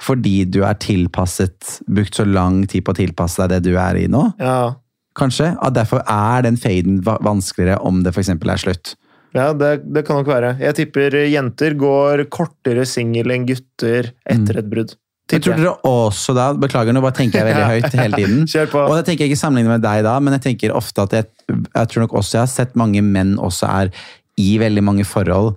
fordi 0.00 0.46
du 0.48 0.62
er 0.64 0.78
tilpasset, 0.80 1.74
brukt 1.86 2.16
så 2.16 2.24
lang 2.24 2.62
tid 2.70 2.82
på 2.86 2.94
å 2.94 2.98
tilpasse 2.98 3.42
deg 3.44 3.52
det 3.52 3.70
du 3.70 3.76
er 3.78 3.98
i 4.00 4.06
nå, 4.10 4.24
Ja, 4.40 4.72
kanskje, 5.18 5.52
at 5.60 5.74
derfor 5.76 6.00
er 6.08 6.46
den 6.46 6.56
faden 6.58 6.98
vanskeligere 7.04 7.78
om 7.84 8.00
det 8.02 8.14
eksempel 8.16 8.50
er 8.54 8.62
slutt. 8.62 8.94
ja 9.36 9.50
det, 9.52 9.82
det 9.92 10.02
kan 10.06 10.18
nok 10.22 10.30
være. 10.30 10.54
Jeg 10.62 10.78
tipper 10.78 11.14
jenter 11.28 11.74
går 11.78 12.24
kortere 12.32 12.86
singel 12.88 13.30
enn 13.34 13.46
gutter 13.46 14.10
etter 14.24 14.60
et 14.62 14.70
brudd. 14.70 14.96
Jeg 15.30 15.44
tror 15.44 15.58
dere 15.60 15.76
også 15.86 16.34
da, 16.34 16.48
beklager 16.58 16.96
nå, 16.96 17.02
bare 17.04 17.14
tenker 17.20 17.38
jeg 17.38 17.52
veldig 17.52 17.66
høyt 17.74 17.98
hele 18.00 18.18
tiden. 18.22 18.46
Kjør 18.50 18.70
på. 18.72 18.86
Og 18.88 18.96
det 18.98 19.04
tenker 19.06 19.26
jeg 19.26 19.34
ikke 19.34 19.42
sammenlignet 19.44 19.76
med 19.76 19.84
deg 19.84 20.02
da, 20.08 20.16
men 20.18 20.34
jeg 20.38 20.46
tenker 20.48 20.74
ofte 20.74 21.04
at 21.06 21.14
jeg, 21.20 21.28
jeg 21.52 21.92
tror 21.92 22.06
nok 22.06 22.16
også 22.18 22.38
jeg 22.40 22.42
har 22.48 22.50
sett 22.54 22.74
mange 22.80 23.04
menn 23.06 23.36
også 23.38 23.68
er 23.70 23.92
i 24.40 24.54
veldig 24.62 24.82
mange 24.82 25.04
forhold 25.06 25.52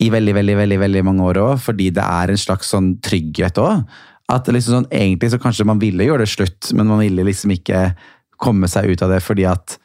i 0.00 0.10
veldig, 0.12 0.34
veldig, 0.36 0.56
veldig, 0.58 0.78
veldig 0.82 1.02
mange 1.04 1.24
år 1.24 1.38
òg, 1.40 1.54
fordi 1.64 1.90
det 1.96 2.04
er 2.04 2.28
en 2.34 2.36
slags 2.40 2.68
sånn 2.74 2.96
trygghet 3.00 3.56
òg. 3.62 3.84
At 4.28 4.46
liksom 4.50 4.74
sånn, 4.82 4.90
egentlig 4.90 5.30
så 5.32 5.38
kanskje 5.40 5.64
man 5.68 5.78
ville 5.80 6.04
gjøre 6.04 6.24
det 6.24 6.28
slutt, 6.32 6.72
men 6.74 6.86
man 6.90 6.98
ville 7.00 7.24
liksom 7.24 7.50
ikke 7.54 7.94
komme 8.42 8.68
seg 8.68 8.90
ut 8.90 9.02
av 9.02 9.10
det 9.14 9.22
fordi 9.24 9.46
at 9.48 9.78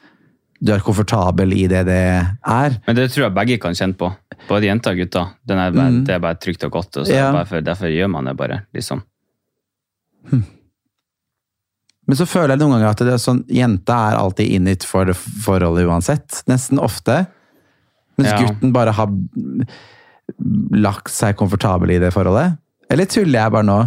du 0.62 0.74
er 0.74 0.80
komfortabel 0.84 1.54
i 1.56 1.64
det 1.72 1.86
det 1.88 2.00
er. 2.46 2.76
Men 2.86 2.96
det 2.98 3.08
tror 3.14 3.24
jeg 3.30 3.34
begge 3.38 3.60
kan 3.64 3.74
kjenne 3.74 3.96
på. 3.98 4.12
Både 4.50 4.68
jenter 4.68 4.92
og 4.94 4.98
gutter. 4.98 5.32
Den 5.48 5.58
er 5.58 5.72
bare, 5.72 5.90
Mm. 5.92 6.04
Det 6.06 6.14
er 6.14 6.20
bare 6.20 6.36
trygt 6.38 6.64
og 6.68 6.72
godt. 6.72 6.98
Og 6.98 7.06
så 7.08 7.14
Ja. 7.16 7.44
for, 7.46 7.62
derfor 7.62 7.88
gjør 7.90 8.10
man 8.10 8.26
det 8.26 8.36
bare. 8.38 8.66
liksom. 8.74 9.02
Men 12.08 12.18
så 12.18 12.26
føler 12.28 12.50
jeg 12.56 12.60
noen 12.60 12.74
ganger 12.76 12.90
at 12.92 12.98
det 13.06 13.14
er 13.14 13.22
sånn, 13.22 13.44
jenta 13.48 13.98
er 14.12 14.18
alltid 14.20 14.52
in 14.52 14.68
it 14.68 14.84
for 14.84 15.06
det 15.06 15.16
forholdet 15.16 15.88
uansett. 15.88 16.44
Nesten 16.50 16.78
ofte. 16.82 17.28
Mens 18.18 18.30
Ja. 18.32 18.38
gutten 18.42 18.74
bare 18.74 18.92
har 18.92 19.08
lagt 20.76 21.12
seg 21.14 21.36
komfortabel 21.40 21.92
i 21.96 22.00
det 22.02 22.12
forholdet. 22.16 22.58
Eller 22.92 23.08
tuller 23.10 23.40
jeg 23.46 23.54
bare 23.56 23.68
nå? 23.68 23.80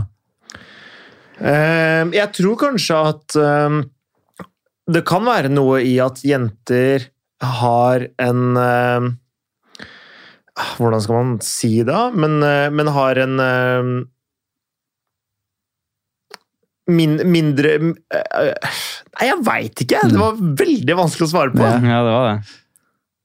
Eh, 1.40 2.04
jeg 2.14 2.28
tror 2.36 2.56
kanskje 2.60 3.00
at 3.10 3.36
eh, 3.40 3.80
det 4.94 5.02
kan 5.08 5.24
være 5.26 5.50
noe 5.52 5.80
i 5.82 5.96
at 6.04 6.22
jenter 6.24 7.08
har 7.60 8.06
en 8.22 8.56
eh, 8.56 9.12
Hvordan 10.78 11.02
skal 11.02 11.16
man 11.18 11.30
si 11.42 11.72
det? 11.82 11.88
da? 11.90 12.10
Men, 12.14 12.36
eh, 12.46 12.68
men 12.70 12.90
har 12.94 13.18
en 13.24 13.40
eh, 13.42 13.88
min, 16.94 17.16
mindre 17.32 17.72
eh, 17.80 18.74
Nei, 19.14 19.28
jeg 19.30 19.38
veit 19.46 19.82
ikke! 19.86 20.02
Det 20.10 20.20
var 20.20 20.38
veldig 20.38 20.96
vanskelig 20.98 21.26
å 21.28 21.30
svare 21.32 21.54
på. 21.54 21.62
Ja. 21.64 21.78
Ja, 21.80 22.00
det 22.06 22.12
var 22.14 22.28
det. 22.28 22.36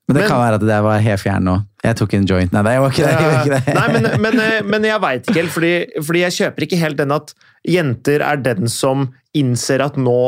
Men 0.09 0.15
det 0.17 0.21
Men- 0.23 0.29
kan 0.31 0.41
være 0.43 0.59
at 0.59 0.65
det 0.69 0.79
var 0.85 0.99
helt 1.05 1.21
fjern 1.23 1.45
nå. 1.49 1.55
Jeg 1.79 1.95
tok 1.95 2.13
en 2.17 2.27
joint. 2.27 2.51
Nei, 2.51 2.63
det 2.65 2.75
var 2.83 2.91
ikke 2.91 3.05
det. 3.05 3.13
Jeg 3.13 3.29
var 3.29 3.37
ikke 3.39 3.55
det. 3.55 3.75
Nei, 3.77 3.85
men, 3.93 4.07
men, 4.25 4.41
eh, 4.43 4.57
men 4.67 4.87
jeg 4.89 5.03
veit 5.03 5.23
ikke 5.23 5.39
helt, 5.39 5.53
fordi, 5.53 5.73
fordi 6.03 6.23
jeg 6.25 6.37
kjøper 6.39 6.65
ikke 6.65 6.81
helt 6.81 6.99
den 6.99 7.15
at 7.15 7.33
jenter 7.67 8.25
er 8.25 8.41
den 8.43 8.71
som 8.71 9.07
innser 9.37 9.83
at 9.85 9.99
nå 9.99 10.19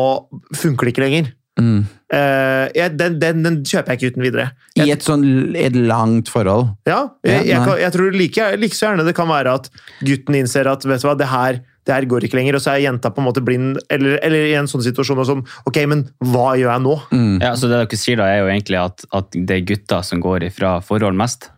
funker 0.56 0.88
det 0.88 0.96
ikke 0.96 1.04
lenger. 1.04 1.32
Mm. 1.62 1.82
Uh, 2.12 2.66
jeg, 2.76 2.92
den, 3.00 3.18
den, 3.22 3.44
den 3.46 3.58
kjøper 3.64 3.94
jeg 3.94 4.00
ikke 4.00 4.16
uten 4.16 4.26
videre. 4.26 4.48
I 4.76 4.90
et 4.92 5.06
sånn 5.06 5.56
et 5.56 5.78
langt 5.78 6.32
forhold. 6.32 6.74
ja, 6.90 7.06
jeg, 7.24 7.46
jeg, 7.48 7.60
kan, 7.64 7.78
jeg 7.80 7.96
tror 7.96 8.18
like, 8.18 8.48
like 8.60 8.78
så 8.78 8.90
gjerne 8.90 9.06
det 9.08 9.16
kan 9.18 9.30
være 9.30 9.54
at 9.62 9.70
gutten 10.04 10.42
innser 10.42 10.68
at 10.72 10.84
vet 10.88 11.04
du 11.04 11.08
hva, 11.08 11.16
det 11.20 11.30
her, 11.32 11.62
det 11.88 11.96
her 11.96 12.10
går 12.10 12.28
ikke 12.28 12.40
lenger, 12.40 12.58
og 12.58 12.66
så 12.66 12.74
er 12.74 12.84
jenta 12.84 13.14
på 13.14 13.24
en 13.24 13.30
måte 13.30 13.44
blind, 13.46 13.80
eller, 13.94 14.18
eller 14.26 14.50
i 14.50 14.58
en 14.60 14.70
sånn 14.70 14.84
situasjon 14.86 15.24
og 15.24 15.30
sånn 15.30 15.46
Ok, 15.70 15.80
men 15.90 16.04
hva 16.34 16.52
gjør 16.60 16.74
jeg 16.74 16.86
nå? 16.90 16.98
Mm. 17.14 17.34
Ja, 17.40 17.56
så 17.56 17.72
det 17.72 17.80
dere 17.80 18.02
sier 18.04 18.22
da, 18.22 18.28
er 18.28 18.44
jo 18.44 18.52
egentlig 18.52 18.82
at, 18.82 19.08
at 19.18 19.34
det 19.38 19.58
er 19.62 19.66
gutter 19.72 20.06
som 20.06 20.24
går 20.24 20.50
ifra 20.52 20.76
forhold 20.86 21.18
mest. 21.18 21.50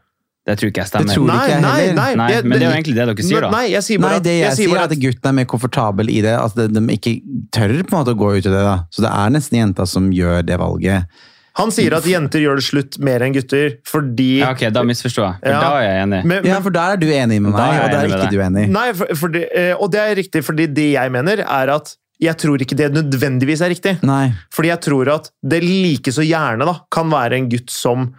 Det 0.43 0.57
tror 0.59 0.69
ikke 0.73 0.81
jeg 0.81 0.89
stemmer. 0.91 1.07
Det 1.07 1.15
tror 1.15 1.29
ikke 1.31 1.43
jeg 1.47 1.59
heller. 1.63 1.95
Nei, 2.19 2.41
men 2.43 2.51
det 2.51 2.61
er 2.61 2.65
jo 2.65 2.71
egentlig 2.75 2.95
det 2.97 3.03
dere 3.07 3.25
sier, 3.27 3.45
da. 3.45 3.51
Nei, 3.53 3.65
jeg 3.71 3.83
sier 3.85 4.01
bare 4.03 4.17
at, 4.19 4.23
det 4.25 4.33
jeg, 4.33 4.41
jeg 4.43 4.57
sier, 4.57 4.71
sier 4.73 4.79
er 4.81 4.89
at 4.89 4.95
guttene 5.05 5.29
er 5.31 5.37
mer 5.37 5.45
komfortable 5.53 6.11
i 6.11 6.17
det. 6.25 6.33
Altså, 6.35 6.65
de, 6.67 6.81
de 6.81 6.97
ikke 6.97 7.13
tør 7.55 7.75
på 7.79 7.93
en 7.95 7.99
måte 8.01 8.15
å 8.15 8.19
gå 8.19 8.31
ut 8.35 8.41
i 8.41 8.51
det. 8.51 8.63
da. 8.67 8.73
Så 8.91 9.05
det 9.05 9.13
er 9.13 9.31
nesten 9.37 9.61
jenta 9.61 9.85
som 9.87 10.09
gjør 10.11 10.43
det 10.49 10.57
valget. 10.59 11.21
Han 11.61 11.69
sier 11.71 11.93
at 11.93 12.05
jenter 12.09 12.41
gjør 12.41 12.57
det 12.57 12.65
slutt 12.65 12.95
mer 13.05 13.21
enn 13.21 13.35
gutter 13.35 13.75
fordi 13.85 14.39
Ja, 14.41 14.51
ok, 14.55 14.65
da 14.73 14.81
misforstår 14.89 15.27
jeg. 15.27 15.35
For 15.43 15.53
Ja. 15.53 15.59
da 15.61 15.71
er 15.77 15.83
jeg 15.85 16.03
enig. 16.07 16.21
men, 16.25 16.45
Ja, 16.49 16.59
for 16.65 16.73
der 16.73 16.95
er 16.95 16.97
du 16.97 17.07
enig 17.07 17.37
med 17.41 17.51
meg, 17.53 17.83
og 17.83 17.91
der 17.93 17.99
er 18.01 18.15
ikke 18.17 18.31
du 18.33 18.39
enig. 18.41 18.63
Nei, 18.73 18.87
for, 18.97 19.05
fordi, 19.15 19.43
eh, 19.53 19.75
og 19.77 19.91
det 19.93 20.01
er 20.01 20.15
riktig, 20.17 20.43
fordi 20.43 20.65
det 20.73 20.87
jeg 20.95 21.11
mener 21.13 21.45
er 21.45 21.69
at 21.75 21.95
jeg 22.23 22.35
tror 22.39 22.57
ikke 22.57 22.75
det 22.79 22.91
nødvendigvis 22.95 23.61
er 23.61 23.69
riktig. 23.69 23.95
Nei. 24.03 24.33
Fordi 24.53 24.69
jeg 24.73 24.81
tror 24.81 25.13
at 25.13 25.29
det 25.45 25.61
like 25.63 26.11
så 26.11 26.25
gjerne 26.25 26.65
da, 26.65 26.79
kan 26.91 27.09
være 27.11 27.37
en 27.37 27.49
gutt 27.51 27.69
som 27.69 28.13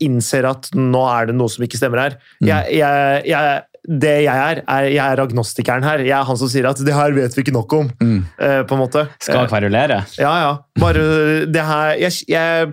innser 0.00 0.46
at 0.48 0.70
nå 0.74 1.02
er 1.12 1.26
det 1.28 1.34
noe 1.36 1.50
som 1.52 1.64
ikke 1.66 1.76
stemmer 1.76 2.00
her. 2.06 2.14
Jeg, 2.40 2.72
jeg, 2.78 3.22
jeg, 3.28 3.62
det 4.00 4.12
jeg 4.24 4.38
er, 4.52 4.60
er 4.70 4.86
jeg 4.88 5.02
er 5.12 5.20
agnostikeren 5.24 5.84
her. 5.84 5.98
Jeg 6.06 6.14
er 6.16 6.24
han 6.28 6.38
som 6.40 6.48
sier 6.48 6.68
at 6.70 6.80
det 6.86 6.94
her 6.96 7.12
vet 7.16 7.34
vi 7.36 7.42
ikke 7.44 7.52
nok 7.56 7.72
om. 7.80 7.90
eh, 8.38 8.62
på 8.64 8.76
en 8.78 8.80
måte. 8.80 9.02
Skal 9.20 9.48
kverulere. 9.50 10.02
Ja, 10.16 10.32
ja. 10.46 10.52
Bare 10.80 11.02
det 11.52 11.64
her 11.68 11.96
jeg, 12.00 12.12
jeg, 12.32 12.72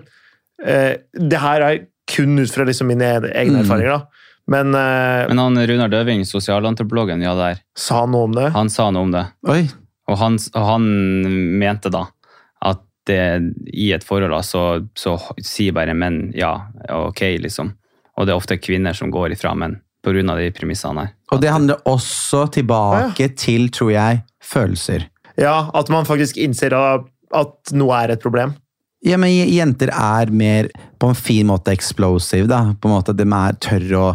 eh, 0.64 0.94
Det 1.12 1.40
her 1.42 1.66
er 1.66 1.82
kun 2.10 2.38
ut 2.40 2.50
fra 2.50 2.64
liksom 2.64 2.88
mine 2.90 3.12
egne 3.28 3.60
Mm. 3.60 3.64
erfaringer, 3.64 3.98
da. 3.98 4.06
Men, 4.50 4.74
eh, 4.74 5.26
Men 5.28 5.38
han 5.38 5.56
Runar 5.68 5.88
Døving, 5.92 6.24
sosialantropologen, 6.26 7.20
ja 7.22 7.34
der, 7.38 7.60
sa 7.76 8.00
han 8.00 8.10
noe 8.10 8.24
om 8.24 8.32
det? 8.34 8.48
han 8.52 8.68
sa 8.72 8.88
noe 8.90 9.02
om 9.06 9.12
det. 9.12 9.26
Oi. 9.46 9.68
Og 10.10 10.16
han, 10.18 10.38
og 10.56 10.64
han 10.66 10.88
mente 11.60 11.90
da 11.92 12.06
det, 13.08 13.20
i 13.72 13.90
et 13.94 14.04
forhold 14.04 14.34
så, 14.44 14.64
så 14.98 15.16
sier 15.42 15.74
bare 15.76 15.94
menn 15.96 16.30
ja, 16.36 16.52
ok, 16.92 17.22
liksom. 17.46 17.72
Og 18.18 18.26
det 18.26 18.34
er 18.34 18.40
ofte 18.40 18.58
kvinner 18.60 18.96
som 18.96 19.12
går 19.12 19.36
ifra 19.36 19.54
menn 19.56 19.78
av 20.04 20.38
de 20.40 20.50
premissene 20.56 21.04
her. 21.04 21.14
Og 21.32 21.40
det 21.42 21.52
handler 21.52 21.80
også 21.88 22.46
tilbake 22.54 23.28
til, 23.36 23.68
tror 23.72 23.92
jeg, 23.92 24.22
følelser. 24.42 25.06
Ja, 25.36 25.70
At 25.74 25.88
man 25.92 26.08
faktisk 26.08 26.36
innser 26.40 26.72
at 26.74 27.72
noe 27.72 27.96
er 28.00 28.14
et 28.14 28.22
problem. 28.22 28.54
Ja, 29.04 29.16
men 29.16 29.32
jenter 29.32 29.92
er 29.94 30.32
mer 30.32 30.68
på 31.00 31.08
en 31.08 31.16
fin 31.16 31.46
måte 31.48 31.72
explosive, 31.72 32.48
da. 32.48 32.74
På 32.76 32.88
en 32.88 32.96
måte 32.98 33.14
at 33.14 33.20
de 33.20 33.24
er 33.24 33.60
tørre 33.60 34.00
å 34.00 34.10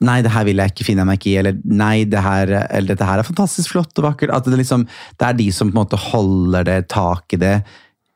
Nei, 0.00 0.22
det 0.24 0.30
her 0.32 0.44
vil 0.48 0.56
jeg 0.62 0.72
ikke, 0.72 0.84
finner 0.88 1.04
jeg 1.04 1.08
meg 1.10 1.18
ikke 1.20 1.30
i. 1.32 1.36
Eller 1.42 1.56
nei, 1.68 2.04
det 2.08 2.22
her, 2.24 2.52
eller 2.70 2.94
dette 2.94 3.04
her 3.04 3.20
er 3.20 3.26
fantastisk 3.28 3.74
flott 3.74 3.98
og 4.00 4.06
vakkert. 4.08 4.32
At 4.32 4.46
det, 4.48 4.56
liksom, 4.56 4.86
det 5.20 5.26
er 5.28 5.36
de 5.36 5.50
som 5.52 5.68
på 5.68 5.76
en 5.76 5.82
måte 5.82 5.98
holder 6.00 6.64
det, 6.64 6.78
tak 6.92 7.36
i 7.36 7.40
det, 7.42 7.56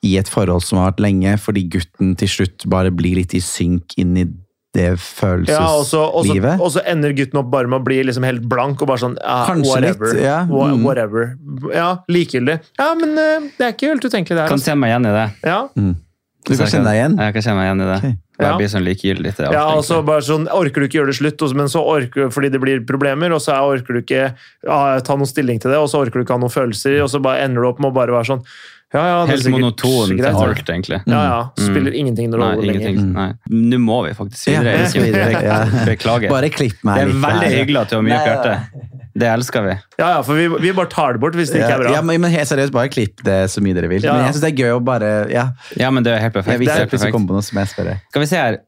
i 0.07 0.15
et 0.17 0.29
forhold 0.33 0.65
som 0.65 0.79
har 0.81 0.93
vært 0.95 1.03
lenge, 1.05 1.35
fordi 1.43 1.67
gutten 1.69 2.15
til 2.17 2.31
slutt 2.33 2.65
bare 2.73 2.89
blir 2.97 3.19
litt 3.21 3.35
i 3.37 3.43
synk 3.45 3.93
inn 4.01 4.17
i 4.17 4.25
det 4.73 4.87
Ja, 5.51 5.67
og 5.75 5.83
så, 5.85 5.99
og, 6.07 6.23
følelseslivet. 6.23 6.61
og 6.63 6.69
så 6.71 6.81
ender 6.87 7.11
gutten 7.19 7.41
opp 7.41 7.49
bare 7.51 7.67
med 7.67 7.81
å 7.81 7.85
bli 7.85 7.97
liksom 8.07 8.23
helt 8.23 8.45
blank 8.49 8.81
og 8.81 8.87
bare 8.87 9.03
sånn 9.03 9.17
ja, 9.19 9.41
Kanskje 9.49 9.81
litt, 9.83 9.99
whatever. 9.99 10.21
ja. 10.23 10.37
Mm. 10.47 10.85
Whatever. 10.87 11.33
Ja, 11.75 11.89
likegyldig. 12.09 12.57
Ja, 12.79 12.93
men 12.95 13.19
eh, 13.19 13.49
det 13.59 13.67
er 13.67 13.75
ikke 13.75 13.91
helt 13.91 14.07
utenkelig, 14.07 14.37
det 14.39 14.45
her. 14.45 14.49
Kan 14.53 14.61
Altså. 14.61 14.71
se 14.71 14.79
meg 14.79 14.93
igjen 14.95 15.11
i 15.11 15.15
det. 15.19 15.27
Ja. 15.45 15.61
Du 15.75 16.55
kan 16.57 16.71
kjenne 16.71 16.87
deg 16.87 17.01
igjen? 17.01 17.19
Jeg 17.21 17.35
kan 17.37 17.43
kjenne 17.49 17.59
meg 17.59 17.67
igjen 17.69 17.83
i 17.83 17.89
det. 17.91 17.99
Ok. 18.01 18.17
Bare 18.41 18.51
Ja. 18.55 18.57
blir 18.59 18.71
sånn 18.73 18.85
likegyldig 18.89 19.35
til 19.37 19.45
alt. 19.47 19.53
Ja, 19.55 19.67
og 19.77 19.85
så 19.85 19.99
egentlig. 20.01 20.07
bare 20.07 20.21
sånn, 20.31 20.49
Orker 20.51 20.81
du 20.81 20.87
ikke 20.89 20.99
gjøre 21.03 21.13
det 21.13 21.19
slutt, 21.21 21.55
men 21.55 21.69
så 21.69 21.85
orker 21.85 22.31
fordi 22.33 22.51
det 22.51 22.61
blir 22.61 22.81
problemer, 22.89 23.33
og 23.37 23.41
så 23.45 23.53
orker 23.61 23.93
du 23.95 24.01
ikke 24.03 24.35
ja, 24.67 25.01
ta 25.01 25.17
noen 25.17 25.29
stilling 25.29 25.61
til 25.61 25.71
det, 25.71 25.79
og 25.79 25.89
så 25.93 26.01
orker 26.05 26.19
du 26.21 26.25
ikke 26.25 26.37
ha 26.39 26.43
noen 26.43 26.51
følelser, 26.55 27.03
og 27.05 27.11
så 27.13 27.21
bare 27.23 27.45
ender 27.45 27.63
du 27.63 27.69
opp 27.69 27.79
med 27.81 27.93
å 27.93 27.95
bare 27.95 28.11
være 28.17 28.27
sånn 28.33 28.45
Ja, 28.93 29.03
ja, 29.07 29.19
det 29.27 29.37
Helt 29.37 29.53
monoton 29.55 30.09
til 30.19 30.25
alt, 30.27 30.65
egentlig. 30.67 30.99
Ja, 31.07 31.21
ja. 31.23 31.43
Spiller 31.63 31.93
ingenting 31.95 32.31
Nei, 32.33 32.39
rolle 32.41 32.65
lenger. 32.67 32.97
Nei. 33.15 33.33
Nå 33.49 33.79
må 33.79 34.01
vi 34.09 34.15
faktisk 34.19 34.49
Ja, 34.51 34.65
videre. 34.65 34.89
vi 34.91 35.01
videre. 35.13 35.85
Beklager. 35.87 36.29
Bare 36.33 36.51
klipp 36.51 36.83
meg 36.83 36.97
Det 36.99 37.05
er 37.07 37.21
veldig 37.23 37.53
hyggelig 37.55 37.81
at 37.85 37.89
du 37.93 37.97
har 37.97 38.03
mye 38.03 38.19
på 38.19 38.33
hjertet. 38.33 38.99
Det 39.15 39.27
elsker 39.27 39.65
vi. 39.67 39.75
Ja, 39.99 40.09
ja, 40.17 40.23
for 40.23 40.39
vi, 40.39 40.47
vi 40.63 40.73
bare 40.77 40.91
tar 40.93 41.17
det 41.17 41.21
bort 41.25 41.35
hvis 41.35 41.51
det 41.51 41.63
ikke 41.65 41.77
er 41.79 41.83
bra. 41.85 41.93
ja, 41.97 42.01
men, 42.07 42.21
men 42.23 42.31
helt 42.31 42.49
seriøst, 42.51 42.73
bare 42.75 42.89
klipp 42.93 43.25
det 43.27 43.39
så 43.51 43.63
mye 43.65 43.75
dere 43.75 43.89
vil. 43.91 44.05
Ja, 44.07 44.15
Men 44.15 44.29
jeg 44.29 44.37
syns 44.37 44.45
det 44.45 44.51
er 44.53 44.65
gøy 44.65 44.75
å 44.77 44.81
bare 44.87 45.13
Ja, 45.33 45.49
Ja, 45.81 45.91
men 45.91 46.07
det 46.07 46.13
er 46.15 46.21
helt 46.27 46.35
perfekt. 46.37 46.59
jeg 46.61 46.67
Det 46.69 46.75
er 46.75 46.85
helt 46.85 46.91
perfekt. 46.95 47.13
kom 47.17 47.27
på 47.27 47.35
noe 47.35 47.43
som 47.43 47.59
jeg 47.59 47.73
spør. 47.73 47.95
Skal 48.13 48.23
vi 48.27 48.29
se 48.31 48.37
her. 48.43 48.59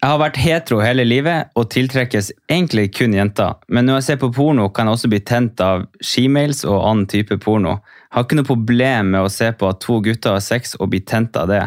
Jeg 0.00 0.08
har 0.08 0.18
vært 0.22 0.38
hetero 0.40 0.78
hele 0.80 1.04
livet 1.04 1.50
og 1.60 1.66
tiltrekkes 1.74 2.30
egentlig 2.48 2.86
kun 2.96 3.12
jenter. 3.12 3.58
Men 3.68 3.84
når 3.84 3.98
jeg 3.98 4.06
ser 4.06 4.20
på 4.22 4.30
porno, 4.32 4.70
kan 4.72 4.88
jeg 4.88 4.96
også 4.96 5.10
bli 5.12 5.20
tent 5.28 5.60
av 5.60 5.82
shemales 6.00 6.62
og 6.64 6.78
annen 6.88 7.06
type 7.12 7.36
porno. 7.44 7.74
Jeg 8.08 8.16
har 8.16 8.24
ikke 8.24 8.38
noe 8.40 8.48
problem 8.48 9.10
med 9.12 9.26
å 9.26 9.30
se 9.30 9.50
på 9.52 9.68
at 9.68 9.82
to 9.84 9.98
gutter 10.00 10.38
har 10.38 10.40
sex 10.40 10.72
og 10.80 10.88
bli 10.94 11.02
tent 11.04 11.36
av 11.36 11.50
det. 11.52 11.66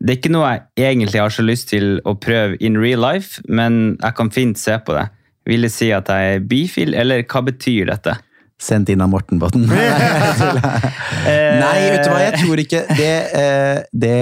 Det 0.00 0.14
er 0.14 0.16
ikke 0.22 0.32
noe 0.32 0.48
jeg 0.80 0.94
egentlig 0.96 1.20
har 1.20 1.28
så 1.36 1.44
lyst 1.44 1.68
til 1.74 1.98
å 2.08 2.14
prøve 2.16 2.56
in 2.64 2.78
real 2.80 3.04
life, 3.04 3.42
men 3.46 3.98
jeg 4.00 4.16
kan 4.16 4.30
fint 4.32 4.56
se 4.58 4.78
på 4.80 4.96
det. 4.96 5.04
Vil 5.48 5.64
det 5.64 5.72
si 5.72 5.88
at 5.94 6.10
jeg 6.12 6.36
er 6.36 6.42
bifil, 6.44 6.92
eller 6.98 7.24
hva 7.24 7.40
betyr 7.46 7.88
dette? 7.90 8.18
Sendt 8.60 8.90
inn 8.92 9.00
av 9.00 9.08
Mortenbotn. 9.08 9.62
Nei, 9.70 11.76
vet 11.88 12.02
du 12.04 12.10
hva, 12.12 12.18
jeg 12.26 12.42
tror 12.42 12.60
ikke 12.60 12.82
det, 12.98 13.14
eh, 13.40 13.78
det 13.88 14.18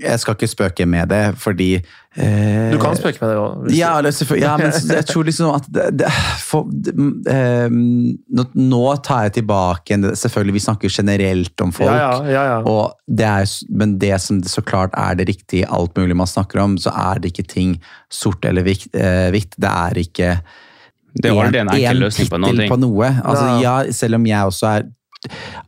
Jeg 0.00 0.22
skal 0.22 0.38
ikke 0.38 0.48
spøke 0.48 0.86
med 0.88 1.12
det, 1.12 1.34
fordi 1.40 1.74
eh, 1.76 1.84
Du 2.14 2.76
kan 2.78 2.94
spøke 2.94 3.18
med 3.18 3.30
det 3.32 3.38
òg. 3.40 3.70
Ja, 3.74 3.90
ja, 4.38 4.52
men 4.60 4.70
jeg 4.70 5.06
tror 5.08 5.26
liksom 5.26 5.50
at 5.50 5.64
det, 5.66 5.86
det, 5.98 6.10
for, 6.38 6.68
det, 6.70 6.92
eh, 7.30 7.66
nå, 7.66 8.44
nå 8.54 8.82
tar 9.02 9.26
jeg 9.26 9.40
tilbake 9.40 9.98
Selvfølgelig, 10.20 10.54
vi 10.54 10.62
snakker 10.62 10.92
generelt 10.94 11.64
om 11.64 11.72
folk. 11.74 11.90
Ja, 11.90 12.12
ja, 12.22 12.30
ja, 12.30 12.44
ja. 12.52 12.58
Og 12.70 12.94
det 13.10 13.26
er, 13.26 13.50
men 13.74 13.96
det 14.02 14.12
som 14.22 14.38
så 14.46 14.62
klart 14.62 14.94
er 14.94 15.18
det 15.18 15.26
riktige 15.32 15.64
i 15.64 15.70
alt 15.74 15.98
mulig 15.98 16.14
man 16.18 16.30
snakker 16.30 16.62
om, 16.62 16.76
så 16.78 16.94
er 16.94 17.22
det 17.22 17.32
ikke 17.32 17.48
ting 17.50 17.74
sort 18.12 18.46
eller 18.46 18.62
hvitt. 18.66 18.86
Eh, 18.94 19.30
hvitt. 19.34 19.58
det 19.58 19.70
er 19.70 20.02
ikke 20.04 20.36
Det 21.18 21.32
var 21.34 21.50
en, 21.50 21.72
en 21.74 22.02
løsning 22.04 22.30
på 22.30 22.42
på 22.70 22.78
noe. 22.78 23.08
Altså, 23.24 23.48
ja, 23.62 23.78
selv 23.90 24.20
om 24.20 24.28
jeg 24.28 24.52
også 24.52 24.70
er 24.76 24.92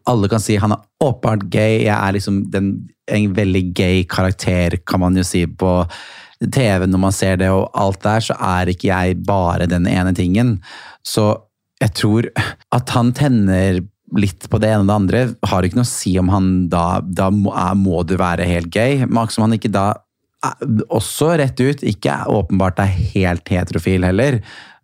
Alle 0.07 0.29
kan 0.29 0.43
si 0.43 0.59
han 0.61 0.75
er 0.77 0.83
åpenbart 1.03 1.49
gay. 1.51 1.87
Jeg 1.87 1.97
er 1.97 2.15
liksom 2.15 2.45
den, 2.53 2.75
en 3.09 3.35
veldig 3.35 3.65
gay 3.75 4.05
karakter, 4.05 4.79
kan 4.87 5.01
man 5.01 5.17
jo 5.17 5.25
si, 5.25 5.47
på 5.47 5.81
TV 6.41 6.87
når 6.87 7.01
man 7.01 7.15
ser 7.15 7.39
det 7.41 7.51
og 7.53 7.71
alt 7.77 8.03
der, 8.05 8.25
så 8.25 8.37
er 8.37 8.71
ikke 8.73 8.91
jeg 8.91 9.21
bare 9.27 9.69
den 9.71 9.89
ene 9.89 10.13
tingen. 10.17 10.57
Så 11.07 11.33
jeg 11.81 11.93
tror 11.97 12.29
at 12.75 12.93
han 12.97 13.13
tenner 13.17 13.83
litt 14.17 14.47
på 14.51 14.61
det 14.63 14.71
ene 14.71 14.85
og 14.85 14.89
det 14.89 14.97
andre, 14.97 15.23
har 15.51 15.67
ikke 15.67 15.81
noe 15.81 15.89
å 15.89 15.91
si 15.91 16.13
om 16.21 16.29
han 16.31 16.51
da 16.71 17.01
Da 17.03 17.27
må, 17.35 17.51
må 17.75 18.05
du 18.07 18.15
være 18.21 18.47
helt 18.47 18.71
gay. 18.75 19.03
Men 19.05 19.33
som 19.33 19.47
han 19.47 19.57
ikke 19.57 19.73
da 19.75 19.93
også 20.93 21.33
rett 21.41 21.59
ut 21.59 21.83
ikke 21.83 22.21
åpenbart 22.31 22.81
er 22.85 22.93
helt 23.17 23.49
heterofil 23.51 24.07
heller. 24.07 24.41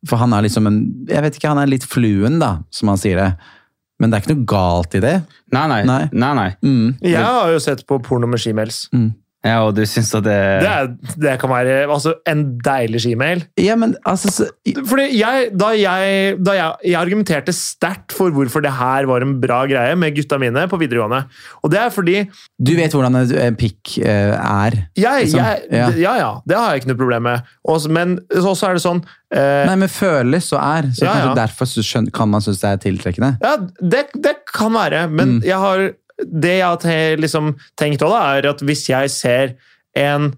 For 0.09 0.19
han 0.19 0.33
er 0.35 0.47
liksom 0.47 0.67
en 0.67 0.79
Jeg 1.09 1.23
vet 1.23 1.37
ikke, 1.39 1.53
han 1.53 1.63
er 1.63 1.71
litt 1.71 1.87
fluen, 1.87 2.41
da, 2.43 2.57
som 2.75 2.91
han 2.91 3.01
sier 3.01 3.21
det. 3.21 3.31
Men 4.03 4.11
det 4.11 4.19
er 4.19 4.25
ikke 4.25 4.35
noe 4.35 4.49
galt 4.51 4.97
i 4.99 5.03
det. 5.05 5.17
Nei, 5.55 5.67
nei. 5.71 5.83
Nei. 5.87 6.03
nei, 6.11 6.33
nei. 6.35 6.49
Mm. 6.65 6.87
Jeg 7.07 7.23
har 7.23 7.53
jo 7.53 7.61
sett 7.63 7.85
på 7.87 8.01
porno 8.03 8.27
med 8.27 8.43
shemales. 8.43 8.89
Ja, 9.43 9.57
og 9.67 9.73
du 9.75 9.83
syns 9.91 10.13
at 10.15 10.23
det, 10.23 10.37
Det, 10.63 10.71
er, 10.71 10.91
det 11.19 11.33
kan 11.43 11.51
være 11.51 11.79
altså, 11.91 12.13
en 12.31 12.45
deilig 12.63 13.01
skimail. 13.03 13.41
Ja, 13.59 13.75
men 13.77 13.97
altså 14.07 14.31
så, 14.31 14.47
Fordi 14.87 15.09
jeg, 15.19 15.49
da 15.59 15.73
jeg, 15.75 16.37
da 16.47 16.55
jeg, 16.55 16.77
jeg 16.93 16.99
argumenterte 17.01 17.51
sterkt 17.57 18.15
for 18.15 18.31
hvorfor 18.31 18.63
det 18.63 18.71
her 18.79 19.09
var 19.11 19.25
en 19.27 19.41
bra 19.43 19.65
greie 19.67 19.97
med 19.99 20.15
gutta 20.15 20.39
mine 20.39 20.63
på 20.71 20.79
videregående. 20.79 21.25
Og 21.65 21.73
det 21.75 21.81
er 21.83 21.91
fordi 21.91 22.17
Du 22.63 22.75
vet 22.79 22.95
hvordan 22.95 23.19
en 23.25 23.33
en 23.43 23.57
pikk 23.59 23.97
eh, 23.99 24.37
er. 24.37 24.77
jeg, 24.97 25.25
Liksom, 25.27 25.41
jeg, 25.43 25.67
ja. 25.73 25.89
ja. 25.99 26.15
ja, 26.23 26.31
det 26.47 26.57
har 26.57 26.71
jeg 26.73 26.83
ikke 26.85 26.93
noe 26.93 27.01
problem 27.03 27.27
med. 27.27 27.43
Også, 27.69 27.91
men 27.91 28.19
også 28.37 28.69
er 28.71 28.79
det 28.79 28.83
sånn 28.85 29.03
eh, 29.35 29.65
Nei, 29.67 29.75
men 29.83 29.91
føles 29.91 30.53
og 30.55 30.61
er. 30.63 30.89
Så 30.95 31.05
Ja, 31.07 31.13
kanskje 31.17 31.33
ja. 31.33 31.35
derfor 31.43 32.11
kan 32.15 32.31
man 32.31 32.41
synes 32.47 32.63
det 32.63 32.71
er 32.71 32.81
tiltrekkende. 32.87 33.33
Ja, 33.43 33.57
det, 33.83 34.07
det 34.23 34.37
kan 34.55 34.73
være, 34.79 35.09
men 35.11 35.33
Mm. 35.33 35.43
jeg 35.47 35.57
har, 35.59 35.83
det 36.21 36.59
jeg 36.59 36.67
har 36.67 37.17
liksom, 37.21 37.55
tenkt 37.81 38.03
òg, 38.03 38.15
er 38.39 38.51
at 38.51 38.61
hvis 38.61 38.89
jeg 38.89 39.11
ser 39.11 39.55
en 39.97 40.33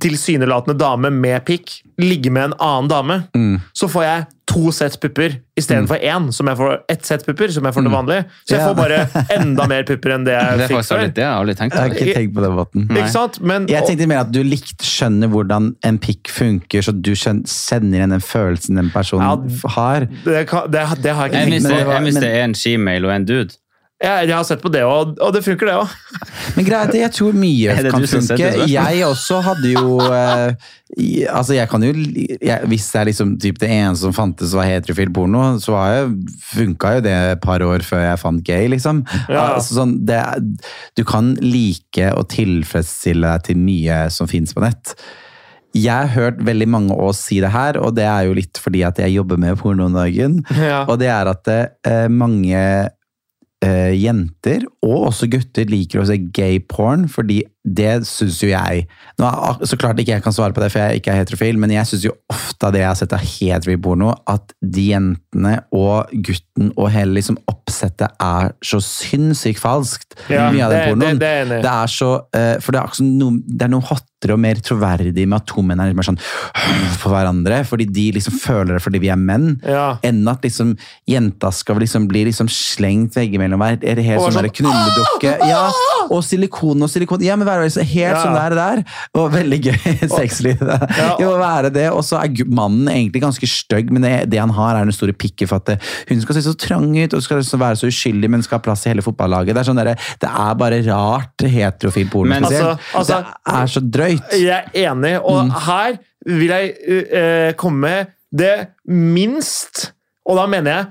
tilsynelatende 0.00 0.78
dame 0.80 1.10
med 1.12 1.42
pikk 1.44 1.82
ligge 2.00 2.30
med 2.32 2.44
en 2.50 2.54
annen 2.64 2.88
dame, 2.88 3.16
Mm. 3.36 3.60
så 3.76 3.88
får 3.92 4.02
jeg 4.06 4.26
to 4.48 4.70
sett 4.72 4.98
pupper 5.00 5.34
istedenfor 5.56 6.00
én. 6.02 6.32
Som 6.32 6.46
jeg 6.48 6.56
får 6.56 6.78
ett 6.88 7.04
sett 7.06 7.24
pupper, 7.26 7.48
som 7.52 7.64
jeg 7.64 7.74
får 7.74 7.82
til 7.82 7.92
vanlig. 7.92 8.24
Så 8.48 8.56
jeg 8.56 8.60
Mm. 8.60 8.64
Ja. 8.64 8.68
får 8.68 8.76
bare 8.76 9.26
enda 9.38 9.66
mer 9.68 9.82
pupper 9.84 10.14
enn 10.14 10.24
det 10.24 10.32
jeg 10.32 10.58
det 10.58 10.68
fikk 10.68 10.84
før. 10.88 11.02
litt 11.02 11.14
det 11.14 11.22
jeg 11.24 11.56
tenkt 11.56 11.72
Jeg 11.74 11.80
har 11.80 11.88
ikke 11.90 12.14
tenkt 12.16 12.34
på 12.34 12.40
den 12.42 12.52
måten. 12.56 12.88
Ikke 12.90 13.08
sant? 13.12 13.40
Men, 13.42 13.66
Jeg 13.68 13.84
tenkte 13.86 14.08
mer 14.08 14.18
at 14.24 14.32
du 14.32 14.42
likt 14.42 14.80
skjønner 14.82 15.28
hvordan 15.28 15.74
en 15.84 15.98
pikk 15.98 16.28
funker, 16.28 16.80
så 16.82 16.92
du 17.02 17.12
skjønner, 17.12 17.46
sender 17.46 17.98
igjen 17.98 18.10
den 18.10 18.20
følelsen 18.20 18.76
den 18.76 18.90
personen 18.90 19.28
Ja, 19.28 19.68
har. 19.76 20.08
det, 20.24 20.46
kan, 20.48 20.70
det, 20.70 21.02
det 21.02 21.12
har 21.14 21.28
jeg 21.28 21.32
ikke 21.32 21.42
Enn 21.42 21.52
tenkt 21.52 21.84
på. 21.86 22.02
hvis 22.04 22.20
det 22.20 22.32
er 22.32 22.44
en 22.44 22.54
shemale 22.54 23.04
og 23.04 23.12
en 23.14 23.24
dude? 23.28 23.56
Jeg, 24.02 24.28
jeg 24.28 24.34
har 24.34 24.44
sett 24.46 24.62
på 24.62 24.70
det, 24.74 24.82
og, 24.82 25.12
og 25.22 25.32
det 25.34 25.44
funker, 25.46 25.68
det 25.70 25.74
òg. 25.78 25.92
Men 26.56 26.66
greit, 26.66 26.94
jeg 26.98 27.12
tror 27.14 27.36
mye 27.38 27.70
Er 27.72 27.86
kan 27.92 28.04
funke. 28.10 28.48
Jeg 28.68 29.04
også 29.06 29.38
hadde 29.46 29.70
jo 29.72 29.98
eh, 30.10 30.56
Altså, 31.30 31.54
jeg 31.56 31.70
kan 31.70 31.84
jo 31.86 31.92
jeg, 31.94 32.58
Hvis 32.68 32.88
det 32.92 32.98
er 33.00 33.08
liksom 33.08 33.36
typ 33.40 33.60
det 33.62 33.70
eneste 33.72 34.04
som 34.04 34.12
fantes 34.16 34.52
var 34.58 34.68
heterofil 34.68 35.12
porno, 35.14 35.44
så 35.62 35.78
har 35.78 35.94
jeg, 35.94 36.10
funka 36.50 36.96
jo 36.98 37.04
det 37.06 37.14
et 37.30 37.40
par 37.44 37.64
år 37.64 37.86
før 37.86 38.02
jeg 38.04 38.20
fant 38.20 38.42
gay, 38.44 38.66
liksom. 38.74 39.00
Ja. 39.30 39.54
Altså, 39.54 39.78
sånn, 39.78 39.94
det, 40.08 40.18
er- 40.20 40.42
du 40.98 41.04
kan 41.08 41.32
like 41.40 42.10
og 42.12 42.26
tilfredsstille 42.34 43.24
deg 43.36 43.46
til 43.48 43.60
mye 43.62 44.02
som 44.12 44.28
finnes 44.28 44.52
på 44.52 44.64
nett. 44.64 44.92
Jeg 45.72 45.94
har 45.94 46.10
hørt 46.12 46.42
veldig 46.44 46.66
mange 46.68 46.92
av 46.92 47.06
oss 47.14 47.22
si 47.30 47.38
det 47.40 47.54
her, 47.54 47.78
og 47.80 47.94
det 47.96 48.04
er 48.04 48.26
jo 48.28 48.34
litt 48.36 48.60
fordi 48.60 48.82
at 48.84 48.98
jeg 49.00 49.14
jobber 49.14 49.40
med 49.40 49.56
porno 49.60 49.86
om 49.88 49.96
dagen. 49.96 50.42
Ja. 50.58 50.82
Og 50.84 50.98
det 51.00 51.08
er 51.08 51.30
at 51.32 51.48
eh, 51.54 52.10
mange 52.12 52.52
eh, 52.52 52.90
jenter, 53.62 54.64
og 54.82 55.08
også 55.12 55.28
gutter, 55.30 55.68
liker 55.70 56.02
å 56.02 56.06
se 56.08 56.18
gay 56.34 56.58
porn, 56.58 57.06
fordi 57.10 57.42
det 57.64 58.02
syns 58.08 58.40
jo 58.42 58.48
jeg 58.50 58.86
Nå, 59.20 59.28
Så 59.62 59.76
klart 59.78 59.98
ikke 60.02 60.16
jeg 60.16 60.22
kan 60.24 60.32
svare 60.34 60.52
på 60.52 60.60
det, 60.62 60.72
for 60.72 60.80
jeg 60.82 60.98
ikke 61.00 61.12
er 61.12 61.20
heterofil, 61.24 61.58
men 61.62 61.70
jeg 61.70 61.86
syns 61.86 62.04
jo 62.08 62.12
ofte 62.32 62.66
av 62.66 62.72
det 62.74 62.80
jeg 62.80 62.88
har 62.88 62.96
sett 62.98 63.12
av 63.14 63.20
heterofil 63.22 63.80
porno, 63.84 64.14
at 64.26 64.52
de 64.64 64.88
jentene 64.90 65.52
og 65.72 66.10
gutten 66.26 66.72
og 66.76 66.90
hele 66.90 67.14
liksom 67.20 67.38
oppsettet 67.50 68.10
er 68.20 68.52
så 68.64 68.80
sinnssykt 68.82 69.60
falskt. 69.62 70.16
Ja, 70.32 70.50
mye 70.50 70.64
av 70.66 70.70
den 70.74 70.88
pornoen. 70.90 71.18
det- 71.18 71.48
det 71.48 71.58
i. 71.58 71.62
Det 71.62 71.70
er 71.70 71.86
så, 71.86 72.10
eh, 72.34 72.58
for 72.58 72.72
det 72.72 72.80
er, 72.80 72.86
akkurat 72.88 73.00
noe, 73.20 73.38
det 73.46 73.62
er 73.62 73.68
noe 73.68 73.80
hottere 73.80 74.32
og 74.32 74.38
mer 74.40 74.54
troverdig 74.56 75.26
med 75.28 75.36
at 75.40 75.46
to 75.46 75.62
menn 75.62 75.80
er 75.80 75.86
litt 75.92 75.96
mer 75.96 76.02
sånn 76.08 76.18
på 77.02 77.10
hverandre, 77.10 77.64
fordi 77.66 77.86
de 77.92 78.12
liksom 78.12 78.34
føler 78.40 78.74
det 78.78 78.82
fordi 78.82 79.00
vi 79.00 79.08
er 79.12 79.16
menn, 79.16 79.60
Ja. 79.66 79.98
enn 80.02 80.26
at 80.28 80.42
liksom 80.42 80.76
jenta 81.08 81.52
skal 81.52 81.76
liksom 81.76 82.08
bli 82.08 82.24
liksom 82.26 82.48
slengt 82.48 83.14
veggimellom 83.14 83.58
hver. 83.58 83.78
Er 83.82 83.94
det 83.96 84.04
helt 84.04 84.20
sånn 84.22 84.32
sånn, 84.32 84.50
knulledukke? 84.52 85.38
Ja, 85.48 85.70
og 86.10 86.22
silikon 86.22 86.82
og 86.82 86.88
silikon. 86.90 87.22
Ja, 87.22 87.36
men 87.36 87.46
være 87.60 87.84
helt 87.84 88.16
Ja. 88.16 88.22
sånn 88.22 88.34
der, 88.36 88.54
der. 88.56 88.82
Og 89.18 89.32
veldig 89.32 89.58
gøy 89.66 90.08
sexliv. 90.08 90.62
Ja. 90.62 91.16
Jo, 91.20 91.32
være 91.40 91.70
det. 91.74 91.86
Og 91.92 92.02
så 92.06 92.18
er 92.20 92.32
mannen 92.48 92.88
egentlig 92.88 93.22
ganske 93.22 93.48
stygg, 93.48 93.90
men 93.92 94.02
det, 94.02 94.12
det 94.32 94.40
han 94.40 94.50
har, 94.56 94.76
er 94.80 94.88
den 94.88 94.92
store 94.96 95.12
at 95.58 95.66
det, 95.66 95.78
hun 96.08 96.20
skal 96.22 96.34
se 96.38 96.44
så 96.46 96.54
trang 96.58 96.88
ut 96.96 97.14
og 97.14 97.22
skal 97.22 97.42
være 97.42 97.76
så 97.80 97.90
uskyldig, 97.90 98.30
men 98.30 98.42
skal 98.42 98.58
ha 98.58 98.62
plass 98.66 98.86
i 98.86 98.92
hele 98.92 99.04
fotballaget. 99.04 99.54
Det 99.54 99.62
er 99.62 99.68
sånn 99.70 99.80
der, 99.82 99.92
det 100.22 100.30
er 100.30 100.54
bare 100.60 100.80
rart 100.88 101.46
heterofil 101.46 102.08
porno. 102.12 102.30
Men- 102.34 102.44
Altså- 102.44 102.78
altså- 102.94 103.20
det 103.22 103.54
er 103.62 103.66
så 103.66 103.80
drøyt. 103.90 104.32
Jeg 104.40 104.64
er 104.74 104.90
enig, 104.90 105.14
og 105.22 105.50
her 105.66 105.98
vil 106.26 106.48
jeg 106.48 106.74
uh, 107.12 107.52
komme 107.58 107.80
med 107.80 108.06
det 108.32 108.68
minst 108.88 109.92
Og 110.24 110.36
da 110.38 110.46
mener 110.46 110.70
jeg 110.70 110.86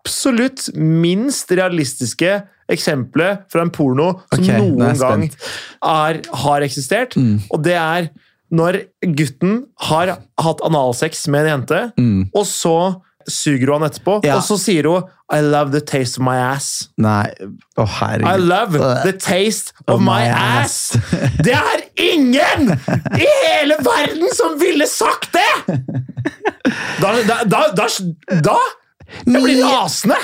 absolutt 0.00 0.68
minst 0.76 1.50
realistiske 1.50 2.36
eksempelet 2.70 3.44
fra 3.52 3.64
en 3.66 3.70
porno 3.74 4.12
som 4.32 4.40
okay, 4.42 4.58
noen 4.58 4.98
gang 5.00 5.26
er, 5.28 6.20
har 6.44 6.66
eksistert. 6.66 7.16
Og 7.50 7.62
det 7.66 7.76
er 7.80 8.10
når 8.50 8.80
gutten 9.14 9.60
har 9.86 10.16
hatt 10.42 10.64
analsex 10.66 11.28
med 11.30 11.46
en 11.46 11.52
jente, 11.54 11.84
og 12.34 12.44
så 12.50 12.74
suger 13.30 13.68
hun 13.70 13.82
han 13.82 13.90
etterpå, 13.90 14.16
Ja. 14.24 14.38
og 14.40 14.42
så 14.42 14.56
sier 14.58 14.88
hun 14.90 15.04
I 15.30 15.38
love 15.44 15.70
the 15.70 15.78
taste 15.86 16.18
of 16.18 16.24
my 16.26 16.34
ass. 16.42 16.88
Nei, 16.98 17.28
å 17.78 17.84
herregud. 17.86 18.26
I 18.26 18.36
love 18.42 18.80
the 19.04 19.12
taste 19.12 19.70
of 19.86 20.00
my 20.02 20.24
ass! 20.26 20.96
Det 21.46 21.54
er 21.54 21.84
ingen 22.02 22.72
i 23.14 23.28
hele 23.28 23.76
verden 23.86 24.26
som 24.34 24.56
ville 24.58 24.88
sagt 24.90 25.30
det! 25.36 25.78
Da, 26.98 27.12
da, 27.46 27.62
da, 27.78 27.86
da 28.42 28.56
Jeg 29.26 29.42
blir 29.42 29.60
rasende! 29.64 30.16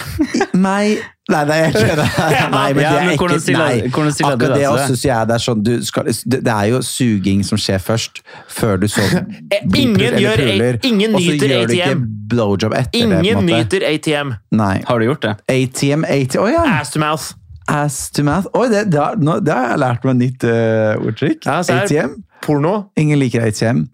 Nei, 0.54 0.96
nei, 1.30 1.40
nei, 1.48 1.56
jeg 1.64 1.72
kødder. 1.74 2.10
Nei, 2.54 2.66
men 2.72 2.78
det 2.78 2.86
er 2.86 3.16
hvordan 3.18 3.40
nei. 3.56 3.78
Akkurat 3.88 4.52
det 4.54 4.66
også 4.68 4.92
det? 4.94 5.00
jeg 5.08 5.28
det 5.30 5.34
er 5.36 5.42
sånn 5.42 5.62
du 5.66 5.72
skal, 5.84 6.10
det, 6.12 6.40
det 6.46 6.52
er 6.54 6.68
jo 6.70 6.80
suging 6.86 7.42
som 7.46 7.58
skjer 7.60 7.82
først, 7.82 8.20
før 8.52 8.76
du 8.82 8.86
så 8.92 9.02
Ingen 9.82 10.20
gjør- 10.22 10.42
puller, 10.42 10.78
ingen 10.86 11.16
nyter 11.18 11.56
ATM. 11.62 12.04
blowjob 12.30 12.76
etter 12.78 12.94
det. 12.94 13.02
Ingen 13.02 13.42
måte. 13.42 13.48
nyter 13.50 13.88
ATM. 13.90 14.36
Nei. 14.60 14.76
Har 14.86 15.02
du 15.02 15.08
gjort 15.10 15.26
det? 15.26 15.34
ATM, 15.50 16.06
ATM, 16.06 16.44
oh, 16.44 16.52
ja! 16.52 16.62
Ass 16.78 16.94
to 16.94 17.02
mouth. 17.02 17.34
Ass 17.66 17.98
to 18.14 18.22
mouth. 18.26 18.46
Oi, 18.54 18.68
det, 18.70 18.84
det, 18.94 19.02
har, 19.02 19.18
nå, 19.18 19.40
det 19.42 19.52
har 19.54 19.72
jeg 19.74 19.82
lært 19.82 20.06
meg 20.06 20.14
et 20.16 20.22
nytt 20.22 20.46
uh, 20.46 21.06
ordtrykk. 21.10 21.46
Ja, 21.50 21.58
ATM. 21.82 22.20
Porno. 22.46 22.76
Ingen 23.00 23.18
liker 23.18 23.42
ATM. 23.42 23.86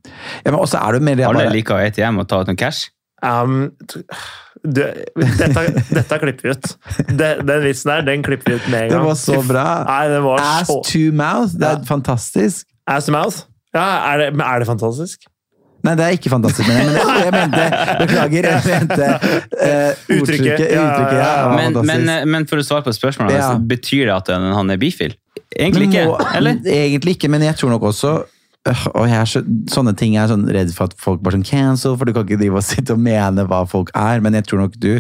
Ja, 0.45 0.51
men 0.53 0.59
også 0.61 0.76
er 0.82 0.99
det 0.99 1.07
mer 1.09 1.16
det 1.16 1.24
Alle 1.30 1.47
bare- 1.47 1.55
liker 1.57 1.80
ATM 1.80 2.20
og 2.20 2.28
ta 2.28 2.43
ut 2.43 2.51
noen 2.53 2.61
cash. 2.61 2.90
Um, 3.22 3.70
du, 4.63 4.81
dette, 5.19 5.63
dette 5.91 6.19
klipper 6.23 6.43
vi 6.49 6.55
ut. 6.55 6.69
Den, 7.19 7.43
den 7.49 7.65
vitsen 7.67 7.91
der, 7.91 8.05
den 8.07 8.23
klipper 8.23 8.53
vi 8.55 8.61
ut 8.61 8.69
med 8.71 8.85
en 8.85 8.89
gang. 8.93 9.01
Det 9.01 9.09
var 9.09 9.19
så 9.19 9.41
bra. 9.49 9.67
Nei, 9.89 10.03
det 10.13 10.21
var 10.23 10.43
Ass 10.47 10.69
så 10.71 10.79
to 10.87 11.05
mouth. 11.19 11.57
Det 11.59 11.67
er 11.69 11.79
Ja. 11.81 11.85
fantastisk. 11.89 12.67
Ass 12.87 13.07
to 13.11 13.13
mouth? 13.15 13.45
Ja, 13.75 13.87
er 14.13 14.19
det, 14.19 14.27
er 14.41 14.59
det 14.63 14.69
fantastisk? 14.69 15.27
Nei, 15.83 15.97
det 15.99 16.05
er 16.07 16.15
ikke 16.15 16.31
fantastisk, 16.31 16.69
men 16.69 16.77
jeg, 16.79 16.85
men 16.87 16.95
jeg, 16.95 17.23
jeg 17.25 17.33
mente 17.35 17.63
Beklager, 17.99 18.47
jeg 18.47 18.61
mente 18.69 19.07
uh, 19.09 20.03
Uttrykket, 20.15 20.21
uttrykket. 20.21 20.61
ja, 20.63 20.77
ja, 20.77 20.85
uttrykket, 20.85 21.17
ja, 21.17 21.31
ja. 21.43 21.65
det 21.75 21.83
Men, 21.89 22.05
men, 22.07 22.29
men 22.37 22.47
for 22.47 22.63
å 22.63 22.67
svare 22.69 22.85
på 22.87 22.93
spørsmålet, 22.95 23.35
Ja. 23.35 23.49
altså, 23.49 23.65
betyr 23.73 24.05
det 24.07 24.15
at 24.15 24.31
han 24.31 24.71
er 24.71 24.79
bifil? 24.79 25.17
Egentlig 25.59 25.89
ikke, 25.91 26.05
må- 26.13 26.21
eller? 26.39 26.61
Egentlig 26.71 27.17
ikke, 27.19 27.33
men 27.35 27.43
jeg 27.49 27.59
tror 27.59 27.75
nok 27.75 27.89
også 27.91 28.13
og 28.71 29.05
jeg 29.09 29.19
er 29.19 29.29
så, 29.29 29.43
Sånne 29.73 29.95
ting 29.99 30.17
er 30.17 30.31
sånn 30.31 30.47
redd 30.55 30.73
for 30.77 30.91
at 30.91 30.97
folk 31.03 31.23
bare 31.25 31.39
sånn 31.39 31.47
cancel, 31.47 31.97
for 31.99 32.07
du 32.07 32.15
kan 32.15 32.27
ikke 32.27 32.41
drive 32.41 32.61
og 32.61 32.67
sitte 32.67 32.95
og 32.95 33.03
mene 33.03 33.47
hva 33.51 33.65
folk 33.69 33.91
er, 33.99 34.23
men 34.23 34.39
jeg 34.39 34.49
tror 34.49 34.67
nok 34.67 34.77
du 34.83 34.93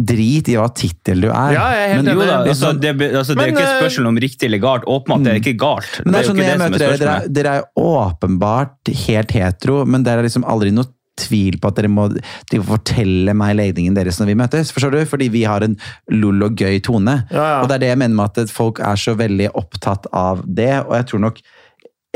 Drit 0.00 0.46
i 0.48 0.54
hva 0.56 0.70
tittel 0.72 1.26
du 1.26 1.28
er. 1.28 1.50
Ja, 1.52 1.64
jeg 1.76 1.80
er 1.82 1.90
helt 1.92 2.06
men, 2.06 2.14
Jo 2.16 2.24
da, 2.24 2.36
altså, 2.48 2.70
det, 2.72 2.94
altså, 3.10 3.34
det 3.36 3.42
er 3.42 3.50
jo 3.50 3.56
ikke 3.56 3.66
eh, 3.66 3.80
spørsmål 3.82 4.06
om 4.08 4.20
riktig 4.24 4.48
eller 4.48 4.62
galt. 4.62 4.86
Åpenbart 4.88 5.26
det 5.26 5.32
er 5.34 5.40
ikke 5.42 5.58
galt. 5.60 5.98
men 6.00 6.14
det 6.14 6.16
er 6.16 6.24
jo 6.24 6.30
sånn 6.30 6.40
ikke 6.40 6.46
det 6.46 6.54
som 6.54 6.62
er 6.64 6.80
dere, 6.80 7.18
dere, 7.28 7.52
er, 7.52 7.66
er 7.66 7.90
åpenbart 7.90 8.92
helt 9.02 9.34
hetero, 9.36 9.82
men 9.84 10.06
dere 10.06 10.22
er 10.22 10.28
liksom 10.30 10.46
aldri 10.48 10.72
noe 10.72 10.88
tvil 11.20 11.58
på 11.60 11.68
at 11.68 11.76
dere 11.76 11.90
må 11.92 12.06
de 12.14 12.62
fortelle 12.64 13.34
meg 13.36 13.58
legningen 13.58 13.98
deres 13.98 14.22
når 14.22 14.30
vi 14.32 14.38
møtes. 14.40 14.72
Forstår 14.72 14.96
du? 14.96 15.00
Fordi 15.10 15.28
vi 15.32 15.44
har 15.44 15.66
en 15.66 15.76
lol 16.16 16.48
og 16.48 16.56
gøy 16.56 16.80
tone. 16.86 17.20
Ja, 17.28 17.44
ja. 17.44 17.58
Og 17.60 17.68
det 17.68 17.76
er 17.76 17.84
det 17.84 17.92
jeg 17.92 18.00
mener 18.00 18.16
med 18.22 18.40
at 18.40 18.54
folk 18.54 18.80
er 18.80 19.00
så 19.00 19.18
veldig 19.20 19.52
opptatt 19.58 20.08
av 20.16 20.40
det, 20.46 20.72
og 20.86 20.96
jeg 20.96 21.10
tror 21.10 21.26
nok 21.28 21.42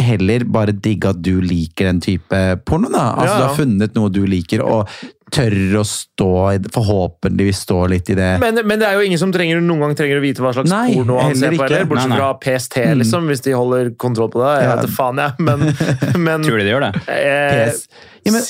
heller 0.00 0.42
bare 0.50 0.72
digge 0.74 1.10
at 1.14 1.20
du 1.22 1.36
liker 1.40 1.86
den 1.86 2.00
type 2.02 2.38
porno. 2.66 2.88
da. 2.90 3.12
Altså 3.14 3.34
Ja, 3.34 3.36
Du 3.38 3.44
har 3.46 3.54
funnet 3.58 3.94
noe 3.94 4.10
du 4.10 4.24
liker, 4.26 4.62
og 4.66 4.88
tør 5.34 5.54
å 5.80 5.82
stå 5.86 6.26
forhåpentligvis 6.74 7.60
stå 7.64 7.78
litt 7.90 8.10
i 8.12 8.16
det. 8.18 8.28
Men, 8.42 8.58
men 8.66 8.78
det 8.78 8.86
er 8.86 8.98
jo 8.98 9.04
ingen 9.06 9.18
som 9.18 9.32
trenger, 9.34 9.60
noen 9.64 9.80
gang 9.82 9.94
trenger 9.98 10.20
å 10.20 10.22
vite 10.22 10.42
hva 10.44 10.52
slags 10.54 10.70
Nei, 10.70 10.94
porno 10.98 11.16
han 11.22 11.34
ser 11.38 11.54
på, 11.56 11.64
heller, 11.64 11.86
bortsett 11.90 12.10
Nei, 12.12 12.18
nei. 12.18 12.20
fra 12.20 12.28
PST, 12.44 12.76
liksom, 13.00 13.26
hvis 13.32 13.42
de 13.46 13.54
holder 13.56 13.90
kontroll 14.00 14.30
på 14.34 14.42
det. 14.42 14.52
Jeg 14.60 14.68
Ja. 14.68 14.74
vet 14.74 14.84
ikke 14.88 14.98
faen, 14.98 15.22
jeg, 15.24 15.46
men, 15.48 15.64
men 16.26 16.46
Tror 16.46 16.58
du 16.60 16.64
de 16.66 16.70
gjør 16.74 16.86
det? 16.86 16.92
eh, 17.14 17.64
PS. 17.70 17.88
Ja, 18.24 18.32
men, 18.32 18.40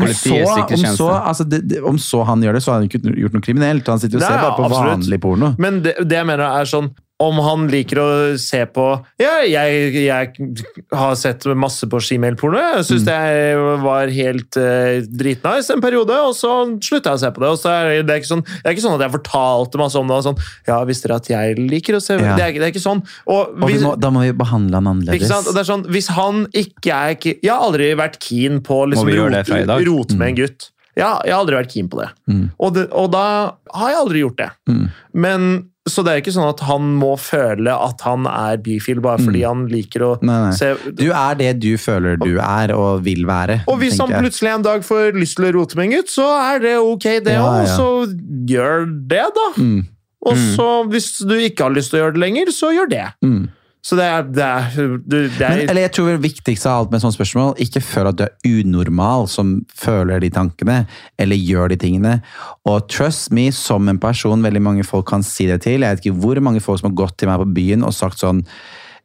om, 0.00 0.06
så, 0.10 0.38
om, 0.74 0.86
så, 0.96 1.10
altså 1.20 1.44
det, 1.46 1.60
det, 1.70 1.82
om 1.86 1.98
så 2.02 2.24
han 2.26 2.42
gjør 2.42 2.56
det, 2.58 2.62
så 2.64 2.72
har 2.72 2.80
han 2.80 2.88
ikke 2.88 3.02
gjort 3.14 3.36
noe 3.36 3.44
kriminelt. 3.44 3.86
Han 3.92 4.00
sitter 4.02 4.18
jo 4.18 4.24
og 4.24 4.26
ser 4.26 4.40
bare 4.42 4.56
på 4.56 4.64
absolutt. 4.66 4.96
vanlig 4.96 5.20
porno. 5.22 5.52
Men 5.62 5.82
det, 5.84 5.92
det 6.02 6.16
jeg 6.18 6.26
mener 6.26 6.48
er 6.60 6.66
sånn 6.66 6.88
om 7.20 7.36
han 7.44 7.66
liker 7.68 7.98
å 8.00 8.08
se 8.40 8.62
på 8.72 8.84
Ja, 9.20 9.40
jeg, 9.44 9.92
jeg 10.06 10.54
har 10.96 11.14
sett 11.20 11.44
masse 11.58 11.84
på 11.90 12.00
skimailporno. 12.00 12.60
Jeg 12.60 12.86
Mm. 12.90 13.04
det 13.04 13.82
var 13.84 14.08
helt 14.08 14.56
uh, 14.56 15.00
dritnice 15.04 15.70
en 15.74 15.82
periode, 15.84 16.16
og 16.16 16.32
så 16.36 16.52
slutta 16.80 17.12
jeg 17.12 17.20
å 17.20 17.22
se 17.24 17.30
på 17.36 17.44
det. 17.44 17.50
Og 17.52 17.58
så 17.60 17.70
er 17.74 18.02
det, 18.02 18.16
ikke 18.22 18.30
sånn, 18.32 18.44
det 18.48 18.64
er 18.64 18.74
ikke 18.74 18.86
sånn 18.86 18.96
at 18.96 19.04
jeg 19.04 19.14
fortalte 19.18 19.80
masse 19.82 20.00
om 20.00 20.08
det. 20.08 20.16
og 20.16 20.24
Sånn, 20.30 20.40
ja, 20.66 20.80
visste 20.88 21.08
dere 21.08 21.20
at 21.20 21.30
jeg 21.30 21.58
liker 21.60 21.98
å 21.98 22.02
se 22.02 22.16
Ja. 22.20 22.34
det, 22.36 22.44
er, 22.48 22.52
det 22.58 22.66
er 22.68 22.72
ikke 22.74 22.84
sånn. 22.84 23.04
Og 23.26 23.54
Og 23.60 23.68
vi 23.68 23.74
hvis, 23.76 23.84
må, 23.84 23.94
da 24.00 24.10
må 24.10 24.24
vi 24.24 24.32
behandle 24.32 24.80
han 24.80 24.86
annerledes. 24.90 25.28
det 25.52 25.60
er 25.60 25.68
sånn, 25.68 25.86
hvis 25.92 26.08
han 26.16 26.46
ikke 26.56 26.92
er 26.92 27.16
Jeg 27.20 27.50
har 27.50 27.60
aldri 27.60 27.92
vært 27.94 28.18
keen 28.20 28.60
på 28.64 28.82
å 28.84 28.88
liksom, 28.90 29.08
rote 29.08 29.44
rot 29.44 29.48
med 29.48 29.66
det 30.08 30.16
med 30.18 30.28
en 30.28 30.38
gutt. 30.40 30.70
Ja, 30.96 31.20
jeg 31.24 31.32
har 31.32 31.40
aldri 31.44 31.56
vært 31.56 31.72
keen 31.72 31.88
på 31.88 32.00
det. 32.00 32.08
Mm. 32.28 32.50
Og, 32.58 32.74
det. 32.74 32.88
og 32.92 33.10
da 33.14 33.24
har 33.76 33.92
jeg 33.92 34.00
aldri 34.00 34.24
gjort 34.24 34.40
det. 34.40 34.50
Mm. 34.68 34.86
Men 35.14 35.70
Så 35.90 36.04
det 36.06 36.12
er 36.12 36.22
ikke 36.22 36.34
sånn 36.36 36.48
at 36.48 36.62
han 36.68 36.88
må 37.00 37.12
føle 37.20 37.74
at 37.74 38.00
han 38.06 38.26
er 38.30 38.60
bifil 38.64 39.02
bare 39.04 39.20
fordi 39.20 39.42
han 39.46 39.66
liker 39.70 40.06
å 40.06 40.10
Mm. 40.20 40.26
Nei, 40.26 40.38
nei. 40.46 40.54
se 40.56 40.70
Du 40.96 41.06
er 41.12 41.34
det 41.38 41.50
du 41.62 41.70
føler 41.78 42.16
du 42.20 42.38
er 42.40 42.72
og 42.74 43.04
vil 43.04 43.24
være. 43.28 43.60
Og 43.70 43.78
hvis 43.80 43.98
han 44.00 44.10
plutselig 44.10 44.50
en 44.54 44.62
dag 44.66 44.82
får 44.86 45.14
lyst 45.18 45.36
til 45.38 45.46
å 45.50 45.52
rote 45.58 45.76
med 45.78 45.88
en 45.88 45.94
gutt, 45.98 46.10
så 46.10 46.26
er 46.40 46.58
det 46.64 46.74
ok, 46.78 47.06
det 47.24 47.36
Ja, 47.36 47.62
ja. 47.62 47.76
Så 47.76 47.86
gjør 48.50 48.86
det, 49.08 49.24
da. 49.36 49.46
Mm. 49.56 49.86
Og 50.26 50.36
så, 50.36 50.66
hvis 50.90 51.14
du 51.24 51.34
ikke 51.38 51.64
har 51.64 51.72
lyst 51.72 51.90
til 51.94 52.00
å 52.00 52.02
gjøre 52.04 52.16
det 52.18 52.20
lenger, 52.20 52.50
så 52.52 52.72
gjør 52.76 52.90
det. 52.90 53.06
Mm. 53.24 53.48
Så 53.80 53.96
det 53.96 54.04
er, 54.04 54.26
det 54.28 54.44
er, 54.44 54.74
det 55.08 55.20
er 55.40 55.54
Men, 55.54 55.62
eller 55.70 55.86
jeg 55.86 55.92
tror 55.96 56.10
det 56.10 56.22
viktigste 56.22 56.68
av 56.68 56.82
alt 56.82 56.90
med 56.92 57.00
sånne 57.00 57.16
spørsmål, 57.16 57.54
ikke 57.64 57.80
føl 57.80 58.10
at 58.10 58.18
du 58.18 58.26
er 58.26 58.58
unormal 58.60 59.24
som 59.32 59.54
føler 59.72 60.20
de 60.20 60.28
tankene, 60.34 60.82
eller 61.20 61.40
gjør 61.40 61.72
de 61.72 61.78
tingene. 61.80 62.18
Og 62.68 62.84
trust 62.92 63.32
me, 63.32 63.48
som 63.56 63.88
en 63.88 64.00
person 64.02 64.44
veldig 64.44 64.62
mange 64.66 64.84
folk 64.84 65.08
kan 65.08 65.24
si 65.24 65.48
det 65.48 65.62
til. 65.64 65.80
Jeg 65.80 65.96
vet 65.96 66.04
ikke 66.04 66.20
hvor 66.20 66.42
mange 66.44 66.60
folk 66.64 66.82
som 66.82 66.90
har 66.90 66.98
gått 67.06 67.16
til 67.22 67.32
meg 67.32 67.40
på 67.40 67.48
byen 67.56 67.86
og 67.86 67.96
sagt 67.96 68.20
sånn 68.20 68.44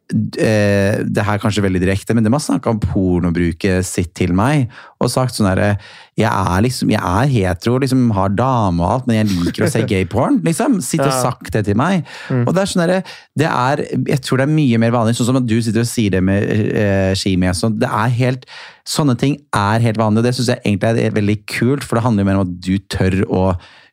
det 0.06 1.22
her 1.26 1.34
er 1.34 1.42
kanskje 1.42 1.64
veldig 1.64 1.80
direkte, 1.82 2.14
men 2.14 2.22
de 2.22 2.30
har 2.30 2.42
snakka 2.42 2.70
om 2.70 2.78
pornobruket 2.78 3.86
sitt 3.86 4.12
til 4.14 4.34
meg. 4.38 4.68
Og 5.02 5.10
sagt 5.10 5.34
sånn 5.34 5.48
herre 5.50 5.72
Jeg 6.16 6.30
er 6.30 6.62
liksom, 6.64 6.92
jeg 6.94 7.02
er 7.02 7.32
hetero, 7.32 7.80
liksom 7.82 8.06
har 8.16 8.30
dame 8.32 8.84
og 8.84 8.92
alt, 8.92 9.08
men 9.08 9.18
jeg 9.18 9.32
liker 9.32 9.66
å 9.66 9.70
se 9.72 9.82
gayporn. 9.88 10.38
Liksom. 10.46 10.78
Sitt 10.84 11.02
og 11.02 11.12
sagt 11.12 11.50
det 11.56 11.64
til 11.66 11.78
meg. 11.78 12.06
Og 12.44 12.54
det 12.54 12.62
er 12.62 12.70
sånn 12.70 12.84
herre 12.84 13.00
Det 13.36 13.50
er 13.50 13.82
Jeg 14.12 14.22
tror 14.24 14.40
det 14.40 14.46
er 14.46 14.54
mye 14.54 14.80
mer 14.80 14.94
vanlig, 14.94 15.16
sånn 15.18 15.30
som 15.32 15.40
at 15.42 15.48
du 15.48 15.58
sitter 15.58 15.82
og 15.82 15.90
sier 15.90 16.14
det 16.14 16.22
med 16.24 16.46
eh, 16.54 17.12
Shimi. 17.18 17.50
Sånn, 17.56 17.76
det 17.82 17.90
er 17.90 18.16
helt 18.20 18.46
Sånne 18.86 19.16
ting 19.18 19.34
er 19.50 19.82
helt 19.82 19.98
vanlig, 19.98 20.22
og 20.22 20.28
det 20.28 20.36
syns 20.36 20.52
jeg 20.52 20.62
egentlig 20.62 21.08
er 21.08 21.14
veldig 21.16 21.36
kult, 21.50 21.82
for 21.82 21.98
det 21.98 22.04
handler 22.04 22.22
jo 22.22 22.28
mer 22.28 22.38
om 22.38 22.44
at 22.44 22.52
du 22.62 22.76
tør 22.86 23.16
å 23.26 23.40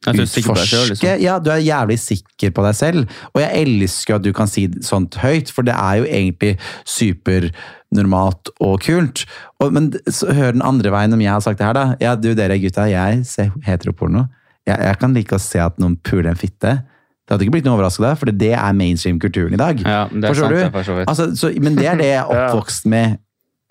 Selv, 0.04 0.90
liksom. 0.92 1.22
ja, 1.24 1.38
du 1.40 1.50
er 1.54 1.62
jævlig 1.64 1.98
sikker 2.04 2.52
på 2.56 2.64
deg 2.66 2.76
selv. 2.76 3.06
Og 3.34 3.42
jeg 3.42 3.64
elsker 3.68 4.18
at 4.18 4.26
du 4.26 4.32
kan 4.36 4.50
si 4.52 4.68
sånt 4.84 5.16
høyt, 5.24 5.52
for 5.56 5.64
det 5.68 5.74
er 5.80 6.02
jo 6.02 6.08
egentlig 6.10 6.58
supernormalt 6.86 8.52
og 8.64 8.80
kult. 8.86 9.26
Og, 9.64 9.74
men 9.76 9.92
så, 10.12 10.32
hør 10.36 10.56
den 10.56 10.64
andre 10.66 10.92
veien 10.94 11.14
om 11.16 11.22
jeg 11.24 11.32
har 11.34 11.44
sagt 11.46 11.62
det 11.62 11.68
her, 11.68 11.78
da. 11.78 11.86
Ja, 12.04 12.16
du 12.20 12.32
dere 12.38 12.60
gutta, 12.62 12.88
jeg 12.92 13.24
ser 13.30 13.52
heteroporno. 13.68 14.26
Jeg, 14.68 14.80
jeg 14.80 15.00
kan 15.02 15.16
like 15.16 15.36
å 15.36 15.42
se 15.44 15.60
at 15.64 15.80
noen 15.82 15.98
puler 16.08 16.32
en 16.34 16.40
fitte, 16.40 16.82
Det 17.24 17.32
hadde 17.38 17.46
ikke 17.46 17.54
blitt 17.56 17.68
noe 17.68 17.78
overraskende, 17.78 18.10
for 18.20 18.28
det 18.36 18.50
er 18.52 18.74
mainstream-kulturen 18.76 19.54
i 19.56 19.60
dag. 19.60 19.80
Ja, 19.80 20.02
det 20.12 20.26
er 20.28 20.34
Forstår 20.34 20.44
sant, 20.44 20.56
du? 20.56 20.60
det, 20.60 20.72
for 20.74 20.84
så 20.84 20.96
vidt. 20.98 21.08
Altså, 21.12 21.28
så, 21.40 21.52
men 21.64 21.78
det 21.78 21.86
er 21.88 21.96
det 22.02 22.08
jeg 22.10 22.18
er 22.20 22.34
Ja. 22.36 22.42
oppvokst 22.50 22.86
med. 22.92 23.14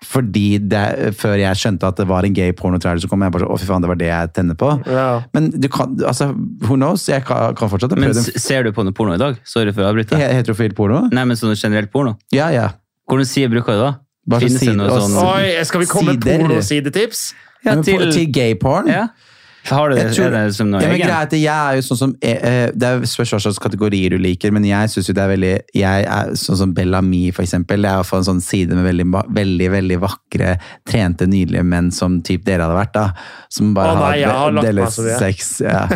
Fordi 0.03 0.57
det, 0.59 0.83
før 1.19 1.37
jeg 1.39 1.59
skjønte 1.59 1.89
at 1.89 1.99
det 2.01 2.05
var 2.09 2.27
en 2.27 2.35
gay 2.35 2.53
pornotrailer, 2.57 3.01
så 3.03 3.09
kom 3.11 3.23
jeg 3.25 3.33
bare 3.33 3.45
så, 3.45 3.49
å 3.55 3.59
fy 3.61 3.67
faen, 3.69 3.83
det 3.85 3.91
var 3.91 3.99
det 3.99 4.09
jeg 4.09 4.31
tenner 4.37 4.57
på. 4.59 4.69
Ja. 4.89 5.07
Men 5.35 5.49
du 5.55 5.67
kan, 5.71 5.95
altså, 6.05 6.29
who 6.65 6.77
knows? 6.77 7.07
Jeg 7.09 7.25
kan, 7.27 7.55
kan 7.59 7.71
fortsette. 7.71 7.99
Men 7.99 8.15
ser 8.15 8.67
du 8.67 8.73
på 8.75 8.85
noe 8.85 8.95
porno 8.95 9.15
i 9.17 9.21
dag? 9.21 9.39
Sorry 9.47 9.73
for 9.75 9.85
å 9.85 9.91
avbryte. 9.93 10.19
heterofil 10.19 10.75
porno. 10.77 11.05
Nei, 11.13 11.25
men 11.29 11.39
sånn 11.39 11.55
generelt 11.55 11.93
porno. 11.93 12.17
Ja, 12.35 12.51
ja. 12.53 12.69
Hvordan 13.09 13.27
sider 13.27 13.51
bruker 13.55 13.77
du 13.77 13.83
da? 13.83 13.93
Bare 14.29 14.47
Finnes 14.47 14.63
det 14.63 14.73
noe 14.79 14.87
sånn 14.95 15.17
Oi, 15.19 15.47
skal 15.67 15.81
vi 15.83 15.87
komme 15.91 16.13
med 16.15 16.23
pornosidetips? 16.23 17.33
ja, 17.65 17.75
til, 17.83 18.05
til 18.11 18.29
gay 18.31 18.55
porn? 18.59 18.87
Ja. 18.91 19.07
Har 19.69 19.89
du 19.89 19.95
det, 19.95 20.03
Jeg 20.03 20.15
tror- 20.15 20.33
er 20.33 20.47
det 20.47 20.55
som 20.55 20.69
noe 20.69 20.81
Ja, 20.81 20.87
men 20.87 20.99
egen? 20.99 21.07
er 21.09 21.29
jeg 21.39 21.47
er 21.47 21.75
jo 21.75 21.81
sånn 21.87 21.97
som 21.97 22.15
eh, 22.21 22.35
eh, 22.35 22.71
Det 22.75 22.83
er 22.83 22.99
spørs 23.07 23.31
hva 23.31 23.39
slags 23.39 23.59
kategorier 23.59 24.09
du 24.09 24.17
liker, 24.17 24.51
men 24.51 24.65
jeg 24.65 24.89
syns 24.89 25.07
jo 25.07 25.13
det 25.13 25.23
er 25.23 25.31
veldig 25.37 25.59
Jeg 25.73 26.05
er 26.05 26.33
sånn 26.35 26.57
som 26.57 26.73
Bellamy, 26.73 27.31
for 27.31 27.43
eksempel. 27.43 27.81
Det 27.81 27.91
er 27.91 28.03
hvert 28.03 28.17
en 28.17 28.27
sånn 28.27 28.41
side 28.41 28.75
med 28.75 28.85
veldig, 28.85 29.07
veldig 29.33 29.71
veldig 29.71 29.99
vakre, 30.03 30.59
trente, 30.85 31.27
nydelige 31.27 31.63
menn 31.63 31.91
som 31.91 32.21
typ 32.21 32.43
dere 32.43 32.67
hadde 32.67 32.75
vært, 32.75 32.93
da. 32.93 33.13
Som 33.49 33.73
bare 33.73 33.95
Å 33.95 33.99
nei, 33.99 34.19
jeg 34.19 34.29
har 34.29 34.51
meg 34.51 34.63
deler 34.63 34.89
sex. 34.89 35.61
Ja. 35.61 35.87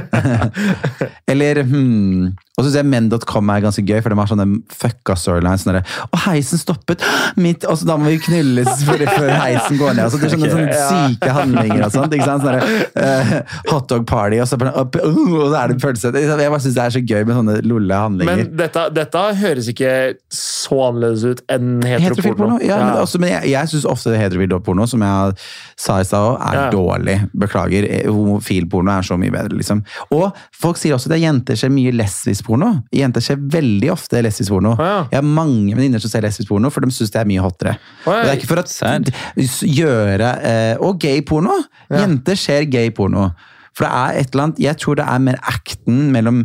Eller 1.31 1.63
hmm. 1.63 2.35
Og 2.57 2.65
så 2.65 2.71
syns 2.71 2.77
jeg 2.79 2.89
men.com 2.89 3.49
er 3.53 3.59
ganske 3.61 3.83
gøy, 3.85 3.99
for 4.01 4.09
de 4.09 4.15
har 4.17 4.29
sånne 4.31 4.45
fucka 4.73 5.13
storylines. 5.13 5.61
Sånn 5.61 5.75
og 5.77 6.21
heisen 6.23 6.57
stoppet! 6.57 7.03
Mitt, 7.37 7.61
og 7.69 7.77
så 7.77 7.85
da 7.85 7.97
må 8.01 8.09
vi 8.09 8.17
knulles 8.17 8.81
før, 8.81 9.03
heisen 9.05 9.77
går 9.77 9.91
ned. 9.93 10.07
Altså, 10.07 10.17
det 10.17 10.25
er 10.25 10.31
sånne, 10.33 10.49
sånne 10.55 10.87
syke 10.89 11.35
handlinger 11.35 11.83
og 11.85 11.93
sånt. 11.93 12.15
ikke 12.17 12.25
sant? 12.25 12.47
Sånn 12.47 12.57
uh, 12.57 13.03
eh, 13.03 13.59
hotdog 13.69 14.07
party, 14.09 14.39
og 14.41 14.49
så, 14.49 14.57
opp, 14.71 14.97
uh, 14.97 15.19
og 15.37 15.51
så 15.51 15.59
er 15.59 15.69
det 15.69 15.83
følelse. 15.83 16.11
Jeg 16.17 16.39
bare 16.39 16.63
syns 16.63 16.79
det 16.79 16.85
er 16.87 16.95
så 16.95 17.03
gøy 17.03 17.27
med 17.27 17.37
sånne 17.37 17.59
lolle 17.69 18.01
handlinger. 18.07 18.41
Men 18.41 18.57
dette, 18.63 18.87
dette 18.97 19.27
høres 19.43 19.69
ikke 19.75 19.93
så 20.33 20.81
annerledes 20.87 21.27
ut 21.27 21.45
enn 21.53 21.77
heteroporno. 21.85 22.39
porno? 22.41 22.59
Ja, 22.65 22.81
men, 22.81 23.03
også, 23.03 23.21
men 23.21 23.35
jeg, 23.35 23.53
jeg 23.53 23.73
syns 23.75 23.87
ofte 23.93 24.17
heterofil 24.17 24.57
porno, 24.65 24.89
som 24.89 25.05
jeg 25.05 25.37
sa 25.77 25.99
i 26.01 26.09
stad 26.09 26.31
òg, 26.31 26.41
er 26.41 26.59
Ja. 26.63 26.65
dårlig. 26.73 27.19
Beklager. 27.37 27.85
Homofilporno 27.85 28.17
Homofil 28.17 28.69
porno 28.73 28.97
er 28.97 29.05
så 29.05 29.21
mye 29.21 29.37
bedre, 29.37 29.61
liksom. 29.61 29.85
Og 30.17 30.31
folk 30.57 30.81
sier 30.81 30.97
også 30.97 31.13
at 31.13 31.21
jenter 31.21 31.61
ser 31.61 31.69
mye 31.69 31.93
lesbisk 31.93 32.46
porno. 32.47 32.71
Jenter 32.95 33.23
ser 33.23 33.41
veldig 33.57 33.91
ofte 33.93 34.21
lesbisk 34.23 34.53
porno. 34.53 34.73
Ja. 34.79 34.95
Jeg 35.11 35.19
har 35.19 35.27
mange 35.27 35.75
venninner 35.75 36.03
som 36.03 36.11
ser 36.11 36.25
lesbisk 36.25 36.51
porno, 36.51 36.71
for 36.73 36.85
de 36.85 36.93
syns 36.95 37.13
det 37.13 37.21
er 37.21 37.29
mye 37.29 37.43
hottere. 37.43 37.75
Å, 38.05 38.07
ja. 38.07 38.15
Og 38.15 38.23
det 38.23 38.31
er 38.31 38.39
ikke 38.39 38.51
for 38.53 38.63
å 38.63 39.67
gjøre 39.77 40.31
eh, 40.51 40.73
Og 40.87 40.97
gay 41.01 41.21
porno. 41.27 41.59
Jenter 41.91 42.39
ser 42.39 42.67
gay 42.71 42.91
porno. 42.95 43.29
For 43.77 43.85
det 43.85 43.93
er 43.93 44.23
et 44.23 44.33
eller 44.33 44.47
annet 44.47 44.63
Jeg 44.63 44.81
tror 44.81 44.97
det 44.97 45.05
er 45.05 45.23
mer 45.27 45.37
acten 45.45 46.07
mellom 46.15 46.41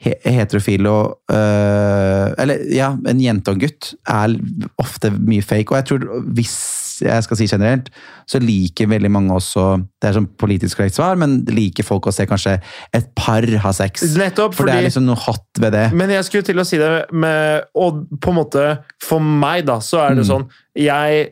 he 0.00 0.14
heterofile 0.24 0.88
og 0.88 1.34
øh, 1.34 2.30
Eller 2.40 2.62
ja, 2.72 2.94
en 3.08 3.20
jente 3.20 3.52
og 3.52 3.58
en 3.58 3.64
gutt 3.66 3.90
er 4.08 4.36
ofte 4.80 5.12
mye 5.12 5.44
fake. 5.44 5.68
Og 5.74 5.80
jeg 5.80 5.88
tror, 5.90 6.06
hvis 6.38 6.56
jeg 7.00 7.24
skal 7.26 7.36
si 7.40 7.46
generelt, 7.50 7.88
så 8.28 8.38
liker 8.42 8.90
veldig 8.90 9.10
mange 9.10 9.34
også 9.34 9.64
Det 10.00 10.08
er 10.08 10.16
sånn 10.18 10.28
politisk 10.40 10.76
korrekt 10.78 10.96
svar, 10.96 11.16
men 11.20 11.40
liker 11.50 11.84
folk 11.86 12.06
å 12.06 12.12
se 12.14 12.26
kanskje 12.26 12.58
et 12.96 13.10
par 13.18 13.44
ha 13.64 13.72
sex. 13.72 14.02
Nettopp, 14.16 14.54
For 14.54 14.66
det 14.66 14.76
er 14.78 14.86
liksom 14.88 15.06
noe 15.08 15.16
hot 15.16 15.60
ved 15.60 15.72
det. 15.72 15.86
Men 15.96 16.10
jeg 16.10 16.24
skulle 16.28 16.46
til 16.46 16.60
å 16.62 16.64
si 16.66 16.78
det 16.80 16.90
med 17.12 17.64
Og 17.74 18.04
på 18.20 18.30
en 18.32 18.38
måte, 18.40 18.64
for 19.02 19.20
meg, 19.20 19.66
da, 19.66 19.80
så 19.80 20.04
er 20.06 20.14
det 20.14 20.24
Mm. 20.26 20.30
sånn 20.30 20.48
Jeg 20.76 21.30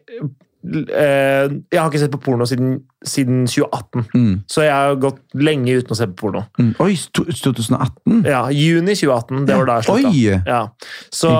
Jeg 0.68 1.78
har 1.80 1.88
ikke 1.88 2.00
sett 2.02 2.12
på 2.12 2.20
porno 2.22 2.46
siden, 2.48 2.74
siden 3.06 3.44
2018. 3.48 4.04
Mm. 4.14 4.32
Så 4.50 4.64
jeg 4.66 4.72
har 4.74 4.98
gått 5.00 5.20
lenge 5.38 5.76
uten 5.80 5.94
å 5.94 5.98
se 5.98 6.08
på 6.10 6.16
porno. 6.26 6.42
Mm. 6.58 6.72
Oi, 6.84 6.96
2018? 7.16 8.18
Ja, 8.28 8.42
Juni 8.52 8.96
2018. 8.98 9.46
Det 9.48 9.56
var 9.60 9.70
da 9.70 9.78
jeg 9.78 9.88
slutta. 9.88 10.12
Ja. 10.48 10.60
Så 11.14 11.32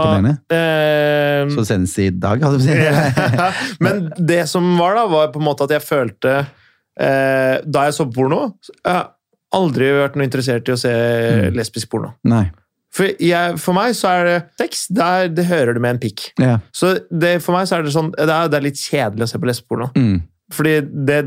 eh, 0.54 1.42
Så 1.54 1.66
senest 1.68 1.98
i 2.02 2.08
dag, 2.14 2.42
hadde 2.46 2.62
du 2.62 2.66
sagt. 2.68 3.60
Men 3.84 4.08
det 4.18 4.44
som 4.50 4.70
var, 4.80 4.96
da, 4.98 5.06
var 5.12 5.32
på 5.34 5.42
en 5.42 5.48
måte 5.50 5.68
at 5.68 5.76
jeg 5.76 5.84
følte 5.84 6.34
eh, 6.40 7.58
Da 7.66 7.84
jeg 7.88 7.94
så 7.96 8.06
på 8.08 8.16
porno 8.22 8.40
Jeg 8.84 8.88
har 8.94 9.10
aldri 9.56 9.90
vært 9.96 10.16
noe 10.18 10.26
interessert 10.28 10.68
i 10.68 10.74
å 10.74 10.80
se 10.80 10.94
Mm. 11.28 11.54
lesbisk 11.56 11.88
porno. 11.92 12.14
Nei. 12.28 12.46
For, 12.94 13.10
jeg, 13.20 13.58
for 13.60 13.76
meg 13.76 13.92
så 13.98 14.08
er 14.16 14.24
det 14.28 14.36
sex, 14.58 14.86
der 14.88 15.28
det 15.28 15.44
hører 15.50 15.76
du 15.76 15.80
med 15.84 15.96
en 15.96 16.00
pikk. 16.02 16.30
Ja. 16.40 16.54
Så 16.72 16.94
det, 17.12 17.34
for 17.44 17.52
meg 17.58 17.68
så 17.68 17.76
er 17.78 17.84
det 17.84 17.92
sånn 17.94 18.08
Det 18.16 18.24
er, 18.32 18.48
det 18.48 18.56
er 18.58 18.64
litt 18.64 18.80
kjedelig 18.80 19.26
å 19.26 19.30
se 19.34 19.38
på 19.42 19.48
lesbeporno. 19.50 19.90
Mm. 19.94 20.16
Fordi 20.56 20.72
det, 21.06 21.18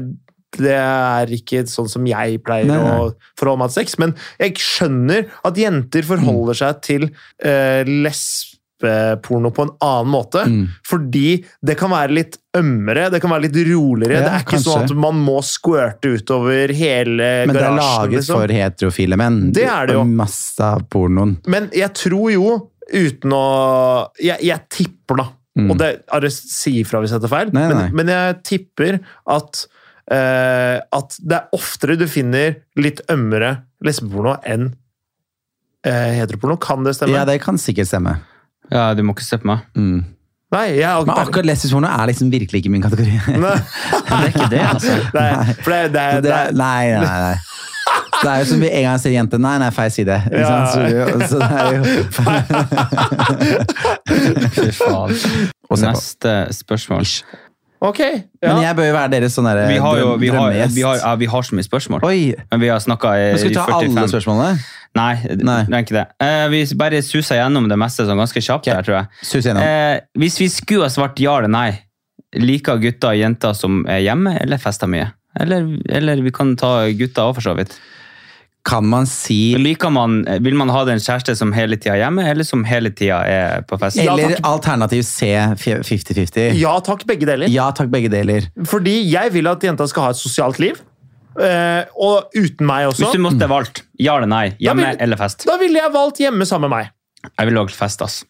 det 0.57 0.73
er 0.81 1.31
ikke 1.37 1.61
sånn 1.69 1.87
som 1.93 2.07
jeg 2.09 2.41
pleier 2.43 2.65
Nei, 2.67 2.79
nei. 2.81 2.95
å 3.05 3.11
forholde 3.39 3.61
meg 3.61 3.71
til 3.71 3.77
sex. 3.83 3.93
Men 4.01 4.15
jeg 4.41 4.57
skjønner 4.59 5.29
at 5.47 5.61
jenter 5.61 6.09
forholder 6.09 6.57
Mm. 6.57 6.59
seg 6.63 6.81
til 6.89 7.05
eh, 7.45 7.85
lesbeporno 8.81 9.51
på 9.53 9.67
en 9.67 9.73
annen 9.85 10.11
måte. 10.11 10.43
Mm. 10.49 10.65
Fordi 10.87 11.27
det 11.61 11.77
kan 11.79 11.93
være 11.93 12.17
litt 12.17 12.40
ømmere, 12.57 13.07
det 13.13 13.21
kan 13.23 13.31
være 13.31 13.45
litt 13.47 13.59
roligere. 13.69 14.17
Ja, 14.17 14.23
det 14.25 14.31
er 14.31 14.43
ikke 14.43 14.55
kanskje. 14.57 14.71
sånn 14.73 14.87
at 14.89 14.95
man 15.05 15.19
må 15.23 15.37
squirte 15.45 16.11
utover 16.17 16.73
hele 16.75 17.29
Men 17.47 17.55
det 17.55 17.63
er 17.63 17.77
laget 17.77 18.17
liksom. 18.17 18.39
for 18.41 18.55
heterofile 18.55 19.19
menn. 19.19 19.39
Det 19.55 19.67
er 19.71 19.91
det 19.91 19.97
jo. 19.97 20.05
Masse 20.19 20.65
av 20.65 20.83
pornoen. 20.91 21.37
Men 21.51 21.69
jeg 21.75 21.93
tror 21.97 22.31
jo, 22.33 22.55
uten 22.91 23.35
å 23.37 23.45
Jeg, 24.19 24.41
jeg 24.43 24.67
tipper, 24.73 25.21
da. 25.21 25.27
Mm. 25.59 25.69
Og 25.71 25.79
det 25.79 25.91
er 26.07 26.23
det 26.23 26.31
si 26.35 26.77
ifra 26.81 27.01
hvis 27.03 27.13
jeg 27.15 27.23
tar 27.23 27.31
feil, 27.31 27.49
Nei, 27.55 27.67
nei. 27.71 27.87
Men, 27.91 27.95
men 28.01 28.11
jeg 28.13 28.35
tipper 28.47 28.99
at 29.31 29.65
uh, 30.11 30.77
at 30.79 31.17
det 31.19 31.37
er 31.37 31.57
oftere 31.57 31.97
du 31.99 32.07
finner 32.11 32.61
litt 32.79 33.03
ømmere 33.11 33.57
lesbeporno 33.83 34.37
enn 34.47 34.69
uh, 34.71 36.11
heteroporno. 36.17 36.59
Kan 36.61 36.87
det 36.87 36.95
stemme? 36.97 37.15
Ja, 37.15 37.25
det 37.27 37.41
kan 37.43 37.59
sikkert 37.61 37.91
stemme. 37.91 38.17
Ja, 38.71 38.91
du 38.95 39.03
må 39.03 39.15
ikke 39.15 39.27
se 39.27 39.39
på 39.41 39.51
meg. 39.51 39.67
Mm. 39.75 40.03
Nei, 40.51 40.65
jeg 40.81 40.87
har 40.89 41.05
Men 41.07 41.15
akkurat 41.15 41.45
lesbisk 41.47 41.71
porno 41.77 41.87
er 41.87 42.09
liksom 42.11 42.31
virkelig 42.33 42.59
ikke 42.59 42.71
min 42.73 42.81
kategori. 42.83 43.13
Nei, 43.45 43.55
Det 44.09 44.11
er 44.17 44.25
ikke 44.33 44.49
det, 44.51 44.63
altså. 44.67 44.95
nei, 45.19 45.29
for 45.63 45.71
det, 45.71 45.81
det, 45.93 46.03
Det, 46.15 46.23
det, 46.27 46.33
nei, 46.59 46.91
nei, 46.91 47.19
nei. 47.27 47.37
Det 48.21 48.29
er 48.29 48.37
jo 48.43 48.45
som 48.51 48.59
vi 48.61 48.67
en 48.69 48.83
gang 48.85 48.99
sier 49.01 49.13
jente 49.15 49.37
Nei, 49.41 49.53
nei, 49.63 49.69
feil 49.73 49.91
side. 49.95 50.17
Ikke 50.27 50.41
Ja. 50.43 50.47
sant? 50.51 50.67
Så, 50.75 50.79
så 51.27 51.35
det 51.41 51.51
er 51.57 51.65
jo 51.73 51.81
Fy 54.51 54.67
faen. 54.77 55.15
Neste 55.81 56.33
spørsmål. 56.55 57.07
Ok. 57.81 57.99
Ja. 57.99 58.51
Men 58.53 58.61
jeg 58.61 58.75
bør 58.77 58.85
jo 58.91 58.93
være 58.93 59.09
deres 59.15 59.33
sånn 59.33 59.47
derre 59.49 59.63
Vi 59.71 59.79
har 59.81 59.95
vi 60.21 60.29
vi 60.29 60.83
ja, 60.83 61.15
vi 61.17 61.25
har 61.31 61.41
så 61.47 61.55
mye 61.57 61.65
spørsmål. 61.65 62.03
Oi! 62.05 62.35
Men 62.51 62.61
vi 62.61 62.69
har 62.69 62.77
snakka 62.83 63.15
i 63.17 63.31
45 63.33 63.39
skal 63.41 63.49
vi 63.49 63.55
ta 63.57 63.65
45 63.71 63.97
alle 63.97 64.11
spørsmålene? 64.13 64.51
Nei, 64.97 65.13
Nei. 65.39 65.61
det 65.69 65.77
er 65.77 65.85
ikke 65.85 65.95
det. 65.95 66.07
Eh, 66.19 66.45
vi 66.51 66.63
bare 66.79 66.99
susa 67.05 67.37
gjennom 67.37 67.69
det 67.71 67.77
meste 67.79 68.03
sånn 68.07 68.19
ganske 68.19 68.43
kjapt 68.43 68.67
her, 68.67 68.83
tror 68.83 68.97
jeg. 68.97 69.21
Sus 69.23 69.47
gjennom. 69.47 69.63
Eh, 69.63 70.01
hvis 70.19 70.39
vi 70.41 70.49
skulle 70.51 70.89
ha 70.89 70.91
svart 70.91 71.21
ja 71.23 71.37
eller 71.39 71.51
nei, 71.51 71.69
liker 72.35 72.81
gutter 72.81 73.13
og 73.13 73.21
jenter 73.21 73.55
som 73.55 73.85
er 73.87 74.03
hjemme, 74.03 74.35
eller 74.43 74.59
fester 74.61 74.91
mye? 74.91 75.07
Eller, 75.39 75.69
eller 75.87 76.19
vi 76.25 76.33
kan 76.35 76.57
ta 76.59 76.89
gutter 76.91 77.29
òg, 77.29 77.37
for 77.39 77.47
så 77.47 77.55
vidt. 77.55 77.77
Kan 78.67 78.85
man 78.85 79.07
si 79.09 79.55
Liker 79.57 79.89
man, 79.89 80.19
vil 80.45 80.53
man 80.53 80.69
ha 80.69 80.83
den 80.85 80.99
kjæreste 81.01 81.33
som 81.39 81.49
hele 81.55 81.79
tida 81.81 81.95
er 81.95 82.03
hjemme, 82.03 82.27
eller 82.29 82.45
som 82.45 82.61
hele 82.67 82.91
tida 82.93 83.23
er 83.25 83.63
på 83.65 83.79
fest? 83.81 83.97
Eller 84.03 84.35
ja, 84.35 84.41
alternativ 84.45 85.01
C 85.07 85.31
50-50? 85.63 86.59
ja 86.59 86.75
takk, 86.85 87.07
begge 87.09 87.25
deler. 87.25 87.49
Ja 87.49 87.71
takk, 87.73 87.89
begge 87.93 88.11
deler. 88.13 88.51
Fordi 88.69 88.99
jeg 89.09 89.33
vil 89.33 89.49
at 89.49 89.65
jenta 89.65 89.87
skal 89.89 90.09
ha 90.09 90.13
et 90.13 90.21
sosialt 90.21 90.61
liv. 90.61 90.77
Eh, 91.39 91.85
og 91.95 92.31
uten 92.35 92.65
meg 92.67 92.87
også. 92.89 93.05
Hvis 93.05 93.15
du 93.15 93.23
måtte 93.23 93.47
valgt 93.49 93.83
ja 94.01 94.17
eller 94.17 94.27
nei, 94.31 94.45
hjemme 94.59 94.83
vil- 94.89 94.99
eller 95.05 95.17
fest? 95.21 95.45
Da 95.47 95.57
ville 95.61 95.79
jeg 95.79 95.93
valgt 95.93 96.17
hjemme 96.23 96.45
sammen 96.49 96.69
med 96.69 96.77
meg. 96.79 96.91
Jeg 97.37 97.47
ville 97.47 97.61
valgt 97.61 97.75
fest, 97.77 98.01
ass. 98.01 98.23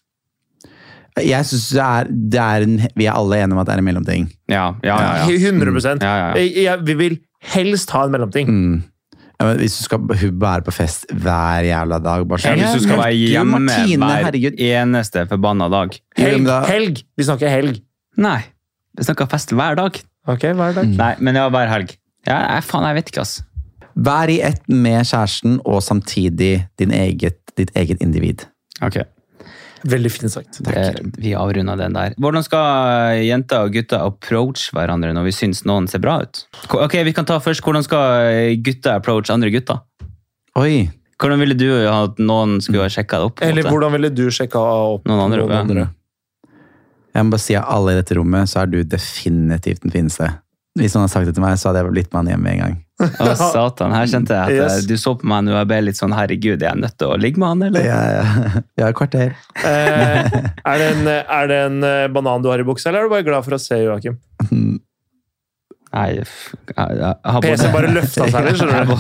Jeg 1.20 1.44
synes 1.46 1.66
det 1.76 1.82
er, 1.84 2.08
det 2.10 2.40
er 2.40 2.64
en, 2.64 2.78
Vi 2.96 3.06
er 3.06 3.12
alle 3.20 3.36
enige 3.42 3.52
om 3.58 3.60
at 3.60 3.68
det 3.68 3.74
er 3.74 3.82
en 3.82 3.88
mellomting. 3.90 4.30
Ja, 4.48 4.70
ja, 4.84 4.96
ja. 4.96 5.28
ja. 5.28 5.50
100 5.52 5.82
Ja, 5.84 5.96
ja, 6.00 6.28
ja. 6.30 6.40
Jeg, 6.40 6.54
jeg, 6.64 6.86
Vi 6.88 6.94
vil 7.02 7.18
helst 7.52 7.90
ha 7.92 8.06
en 8.06 8.12
mellomting. 8.14 8.48
Mm. 8.48 8.78
Ja, 9.42 9.48
men 9.50 9.58
hvis 9.58 9.76
du 9.80 9.84
skal 9.88 10.00
være 10.08 10.62
på 10.62 10.72
fest 10.72 11.08
hver 11.10 11.66
jævla 11.66 11.98
dag 12.06 12.24
bare 12.30 12.40
Ja, 12.46 12.52
sånn, 12.54 12.62
hvis 12.62 12.78
du 12.78 12.86
skal 12.86 13.00
være 13.02 13.18
hjemme 13.18 13.60
Martine, 13.66 14.06
hver 14.06 14.26
herregud. 14.28 14.60
eneste 14.62 15.24
forbanna 15.32 15.68
dag. 15.74 15.98
Helg, 16.22 16.48
helg! 16.70 17.02
Vi 17.18 17.26
snakker 17.28 17.50
helg. 17.50 17.82
Nei. 18.22 18.38
Vi 18.98 19.08
snakker 19.08 19.28
fest 19.32 19.52
hver 19.58 19.76
dag. 19.80 19.98
Ok, 20.30 20.46
hver 20.54 20.76
dag. 20.78 20.92
Nei, 20.96 21.16
men 21.26 21.36
ja, 21.42 21.48
hver 21.50 21.68
helg. 21.74 21.96
Ja, 22.28 22.38
jeg, 22.56 22.66
faen, 22.68 22.86
jeg 22.90 23.00
vet 23.00 23.14
ikke, 23.14 23.24
ass. 23.26 23.40
Vær 24.02 24.32
i 24.32 24.38
ett 24.46 24.62
med 24.70 25.04
kjæresten 25.08 25.58
og 25.68 25.82
samtidig 25.84 26.54
din 26.80 26.94
eget, 26.96 27.42
ditt 27.60 27.74
eget 27.78 28.02
individ. 28.04 28.46
Ok. 28.86 29.02
Veldig 29.90 30.12
fint 30.14 30.30
sagt. 30.32 30.60
Det, 30.62 30.84
vi 31.18 31.34
avrunda 31.38 31.74
den 31.80 31.96
der. 31.98 32.14
Hvordan 32.22 32.46
skal 32.46 33.22
jenter 33.26 33.66
og 33.66 33.74
gutter 33.74 34.06
approach 34.06 34.68
hverandre 34.76 35.10
når 35.18 35.26
vi 35.26 35.34
syns 35.34 35.64
noen 35.66 35.90
ser 35.90 36.04
bra 36.04 36.20
ut? 36.22 36.44
Ok, 36.78 37.00
Vi 37.04 37.14
kan 37.18 37.26
ta 37.26 37.40
først, 37.42 37.64
Hvordan 37.66 37.84
skal 37.84 38.58
gutter 38.62 39.00
approach 39.00 39.34
andre 39.34 39.50
gutter? 39.54 39.82
Oi! 40.60 40.90
Hvordan 41.22 41.42
ville 41.42 41.58
du 41.58 41.68
at 41.90 42.18
noen 42.22 42.60
skulle 42.62 42.86
ha 42.86 42.94
sjekka 42.94 43.20
det 43.22 43.30
opp? 43.30 43.42
Eller 43.46 43.62
måte? 43.62 43.74
hvordan 43.74 43.92
ville 43.94 44.10
du 44.14 44.24
sjekka 44.34 44.62
opp 44.96 45.10
Noen 45.10 45.22
andre, 45.22 45.84
ja. 45.86 45.90
Jeg 47.12 47.28
må 47.28 47.34
bare 47.34 47.44
si 47.44 47.58
at 47.60 47.68
alle 47.68 47.94
i 47.94 48.00
dette 48.00 48.16
rommet, 48.16 48.50
så 48.50 48.64
er 48.64 48.72
du 48.72 48.80
definitivt 48.88 49.84
den 49.84 49.94
fineste. 49.94 50.30
Hvis 50.80 50.94
noen 50.96 51.04
hadde 51.04 51.12
sagt 51.12 51.28
det 51.28 51.34
til 51.36 51.44
meg, 51.44 51.58
så 51.60 51.68
hadde 51.68 51.82
jeg 51.82 51.92
blitt 51.92 52.14
med 52.14 52.20
han 52.22 52.30
hjem 52.32 52.44
med 52.46 52.54
en 52.54 52.60
gang. 52.62 52.76
Å, 53.02 53.32
satan. 53.56 53.92
Her 53.92 54.06
kjente 54.08 54.38
jeg 54.38 54.44
at 54.46 54.54
Yes. 54.56 54.76
eh, 54.78 54.86
du 54.88 54.94
så 55.02 55.12
på 55.20 55.28
meg 55.28 55.42
nå, 55.44 55.56
jeg 55.58 55.68
ble 55.68 55.80
litt 55.90 56.00
sånn 56.00 56.14
herregud, 56.16 56.62
er 56.64 56.70
jeg 56.70 56.80
nødt 56.86 56.96
til 57.02 57.10
å 57.12 57.18
ligge 57.20 57.42
med 57.42 57.50
han, 57.50 57.66
eller? 57.68 57.84
Ja, 57.84 57.98
ja. 58.16 58.52
Vi 58.78 58.86
har 58.86 58.94
et 58.94 59.00
kvarter. 59.02 59.34
Eh, 59.68 60.38
er, 60.62 60.80
det 60.80 60.88
en, 60.94 61.10
er 61.12 61.52
det 61.52 61.58
en 61.66 61.84
eh, 61.90 62.06
banan 62.16 62.46
du 62.46 62.48
har 62.54 62.64
i 62.64 62.68
buksa, 62.68 62.88
eller 62.92 63.04
er 63.04 63.10
du 63.12 63.16
bare 63.18 63.28
glad 63.28 63.44
for 63.50 63.58
å 63.58 63.62
se 63.62 63.82
Joakim? 63.84 64.16
Nei, 65.92 66.08
jeg, 66.22 66.26
jeg, 66.72 67.00
jeg 67.02 67.32
har 67.36 67.42
PC 67.44 67.68
bare 67.74 67.90
løfta 67.92 68.28
seg 68.32 68.46
litt, 68.48 68.62
skjønner 68.62 68.86
du. 68.88 68.94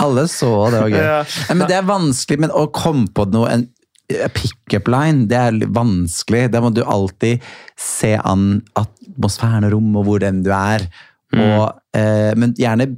Alle 0.00 0.22
så, 0.32 0.48
det 0.72 0.78
var 0.80 0.94
gøy. 0.94 1.02
Ja. 1.04 1.18
Nei, 1.50 1.56
men 1.60 1.68
det 1.68 1.76
er 1.76 1.84
vanskelig, 1.90 2.38
men 2.46 2.54
å 2.56 2.62
komme 2.72 3.10
på 3.12 3.26
noe, 3.34 3.50
en 3.52 3.66
pick-up 4.08 4.88
line, 4.88 5.26
det 5.30 5.36
er 5.38 5.58
vanskelig. 5.74 6.46
Da 6.52 6.60
må 6.62 6.72
du 6.74 6.82
alltid 6.84 7.42
se 7.76 8.14
an 8.22 8.62
atmosfæren 8.78 9.66
og 9.66 9.72
rommet 9.76 10.00
og 10.02 10.08
hvor 10.08 10.22
den 10.22 10.42
du 10.46 10.50
er. 10.54 10.86
Og, 11.36 11.74
eh, 11.96 12.32
men 12.38 12.54
gjerne 12.54 12.96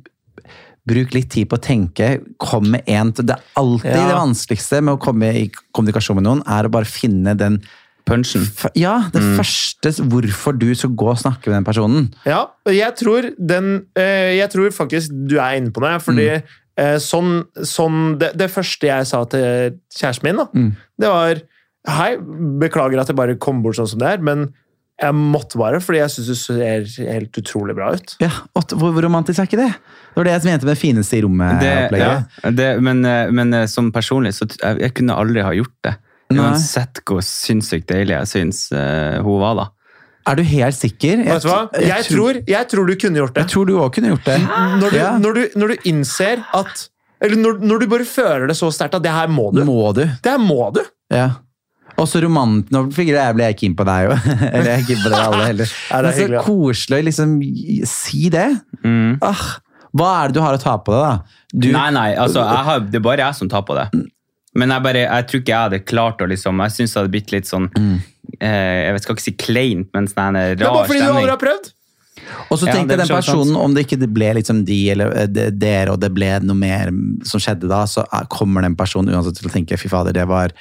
bruk 0.88 1.12
litt 1.16 1.30
tid 1.32 1.48
på 1.50 1.58
å 1.58 1.64
tenke. 1.64 2.14
Kom 2.40 2.70
med 2.72 2.86
en 2.88 3.10
Det 3.12 3.30
er 3.30 3.42
alltid 3.56 3.92
Ja. 3.92 4.08
det 4.08 4.16
vanskeligste 4.16 4.82
med 4.82 4.96
å 4.96 5.00
komme 5.00 5.34
i 5.34 5.50
kommunikasjon 5.74 6.16
med 6.16 6.24
noen, 6.24 6.42
er 6.46 6.64
å 6.68 6.70
bare 6.70 6.84
finne 6.84 7.36
den 7.36 7.60
punchen. 8.06 8.46
Ja, 8.74 9.10
det 9.12 9.20
første 9.36 9.92
hvorfor 10.08 10.58
du 10.58 10.74
skal 10.74 10.90
gå 10.90 11.10
og 11.10 11.18
snakke 11.18 11.48
med 11.48 11.58
den 11.58 11.64
personen. 11.64 12.14
Ja, 12.24 12.46
jeg 12.66 12.96
tror, 12.96 13.34
den, 13.38 13.86
eh, 13.96 14.38
jeg 14.38 14.50
tror 14.50 14.70
faktisk 14.70 15.10
du 15.28 15.36
er 15.38 15.56
inne 15.56 15.70
på 15.70 15.80
det. 15.84 16.02
Fordi 16.02 16.28
eh, 16.28 16.40
sånn, 17.02 17.42
sånn 17.66 18.18
det, 18.20 18.32
det 18.38 18.50
første 18.54 18.86
jeg 18.86 19.06
sa 19.10 19.24
til 19.32 19.78
kjæresten 19.96 20.28
min, 20.28 20.36
da, 20.44 20.48
Mm. 20.54 20.72
det 21.02 21.08
var 21.14 21.40
Hei, 21.88 22.16
beklager 22.60 23.00
at 23.00 23.08
jeg 23.08 23.16
bare 23.16 23.36
kom 23.40 23.62
bort 23.64 23.78
sånn 23.78 23.86
som 23.88 24.00
det 24.02 24.08
er, 24.18 24.18
men 24.20 24.48
jeg 25.00 25.14
måtte 25.14 25.56
bare, 25.56 25.78
fordi 25.80 26.00
jeg 26.02 26.10
syns 26.10 26.26
du 26.28 26.34
ser 26.36 27.06
helt 27.08 27.38
utrolig 27.38 27.76
bra 27.78 27.92
ut. 27.94 28.16
Ja, 28.20 28.28
og 28.58 28.74
Hvor 28.74 28.90
hvor 28.92 29.02
romantisk 29.06 29.38
er 29.38 29.46
ikke 29.46 29.60
det? 29.60 29.70
Det 29.70 30.16
var 30.18 30.26
det 30.26 30.32
jeg 30.34 30.44
mente 30.50 30.66
med 30.66 30.72
det 30.74 30.80
fineste 30.82 31.16
i 31.16 31.22
rommet-opplegget. 31.22 32.26
ja, 32.42 32.50
det, 32.50 32.68
men, 32.82 33.04
eh, 33.06 33.30
men 33.30 33.54
eh, 33.54 33.66
som 33.70 33.92
personlig, 33.94 34.34
så 34.34 34.44
jeg, 34.50 34.80
jeg 34.82 34.94
kunne 34.98 35.16
aldri 35.16 35.40
ha 35.46 35.54
gjort 35.54 35.76
det. 35.86 35.94
Uansett 36.34 37.00
hvor 37.08 37.22
sinnssykt 37.24 37.88
deilig 37.88 38.12
jeg 38.18 38.28
syns 38.34 38.66
uh, 38.74 39.22
hun 39.24 39.38
var, 39.40 39.54
da. 39.56 39.66
Er 40.28 40.36
du 40.38 40.44
helt 40.44 40.76
sikker? 40.76 41.24
Vet 41.24 41.42
du 41.44 41.48
hva? 41.48 41.58
Jeg 41.80 42.06
tror, 42.10 42.38
jeg 42.48 42.68
tror 42.70 42.86
du 42.88 42.94
kunne 43.00 43.22
gjort 43.22 43.34
det. 43.34 43.44
Jeg 43.46 43.52
tror 43.54 43.66
du 43.68 43.74
òg 43.80 43.90
kunne 43.96 44.12
gjort 44.12 44.28
det. 44.28 44.38
Når 44.82 44.90
du, 44.92 44.96
Ja. 44.98 45.10
når 45.18 45.34
du, 45.38 45.42
når 45.58 45.74
du 45.74 45.90
innser 45.90 46.44
at 46.54 46.88
Eller 47.24 47.34
når, 47.40 47.58
når 47.66 47.80
du 47.82 47.86
bare 47.90 48.04
føler 48.06 48.46
det 48.46 48.54
så 48.58 48.68
sterkt 48.70 48.94
at 48.94 49.02
det 49.02 49.10
her 49.10 49.26
må 49.32 49.48
du. 49.50 49.64
Må 49.66 49.88
du? 49.96 50.04
Det 50.06 50.30
her 50.30 50.38
må 50.38 50.68
du! 50.76 50.84
Ja. 51.10 51.30
Og 51.98 52.06
så 52.06 52.20
romant... 52.22 52.68
Nå 52.70 52.84
jeg 52.94 53.34
ble 53.34 53.48
jeg 53.48 53.56
keen 53.58 53.74
på 53.74 53.86
deg 53.88 54.04
jo. 54.06 54.18
Eller 54.52 54.68
jeg 54.70 54.82
er 54.82 54.86
keen 54.86 55.00
på 55.02 55.10
dere 55.10 55.24
alle 55.32 55.48
heller. 55.48 55.72
Ja, 55.90 55.98
det 55.98 55.98
er 55.98 56.04
Men 56.04 56.12
så 56.12 56.20
hyggelig, 56.22 56.36
ja. 56.38 56.44
koselig 56.46 57.00
å 57.00 57.06
liksom 57.08 57.32
si 57.90 58.28
det. 58.30 58.46
Mm. 58.84 59.16
Ah, 59.26 59.42
hva 59.98 60.12
er 60.20 60.30
det 60.30 60.38
du 60.38 60.44
har 60.44 60.54
å 60.54 60.62
ta 60.62 60.76
på 60.78 60.94
deg, 60.94 61.02
da? 61.02 61.42
Du, 61.50 61.68
Nei, 61.74 61.88
nei, 61.96 62.08
altså, 62.20 62.44
jeg 62.44 62.64
har, 62.68 62.86
det 62.92 63.00
er 63.00 63.04
bare 63.08 63.24
jeg 63.24 63.38
som 63.40 63.50
tar 63.50 63.64
på 63.66 63.74
det. 63.78 63.88
Men 64.58 64.72
jeg, 64.76 64.84
bare, 64.84 65.02
jeg 65.08 65.26
tror 65.30 65.42
ikke 65.42 65.52
jeg 65.54 65.64
hadde 65.66 65.78
klart 65.86 66.22
å 66.24 66.26
liksom 66.30 66.62
Jeg 66.64 66.72
syns 66.74 66.94
det 66.94 66.98
hadde 67.02 67.12
blitt 67.12 67.32
litt 67.34 67.46
sånn 67.50 67.66
eh, 67.78 68.06
Jeg 68.40 68.92
vet, 68.94 69.02
skal 69.02 69.16
ikke 69.16 69.24
si 69.26 69.32
kleint, 69.36 69.88
men 69.94 70.06
sånn 70.06 70.36
en 70.36 70.56
Det 70.56 70.62
er 70.66 70.70
bare 70.72 70.86
fordi 70.86 71.00
du 71.02 71.10
aldri 71.12 71.30
har 71.34 71.40
prøvd! 71.42 71.72
Og 72.50 72.58
så 72.60 72.66
Ja, 72.68 72.72
tenkte 72.74 72.96
den 72.98 73.08
personen, 73.08 73.46
sant? 73.54 73.56
om 73.64 73.74
det 73.74 73.86
ikke 73.86 74.06
ble 74.12 74.34
liksom 74.36 74.64
de 74.66 74.90
eller 74.92 75.12
eh, 75.16 75.26
de- 75.26 75.50
dere, 75.50 75.92
og 75.94 76.00
det 76.00 76.10
ble 76.12 76.28
noe 76.44 76.54
mer 76.58 76.90
som 77.24 77.40
skjedde 77.40 77.68
da, 77.70 77.84
så 77.88 78.04
er- 78.12 78.26
kommer 78.28 78.62
den 78.62 78.76
personen 78.76 79.14
uansett 79.14 79.38
til 79.38 79.48
å 79.48 79.52
tenke 79.52 79.78
fy 79.78 79.88
fader, 79.88 80.12
det 80.12 80.26
var 80.28 80.52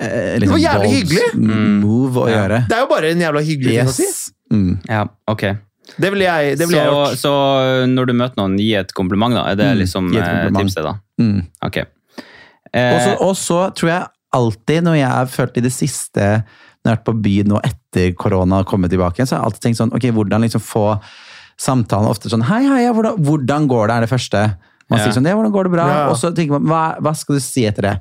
eh, 0.00 0.38
liksom 0.40 0.40
Det 0.40 0.48
var 0.48 0.62
jævlig 0.62 0.88
bold 0.88 0.96
hyggelig. 0.96 1.80
move 1.82 2.14
å 2.16 2.28
Ja. 2.30 2.36
gjøre. 2.38 2.60
Det 2.68 2.76
er 2.76 2.80
jo 2.80 2.86
bare 2.94 3.10
en 3.12 3.20
jævla 3.20 3.42
hyggelig 3.44 3.76
ting 3.76 3.86
å 3.86 3.92
si. 3.92 4.32
Mm. 4.52 4.80
Ja, 4.88 5.04
ok. 5.28 5.42
Det 5.98 6.10
ville 6.12 6.24
jeg, 6.24 6.56
det 6.58 6.66
ville 6.68 6.80
jeg 6.80 6.88
så, 6.88 6.96
gjort. 6.96 7.18
så 7.18 7.86
når 7.92 8.06
du 8.06 8.12
møter 8.14 8.36
noen, 8.36 8.56
gi 8.58 8.74
et 8.74 8.92
kompliment, 8.94 9.34
da. 9.34 9.44
Er 9.50 9.54
det 9.56 9.66
Mm, 9.76 9.78
liksom 9.82 10.16
eh, 10.16 10.50
tipset, 10.50 10.82
da? 10.82 10.94
Mm. 11.20 11.46
Ok. 11.66 11.76
Eh, 12.72 13.16
Og 13.20 13.34
så 13.36 13.72
tror 13.74 13.88
jeg 13.90 14.06
alltid, 14.32 14.82
når 14.84 14.96
jeg 14.96 15.08
har 15.12 15.26
følt 15.26 15.56
i 15.58 15.60
det 15.60 15.72
siste, 15.72 16.44
når 16.82 16.88
jeg 16.90 16.92
har 16.92 16.98
vært 16.98 17.08
på 17.08 17.14
byen 17.22 17.48
nå 17.52 17.60
etter 17.62 18.14
korona 18.18 18.62
og 18.62 18.66
kommet 18.66 18.90
tilbake 18.90 19.22
så 19.26 19.36
har 19.36 19.42
jeg 19.42 19.46
alltid 19.50 19.62
tenkt 19.68 19.78
sånn, 19.78 19.92
ok, 19.94 20.08
hvordan 20.16 20.42
liksom 20.46 20.62
få 20.64 20.86
samtalen 21.62 22.08
ofte 22.10 22.30
sånn, 22.32 22.42
hei, 22.48 22.64
hei, 22.66 22.86
hvordan, 22.90 23.20
hvordan 23.22 23.68
går 23.70 23.86
det, 23.88 23.96
er 23.96 24.06
det 24.06 24.10
første. 24.10 24.40
Man 24.90 24.98
Ja. 24.98 25.04
sier 25.04 25.14
sånn, 25.14 25.28
ja, 25.30 25.36
hvordan 25.38 25.52
går 25.54 25.68
det 25.68 25.72
bra? 25.76 25.86
Ja. 25.88 26.08
Og 26.10 26.16
så 26.18 26.32
tenker 26.34 26.58
man, 26.58 26.66
hva, 26.66 26.82
hva 27.00 27.14
skal 27.16 27.36
du 27.38 27.40
si 27.44 27.64
etter 27.68 27.82
det? 27.86 27.94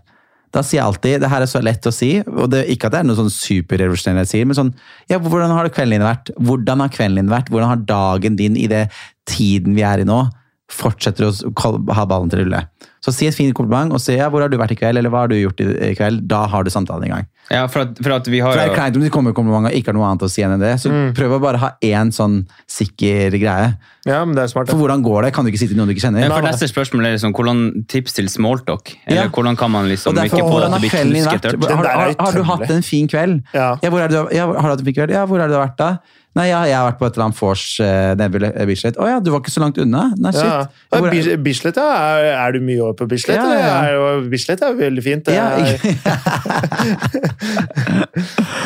Da 0.52 0.60
sier 0.66 0.82
jeg 0.82 0.88
alltid, 0.90 1.22
det 1.22 1.30
her 1.32 1.42
er 1.46 1.48
så 1.48 1.62
lett 1.64 1.86
å 1.88 1.94
si, 1.96 2.10
og 2.28 2.50
det, 2.52 2.66
ikke 2.74 2.90
at 2.90 2.92
det 2.92 3.00
er 3.00 3.08
noe 3.08 3.16
sånn 3.16 3.30
superrevolusjonerende 3.32 4.26
jeg 4.26 4.32
sier, 4.34 4.46
men 4.50 4.58
sånn, 4.58 4.74
ja, 5.08 5.20
hvordan 5.22 5.54
har 5.56 5.70
kvelden 5.72 6.00
din 6.00 6.08
vært? 6.08 6.32
Hvordan 6.42 6.84
har 6.84 6.90
kvelden 6.92 7.22
din 7.22 7.32
vært? 7.32 7.48
Hvordan 7.54 7.70
har 7.72 7.86
dagen 7.88 8.36
din 8.36 8.58
i 8.60 8.66
det 8.68 8.90
tiden 9.30 9.78
vi 9.78 9.86
er 9.88 10.04
i 10.04 10.08
nå? 10.10 10.26
Fortsetter 10.72 11.28
å 11.30 11.94
ha 11.96 12.06
ballen 12.08 12.30
til 12.32 12.42
å 12.42 12.44
rulle. 12.46 12.62
Så 13.04 13.14
si 13.16 13.28
et 13.28 13.36
fint 13.36 13.54
kompliment, 13.56 13.92
og 13.96 14.00
si 14.04 14.16
ja, 14.18 14.28
hvor 14.32 14.42
har 14.44 14.52
du 14.52 14.58
vært 14.60 14.72
i 14.76 14.80
kveld, 14.80 14.98
eller 15.00 15.12
hva 15.12 15.24
har 15.26 15.32
du 15.32 15.36
gjort 15.40 15.60
i, 15.64 15.70
i 15.92 15.96
kveld? 15.96 16.26
Da 16.32 16.46
har 16.52 16.64
du 16.64 16.72
samtalen 16.72 17.08
i 17.08 17.12
gang. 17.12 17.28
Ja, 17.50 17.66
for 17.68 17.82
at, 17.84 17.98
for 18.00 18.12
at 18.16 18.28
vi 18.32 18.40
har 18.40 18.54
For 18.54 18.60
det 18.62 18.70
er 18.70 18.76
kleint 18.78 18.96
om 18.96 19.02
de 19.04 19.10
kommer 19.12 19.34
komplimenter 19.36 19.72
og 19.74 19.80
ikke 19.80 19.92
har 19.92 19.98
noe 19.98 20.08
annet 20.12 20.22
å 20.24 20.30
si 20.32 20.44
enn 20.46 20.60
det, 20.62 20.76
så 20.80 20.92
Mm. 20.92 21.14
prøv 21.18 21.34
å 21.36 21.42
bare 21.42 21.58
ha 21.58 21.70
én 21.84 22.12
sånn 22.16 22.46
sikker 22.68 23.32
greie. 23.42 23.74
Ja, 24.06 24.24
men 24.26 24.36
det 24.36 24.44
er 24.44 24.48
smart. 24.54 24.70
For 24.70 24.78
hvordan 24.80 25.04
går 25.04 25.24
det? 25.28 25.34
Kan 25.34 25.46
du 25.46 25.52
ikke 25.52 25.60
si 25.60 25.68
til 25.68 25.78
noen 25.78 25.88
du 25.88 25.94
ikke 25.94 26.06
kjenner? 26.08 26.24
Ja, 26.24 26.30
for 26.34 26.42
neste 26.48 26.68
spørsmål 26.72 27.06
er 27.10 27.18
liksom, 27.18 27.34
hvordan 27.38 27.86
tips 27.88 28.14
til 28.14 28.26
smalltalk? 28.32 28.96
Eller 29.08 29.24
Ja. 29.24 29.28
hvordan 29.30 29.58
kan 29.58 29.70
man 29.72 29.86
liksom 29.90 30.16
derfor, 30.16 30.38
ikke 30.40 30.48
få 30.48 30.62
det 30.62 30.72
har 30.72 30.80
til 30.80 31.56
å 31.56 31.60
bli? 31.60 31.68
Den 31.68 31.78
Har, 31.78 31.86
har, 31.86 32.16
har 32.20 32.32
du 32.34 32.44
hatt 32.44 32.70
en 32.72 32.82
fin 32.82 33.08
kveld? 33.08 33.44
Ja. 33.54 33.76
hvor 33.84 34.00
er 34.02 34.08
du, 34.08 34.28
ja, 34.34 34.46
har 34.48 34.62
du 34.62 34.68
hatt 34.70 34.80
en 34.80 34.86
fin 34.86 34.94
kveld? 34.96 35.12
Ja, 35.12 35.26
hvor 35.28 35.40
er 35.44 35.48
du 35.48 35.54
har 35.60 35.68
vært 35.68 35.78
da? 35.78 35.92
Nei, 36.34 36.46
ja, 36.48 36.62
jeg 36.64 36.78
har 36.80 36.86
vært 36.94 36.98
på 37.02 37.06
et 37.10 37.18
eller 37.18 37.26
annet 37.28 37.40
vors 37.42 37.64
uh, 37.84 38.66
Bislett. 38.66 38.96
Å 38.96 39.04
ja, 39.10 39.20
du 39.20 39.32
var 39.34 39.42
ikke 39.42 39.52
så 39.52 39.60
langt 39.60 39.76
unna? 39.84 40.14
Nei, 40.16 40.32
shit. 40.32 40.46
Ja. 40.48 40.66
Hvor 40.88 41.12
er- 41.12 41.38
Bislett, 41.44 41.76
ja. 41.76 41.90
Er, 41.92 42.48
er 42.48 42.52
du 42.56 42.62
mye 42.64 42.80
over 42.80 42.94
på 43.04 43.08
Bislett? 43.12 43.36
Ja, 43.36 43.44
eller? 43.52 43.60
ja. 43.60 44.14
Er 44.24 44.30
Bislett 44.32 44.62
er 44.64 44.72
jo 44.72 44.80
veldig 44.80 45.04
fint. 45.04 45.26
Det 45.28 45.36
Ja, 45.36 45.50
er, 45.60 47.31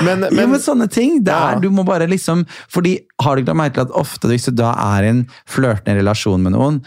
men, 0.06 0.20
Men, 0.26 0.30
jo, 0.32 0.48
men 0.52 0.62
sånne 0.62 0.88
ting, 0.92 1.20
det 1.26 1.34
er, 1.34 1.56
Ja. 1.56 1.60
du 1.62 1.70
må 1.74 1.86
bare 1.88 2.08
liksom 2.10 2.46
Fordi 2.72 2.98
har 3.22 3.36
du 3.36 3.44
ikke 3.44 3.70
til 3.74 3.86
at 3.86 3.94
ofte 3.96 4.28
hvis 4.32 4.48
du 4.50 4.56
da 4.60 4.74
er 4.98 5.04
i 5.08 5.12
en 5.14 5.24
flørtende 5.50 6.00
relasjon 6.00 6.42
med 6.44 6.56
noen, 6.56 6.82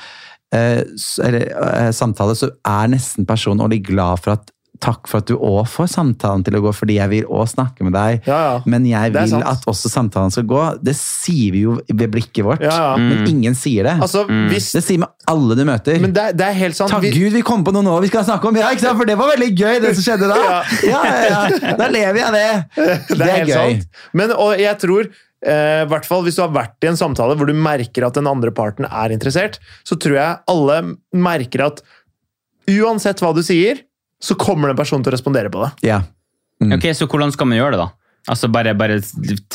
eh, 0.54 0.82
eller 1.24 1.48
eh, 1.48 1.90
samtale, 1.96 2.36
så 2.38 2.50
er 2.66 2.92
nesten 2.94 3.26
personen 3.28 3.60
ordentlig 3.64 3.86
glad 3.90 4.22
for 4.24 4.36
at 4.36 4.50
Takk 4.78 5.08
for 5.10 5.18
at 5.18 5.26
du 5.26 5.34
òg 5.34 5.64
får 5.66 5.88
samtalen 5.90 6.44
til 6.46 6.54
å 6.54 6.60
gå, 6.62 6.70
fordi 6.76 6.94
jeg 7.00 7.10
vil 7.10 7.24
òg 7.34 7.48
snakke 7.50 7.82
med 7.82 7.92
deg. 7.96 8.20
Ja, 8.28 8.36
ja. 8.46 8.56
Men 8.70 8.84
jeg 8.86 9.10
vil 9.16 9.34
at 9.42 9.64
også 9.66 9.90
samtalen 9.90 10.30
skal 10.30 10.44
gå. 10.46 10.60
Det 10.86 10.94
sier 10.94 11.50
vi 11.56 11.64
jo 11.64 11.74
ved 11.88 12.12
blikket 12.14 12.46
vårt, 12.46 12.62
Ja, 12.62 12.76
ja. 12.76 12.96
men 13.02 13.26
ingen 13.26 13.56
sier 13.58 13.88
det. 13.88 13.96
altså, 14.00 14.22
hvis 14.52 14.70
det 14.76 14.84
sier 14.86 15.02
med 15.02 15.10
alle 15.28 15.56
du 15.58 15.64
møter. 15.66 15.98
Men 16.00 16.12
det, 16.14 16.28
det 16.38 16.46
er 16.46 16.54
helt 16.60 16.78
sant. 16.78 16.90
Takk 16.94 17.02
Vi- 17.08 17.10
Gud 17.16 17.32
vi 17.34 17.42
kom 17.42 17.64
på 17.66 17.74
noe 17.74 17.82
nå 17.82 17.96
vi 18.06 18.08
skal 18.12 18.24
snakke 18.24 18.48
om! 18.52 18.56
Ja, 18.56 18.70
ikke 18.70 18.86
sant? 18.86 18.96
For 19.02 19.04
det 19.10 19.18
var 19.18 19.32
veldig 19.34 19.50
gøy, 19.58 19.80
det 19.82 19.94
som 19.98 20.06
skjedde 20.06 20.30
da! 20.30 20.38
Ja. 20.38 20.58
Ja, 20.88 21.02
ja, 21.04 21.42
ja. 21.58 21.74
Da 21.82 21.88
lever 21.92 22.22
jeg 22.22 22.32
det! 22.38 22.46
det! 22.78 22.98
Det 23.18 23.30
er 23.34 23.44
gøy. 23.50 23.56
sant. 23.82 23.88
Men 24.14 24.32
og 24.38 24.54
jeg 24.62 24.78
tror, 24.80 25.10
eh, 25.42 25.82
hvert 25.90 26.06
fall 26.06 26.22
hvis 26.24 26.38
du 26.38 26.42
har 26.46 26.54
vært 26.54 26.86
i 26.86 26.92
en 26.94 26.96
samtale 27.02 27.34
hvor 27.36 27.50
du 27.50 27.54
merker 27.58 28.06
at 28.06 28.14
den 28.14 28.30
andre 28.30 28.54
parten 28.54 28.86
er 28.88 29.10
interessert, 29.18 29.58
så 29.82 29.98
tror 29.98 30.16
jeg 30.22 30.38
alle 30.54 30.78
merker 31.12 31.66
at 31.66 31.82
uansett 32.68 33.20
hva 33.24 33.34
du 33.36 33.42
sier, 33.44 33.82
så 34.20 34.34
kommer 34.38 34.68
den 34.72 34.76
personen 34.76 35.04
til 35.04 35.12
å 35.12 35.16
respondere 35.16 35.50
på 35.50 35.62
det. 35.64 35.72
Ja. 35.88 36.02
Mm. 36.62 36.72
Ok, 36.78 36.88
Så 36.94 37.06
hvordan 37.06 37.30
skal 37.32 37.46
man 37.46 37.58
gjøre 37.58 37.76
det, 37.76 37.78
da? 37.84 37.88
Altså 38.28 38.48
Bare, 38.52 38.74
bare 38.76 38.98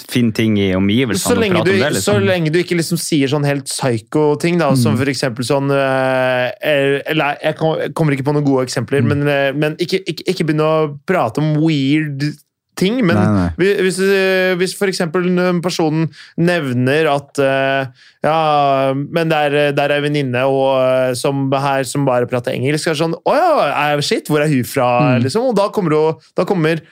finn 0.09 0.31
ting 0.33 0.55
i 0.57 0.71
omgivelsene 0.73 1.35
og 1.35 1.41
lenge, 1.43 1.59
du, 1.65 1.71
om 1.75 1.77
det? 1.77 1.89
så 2.01 2.13
liksom. 2.15 2.23
lenge 2.25 2.49
du 2.49 2.57
ikke 2.63 2.77
liksom 2.79 2.97
sier 2.97 3.27
sånn 3.29 3.45
helt 3.45 3.65
psycho-ting, 3.69 4.57
da, 4.57 4.71
Mm. 4.71 4.77
som 4.81 4.97
for 4.97 5.05
eksempel 5.11 5.45
sånn 5.45 5.69
eh, 5.69 7.01
Eller 7.11 7.37
jeg 7.43 7.57
kommer 7.93 8.15
ikke 8.15 8.25
på 8.25 8.33
noen 8.33 8.45
gode 8.47 8.65
eksempler, 8.65 9.03
Mm. 9.03 9.07
men, 9.11 9.27
eh, 9.27 9.51
men 9.53 9.75
ikke, 9.77 9.99
ikke, 10.07 10.23
ikke 10.31 10.45
begynne 10.47 10.65
å 10.65 10.99
prate 11.05 11.37
om 11.43 11.55
weird 11.61 12.23
ting. 12.79 12.99
Men 13.05 13.19
Nei, 13.19 13.27
nei. 13.35 13.73
hvis, 13.85 13.99
eh, 14.03 14.53
hvis 14.59 14.75
for 14.77 14.91
eksempel 14.91 15.27
en 15.29 15.61
nevner 16.37 17.09
at 17.11 17.41
eh, 17.43 18.09
Ja, 18.23 18.93
men 18.95 19.31
det 19.31 19.39
er, 19.49 19.57
det 19.75 19.83
er 19.83 19.95
ei 19.97 20.03
venninne 20.05 20.43
eh, 20.79 21.13
som, 21.19 21.45
her 21.51 21.85
som 21.87 22.07
bare 22.07 22.29
prater 22.29 22.55
engelsk. 22.55 22.87
Så 22.87 22.93
er 22.93 23.01
sånn 23.03 23.17
Å 23.19 23.37
ja, 23.37 23.53
eh, 23.69 24.03
shit, 24.05 24.31
hvor 24.31 24.43
er 24.43 24.51
hun 24.51 24.67
fra? 24.67 24.89
Mm. 25.13 25.25
Liksom, 25.27 25.49
og 25.51 25.57
da 25.59 25.69
kommer, 25.73 25.97
hun, 25.97 26.29
da 26.37 26.47
kommer 26.49 26.83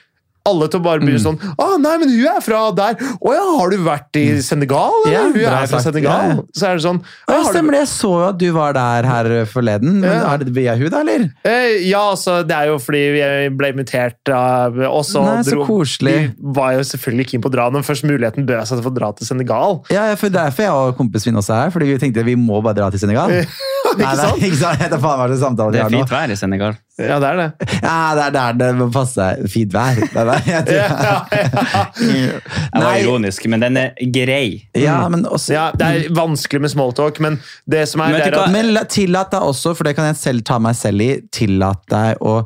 alle 0.48 0.66
til 0.72 0.80
å 0.80 0.82
bare 0.84 1.00
begynne 1.02 1.20
sånn 1.22 1.36
Å 1.60 1.66
nei, 1.78 1.92
men 2.02 2.10
hun 2.10 2.26
er 2.32 2.40
fra 2.42 2.60
der! 2.74 2.96
Å 2.98 3.32
ja, 3.36 3.42
har 3.60 3.70
du 3.70 3.76
vært 3.84 4.18
i 4.18 4.24
Senegal? 4.42 4.90
Eller? 5.06 5.12
Ja, 5.14 5.22
hun 5.28 5.36
er 5.38 5.66
fra 5.70 5.78
sagt. 5.78 5.86
Senegal. 5.86 6.32
Ja. 6.32 6.42
Så 6.58 6.66
er 6.68 6.78
det 6.80 6.84
sånn 6.86 6.98
Ja, 7.04 7.36
«Å, 7.36 7.42
du- 7.44 7.50
stemmer 7.52 7.76
det. 7.76 7.82
Jeg 7.84 7.90
så 7.92 8.10
jo 8.12 8.24
at 8.28 8.38
du 8.40 8.46
var 8.56 8.72
der 8.76 9.06
her 9.08 9.30
forleden. 9.50 10.00
Men 10.02 10.10
Ja. 10.10 10.32
er 10.34 10.38
det 10.42 10.54
via 10.56 10.74
hun, 10.76 10.90
da, 10.90 11.00
eller? 11.04 11.28
Eh, 11.44 11.78
ja, 11.88 12.00
altså, 12.12 12.40
det 12.46 12.56
er 12.56 12.66
jo 12.72 12.78
fordi 12.82 13.02
vi 13.14 13.48
ble 13.56 13.72
invitert 13.72 14.32
av 14.34 14.78
og 14.88 15.04
så 15.06 15.22
dro- 15.46 15.66
koselig. 15.66 16.16
Vi 16.36 16.52
var 16.58 16.72
jo 16.76 16.80
selvfølgelig 16.90 17.28
keen 17.30 17.42
på 17.42 17.50
å 17.50 17.54
dra 17.54 17.68
når 17.70 17.86
først 17.86 18.04
muligheten 18.08 18.46
bød 18.46 18.66
seg 18.66 18.76
til 18.78 18.82
å 18.84 18.88
få 18.90 18.94
dra 18.98 19.12
til 19.12 19.26
Senegal. 19.30 19.80
Ja, 19.94 20.08
ja, 20.10 20.14
for 20.16 20.28
derfor 20.28 20.62
jeg 20.66 20.70
og 20.72 20.96
kompisen 20.98 21.32
min 21.32 21.40
også 21.42 21.54
er 21.54 21.62
her. 21.66 21.70
Fordi 21.76 21.86
vi 21.92 21.98
tenkte 22.02 22.24
vi 22.26 22.34
må 22.34 22.62
bare 22.62 22.74
dra 22.80 22.90
til 22.90 22.98
Senegal. 23.02 23.30
ikke 23.92 24.16
sant? 24.16 24.38
Nei, 24.40 24.48
ikke 24.48 24.60
sant? 24.60 25.00
Faen 25.02 25.18
meg 25.20 25.30
det 25.30 25.38
vi 25.38 25.78
Det 25.78 25.82
er 25.84 25.92
fint 25.92 26.10
vær 26.16 26.30
i 26.32 26.36
Senegal. 26.38 26.76
Ja, 27.00 27.16
det 27.18 27.28
er 27.32 27.36
det. 27.40 27.68
Ja, 27.82 28.14
det 28.14 28.24
er 28.28 28.32
der 28.36 28.52
det 28.60 28.68
må 28.78 28.90
passe 28.92 29.24
fint 29.50 29.72
vær. 29.74 29.96
Det 29.96 30.16
er 30.16 30.28
der. 30.32 30.48
Jeg 30.48 30.64
tror- 30.66 30.80
Ja, 30.80 30.88
ja. 31.04 31.84
Jeg 32.00 32.40
var 32.74 32.80
Nei. 32.86 32.96
ironisk, 33.04 33.46
men 33.52 33.60
den 33.64 33.76
er 33.80 33.92
grei. 34.14 34.46
Ja, 34.78 34.96
men 35.12 35.24
også 35.28 35.54
ja, 35.56 35.66
det 35.76 35.88
er 35.92 36.08
vanskelig 36.16 36.64
med 36.66 36.72
smalltalk, 36.74 37.20
men 37.24 37.38
det 37.68 37.86
som 37.92 38.02
er, 38.04 38.12
Men 38.16 38.26
er 38.26 38.38
at, 38.40 38.52
Men 38.54 38.74
tillat 38.92 39.30
deg 39.34 39.40
også, 39.52 39.74
for 39.76 39.84
det 39.88 39.96
kan 39.98 40.08
jeg 40.10 40.16
selv 40.20 40.44
ta 40.48 40.58
meg 40.62 40.76
selv 40.78 41.04
i, 41.04 41.12
tillat 41.34 41.82
deg 41.92 42.20
å 42.24 42.42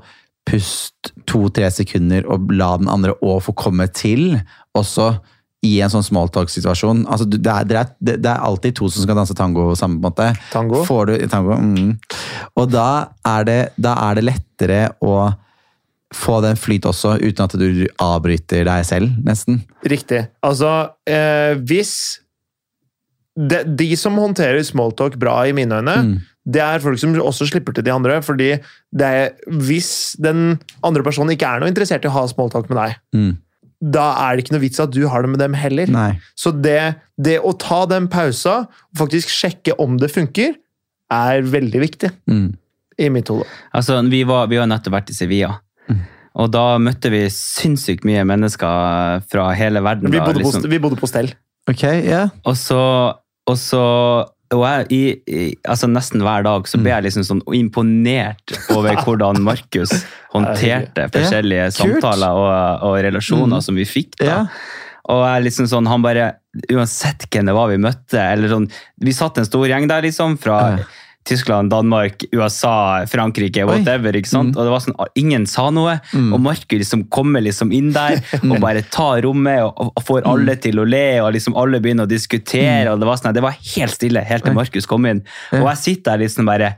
puste 0.47 1.11
to-tre 1.27 1.71
sekunder 1.75 2.27
og 2.31 2.53
la 2.55 2.77
den 2.79 2.87
andre 2.93 3.17
å 3.25 3.39
få 3.43 3.55
komme 3.59 3.89
til, 3.91 4.37
også 4.79 5.17
i 5.67 5.81
en 5.83 5.91
sånn 5.91 6.05
smalltalk-situasjon. 6.07 7.01
Altså, 7.11 7.25
det, 7.27 7.41
det, 7.43 7.81
det 7.99 8.17
det 8.23 8.31
er 8.31 8.45
alltid 8.47 8.77
to 8.79 8.87
som 8.93 9.03
skal 9.03 9.17
danse 9.19 9.35
tango 9.35 9.73
sammen, 9.75 9.99
på 9.99 10.07
en 10.07 10.13
måte. 10.13 10.29
Tango? 10.53 10.85
Får 10.87 11.09
du 11.11 11.15
tango? 11.33 11.57
Mm. 11.59 11.97
Og 12.61 12.69
da 12.71 12.85
er, 13.27 13.47
det, 13.49 13.59
da 13.83 13.97
er 14.07 14.21
det 14.21 14.27
lettere 14.29 14.81
å 15.03 15.17
få 16.15 16.41
den 16.45 16.57
flyt 16.57 16.87
også, 16.87 17.17
uten 17.21 17.45
at 17.45 17.57
du 17.59 17.87
avbryter 17.99 18.65
deg 18.69 18.85
selv, 18.87 19.11
nesten. 19.27 19.63
Riktig. 19.85 20.29
Altså, 20.47 20.91
eh, 21.07 21.55
hvis 21.67 22.21
de, 23.37 23.59
de 23.77 23.89
som 24.01 24.17
håndterer 24.17 24.63
smalltalk 24.65 25.19
bra, 25.21 25.43
i 25.47 25.53
mine 25.57 25.81
øyne, 25.83 25.97
Mm. 26.05 26.21
det 26.47 26.63
er 26.63 26.79
folk 26.81 26.99
som 26.99 27.13
også 27.21 27.49
slipper 27.51 27.75
til 27.75 27.85
de 27.85 27.93
andre. 27.93 28.23
fordi 28.23 28.59
det 28.97 29.03
er, 29.07 29.31
hvis 29.51 30.17
den 30.19 30.59
andre 30.83 31.03
personen 31.03 31.31
ikke 31.37 31.47
er 31.47 31.61
noe 31.61 31.69
interessert 31.69 32.05
i 32.05 32.09
å 32.09 32.13
ha 32.15 32.27
smalltalk 32.27 32.71
med 32.71 32.79
deg, 32.79 32.97
Mm. 33.15 33.37
da 33.93 34.07
er 34.31 34.37
det 34.37 34.45
ikke 34.47 34.53
noe 34.57 34.61
vits 34.65 34.81
at 34.81 34.91
du 34.91 35.07
har 35.09 35.23
det 35.23 35.29
med 35.31 35.39
dem 35.41 35.53
heller. 35.55 35.87
Nei. 35.87 36.21
Så 36.37 36.53
det, 36.63 36.97
det 37.21 37.41
å 37.43 37.53
ta 37.59 37.85
den 37.87 38.09
pausa, 38.09 38.69
og 38.69 38.97
faktisk 38.97 39.29
sjekke 39.29 39.75
om 39.79 39.99
det 39.99 40.11
funker, 40.15 40.55
er 41.11 41.43
veldig 41.43 41.81
viktig 41.81 42.11
Mm. 42.29 42.57
i 42.99 43.09
mitt 43.11 43.29
hode. 43.29 43.45
Altså, 43.75 44.01
vi 44.09 44.23
var, 44.25 44.47
vi 44.47 44.57
har 44.57 44.67
nettopp 44.67 44.93
vært 45.03 45.11
i 45.11 45.15
Sevilla. 45.15 45.61
Mm. 46.37 46.43
Og 46.45 46.51
da 46.53 46.65
møtte 46.83 47.09
vi 47.11 47.23
sinnssykt 47.33 48.05
mye 48.05 48.23
mennesker 48.29 49.23
fra 49.33 49.49
hele 49.57 49.81
verden. 49.81 50.11
Vi 50.13 50.19
da, 50.21 50.27
bodde, 50.29 50.43
liksom. 50.45 50.63
på, 50.67 50.69
vi 50.69 50.79
bodde 50.85 50.99
på 51.01 51.09
stell. 51.09 51.31
Ok, 51.71 51.83
ja. 52.05 52.27
Og 52.45 52.57
så, 52.61 52.81
og 53.49 53.57
så 53.59 53.83
og 54.55 54.61
jeg, 54.63 54.85
i, 54.95 54.99
i, 55.27 55.45
altså 55.67 55.89
Nesten 55.91 56.23
hver 56.23 56.45
dag 56.47 56.69
så 56.71 56.79
ble 56.79 56.93
jeg 56.93 57.03
liksom 57.09 57.25
sånn 57.27 57.41
imponert 57.57 58.53
over 58.77 58.95
hvordan 59.03 59.41
Markus 59.43 59.91
håndterte 60.31 61.09
forskjellige 61.11 61.65
kult. 61.73 61.81
samtaler 61.81 62.39
og, 62.39 62.85
og 62.87 62.99
relasjoner 63.09 63.57
Mm. 63.59 63.65
som 63.67 63.75
vi 63.81 63.87
fikk. 63.89 64.15
da. 64.21 64.27
Ja. 64.29 64.45
Og 65.11 65.25
jeg 65.25 65.47
liksom 65.49 65.67
sånn, 65.71 65.87
han 65.91 66.03
bare, 66.05 66.35
Uansett 66.73 67.27
hvem 67.31 67.47
det 67.51 67.55
var 67.57 67.69
vi 67.69 67.77
møtte 67.83 68.23
eller 68.23 68.49
sånn, 68.49 68.65
Vi 69.03 69.13
satt 69.13 69.37
en 69.39 69.45
stor 69.49 69.67
gjeng 69.69 69.89
der, 69.91 70.03
liksom, 70.07 70.39
fra 70.41 70.61
Ja. 70.77 70.87
Tyskland, 71.27 71.71
Danmark, 71.73 72.23
USA, 72.33 73.05
Frankrike, 73.11 73.65
Oi. 73.65 73.67
whatever. 73.67 74.13
ikke 74.15 74.31
sant? 74.31 74.55
Mm. 74.55 74.59
Og 74.61 74.65
det 74.65 74.73
var 74.73 74.85
sånn, 74.85 74.97
Ingen 75.17 75.47
sa 75.51 75.71
noe, 75.75 75.97
Mm. 76.15 76.33
og 76.35 76.41
Markus 76.41 76.79
liksom 76.79 77.05
kommer 77.11 77.43
liksom 77.43 77.73
inn 77.75 77.93
der 77.93 78.21
og 78.51 78.61
bare 78.63 78.83
tar 78.83 79.23
rommet 79.27 79.61
og, 79.65 79.93
og 79.97 80.05
får 80.07 80.23
alle 80.25 80.55
Mm. 80.57 80.61
til 80.63 80.79
å 80.79 80.87
le, 80.89 81.21
og 81.21 81.33
liksom 81.35 81.57
alle 81.59 81.81
begynner 81.81 82.07
å 82.07 82.09
diskutere. 82.09 82.93
og 82.93 83.01
Det 83.01 83.07
var 83.11 83.17
sånn, 83.17 83.35
det 83.35 83.43
var 83.43 83.57
helt 83.77 83.91
stille 83.93 84.23
helt 84.25 84.45
til 84.45 84.55
Markus 84.55 84.87
kom 84.87 85.05
inn. 85.07 85.25
Og 85.53 85.67
jeg 85.67 85.77
sitter 85.83 86.17
der 86.17 86.25
liksom 86.27 86.47
bare 86.47 86.77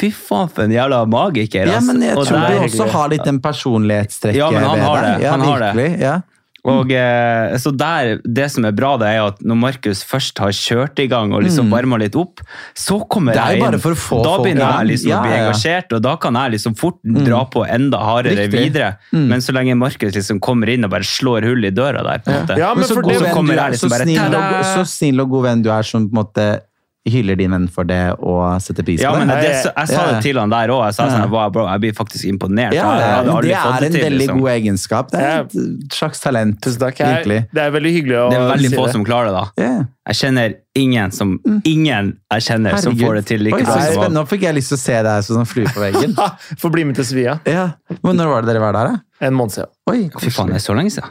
Fy 0.00 0.08
faen, 0.16 0.48
for 0.48 0.62
en 0.64 0.70
jævla 0.72 1.02
magiker. 1.04 1.66
Ja, 1.68 1.78
men 1.84 2.00
jeg 2.00 2.16
Og 2.16 2.24
tror 2.24 2.40
du 2.48 2.60
også 2.64 2.86
har 2.88 3.08
litt 3.10 3.24
den 3.24 3.38
personlighetstrekket 3.44 4.34
Ja, 4.38 4.50
men 4.50 4.62
han 4.64 4.80
har 4.80 5.02
det. 5.18 5.26
Han 5.28 5.40
har 5.44 5.58
det. 5.74 6.00
Ja. 6.00 6.20
Og 6.68 6.90
eh, 6.92 7.54
så 7.56 7.70
der, 7.76 8.18
Det 8.24 8.50
som 8.52 8.64
er 8.68 8.72
bra, 8.76 8.96
det 9.00 9.06
er 9.08 9.22
at 9.26 9.38
når 9.40 9.56
Markus 9.56 10.02
først 10.04 10.38
har 10.38 10.50
kjørt 10.52 10.98
i 11.00 11.06
gang 11.08 11.32
og 11.32 11.42
liksom 11.42 11.68
Mm. 11.68 11.72
varma 11.72 11.98
litt 11.98 12.16
opp, 12.16 12.40
så 12.76 12.98
kommer 13.08 13.32
er 13.32 13.56
jeg 13.56 13.62
inn. 13.62 13.70
da 13.72 14.34
begynner 14.42 14.78
jeg 14.78 14.86
liksom 14.90 15.08
Ja, 15.08 15.18
å 15.20 15.22
bli 15.24 15.32
engasjert, 15.38 15.92
og 15.96 16.02
da 16.02 16.16
kan 16.16 16.34
jeg 16.34 16.52
liksom 16.52 16.76
fort 16.76 16.98
Mm. 17.06 17.24
dra 17.24 17.44
på 17.46 17.64
enda 17.66 17.98
hardere 17.98 18.44
Riktig. 18.48 18.60
videre. 18.72 18.96
Mm. 19.12 19.28
Men 19.28 19.40
så 19.40 19.52
lenge 19.52 19.76
Markus 19.76 20.12
liksom 20.14 20.38
kommer 20.40 20.68
inn 20.68 20.84
og 20.84 20.90
bare 20.90 21.02
slår 21.02 21.44
hull 21.48 21.64
i 21.64 21.70
døra 21.70 22.02
der, 22.04 22.18
på 22.18 22.28
en 22.30 22.46
måte. 22.46 22.58
Ja, 22.58 22.74
men 22.74 22.84
så, 22.84 22.94
for 22.94 23.02
så, 23.02 23.08
det- 23.08 23.22
venn 23.22 23.34
kommer 23.34 23.54
jeg 23.54 23.72
liksom 23.72 23.88
bare, 23.88 24.64
så 24.76 24.84
snill 24.86 25.20
og 25.20 25.30
god 25.30 25.42
venn 25.44 25.62
du 25.62 25.70
er 25.70 25.82
som 25.82 26.08
på 26.10 26.12
en 26.18 26.24
måte 26.24 26.60
hyller 27.08 27.36
din 27.40 27.50
venn 27.50 27.66
for 27.72 27.88
det 27.88 28.12
og 28.20 28.60
setter 28.60 28.84
pris 28.84 29.00
Ja, 29.00 29.14
på 29.14 29.22
men 29.22 29.28
det. 29.32 29.36
det, 29.40 29.52
jeg 29.72 29.88
sa 29.88 29.94
Ja. 29.94 30.12
det 30.12 30.22
til 30.22 30.36
han 30.38 30.50
der 30.52 30.68
òg. 30.68 30.82
Jeg 30.84 30.94
sa 30.98 31.06
sånn, 31.08 31.30
wow, 31.32 31.48
bro, 31.50 31.64
jeg 31.66 31.80
blir 31.80 31.92
faktisk 31.96 32.24
imponert. 32.28 32.74
Ja, 32.76 32.90
det, 33.24 33.46
det 33.48 33.54
er 33.56 33.86
en 33.86 33.92
til, 33.92 34.02
veldig 34.04 34.18
liksom. 34.20 34.40
god 34.40 34.50
egenskap. 34.50 35.10
Det 35.10 35.20
er 35.20 35.40
et 35.48 35.96
slags 35.96 36.20
talent. 36.20 36.60
Tusen 36.60 36.78
takk. 36.84 36.98
Jeg, 37.00 37.24
Virkelig. 37.24 37.40
det 37.56 37.62
er 37.64 37.70
veldig 37.70 37.92
hyggelig 37.96 38.18
å 38.20 38.26
Det 38.30 38.36
er 38.42 38.50
veldig 38.52 38.72
få 38.76 38.86
si 38.86 38.92
som 38.98 39.04
klarer 39.08 39.32
det. 39.32 39.32
da. 39.32 39.64
Yeah. 39.64 39.84
Jeg 40.10 40.16
kjenner 40.20 40.54
ingen 40.78 41.10
som 41.10 41.32
ingen 41.66 42.12
jeg 42.30 42.44
kjenner 42.46 42.76
som 42.78 42.94
får 42.98 43.16
det 43.18 43.22
til 43.26 43.42
like 43.42 43.56
Oi, 43.58 43.64
bra 43.66 43.78
som. 43.90 44.12
Nå 44.14 44.22
fikk 44.30 44.44
jeg 44.46 44.54
lyst 44.54 44.70
til 44.70 44.78
å 44.78 44.80
se 44.84 44.98
deg 45.06 45.24
som 45.26 45.40
en 45.42 45.48
flue 45.50 45.66
på 45.74 45.82
veggen. 45.82 46.12
Få 46.62 46.70
bli 46.70 46.84
med 46.86 46.94
til 47.00 47.08
Sevilla. 47.08 47.38
Ja. 47.48 47.64
Men 48.04 48.20
når 48.20 48.30
var 48.30 48.44
det 48.46 48.52
dere 48.52 48.62
var 48.62 48.76
der, 48.78 48.92
da? 48.92 49.26
En 49.26 49.34
måned 49.36 49.52
siden. 49.56 49.72
Oi, 49.90 49.98
Fy 50.22 50.30
faen, 50.32 50.52
det 50.52 50.60
er 50.60 50.64
så 50.64 50.76
lenge 50.78 50.92
siden. 50.94 51.10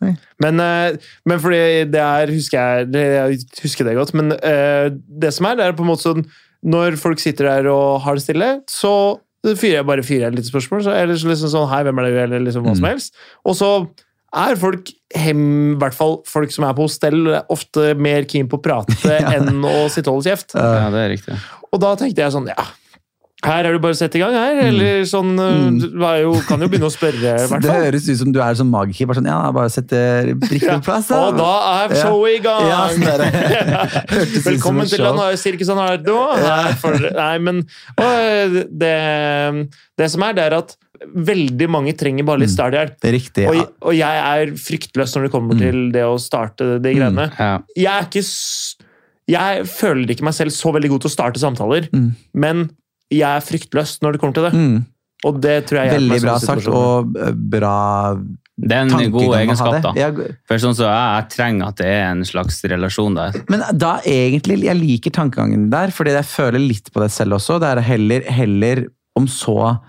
Mm. 0.00 0.14
Men, 0.46 0.62
eh, 0.64 0.96
men 1.28 1.42
fordi 1.42 1.60
det 1.92 2.00
er 2.02 2.32
Husker 2.32 2.56
jeg 2.58 3.04
Jeg 3.04 3.44
husker 3.62 3.86
det 3.86 3.94
godt, 4.00 4.14
men 4.18 4.32
eh, 4.40 4.88
det 5.20 5.30
som 5.36 5.46
er, 5.50 5.60
det 5.60 5.68
er 5.68 5.76
på 5.78 5.84
en 5.84 5.92
måte 5.92 6.06
sånn 6.08 6.24
Når 6.64 6.96
folk 6.98 7.20
sitter 7.22 7.50
der 7.52 7.68
og 7.70 8.00
har 8.06 8.16
det 8.18 8.24
stille, 8.24 8.48
så 8.72 8.94
fyrer 9.44 9.82
jeg 9.82 9.86
bare 9.86 10.02
fyrer 10.02 10.22
jeg 10.24 10.32
et 10.32 10.38
lite 10.40 10.48
spørsmål. 10.48 10.80
Så, 10.86 10.96
eller 10.96 11.20
så 11.20 11.28
liksom 11.28 11.52
sånn 11.52 11.68
Hei, 11.68 11.82
hvem 11.84 11.98
er 12.00 12.08
det? 12.08 12.12
du 12.16 12.20
Eller 12.24 12.44
liksom 12.48 12.64
hva 12.64 12.72
som 12.74 12.86
Mm. 12.88 12.90
helst. 12.94 13.14
Og 13.44 13.54
så 13.60 13.70
er 14.34 14.56
folk, 14.60 14.90
hem, 15.14 15.42
i 15.74 15.78
hvert 15.82 15.94
fall 15.96 16.16
folk 16.28 16.50
som 16.54 16.66
er 16.68 16.74
på 16.76 16.86
hostell, 16.88 17.28
ofte 17.54 17.92
mer 17.96 18.24
keen 18.30 18.48
på 18.50 18.58
å 18.58 18.64
prate 18.64 18.96
Ja. 19.20 19.36
enn 19.38 19.60
å 19.64 19.84
sitte 19.92 20.10
og 20.10 20.18
holde 20.20 20.32
kjeft. 20.32 20.56
Ja, 20.58 20.88
det 20.94 21.04
er 21.06 21.12
riktig. 21.16 21.36
Og 21.70 21.80
da 21.82 21.94
tenkte 22.00 22.24
jeg 22.26 22.34
sånn, 22.34 22.50
ja 22.52 22.70
her 23.44 23.66
er 23.68 23.74
det 23.76 23.80
bare 23.84 23.92
å 23.92 23.96
sette 23.98 24.16
i 24.16 24.20
gang, 24.22 24.32
her. 24.32 24.56
Eller 24.70 25.02
sånn 25.04 25.34
Mm. 25.36 25.74
Du 25.82 26.00
er 26.08 26.22
jo, 26.22 26.30
kan 26.48 26.62
jo 26.64 26.68
begynne 26.72 26.88
å 26.88 26.92
spørre, 26.94 27.34
Det 27.60 27.74
høres 27.74 28.06
ut 28.08 28.16
som 28.22 28.30
du 28.32 28.38
er 28.40 28.54
sånn 28.56 28.70
magiker. 28.72 29.04
Bare 29.10 29.18
sånn, 29.18 29.28
ja, 29.28 29.50
bare 29.52 29.68
sette 29.74 29.98
brikken 30.40 30.80
på 30.80 30.86
plass. 30.86 31.10
Og 31.12 31.36
da 31.36 31.50
er 31.82 31.92
showet 31.98 32.38
i 32.38 32.40
gang! 32.46 32.64
Ja, 32.70 32.78
sånn 32.94 33.04
er 33.04 33.20
det. 33.20 34.38
Velkommen 34.48 34.88
til 34.88 35.04
Sirkus 35.42 35.68
Anardo. 35.74 36.16
Nei, 36.40 36.72
for- 36.80 37.10
nei, 37.18 37.34
men 37.44 37.60
og 38.00 38.56
det, 38.80 38.96
det 40.00 40.08
som 40.14 40.24
er, 40.24 40.38
det 40.40 40.46
er 40.48 40.56
at 40.62 40.72
veldig 41.02 41.68
mange 41.70 41.92
trenger 41.98 42.24
bare 42.24 42.38
litt 42.44 42.50
Mm. 42.50 42.56
starthjelp. 42.56 42.96
Riktig. 43.02 43.44
Ja. 43.54 43.66
og 43.82 43.94
jeg 43.94 44.24
er 44.24 44.52
fryktløs 44.54 45.14
når 45.16 45.22
det 45.26 45.32
kommer 45.32 45.54
Mm. 45.54 45.60
til 45.60 45.90
det 45.92 46.02
å 46.02 46.16
starte 46.18 46.80
de 46.80 46.94
greiene. 46.94 47.30
Ja. 47.38 47.58
Jeg 47.76 47.92
er 47.92 48.04
ikke 48.08 48.24
Jeg 49.26 49.64
føler 49.64 50.06
ikke 50.12 50.22
meg 50.22 50.34
selv 50.34 50.50
så 50.52 50.70
veldig 50.70 50.88
god 50.90 51.00
til 51.00 51.08
å 51.08 51.14
starte 51.16 51.40
samtaler, 51.40 51.88
Mm. 51.90 52.10
men 52.34 52.70
jeg 53.10 53.22
er 53.22 53.40
fryktløs 53.40 53.98
når 54.02 54.12
det 54.12 54.20
kommer 54.20 54.34
til 54.34 54.44
det. 54.44 54.52
Mm. 54.52 54.84
Og 55.24 55.40
det 55.40 55.66
tror 55.66 55.78
jeg 55.80 55.94
Veldig 55.98 56.20
bra 56.20 56.38
sagt, 56.38 56.68
og 56.68 57.16
eh, 57.16 57.30
bra 57.32 58.18
Det 58.60 58.70
er 58.70 58.82
en 58.82 59.10
god 59.10 59.34
egenskap, 59.34 59.80
da. 59.82 59.92
Jeg... 59.96 60.36
For 60.46 60.58
sånn 60.58 60.76
så 60.76 60.84
jeg, 60.84 61.24
jeg 61.24 61.28
trenger 61.34 61.68
at 61.68 61.76
det 61.76 61.86
er 61.86 62.10
en 62.12 62.20
slags 62.22 62.62
relasjon 62.70 63.14
der. 63.16 63.32
Men 63.48 63.64
da 63.76 63.98
egentlig, 64.04 64.60
jeg 64.62 64.76
liker 64.76 65.10
tankegangen 65.10 65.70
der, 65.70 65.88
fordi 65.88 66.10
jeg 66.12 66.24
føler 66.28 66.60
litt 66.60 66.92
på 66.92 67.00
det 67.02 67.10
selv 67.10 67.32
også. 67.38 67.58
Det 67.58 67.66
er 67.78 67.80
heller, 67.80 68.20
heller 68.30 68.84
om 69.16 69.26
så 69.26 69.80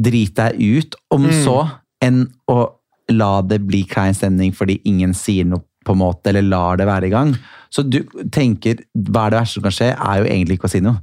drite 0.00 0.52
deg 0.52 0.60
ut, 0.78 0.94
om 1.10 1.24
Mm. 1.26 1.44
så, 1.44 1.70
enn 2.02 2.26
å 2.48 2.72
la 3.10 3.42
det 3.42 3.60
bli 3.66 3.82
klein 3.84 4.14
stemning 4.14 4.52
fordi 4.54 4.80
ingen 4.86 5.12
sier 5.14 5.44
noe 5.44 5.62
på 5.84 5.92
en 5.92 5.98
måte, 5.98 6.26
eller 6.30 6.42
lar 6.42 6.76
det 6.76 6.86
være 6.86 7.06
i 7.06 7.10
gang. 7.10 7.34
Så 7.70 7.82
du 7.88 8.00
tenker, 8.30 8.76
hva 8.96 9.26
er 9.26 9.30
det 9.30 9.40
verste 9.40 9.54
som 9.54 9.62
kan 9.62 9.72
skje, 9.72 9.90
er 9.98 10.22
jo 10.22 10.24
egentlig 10.30 10.58
ikke 10.58 10.68
å 10.68 10.70
si 10.70 10.80
noe. 10.80 11.00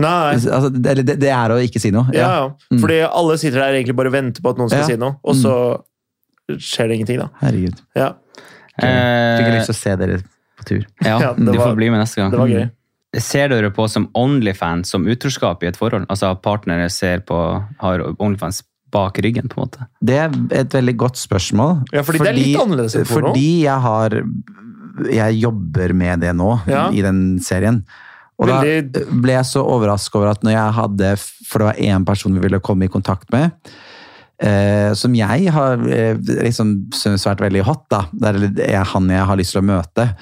Nei. 0.00 0.34
Altså, 0.34 0.70
det, 0.72 1.04
det, 1.06 1.18
det 1.20 1.28
er 1.30 1.50
å 1.54 1.58
ikke 1.62 1.78
si 1.80 1.90
noe. 1.92 2.08
Ja, 2.12 2.28
ja. 2.40 2.50
Mm. 2.72 2.80
Fordi 2.80 2.98
alle 3.06 3.36
sitter 3.38 3.60
der 3.60 3.74
egentlig 3.76 3.94
bare 3.96 4.08
og 4.08 4.14
venter 4.16 4.42
på 4.42 4.50
at 4.50 4.56
noen 4.58 4.68
skal 4.72 4.80
Ja. 4.80 4.86
si 4.86 4.96
noe, 4.96 5.16
og 5.22 5.34
så 5.36 5.54
skjer 6.50 6.88
det 6.88 6.96
ingenting, 6.98 7.18
da. 7.22 7.28
Herregud. 7.40 7.80
Ja, 7.96 8.12
Fikk 8.72 8.88
jeg 8.88 9.52
Eh, 9.52 9.58
lyst 9.58 9.66
til 9.68 9.74
å 9.74 9.76
se 9.76 9.96
dere 10.00 10.16
på 10.58 10.64
tur. 10.64 10.84
ja, 11.04 11.18
Ja, 11.20 11.32
det 11.34 11.44
du 11.44 11.58
var- 11.58 11.68
får 11.68 11.76
bli 11.76 11.90
med 11.90 12.00
neste 12.00 12.16
gang. 12.16 12.30
det 12.32 12.38
var 12.40 12.48
gøy. 12.48 12.70
Ser 13.20 13.48
dere 13.52 13.68
på 13.76 13.84
som 13.92 14.06
Onlyfans 14.16 14.88
som 14.94 15.04
utroskap 15.06 15.62
i 15.62 15.68
et 15.68 15.76
forhold? 15.76 16.06
Altså 16.08 16.30
at 16.32 16.40
partnere 16.44 16.86
ser 16.92 17.20
på, 17.28 17.36
har 17.82 18.04
Onlyfans 18.18 18.62
bak 18.92 19.18
ryggen, 19.24 19.48
på 19.52 19.56
en 19.60 19.66
måte? 19.66 19.86
Det 20.04 20.16
er 20.20 20.32
et 20.62 20.72
veldig 20.76 20.94
godt 21.00 21.16
spørsmål. 21.20 21.82
Ja, 21.92 22.02
fordi 22.04 22.22
det 22.24 22.30
er 22.32 22.38
litt 22.38 22.60
annerledes 22.60 22.96
enn 22.96 23.06
forhold. 23.08 23.32
Fordi 23.34 23.50
jeg 23.64 23.80
har 23.88 24.18
Jeg 25.08 25.38
jobber 25.40 25.94
med 25.96 26.20
det 26.20 26.34
nå, 26.36 26.50
Ja. 26.68 26.90
i 26.92 27.00
den 27.00 27.38
serien. 27.40 27.84
Og 28.38 28.48
Veldig- 28.48 28.92
da 28.92 29.00
ble 29.22 29.32
jeg 29.32 29.44
så 29.44 29.62
overrasket 29.64 30.14
over 30.16 30.28
at 30.28 30.42
når 30.42 30.52
jeg 30.52 30.72
hadde 30.74 31.18
For 31.18 31.58
det 31.58 31.66
var 31.66 31.74
én 31.80 32.04
person 32.06 32.34
vi 32.34 32.40
ville 32.40 32.60
komme 32.60 32.84
i 32.84 32.88
kontakt 32.88 33.30
med. 33.32 33.52
Eh, 34.40 34.92
som 34.94 35.14
jeg 35.14 35.50
har 35.52 35.74
eh, 35.88 36.14
liksom 36.16 36.90
syntes 36.92 37.24
vært 37.24 37.40
veldig 37.40 37.62
hot. 37.62 37.88
da. 37.88 38.06
Det 38.12 38.58
er 38.68 38.84
han 38.84 39.08
jeg 39.08 39.24
har 39.24 39.36
lyst 39.36 39.52
til 39.52 39.62
å 39.62 39.64
møte. 39.64 40.16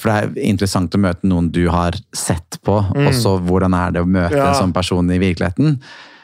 For 0.00 0.10
det 0.10 0.20
er 0.40 0.48
interessant 0.48 0.94
å 0.96 1.00
møte 1.02 1.28
noen 1.28 1.50
du 1.52 1.66
har 1.72 1.92
sett 2.16 2.56
på, 2.64 2.78
Mm. 2.94 3.06
og 3.06 3.12
så 3.14 3.34
hvordan 3.44 3.74
er 3.76 3.90
det 3.92 4.02
å 4.02 4.08
møte 4.08 4.36
Ja. 4.36 4.48
en 4.50 4.54
sånn 4.62 4.72
person 4.74 5.10
i 5.12 5.18
virkeligheten. 5.20 5.78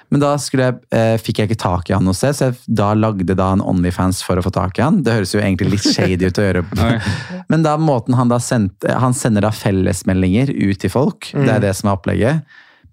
Men 0.09 0.21
da 0.23 0.37
jeg, 0.37 0.79
eh, 0.95 1.17
fikk 1.19 1.39
jeg 1.41 1.49
ikke 1.51 1.59
tak 1.59 1.91
i 1.91 1.93
han 1.93 2.05
noe 2.05 2.15
sted, 2.15 2.31
så 2.33 2.53
jeg 2.53 2.57
da 2.73 2.93
lagde 2.95 3.35
da 3.35 3.49
en 3.53 3.61
Onlyfans 3.61 4.23
for 4.23 4.37
å 4.39 4.43
få 4.45 4.53
tak 4.55 4.79
i 4.79 4.83
han. 4.83 5.03
Det 5.03 5.13
høres 5.13 5.33
jo 5.35 5.41
egentlig 5.41 5.71
litt 5.73 5.83
shady 5.95 6.27
ut 6.29 6.39
å 6.39 6.45
gjøre. 6.47 6.63
Men 7.51 7.63
da 7.63 7.77
måten 7.77 8.15
han 8.15 8.29
da 8.29 8.39
sendte 8.39 8.89
Han 9.01 9.13
sender 9.13 9.41
da 9.43 9.51
fellesmeldinger 9.51 10.49
ut 10.55 10.79
til 10.79 10.91
folk. 10.91 11.33
Det 11.33 11.49
er 11.49 11.59
Mm. 11.59 11.61
det 11.61 11.75
som 11.77 11.91
er 11.91 11.97
opplegget. 11.97 12.43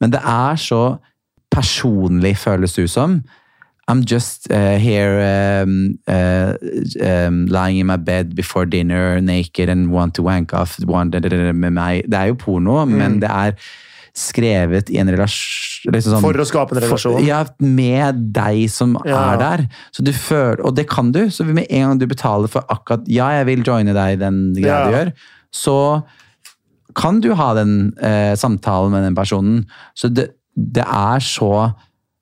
Men 0.01 0.09
det 0.09 0.21
er 0.25 0.55
så 0.57 0.97
personlig, 1.53 2.35
føles 2.37 2.73
det 2.75 2.85
ut 2.85 2.89
som. 2.89 3.23
I'm 3.91 4.03
just 4.05 4.49
uh, 4.49 4.77
here 4.79 5.19
um, 5.63 5.99
uh, 6.07 6.53
um, 7.03 7.45
lying 7.47 7.77
in 7.79 7.85
my 7.87 7.97
bed 7.97 8.33
before 8.33 8.65
dinner, 8.65 9.19
naked 9.19 9.67
and 9.69 9.91
want 9.91 10.13
to 10.15 10.23
wank 10.23 10.53
off 10.53 10.77
one, 10.85 11.09
da, 11.11 11.19
da, 11.19 11.27
da, 11.27 11.51
med 11.51 11.73
meg. 11.75 12.05
Det 12.09 12.15
er 12.19 12.27
jo 12.31 12.35
porno, 12.39 12.85
men 12.87 13.19
det 13.19 13.29
er 13.29 13.57
skrevet 14.15 14.89
i 14.93 14.99
en 15.01 15.09
relasjon 15.09 15.91
liksom 15.91 16.13
sånn, 16.13 16.23
For 16.23 16.39
å 16.39 16.45
skape 16.47 16.75
en 16.77 16.81
relasjon. 16.85 17.17
For, 17.17 17.25
ja, 17.27 17.41
med 17.59 18.21
deg 18.31 18.69
som 18.71 18.95
Ja. 19.03 19.33
er 19.33 19.37
der. 19.41 19.65
Så 19.91 20.03
du 20.05 20.13
føler, 20.13 20.63
og 20.63 20.75
det 20.77 20.87
kan 20.87 21.11
du. 21.11 21.25
Så 21.29 21.43
med 21.43 21.65
en 21.69 21.89
gang 21.89 21.99
du 21.99 22.07
betaler 22.07 22.47
for 22.47 22.63
akkurat 22.69 23.03
Ja, 23.11 23.27
jeg 23.39 23.45
vil 23.47 23.63
joine 23.67 23.91
deg 23.93 24.13
i 24.13 24.21
den 24.21 24.53
greia 24.53 24.67
Ja. 24.79 24.85
du 24.87 24.95
gjør, 24.95 25.13
så 25.51 26.03
kan 26.95 27.19
du 27.19 27.33
ha 27.35 27.53
den 27.55 27.93
eh, 27.99 28.35
samtalen 28.35 28.91
med 28.91 29.03
den 29.03 29.15
personen. 29.15 29.65
Så 29.97 30.07
det, 30.13 30.29
det 30.55 30.85
er 30.85 31.19
så 31.19 31.73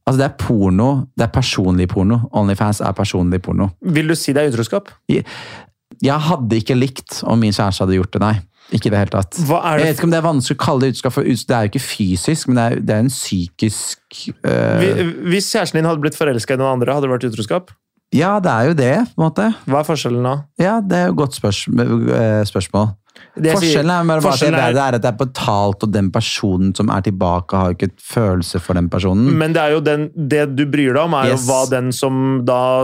Altså, 0.08 0.18
det 0.18 0.28
er 0.28 0.38
porno. 0.42 0.90
Det 1.18 1.28
er 1.28 1.34
personlig 1.34 1.88
porno. 1.92 2.22
Onlyfans 2.34 2.82
er 2.82 2.94
personlig 2.98 3.42
porno. 3.46 3.70
Vil 3.82 4.08
du 4.10 4.16
si 4.18 4.34
det 4.34 4.44
er 4.44 4.54
utroskap? 4.54 4.90
Jeg 5.12 6.18
hadde 6.30 6.58
ikke 6.58 6.78
likt 6.78 7.22
om 7.30 7.40
min 7.40 7.54
kjæreste 7.54 7.86
hadde 7.86 8.00
gjort 8.00 8.16
det, 8.16 8.22
nei. 8.24 8.36
Ikke 8.72 8.88
i 8.88 8.94
det 8.94 9.02
hele 9.02 9.12
tatt. 9.12 9.36
Hva 9.48 9.60
er 9.66 9.78
det- 9.78 9.86
Jeg 9.86 9.88
vet 9.92 9.98
ikke 10.00 10.08
om 10.08 10.12
det 10.12 10.18
er 10.22 10.28
vanskelig 10.30 10.56
å 10.58 10.64
kalle 10.66 10.80
det 10.82 10.90
utroskap, 10.94 11.14
for 11.14 11.24
det 11.24 11.52
er 11.52 11.62
jo 11.68 11.72
ikke 11.72 11.84
fysisk, 11.86 12.48
men 12.48 12.56
det 12.56 12.64
er, 12.64 12.76
det 12.80 12.96
er 12.96 13.00
en 13.00 13.10
psykisk 13.12 14.00
uh... 14.46 14.80
Hvis 15.28 15.52
kjæresten 15.52 15.80
din 15.82 15.86
hadde 15.86 16.02
blitt 16.02 16.16
forelska 16.16 16.56
i 16.56 16.58
noen 16.62 16.80
andre, 16.80 16.94
hadde 16.96 17.08
det 17.10 17.12
vært 17.12 17.28
utroskap? 17.34 17.72
Ja, 18.14 18.40
det 18.44 18.52
er 18.52 18.66
jo 18.72 18.74
det, 18.76 18.94
på 19.16 19.22
en 19.22 19.28
måte. 19.30 19.50
Hva 19.72 19.80
er 19.84 19.88
forskjellen 19.88 20.26
da? 20.28 20.34
Ja, 20.60 20.80
det 20.84 20.98
er 20.98 21.06
jo 21.08 21.14
et 21.14 21.22
godt 21.24 21.38
spørs 21.38 21.66
øh, 21.72 22.42
spørsmål. 22.50 22.90
Det 23.38 23.54
Forskjellen 23.54 23.92
er, 23.94 24.04
bare 24.08 24.18
at 24.34 24.40
det, 24.42 24.48
det 24.52 24.82
er 24.82 24.96
at 24.98 25.04
det 25.04 25.08
er 25.08 25.18
betalt, 25.20 25.84
og 25.86 25.92
den 25.94 26.10
personen 26.12 26.74
som 26.76 26.90
er 26.92 27.04
tilbake, 27.06 27.56
har 27.56 27.72
ikke 27.76 27.88
et 27.92 28.02
følelse 28.04 28.60
for 28.60 28.76
den 28.76 28.90
personen. 28.92 29.30
Men 29.40 29.54
det 29.56 29.62
er 29.62 29.76
jo 29.76 29.80
den, 29.86 30.08
det 30.32 30.42
du 30.58 30.66
bryr 30.68 30.96
deg 30.98 31.00
om, 31.06 31.14
er 31.16 31.30
Yes. 31.30 31.46
jo 31.46 31.52
hva 31.52 31.60
den 31.72 31.92
som 31.96 32.42
da 32.48 32.84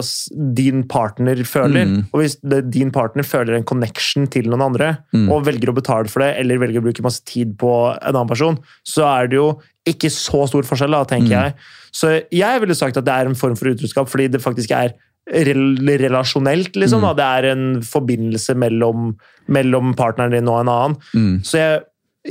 din 0.56 0.86
partner 0.88 1.42
føler. 1.48 1.90
Mm. 1.90 2.06
Og 2.14 2.22
hvis 2.22 2.38
det, 2.44 2.62
din 2.72 2.92
partner 2.96 3.28
føler 3.28 3.58
en 3.58 3.66
connection 3.68 4.28
til 4.32 4.48
noen 4.52 4.64
andre, 4.70 4.94
Mm. 5.14 5.28
og 5.32 5.44
velger 5.48 5.72
å 5.72 5.76
betale 5.76 6.08
for 6.12 6.24
det, 6.24 6.36
eller 6.40 6.60
velger 6.62 6.80
å 6.80 6.86
bruke 6.88 7.04
masse 7.04 7.24
tid 7.28 7.58
på 7.60 7.72
en 7.98 8.14
annen 8.16 8.28
person, 8.30 8.60
så 8.88 9.04
er 9.10 9.28
det 9.28 9.40
jo 9.42 9.50
ikke 9.88 10.12
så 10.14 10.46
stor 10.48 10.64
forskjell, 10.68 10.92
da, 10.96 11.04
tenker 11.04 11.34
Mm. 11.34 11.44
jeg. 11.44 11.54
Så 11.92 12.14
jeg 12.32 12.62
ville 12.62 12.76
sagt 12.76 12.96
at 12.98 13.06
det 13.06 13.14
er 13.14 13.26
en 13.28 13.36
form 13.36 13.56
for 13.58 13.68
utroskap, 13.74 14.08
fordi 14.08 14.30
det 14.32 14.42
faktisk 14.44 14.72
er 14.72 14.94
relasjonelt, 15.28 16.76
liksom. 16.76 17.04
Mm. 17.04 17.12
Det 17.18 17.28
er 17.28 17.52
en 17.52 17.68
forbindelse 17.84 18.56
mellom, 18.56 19.12
mellom 19.52 19.94
partneren 19.98 20.36
din 20.36 20.50
og 20.50 20.64
en 20.64 20.74
annen. 20.74 20.98
Mm. 21.14 21.38
Så 21.44 21.62
jeg, 21.62 21.86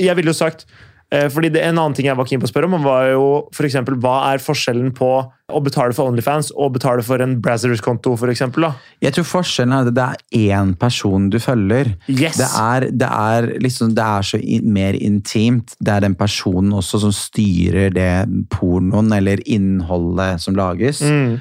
jeg 0.07 0.17
ville 0.17 0.33
jo 0.33 0.37
sagt 0.37 0.65
eh, 1.13 1.27
fordi 1.31 1.49
det, 1.53 1.63
En 1.63 1.77
annen 1.77 1.95
ting 1.97 2.09
jeg 2.09 2.17
var 2.17 2.27
keen 2.27 2.41
på 2.41 2.47
å 2.49 2.51
spørre 2.51 2.69
om, 2.69 2.77
var 2.83 3.11
jo 3.13 3.25
for 3.55 3.67
eksempel, 3.67 3.97
hva 4.01 4.19
er 4.31 4.41
forskjellen 4.43 4.91
på 4.97 5.11
å 5.47 5.61
betale 5.63 5.95
for 5.95 6.09
Onlyfans 6.09 6.49
og 6.59 6.73
betale 6.75 7.05
for 7.05 7.21
en 7.23 7.37
Brazzers-konto, 7.39 8.15
da? 8.17 8.71
Jeg 9.05 9.15
tror 9.15 9.27
forskjellen 9.29 9.75
er 9.77 9.87
at 9.87 9.95
det 9.95 10.07
er 10.07 10.57
én 10.57 10.73
person 10.75 11.29
du 11.31 11.37
følger. 11.39 11.93
Yes! 12.11 12.39
Det 12.41 12.49
er, 12.49 12.87
det 12.91 13.07
er 13.07 13.51
liksom, 13.63 13.93
det 13.95 14.03
er 14.03 14.25
så 14.27 14.41
mer 14.65 14.97
intimt. 14.99 15.77
Det 15.79 15.93
er 15.93 16.03
den 16.03 16.17
personen 16.19 16.73
også 16.75 16.99
som 17.05 17.13
styrer 17.15 17.93
det 17.95 18.09
pornoen 18.51 19.13
eller 19.15 19.45
innholdet 19.45 20.43
som 20.43 20.57
lages. 20.57 21.05
Mm. 21.05 21.37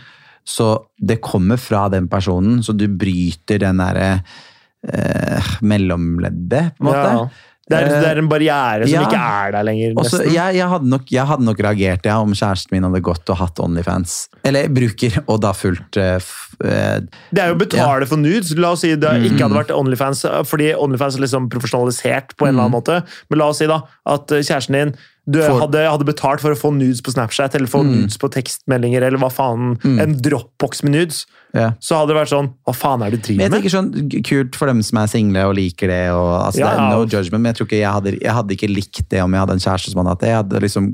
Så 0.46 0.70
det 1.02 1.18
kommer 1.26 1.58
fra 1.58 1.88
den 1.90 2.06
personen, 2.08 2.60
så 2.62 2.72
du 2.76 2.86
bryter 2.88 3.58
den 3.64 3.80
derre 3.82 4.12
eh, 4.86 5.52
mellomleddet, 5.66 6.76
på 6.78 6.84
en 6.84 6.90
måte. 6.92 7.10
Ja. 7.12 7.28
Det, 7.66 7.74
er, 7.82 7.88
det 7.98 8.08
er 8.12 8.18
en 8.20 8.28
barriere 8.30 8.86
som 8.86 8.92
Ja. 8.94 9.00
ikke 9.08 9.18
er 9.26 9.50
der 9.56 9.64
lenger, 9.66 9.94
Også, 9.98 10.20
jeg, 10.30 10.54
jeg, 10.54 10.68
hadde 10.70 10.86
nok, 10.86 11.08
jeg 11.10 11.26
hadde 11.26 11.42
nok 11.48 11.58
reagert 11.66 12.04
ja, 12.06 12.20
om 12.22 12.30
kjæresten 12.30 12.76
min 12.76 12.84
hadde 12.86 13.00
gått 13.02 13.26
og 13.34 13.40
hatt 13.40 13.58
Onlyfans. 13.58 14.28
Eller 14.46 14.68
bruker, 14.70 15.16
og 15.26 15.40
da 15.42 15.50
fulgt 15.50 15.98
eh, 15.98 16.22
eh, 16.62 17.00
Det 17.34 17.42
er 17.42 17.50
jo 17.50 17.56
å 17.56 17.58
betale 17.64 18.06
for 18.06 18.22
nudes. 18.22 18.54
La 18.54 18.70
oss 18.76 18.84
si 18.86 18.92
det 18.94 19.10
Mm. 19.16 19.26
ikke 19.32 19.42
hadde 19.48 19.58
vært 19.58 19.74
Onlyfans, 19.74 20.22
fordi 20.46 20.70
Onlyfans 20.78 21.18
er 21.18 21.26
liksom 21.26 21.50
profesjonalisert 21.50 22.36
på 22.38 22.46
en 22.46 22.54
eller 22.54 22.68
annen 22.68 22.76
måte. 22.78 23.00
Men 23.30 23.42
la 23.42 23.50
oss 23.50 23.58
si 23.58 23.66
da 23.66 23.80
at 24.14 24.30
eh, 24.30 24.46
kjæresten 24.46 24.78
din 24.78 24.94
du 25.26 25.40
for... 25.42 25.58
Hadde, 25.64 25.80
hadde 25.90 26.06
betalt 26.06 26.42
for 26.42 26.54
å 26.54 26.58
få 26.58 26.70
nudes 26.76 27.00
på 27.02 27.10
Snapchat 27.10 27.56
eller 27.58 27.66
få 27.70 27.80
nudes 27.86 28.14
på 28.22 28.28
tekstmeldinger 28.30 29.02
eller 29.02 29.18
hva 29.18 29.30
faen, 29.32 29.74
Mm. 29.82 29.98
en 30.02 30.14
dropbox 30.22 30.84
med 30.86 30.92
nudes. 30.94 31.24
yeah. 31.54 31.72
Så 31.80 31.96
hadde 31.98 32.12
det 32.12 32.16
vært 32.20 32.30
sånn 32.30 32.48
Hva 32.66 32.74
faen 32.76 33.02
er 33.02 33.10
det 33.10 33.22
du 33.24 33.32
Men 33.32 33.36
med? 33.36 33.44
jeg 33.46 33.52
tenker 33.56 33.72
sånn, 33.74 34.22
Kult 34.28 34.56
for 34.56 34.66
dem 34.70 34.82
som 34.82 34.98
er 34.98 35.06
single 35.10 35.44
og 35.48 35.54
liker 35.56 35.88
det. 35.90 36.10
Og, 36.12 36.30
altså, 36.46 36.60
Ja, 36.60 36.70
det 36.70 36.78
er 36.78 36.90
no 36.90 37.04
judgment, 37.06 37.42
Men 37.42 37.50
jeg 37.52 37.56
tror 37.58 37.66
ikke 37.66 37.80
jeg 37.80 37.92
hadde, 37.92 38.12
jeg 38.20 38.34
hadde 38.38 38.54
ikke 38.56 38.70
likt 38.74 39.08
det 39.10 39.22
om 39.22 39.32
jeg 39.32 39.40
hadde 39.40 39.56
en 39.58 39.64
kjæreste 39.66 39.90
som 39.90 40.00
hadde 40.02 40.14
hatt 40.14 40.20
det. 40.20 40.28
Jeg 40.28 40.36
hadde 40.42 40.62
liksom, 40.66 40.92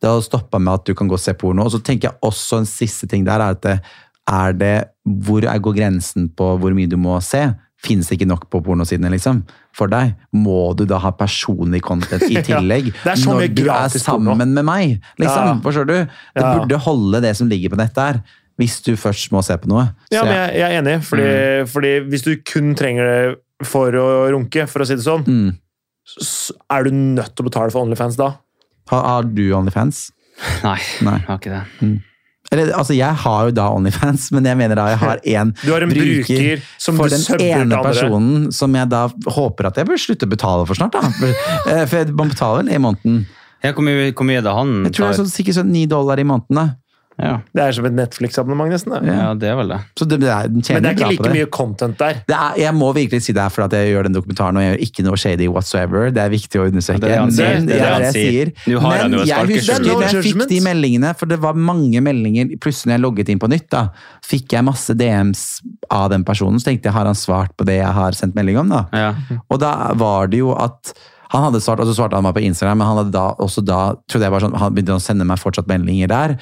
det 0.00 0.10
hadde 0.10 0.24
stoppa 0.28 0.58
med 0.60 0.74
at 0.74 0.84
du 0.86 0.94
kan 0.94 1.08
gå 1.08 1.18
og 1.18 1.20
se 1.20 1.34
porno. 1.34 1.64
Og 1.64 1.72
så 1.72 1.82
tenker 1.82 2.08
jeg 2.10 2.18
også 2.22 2.58
en 2.62 2.66
siste 2.70 3.06
ting 3.10 3.24
der 3.24 3.40
er 3.40 3.56
at 3.56 3.62
det, 3.62 3.80
er 4.30 4.52
det 4.52 4.74
Hvor 5.04 5.44
går 5.44 5.76
grensen 5.76 6.30
på 6.32 6.58
hvor 6.58 6.72
mye 6.72 6.88
du 6.88 6.96
må 6.96 7.20
se? 7.22 7.54
Fins 7.84 8.08
det 8.08 8.16
ikke 8.16 8.28
nok 8.30 8.48
på 8.48 8.62
pornosidene 8.64 9.10
liksom, 9.12 9.42
for 9.74 9.90
deg? 9.90 10.14
Må 10.32 10.74
du 10.78 10.84
da 10.86 10.98
ha 11.02 11.10
personlig 11.18 11.80
content 11.82 12.22
i 12.28 12.34
Ja, 12.38 12.42
tillegg? 12.46 12.92
det 13.02 13.12
er 13.12 13.18
så 13.20 13.34
mye 13.34 13.48
når 13.48 13.54
du 13.58 13.64
er 13.74 13.88
sammen 13.98 14.54
med 14.54 14.64
meg? 14.64 15.00
Liksom, 15.18 15.50
Ja. 15.50 15.54
Forstår 15.64 15.86
du? 15.90 15.94
Det 16.06 16.42
Ja. 16.44 16.54
burde 16.58 16.78
holde 16.86 17.20
det 17.24 17.34
som 17.36 17.48
ligger 17.50 17.74
på 17.74 17.80
nettet 17.82 18.02
her. 18.04 18.22
Hvis 18.56 18.76
du 18.86 18.92
først 18.94 19.32
må 19.34 19.42
se 19.42 19.56
på 19.58 19.66
noe. 19.66 19.88
Ja, 20.14 20.22
men 20.22 20.32
jeg- 20.32 20.54
jeg, 20.60 20.70
er 20.70 20.82
enig, 20.82 21.02
fordi, 21.02 21.66
fordi 21.66 21.92
hvis 22.08 22.22
du 22.22 22.36
kun 22.46 22.74
trenger 22.78 23.02
det 23.04 23.66
for 23.66 23.90
å 23.90 24.30
runke, 24.30 24.68
for 24.70 24.78
å 24.80 24.86
si 24.86 24.94
det 24.94 25.02
sånn, 25.02 25.24
Mm. 25.26 25.58
så 26.06 26.52
er 26.70 26.84
du 26.84 26.90
nødt 26.92 27.34
til 27.34 27.44
å 27.44 27.48
betale 27.50 27.72
for 27.72 27.82
Onlyfans 27.84 28.16
da. 28.16 28.36
Har, 28.90 29.02
har 29.02 29.22
du 29.24 29.50
Onlyfans? 29.52 30.12
Nei, 30.62 30.78
Nei. 31.02 31.18
jeg 31.18 31.26
har 31.26 31.38
ikke 31.38 31.50
det. 31.80 32.02
Eller, 32.52 32.72
altså, 32.76 32.94
jeg 32.94 33.14
har 33.24 33.48
jo 33.48 33.54
da 33.56 33.68
Onlyfans, 33.72 34.28
men 34.36 34.44
jeg 34.46 34.58
mener 34.60 34.78
da 34.78 34.88
jeg 34.92 35.00
har 35.00 35.22
én 35.24 35.54
Du 35.64 35.72
har 35.72 35.82
en 35.86 35.90
bruker 35.90 36.60
som 36.78 36.98
for 37.00 37.08
du 37.08 37.16
den 37.16 37.40
ene 37.48 37.64
andre. 37.64 37.80
personen 37.88 38.52
som 38.54 38.74
jeg 38.76 38.90
da 38.92 39.06
håper 39.38 39.70
at 39.70 39.80
jeg 39.80 39.88
bør 39.88 40.00
slutte 40.00 40.28
å 40.28 40.32
betale 40.34 40.66
for 40.68 40.78
snart. 40.78 40.94
da. 40.94 41.08
For, 41.18 41.48
eh, 41.72 41.86
for 41.90 42.12
man 42.20 42.30
betaler 42.30 42.62
vel 42.62 42.74
i 42.76 42.82
måneden. 42.84 43.24
Hvor, 43.64 43.80
mye, 43.80 44.36
er 44.36 44.44
det 44.44 44.52
han 44.52 44.72
Jeg 44.84 44.92
tror 44.92 45.06
det 45.08 45.12
er 45.14 45.20
sånn, 45.22 45.32
sikkert 45.32 45.56
sånn 45.56 45.70
ni 45.72 45.86
dollar 45.88 46.20
i 46.20 46.26
måneden. 46.28 46.58
da. 46.60 46.66
Ja, 47.20 47.34
Det 47.54 47.62
er 47.62 47.74
som 47.76 47.86
et 47.86 47.94
Netflix-abonnement, 47.94 48.72
nesten. 48.74 48.90
Da. 48.90 48.98
Ja. 49.06 49.14
ja, 49.20 49.26
det 49.38 49.46
er 49.52 49.58
vel 49.60 49.68
det. 49.70 49.78
Så 49.98 50.06
det, 50.10 50.18
det 50.24 50.30
er, 50.34 50.48
den 50.50 50.64
Men 50.66 50.82
det 50.82 50.90
er 50.90 50.96
ikke 50.96 51.10
like 51.12 51.32
mye 51.36 51.50
content 51.52 51.98
der. 52.00 52.18
Det 52.26 52.34
er, 52.34 52.56
jeg 52.64 52.74
må 52.74 52.88
virkelig 52.96 53.22
si 53.22 53.34
det 53.36 53.44
er 53.44 53.52
for 53.54 53.66
at 53.68 53.76
jeg 53.76 53.92
gjør 53.92 54.08
den 54.08 54.16
dokumentaren, 54.16 54.58
og 54.58 54.64
jeg 54.64 54.72
gjør 54.72 54.82
ikke 54.88 55.04
noe 55.06 55.20
shady 55.22 55.48
whatsoever. 55.52 56.10
Det 56.14 56.24
er 56.24 56.32
viktig 56.34 56.62
å 56.62 56.66
understreke. 56.66 57.04
Det 57.04 57.12
er 57.14 57.22
det 57.22 57.38
Men 57.38 57.68
det 57.68 57.78
er 57.78 57.84
det 57.84 57.92
han 57.92 58.06
jeg 58.08 58.16
sier. 58.18 58.52
Nå 58.66 58.82
har 58.82 59.06
Men 59.06 59.16
jeg 59.30 59.50
husker 59.52 59.76
er 59.76 59.86
når 59.86 60.04
jeg 60.08 60.26
fikk 60.26 60.44
de 60.50 60.60
meldingene, 60.66 61.14
for 61.20 61.30
det 61.30 61.40
var 61.46 61.62
mange 61.70 62.02
meldinger. 62.02 62.50
Plutselig 62.58 62.90
når 62.90 62.98
jeg 62.98 63.06
logget 63.06 63.32
inn 63.34 63.42
på 63.46 63.52
nytt, 63.54 63.70
da, 63.74 63.86
fikk 64.26 64.58
jeg 64.58 64.66
masse 64.66 64.98
DMs 64.98 65.46
av 65.94 66.10
den 66.10 66.26
personen. 66.26 66.58
Så 66.58 66.72
tenkte 66.72 66.90
jeg, 66.90 66.98
har 66.98 67.06
han 67.06 67.18
svart 67.18 67.54
på 67.54 67.66
det 67.68 67.78
jeg 67.78 67.94
har 67.94 68.18
sendt 68.18 68.34
melding 68.34 68.58
om? 68.64 68.74
da? 68.74 68.84
Ja. 68.90 69.40
Og 69.46 69.62
da 69.62 69.74
var 69.94 70.32
det 70.32 70.42
jo 70.42 70.54
at 70.58 70.96
han 71.34 71.48
hadde 71.48 71.60
svart, 71.64 71.80
og 71.82 71.88
så 71.88 71.96
svarte 71.96 72.18
han 72.18 72.26
meg 72.26 72.36
på 72.36 72.44
Instagram, 72.46 72.78
men 72.78 72.88
han 72.90 73.00
hadde 73.00 73.14
da 73.14 73.24
også 73.42 73.64
da, 73.66 73.80
trodde 74.10 74.26
jeg 74.26 74.34
bare 74.34 74.46
sånn, 74.46 74.58
han 74.60 74.74
begynte 74.74 74.94
å 74.94 75.02
sende 75.02 75.26
meg 75.26 75.40
fortsatt 75.42 75.70
meldinger 75.70 76.10
der. 76.12 76.36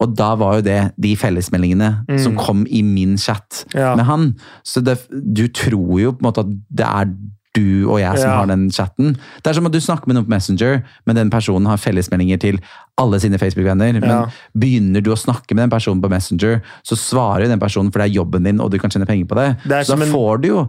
Og 0.00 0.14
da 0.14 0.34
var 0.38 0.56
jo 0.58 0.62
det 0.62 0.92
de 1.00 1.16
fellesmeldingene 1.16 2.18
som 2.22 2.36
kom 2.38 2.66
i 2.70 2.82
min 2.82 3.16
chat 3.18 3.64
Ja. 3.74 3.94
med 3.96 4.04
han. 4.06 4.36
Så 4.64 4.82
det, 4.84 4.98
du 5.10 5.48
tror 5.48 5.98
jo 6.00 6.12
på 6.12 6.22
en 6.22 6.28
måte 6.32 6.44
at 6.46 6.52
det 6.70 6.86
er 6.86 7.10
du 7.54 7.88
og 7.90 7.98
jeg 7.98 8.18
som 8.20 8.28
Ja. 8.30 8.36
har 8.36 8.46
den 8.46 8.70
chatten. 8.70 9.16
Det 9.42 9.46
er 9.50 9.54
som 9.54 9.66
at 9.66 9.72
du 9.72 9.80
snakker 9.80 10.06
med 10.06 10.14
noen 10.14 10.26
på 10.26 10.30
Messenger, 10.30 10.84
men 11.06 11.16
den 11.16 11.30
personen 11.30 11.66
har 11.66 11.76
fellesmeldinger 11.78 12.38
til 12.38 12.60
alle 12.96 13.18
sine 13.18 13.38
Facebook-venner. 13.40 13.98
Men 14.00 14.02
Ja. 14.08 14.26
begynner 14.56 15.02
du 15.02 15.10
å 15.10 15.16
snakke 15.18 15.54
med 15.56 15.64
den 15.68 15.70
personen 15.70 16.00
på 16.00 16.08
Messenger, 16.10 16.62
så 16.86 16.94
svarer 16.94 17.42
jo 17.44 17.48
den 17.48 17.58
personen, 17.58 17.90
for 17.90 17.98
det 17.98 18.10
er 18.12 18.20
jobben 18.22 18.44
din, 18.44 18.60
og 18.60 18.70
du 18.70 18.78
kan 18.78 18.90
tjene 18.90 19.06
penger 19.06 19.24
på 19.26 19.34
det. 19.34 19.56
Det 19.66 19.86
så 19.86 19.96
da 19.98 20.04
en- 20.04 20.12
får 20.12 20.40
du 20.42 20.48
jo 20.48 20.68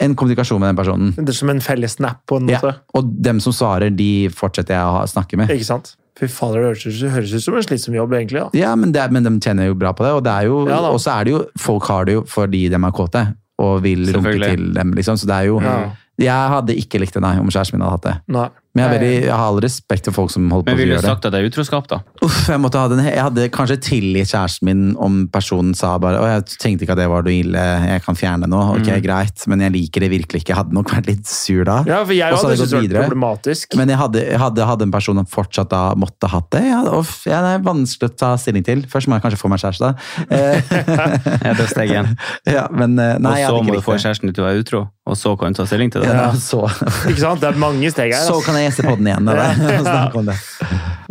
en 0.00 0.14
kommunikasjon 0.14 0.60
med 0.60 0.76
den 0.76 0.84
personen. 0.84 1.14
Det 1.16 1.28
er 1.30 1.32
som 1.32 1.50
en 1.50 1.58
felles 1.60 1.96
snap, 1.96 2.24
på 2.28 2.36
en 2.36 2.46
måte. 2.46 2.62
Ja, 2.62 2.72
og 2.94 3.20
dem 3.20 3.40
som 3.40 3.52
svarer, 3.52 3.90
de 3.96 4.28
fortsetter 4.28 4.68
jeg 4.68 4.84
å 4.86 5.02
snakke 5.08 5.36
med. 5.36 5.48
Ikke 5.48 5.64
sant? 5.64 5.96
Fy 6.18 6.26
fader, 6.26 6.60
det 6.60 6.68
høres, 6.72 6.86
ut- 6.86 7.10
høres 7.14 7.32
ut 7.34 7.42
som 7.44 7.54
en 7.54 7.62
slitsom 7.62 7.94
jobb, 7.94 8.12
egentlig. 8.18 8.40
da. 8.42 8.58
Ja, 8.58 8.74
men, 8.74 8.90
det, 8.92 9.00
er- 9.04 9.10
men 9.14 9.22
de 9.22 9.30
tjener 9.44 9.68
jo 9.68 9.74
bra 9.78 9.92
på 9.94 10.02
det, 10.02 10.12
og 10.18 10.24
det 10.26 10.32
er 10.34 10.48
jo, 10.50 10.64
Ja 10.68 10.80
og 10.90 10.98
så 11.00 11.12
er 11.20 11.24
det 11.28 11.32
jo, 11.36 11.44
folk 11.58 11.84
har 11.86 12.04
det 12.08 12.14
jo 12.18 12.24
fordi 12.26 12.64
de 12.68 12.74
er 12.74 12.90
kåte, 12.96 13.22
og 13.58 13.82
vil 13.82 14.06
runke 14.16 14.32
til 14.42 14.72
dem, 14.74 14.92
liksom, 14.98 15.14
så 15.16 15.26
det 15.30 15.36
er 15.36 15.46
jo, 15.46 15.60
Ja. 15.62 15.90
jeg 16.18 16.48
hadde 16.54 16.74
ikke 16.76 16.98
likt 16.98 17.14
det, 17.14 17.22
nei, 17.22 17.36
om 17.38 17.46
kjæresten 17.48 17.78
min 17.78 17.82
hadde 17.86 17.96
hatt 17.98 18.02
det. 18.02 18.16
Nei. 18.34 18.48
Men 18.78 18.84
jeg, 18.84 18.88
er 18.88 18.94
veldig, 18.94 19.26
jeg 19.26 19.34
har 19.34 19.44
all 19.50 19.58
respekt 19.64 20.08
for 20.08 20.16
folk 20.20 20.30
som 20.32 20.46
holder 20.54 20.68
på 20.68 20.70
Men 20.70 20.78
å 20.78 20.80
ville 20.80 20.94
du 20.94 20.96
gjøre 20.96 21.04
det. 21.04 21.10
sagt 21.10 21.26
at 21.28 21.34
det 21.34 21.40
er 21.42 21.48
utroskap, 21.50 21.88
da? 21.90 21.98
Uff, 22.24 22.38
jeg, 22.48 22.60
måtte 22.62 22.78
ha 22.82 22.88
den, 22.92 23.02
jeg 23.08 23.24
hadde 23.26 23.48
kanskje 23.54 23.76
tilgitt 23.88 24.30
kjæresten 24.32 24.68
min 24.70 24.82
om 25.02 25.18
personen 25.34 25.74
sa 25.78 25.96
bare, 26.02 26.20
å, 26.22 26.28
jeg 26.30 26.58
tenkte 26.62 26.86
ikke 26.86 26.94
at 26.96 27.02
det 27.02 27.08
var 27.10 27.26
noe 27.26 27.34
ille, 27.34 27.64
jeg 27.90 28.04
kan 28.06 28.18
fjerne 28.18 28.46
noe 28.46 28.54
nå, 28.78 28.78
ok, 28.80 28.90
greit, 29.04 29.44
men 29.50 29.66
jeg 29.66 29.74
liker 29.74 30.06
det 30.06 30.10
virkelig 30.14 30.42
ikke, 30.44 30.54
jeg 30.54 30.60
hadde 30.62 30.76
nok 30.78 30.92
vært 30.94 31.10
litt 31.10 31.26
sur 31.28 31.64
da. 31.68 31.80
Ja, 31.88 32.00
for 32.06 32.14
jeg 32.16 32.30
hadde 32.38 32.56
syntes 32.62 32.72
det 32.94 33.02
problematisk. 33.02 33.76
Men 33.78 33.92
jeg 33.92 33.98
hadde, 34.00 34.22
jeg 34.30 34.40
hadde, 34.42 34.66
hadde 34.70 34.86
en 34.88 34.94
person 34.94 35.18
som 35.20 35.28
fortsatt 35.28 35.70
da 35.74 35.82
måtte 35.98 36.30
hatt 36.30 36.48
det. 36.54 36.62
Ja, 36.68 36.80
uff, 36.98 37.24
jeg, 37.26 37.34
det 37.44 37.52
er 37.58 37.64
vanskelig 37.66 38.12
å 38.12 38.16
ta 38.22 38.32
stilling 38.40 38.64
til. 38.66 38.84
Først 38.90 39.10
må 39.10 39.18
jeg 39.18 39.24
kanskje 39.26 39.40
få 39.40 39.50
meg 39.52 39.60
kjæreste. 39.64 39.90
da. 39.90 40.24
Eh, 40.30 40.74
Ja, 41.48 41.52
det 41.54 41.64
er 41.64 41.70
steg 41.70 41.90
én. 41.94 42.08
ja, 42.56 42.66
men 42.74 42.98
eh, 43.00 43.16
nei, 43.22 43.38
Og 43.48 43.58
så 43.60 43.64
må 43.66 43.74
du 43.78 43.82
få 43.84 43.96
kjæresten 43.98 44.28
din 44.28 44.34
til 44.36 44.44
å 44.44 44.48
være 44.48 44.62
utro, 44.62 44.80
og 45.08 45.16
så 45.16 45.32
kan 45.40 45.54
du 45.54 45.58
ta 45.60 45.66
stilling 45.68 45.90
til 45.94 46.02
det. 46.04 46.10
Ja, 46.12 46.28
så, 46.50 46.64
Ikke 47.08 47.20
sant? 47.22 47.40
Det 47.42 47.48
er 47.52 47.58
mange 47.60 47.90
steg 47.94 48.12
her. 48.14 48.24
så 48.26 48.38
kan 48.44 48.58
jeg 48.60 48.67
gjeste 48.68 48.84
på 48.86 48.94
den 49.00 49.10
igjen. 49.10 49.28
Det. 50.28 50.36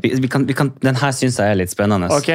vi, 0.04 0.12
vi 0.22 0.28
kan, 0.30 0.46
vi 0.48 0.54
kan, 0.54 0.72
Den 0.84 0.96
her 1.00 1.12
syns 1.16 1.38
jeg 1.42 1.52
er 1.54 1.58
litt 1.58 1.72
spennende. 1.74 2.10
Ok, 2.14 2.30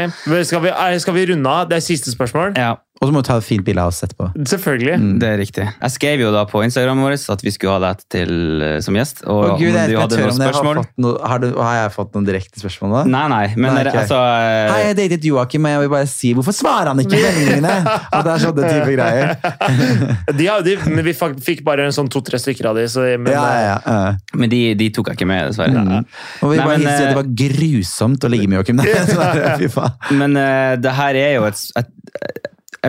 skal 0.46 0.62
vi, 0.64 0.70
er- 0.72 0.98
skal 1.02 1.14
vi 1.14 1.26
runde 1.32 1.48
av? 1.50 1.68
Det 1.70 1.78
er 1.78 1.84
siste 1.84 2.10
spørsmål. 2.14 2.56
Ja, 2.58 2.74
Og 3.02 3.08
så 3.08 3.14
må 3.14 3.18
du 3.18 3.26
ta 3.26 3.34
et 3.40 3.42
fint 3.42 3.64
bilde 3.66 3.82
av 3.82 3.90
oss 3.90 3.98
etterpå. 4.06 4.28
Selvfølgelig. 4.46 4.92
Mm. 5.02 5.14
det 5.18 5.26
er 5.28 5.40
riktig. 5.40 5.64
Jeg 5.66 5.92
skrev 5.96 6.20
jo 6.22 6.28
da 6.30 6.44
på 6.46 6.60
Instagram 6.62 7.00
vår 7.02 7.16
at 7.34 7.40
vi 7.42 7.50
skulle 7.50 7.74
ha 7.74 7.80
deg 7.82 8.02
til 8.14 8.62
eh, 8.62 8.76
som 8.84 8.94
gjest. 8.94 9.24
Og 9.26 9.40
Å, 9.42 9.56
Gud, 9.58 9.74
jeg 9.74 9.90
du 9.90 9.96
hadde 9.98 10.20
noen 10.20 10.30
om 10.30 10.44
har 10.44 10.52
spørsmål 10.52 10.78
fått 10.78 11.02
noe, 11.02 11.16
har, 11.32 11.42
du, 11.42 11.48
har 11.58 11.78
jeg 11.80 11.92
fått 11.96 12.14
noen 12.14 12.28
direkte 12.28 12.62
spørsmål 12.62 12.94
da? 12.94 13.00
Nei, 13.10 13.22
nei, 13.32 13.40
men 13.56 13.74
Nei, 13.74 13.82
okay. 13.82 13.90
ok. 13.90 13.98
altså 14.04 14.20
eh, 14.22 14.70
Hei, 14.70 14.78
jeg 14.86 14.98
datet 15.00 15.26
Joakim, 15.26 15.66
og 15.66 15.74
jeg 15.74 15.82
vil 15.82 15.90
bare 15.96 16.10
si 16.12 16.30
hvorfor 16.38 16.54
svarer 16.54 16.92
han 16.92 17.02
ikke 17.02 17.18
meldingene 17.18 17.56
mine? 17.58 17.96
Og 18.06 18.22
det 18.28 18.34
er 18.36 18.44
sånne 18.44 18.70
type 18.70 18.94
greier. 18.94 19.34
De, 20.38 20.46
har- 20.46 20.62
de, 20.62 20.76
men 20.86 21.02
vi 21.06 21.16
fikk 21.18 21.64
bare 21.66 21.88
en 21.88 21.94
sånn 21.94 22.08
to-tre 22.12 22.38
stykker 22.38 22.70
av 22.70 22.78
de. 22.78 22.86
Så, 22.90 23.02
men, 23.18 23.32
Ja, 23.34 23.42
ja, 23.58 23.74
ja. 23.82 24.14
Men 24.38 24.50
de, 24.52 24.60
de 24.78 24.88
tok 24.94 25.10
jeg 25.10 25.18
ikke 25.18 25.28
med, 25.28 25.50
dessverre. 25.50 25.82
Mm. 25.82 26.06
Og 26.46 26.54
vi 26.54 26.60
Nei, 26.60 26.68
bare 26.70 26.78
men, 26.78 26.86
hilser 26.86 26.94
at 26.94 27.02
det 27.02 27.10
eh, 27.10 27.18
var 27.18 27.34
grusomt 27.42 28.26
å 28.28 28.32
ligge 28.32 28.50
med 28.52 28.60
Joakim. 28.60 28.82
Men 30.22 30.38
uh, 30.38 30.74
det 30.82 30.94
her 30.96 31.18
er 31.18 31.34
jo 31.38 31.44
et, 31.48 31.60
et 31.80 31.92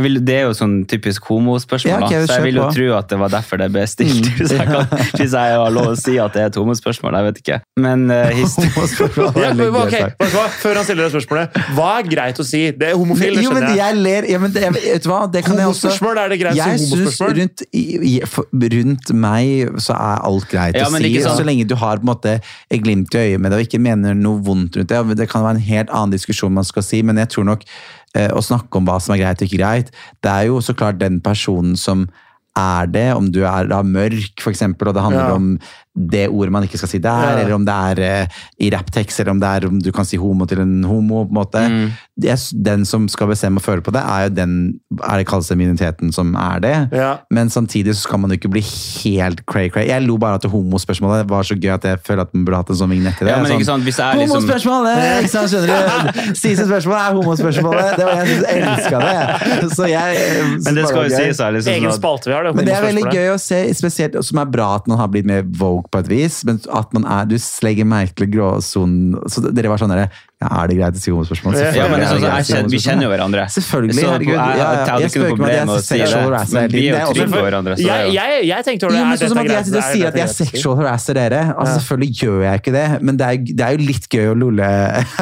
vil, 0.02 0.16
Det 0.26 0.34
er 0.34 0.42
jo 0.48 0.54
sånn 0.58 0.88
typisk 0.90 1.28
homospørsmål, 1.30 1.92
Ja, 1.92 1.98
okay, 2.08 2.26
så 2.26 2.40
jeg 2.40 2.44
vil 2.48 2.56
jo 2.58 2.64
på. 2.66 2.74
tro 2.74 2.86
at 2.98 3.10
det 3.14 3.18
var 3.22 3.30
derfor 3.30 3.58
det 3.62 3.68
ble 3.76 3.84
stilt. 3.86 4.26
Hvis, 4.40 4.50
jeg 4.56 4.66
kan, 4.66 4.88
hvis 5.20 5.36
jeg 5.38 5.58
har 5.62 5.70
lov 5.76 5.92
å 5.92 5.96
si 6.00 6.16
at 6.18 6.34
det 6.34 6.42
er 6.42 6.48
et 6.50 6.58
homospørsmål, 6.58 7.14
jeg 7.20 7.28
vet 7.28 7.42
ikke. 7.44 7.60
Men 7.78 8.08
uh, 8.10 8.32
Homospørsmål 8.34 9.28
Ja, 9.38 9.52
veldig 9.52 9.60
men, 9.60 9.78
gøy 9.78 9.84
ok, 9.84 9.94
sagt. 9.94 10.18
vet 10.24 10.32
du 10.34 10.38
hva? 10.40 10.46
Før 10.64 10.80
han 10.80 10.88
stiller 10.88 11.04
det 11.06 11.12
spørsmålet, 11.14 11.60
hva 11.78 11.90
er 12.00 12.10
greit 12.10 12.42
å 12.42 12.48
si? 12.48 12.64
Det 12.74 12.90
er 12.90 12.98
homofil, 12.98 13.38
det 13.38 13.44
Jo, 13.46 13.52
men 13.54 13.62
skjønner 13.62 13.78
jeg. 13.78 13.84
jeg 13.84 14.02
ler 14.08 14.30
ja, 14.34 14.40
men 14.42 14.56
det, 14.58 14.64
Vet 14.80 15.06
du 15.06 15.10
hva, 15.12 15.22
det 15.30 15.44
kan 15.46 15.58
jeg 15.62 15.70
også 15.70 15.88
Homospørsmål, 15.92 16.22
er 16.24 16.34
det 16.34 16.40
greit 16.42 16.54
å 16.54 16.60
Jeg 16.64 16.80
si 16.80 16.90
synes 16.90 16.98
homospørsmål? 16.98 17.38
rundt, 17.44 17.66
i, 17.74 18.22
rundt 18.78 19.14
meg 19.14 19.80
så 19.84 19.94
er 19.98 20.24
alt 20.28 20.50
greit 20.52 20.78
Ja, 20.80 20.88
å 20.90 20.94
si, 20.98 21.14
sånn. 21.22 21.38
så 21.38 21.46
lenge 21.48 21.68
du 21.70 21.76
har 21.80 22.02
på 22.02 22.08
en 22.08 22.12
måte 22.14 22.38
et 22.42 22.82
glimt 22.84 23.14
i 23.14 23.24
øyet 23.28 23.42
med 23.44 23.54
det 23.54 23.62
og 23.62 23.68
ikke 23.68 23.82
mener 23.84 24.18
noe 24.18 24.42
vondt 24.44 24.78
rundt 24.80 24.90
det. 24.90 25.18
Det 25.22 25.30
kan 25.32 25.46
være 25.46 25.60
en 25.60 25.68
helt 25.70 25.90
annen 25.94 26.14
diskusjon 26.18 26.54
man 26.54 26.66
skal 26.68 26.82
si, 26.86 27.02
men 27.06 27.18
jeg 27.22 27.30
tror 27.34 27.46
nok 27.48 27.64
eh, 27.66 28.03
å 28.34 28.42
snakke 28.46 28.78
om 28.78 28.86
hva 28.86 29.00
som 29.02 29.16
er 29.16 29.24
greit 29.24 29.42
og 29.42 29.48
ikke 29.48 29.62
greit, 29.62 29.92
det 30.22 30.30
er 30.32 30.48
jo 30.52 30.60
så 30.62 30.76
klart 30.78 31.00
den 31.02 31.20
personen 31.24 31.76
som 31.80 32.08
er 32.56 32.86
det, 32.86 33.08
om 33.18 33.32
du 33.34 33.40
er 33.50 33.66
da 33.66 33.80
mørk 33.82 34.38
for 34.44 34.54
eksempel, 34.54 34.88
og 34.92 34.94
det 34.94 35.02
handler 35.02 35.30
Ja. 35.32 35.34
om 35.34 35.60
det 35.96 36.28
ordet 36.30 36.52
man 36.52 36.64
ikke 36.66 36.78
skal 36.82 36.90
si 36.90 36.98
der, 36.98 37.24
Ja. 37.24 37.38
eller 37.44 37.54
om 37.56 37.66
det 37.66 37.74
er 37.74 38.24
uh, 38.24 38.42
i 38.60 38.70
rapptekst, 38.74 39.20
eller 39.20 39.32
om 39.32 39.40
det 39.40 39.50
er 39.50 39.68
om 39.68 39.80
du 39.80 39.92
kan 39.92 40.06
si 40.06 40.18
homo 40.18 40.46
til 40.50 40.60
en 40.64 40.84
homo, 40.84 41.24
på 41.26 41.30
en 41.30 41.38
måte. 41.38 41.62
Mm. 41.70 41.92
Det 42.20 42.30
er, 42.34 42.40
den 42.66 42.86
som 42.86 43.08
skal 43.10 43.28
bestemme 43.28 43.58
og 43.62 43.66
føle 43.66 43.82
på 43.82 43.92
det, 43.94 44.02
er 44.02 44.28
jo 44.28 44.34
den, 44.36 44.56
er 45.04 45.18
det 45.18 45.28
kalles 45.28 45.50
immuniteten 45.52 45.74
minoriteten 45.74 46.14
som 46.14 46.34
er 46.36 46.60
det. 46.60 46.74
Ja. 46.98 47.12
Men 47.34 47.50
samtidig 47.50 47.96
så 47.96 48.02
skal 48.08 48.20
man 48.20 48.32
jo 48.32 48.38
ikke 48.38 48.52
bli 48.54 48.62
helt 48.64 49.42
cray-cray. 49.50 49.88
Jeg 49.90 50.02
lo 50.06 50.18
bare 50.18 50.36
at 50.42 50.46
homospørsmålet 50.50 51.30
var 51.30 51.44
så 51.48 51.56
gøy 51.56 51.74
at 51.74 51.84
jeg 51.88 52.00
føler 52.06 52.22
at 52.28 52.34
man 52.34 52.46
burde 52.46 52.58
hatt 52.62 52.70
en 52.74 52.80
sånn 52.82 52.94
vignett 52.94 53.18
til 53.18 53.28
det. 53.28 53.34
ja, 53.34 53.42
men 53.42 53.52
ikke 53.52 53.66
sånn, 53.68 53.82
sant, 53.82 53.88
hvis 53.88 54.00
det 54.00 54.06
er 54.06 54.20
liksom 54.22 54.34
Homospørsmålet! 54.44 54.98
Ikke 55.24 55.32
sant, 55.34 55.50
skjønner 55.54 55.70
du? 55.74 56.34
Siste 56.38 56.66
spørsmål 56.68 56.98
er 57.00 57.18
homospørsmålet. 57.20 57.98
Det 57.98 58.06
var 58.08 58.22
jeg 58.22 58.28
synes 58.28 58.46
jeg 58.48 58.64
elska 58.64 59.02
det. 59.04 59.72
Så 59.78 59.90
jeg, 59.90 60.18
Men 60.66 60.78
det 60.80 60.88
skal 60.90 61.08
jo 61.08 61.16
sies 61.16 61.42
her. 61.44 61.56
Liksom, 61.58 61.74
Egen 61.74 61.88
sånn 61.88 61.94
at- 61.94 62.02
spalte 62.02 62.30
vi 62.30 62.36
har, 62.36 62.44
det. 62.48 62.56
men 62.58 62.66
det 62.68 62.76
er 62.78 62.88
veldig 62.88 63.06
gøy 63.14 63.32
å 63.34 63.40
se, 63.42 63.62
spesielt 63.78 64.18
som 64.26 64.42
er 64.44 64.50
bra 64.54 64.76
at 64.80 64.88
man 64.92 64.98
har 65.02 65.12
blitt 65.14 65.28
mer 65.30 65.44
vogue 65.44 65.83
på 65.92 66.04
et 66.04 66.12
vis. 66.12 66.42
Men 66.48 66.62
at 66.72 66.94
man 66.96 67.08
er, 67.08 67.28
du 67.30 67.36
legger 67.66 67.90
merke 67.90 68.16
til 68.20 68.32
gråsonen 68.34 69.18
Så 69.32 69.44
dere 69.50 69.72
var 69.72 69.82
sånn 69.82 69.92
derre 69.94 70.12
ja, 70.44 70.50
Er 70.64 70.68
det 70.68 70.76
greit 70.78 70.94
å 70.94 71.02
si 71.04 71.12
homospørsmål? 71.14 71.54
Ja, 71.56 71.88
men 71.88 72.00
det 72.04 72.08
sånn, 72.12 72.20
så 72.20 72.30
jeg 72.30 72.46
kjenner, 72.52 72.70
Vi 72.74 72.80
kjenner 72.84 73.04
jo 73.08 73.12
hverandre. 73.14 73.44
Selvfølgelig, 73.56 73.96
Så 74.04 74.10
herregud. 74.14 74.34
jeg, 74.34 74.38
Ja, 74.44 74.68
ja. 74.74 74.84
jeg 74.84 75.02
Jeg 75.04 75.12
spøker 75.14 75.38
med 75.40 75.50
at 75.50 75.54
jeg 75.54 75.64
er 75.64 75.82
sexual 75.88 76.24
harasser 76.28 76.60
hele 76.60 76.68
vi 76.74 76.84
er 76.84 76.94
tiden. 76.94 76.94
jo 76.94 77.14
trygge 77.14 77.24
også- 77.24 77.34
på 77.34 77.44
hverandre. 77.48 77.74
Så 77.74 77.84
det 77.84 77.88
Jeg, 77.88 78.14
jeg, 78.14 78.46
jeg 78.48 78.62
tenkte 78.68 78.84
over 78.84 78.94
det. 78.94 79.00
Jo, 79.00 79.06
men 79.06 79.18
sånn 79.18 79.30
som 79.34 79.38
at 79.38 79.48
jeg 79.54 79.64
sitter 79.66 79.78
og 79.78 79.84
Er 79.84 79.94
sier 79.94 80.08
at 80.08 80.16
jeg 80.20 80.24
er 80.24 80.34
sexual 80.34 80.76
harasser 80.82 81.14
dere. 81.14 81.42
Altså, 81.58 81.74
Ja. 81.74 81.80
Selvfølgelig 81.84 82.12
gjør 82.22 82.40
jeg 82.44 82.56
ikke 82.62 82.74
det, 82.74 82.88
men 83.02 83.18
det 83.18 83.26
er, 83.28 83.36
det 83.44 83.64
er 83.64 83.72
jo 83.74 83.82
litt 83.88 84.06
gøy 84.10 84.26
å 84.30 84.36
lolle. 84.38 84.68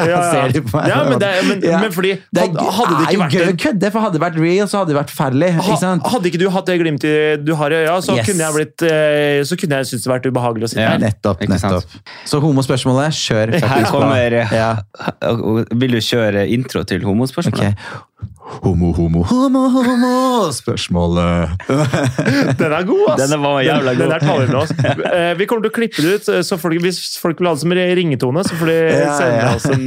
Ja, 0.02 0.04
ja. 0.06 0.48
På 0.62 0.76
meg? 0.78 0.88
Ja, 0.88 0.98
men 1.08 1.18
det 1.18 1.30
men- 1.48 1.80
men 1.80 1.92
fordi- 1.92 2.18
det 2.32 2.42
hadde- 2.42 2.72
hadde 2.72 2.92
det 2.92 3.02
ikke 3.02 3.08
er 3.08 3.12
jo 3.12 3.20
vært 3.22 3.32
gøy 3.32 3.46
å 3.52 3.56
kødde, 3.64 3.92
for 3.92 4.00
hadde 4.00 4.12
det 4.18 4.22
vært 4.22 4.38
real, 4.38 4.66
så 4.68 4.76
hadde 4.82 4.90
det 4.92 4.98
vært. 5.02 5.10
Ha, 5.12 6.10
hadde 6.12 6.26
ikke 6.30 6.38
du 6.38 6.48
hatt 6.50 6.66
det 6.66 6.80
glimtet 6.80 7.44
du 7.44 7.54
har 7.54 7.70
i 7.70 7.74
øya, 7.84 7.96
så 8.02 8.16
Yes. 8.16 8.26
kunne 8.26 8.42
jeg 8.44 8.52
blitt 8.54 8.82
eh, 8.82 9.42
Så 9.42 9.56
kunne 9.58 9.76
jeg 9.80 9.86
syntes 9.86 10.04
det 10.04 10.12
vært 10.12 10.26
ubehagelig 10.30 10.64
å 10.64 10.68
sitte 10.70 10.82
Ja. 10.82 10.90
her. 10.90 10.98
Nettopp. 10.98 11.40
Nettopp. 11.48 11.84
Så 12.26 12.40
homospørsmålet, 12.40 13.10
kjør. 13.12 13.60
Her 13.62 13.84
kommer 13.84 14.30
ja. 14.52 14.76
Vil 15.72 15.96
du 15.96 16.00
kjøre 16.02 16.46
intro 16.48 16.82
til 16.88 17.04
homospørsmålet? 17.04 17.74
Ok. 17.76 18.02
Homo, 18.62 18.90
homo, 18.92 19.22
homo, 19.24 19.60
homo, 19.72 20.50
spørsmålet. 20.52 21.52
Den 22.60 22.72
er 22.74 22.84
god, 22.84 23.04
ass! 23.14 23.30
Den 23.30 23.40
var 23.42 23.60
jævla 23.64 23.94
Den, 23.94 23.98
god. 23.98 24.10
den 24.10 24.28
der 24.28 24.40
vi 24.40 24.46
med 24.46 24.58
oss. 24.60 24.72
Eh, 25.12 25.30
Vi 25.38 25.46
kommer 25.48 25.64
til 25.64 25.70
å 25.70 25.74
klippe 25.76 26.02
det 26.04 26.14
ut, 26.18 26.28
så 26.46 26.58
folk, 26.60 26.80
hvis 26.84 26.98
folk 27.22 27.40
vil 27.40 27.48
ha 27.48 27.54
det 27.56 27.62
som 27.62 27.72
ringetone, 27.72 28.44
så 28.44 28.58
får 28.60 28.70
de 28.72 28.76
sende 29.16 29.38
ja. 29.38 29.54
oss 29.56 29.66
en, 29.70 29.86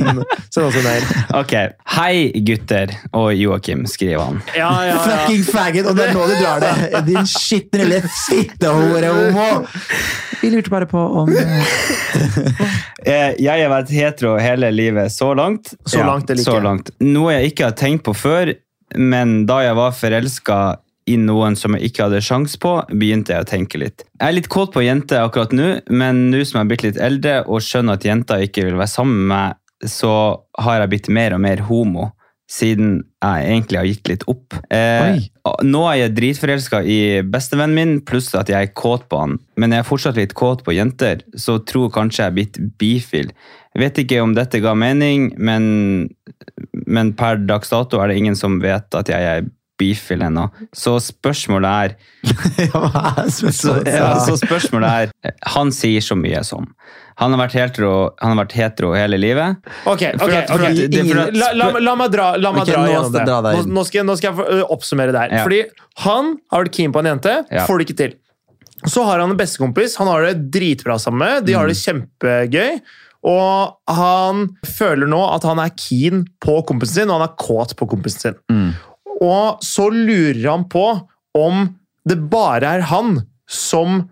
sende 0.49 0.66
oss 0.72 0.80
en 0.80 0.88
mail. 0.88 1.07
Ok. 1.41 1.53
Hei, 1.98 2.16
gutter 2.48 2.95
og 3.14 3.30
Joakim, 3.38 3.86
skriver 3.91 4.24
han. 4.24 4.41
Ja, 4.57 4.72
ja, 4.88 4.95
ja. 4.95 5.03
Fucking 5.06 5.45
faggot, 5.52 5.91
og 5.91 5.99
det 5.99 6.10
er 6.10 6.16
nå 6.18 6.26
du 6.32 6.36
drar 6.41 6.64
det! 6.66 7.03
Din 7.12 7.30
skitne 7.30 7.84
lille 7.86 8.02
fittehore 8.26 9.14
homo! 9.20 9.49
Vi 10.41 10.49
lurte 10.52 10.74
bare 10.74 10.90
på 10.90 10.99
om 11.22 11.30
Eh, 13.06 13.36
Jeg 13.38 13.62
har 13.62 13.70
vært 13.70 13.91
hetero 13.94 14.32
hele 14.41 14.72
livet 14.74 15.12
så 15.14 15.28
langt. 15.38 15.76
Så 15.86 16.02
langt, 16.02 16.26
det 16.26 16.40
liker 16.40 16.48
så 16.49 16.56
jeg. 16.57 16.64
langt. 16.66 16.88
Noe 17.06 17.36
jeg 17.36 17.52
ikke 17.52 17.68
har 17.68 17.76
tenkt 17.78 18.02
på 18.07 18.16
før, 18.18 18.24
men 18.95 19.38
da 19.49 19.61
jeg 19.65 19.77
var 19.77 19.95
forelska 19.95 20.60
i 21.06 21.18
noen 21.22 21.57
som 21.57 21.76
jeg 21.77 21.91
ikke 21.91 22.07
hadde 22.07 22.22
sjans 22.26 22.56
på, 22.61 22.80
begynte 22.89 23.35
jeg 23.35 23.45
å 23.45 23.49
tenke 23.49 23.81
litt. 23.81 24.06
Jeg 24.18 24.26
er 24.26 24.38
litt 24.39 24.49
kåt 24.52 24.73
på 24.73 24.81
jenter 24.85 25.22
akkurat 25.22 25.53
nå, 25.53 25.68
men 25.93 26.27
nå 26.31 26.41
som 26.41 26.57
jeg 26.57 26.64
har 26.64 26.72
blitt 26.72 26.85
litt 26.88 27.02
eldre 27.02 27.38
og 27.45 27.61
skjønner 27.61 27.99
at 27.99 28.07
jenter 28.07 28.45
ikke 28.47 28.65
vil 28.65 28.80
være 28.80 28.89
sammen 28.89 29.22
med 29.22 29.30
meg, 29.35 29.61
så 29.85 30.11
har 30.65 30.80
jeg 30.81 30.91
blitt 30.93 31.10
mer 31.14 31.35
og 31.35 31.43
mer 31.43 31.61
homo. 31.68 32.10
Siden 32.52 33.00
jeg 33.24 33.46
egentlig 33.50 33.80
har 33.80 33.88
gitt 33.90 34.10
litt 34.12 34.24
opp. 34.30 34.54
Eh, 34.70 35.24
nå 35.66 35.82
er 35.90 35.96
jeg 36.04 36.16
dritforelska 36.20 36.84
i 36.86 37.00
bestevennen 37.26 37.74
min, 37.74 37.96
pluss 38.06 38.30
at 38.38 38.52
jeg 38.54 38.70
er 38.70 38.76
kåt 38.78 39.08
på 39.10 39.24
han. 39.24 39.40
Men 39.58 39.74
jeg 39.74 39.82
er 39.82 39.88
fortsatt 39.88 40.20
litt 40.20 40.36
kåt 40.38 40.62
på 40.66 40.76
jenter, 40.78 41.24
så 41.34 41.58
tror 41.66 41.90
kanskje 41.96 42.22
jeg 42.22 42.30
er 42.30 42.38
blitt 42.38 42.60
bifil. 42.82 43.34
Jeg 43.74 43.82
vet 43.82 44.04
ikke 44.06 44.22
om 44.24 44.38
dette 44.38 44.62
ga 44.64 44.76
mening, 44.78 45.32
men, 45.42 45.66
men 46.86 47.14
per 47.18 47.42
dags 47.50 47.74
dato 47.74 48.00
er 48.00 48.14
det 48.14 48.22
ingen 48.22 48.38
som 48.40 48.62
vet 48.62 48.94
at 48.96 49.10
jeg 49.12 49.32
er 49.32 49.50
bifil 49.77 50.22
ennå. 50.23 50.47
Så 50.76 50.95
spørsmålet 51.03 51.69
er 51.69 51.95
så, 53.30 53.73
ja, 53.85 54.11
så 54.26 54.35
spørsmålet 54.39 55.11
er 55.26 55.34
Han 55.56 55.72
sier 55.76 56.02
så 56.03 56.15
mye 56.18 56.41
som 56.47 56.68
Han 57.19 57.31
har 57.35 57.41
vært 57.45 57.56
hetero, 57.60 57.91
han 58.19 58.34
har 58.34 58.39
vært 58.45 58.56
hetero 58.57 58.93
hele 58.95 59.19
livet. 59.22 59.61
Ok, 59.88 60.02
ok, 60.15 60.23
at- 60.23 60.52
okay. 60.52 60.72
at- 60.72 60.91
det 60.91 61.03
at- 61.15 61.35
La, 61.35 61.52
la, 61.56 61.69
la 61.80 61.95
meg 61.95 62.11
dra, 62.11 62.34
la 62.35 62.52
meg 62.52 62.64
okay, 62.65 62.73
dra 62.73 62.81
nå 62.84 62.91
gjennom 62.91 63.14
det. 63.14 63.26
dra 63.30 63.41
Nå, 63.45 63.64
nå, 63.77 63.85
skal, 63.88 63.99
jeg- 64.02 64.07
nå 64.10 64.18
skal 64.19 64.35
jeg 64.35 64.65
oppsummere 64.76 65.15
der. 65.15 65.31
Ja. 65.31 65.43
Fordi 65.47 65.61
han 66.03 66.35
har 66.52 66.65
vært 66.65 66.76
keen 66.76 66.91
på 66.95 66.99
en 67.03 67.06
jente, 67.14 67.35
Ja. 67.52 67.65
får 67.65 67.80
det 67.80 67.88
ikke 67.88 67.97
til. 68.03 68.14
Så 68.85 69.06
har 69.07 69.19
han 69.23 69.31
en 69.31 69.38
bestekompis, 69.39 69.95
han 69.97 70.07
har 70.11 70.22
det 70.27 70.52
dritbra 70.52 70.99
sammen 70.99 71.19
med, 71.23 71.45
de 71.47 71.53
har 71.53 71.68
det 71.68 71.77
kjempegøy. 71.80 72.81
Og 73.26 73.77
han 73.89 74.43
føler 74.68 75.07
nå 75.10 75.22
at 75.34 75.43
han 75.47 75.57
er 75.64 75.72
keen 75.73 76.26
på 76.43 76.60
kompisen 76.68 76.93
sin, 77.07 77.10
og 77.10 77.22
han 77.22 77.30
er 77.30 77.35
kåt 77.39 77.73
på 77.80 77.88
kompisen 77.89 78.19
sin. 78.22 78.35
Mm. 78.52 78.73
Og 79.22 79.62
så 79.64 79.88
lurer 79.94 80.44
han 80.50 80.66
på 80.72 80.86
om 81.36 81.66
det 82.08 82.18
bare 82.30 82.76
er 82.78 82.82
han 82.92 83.22
som 83.48 84.10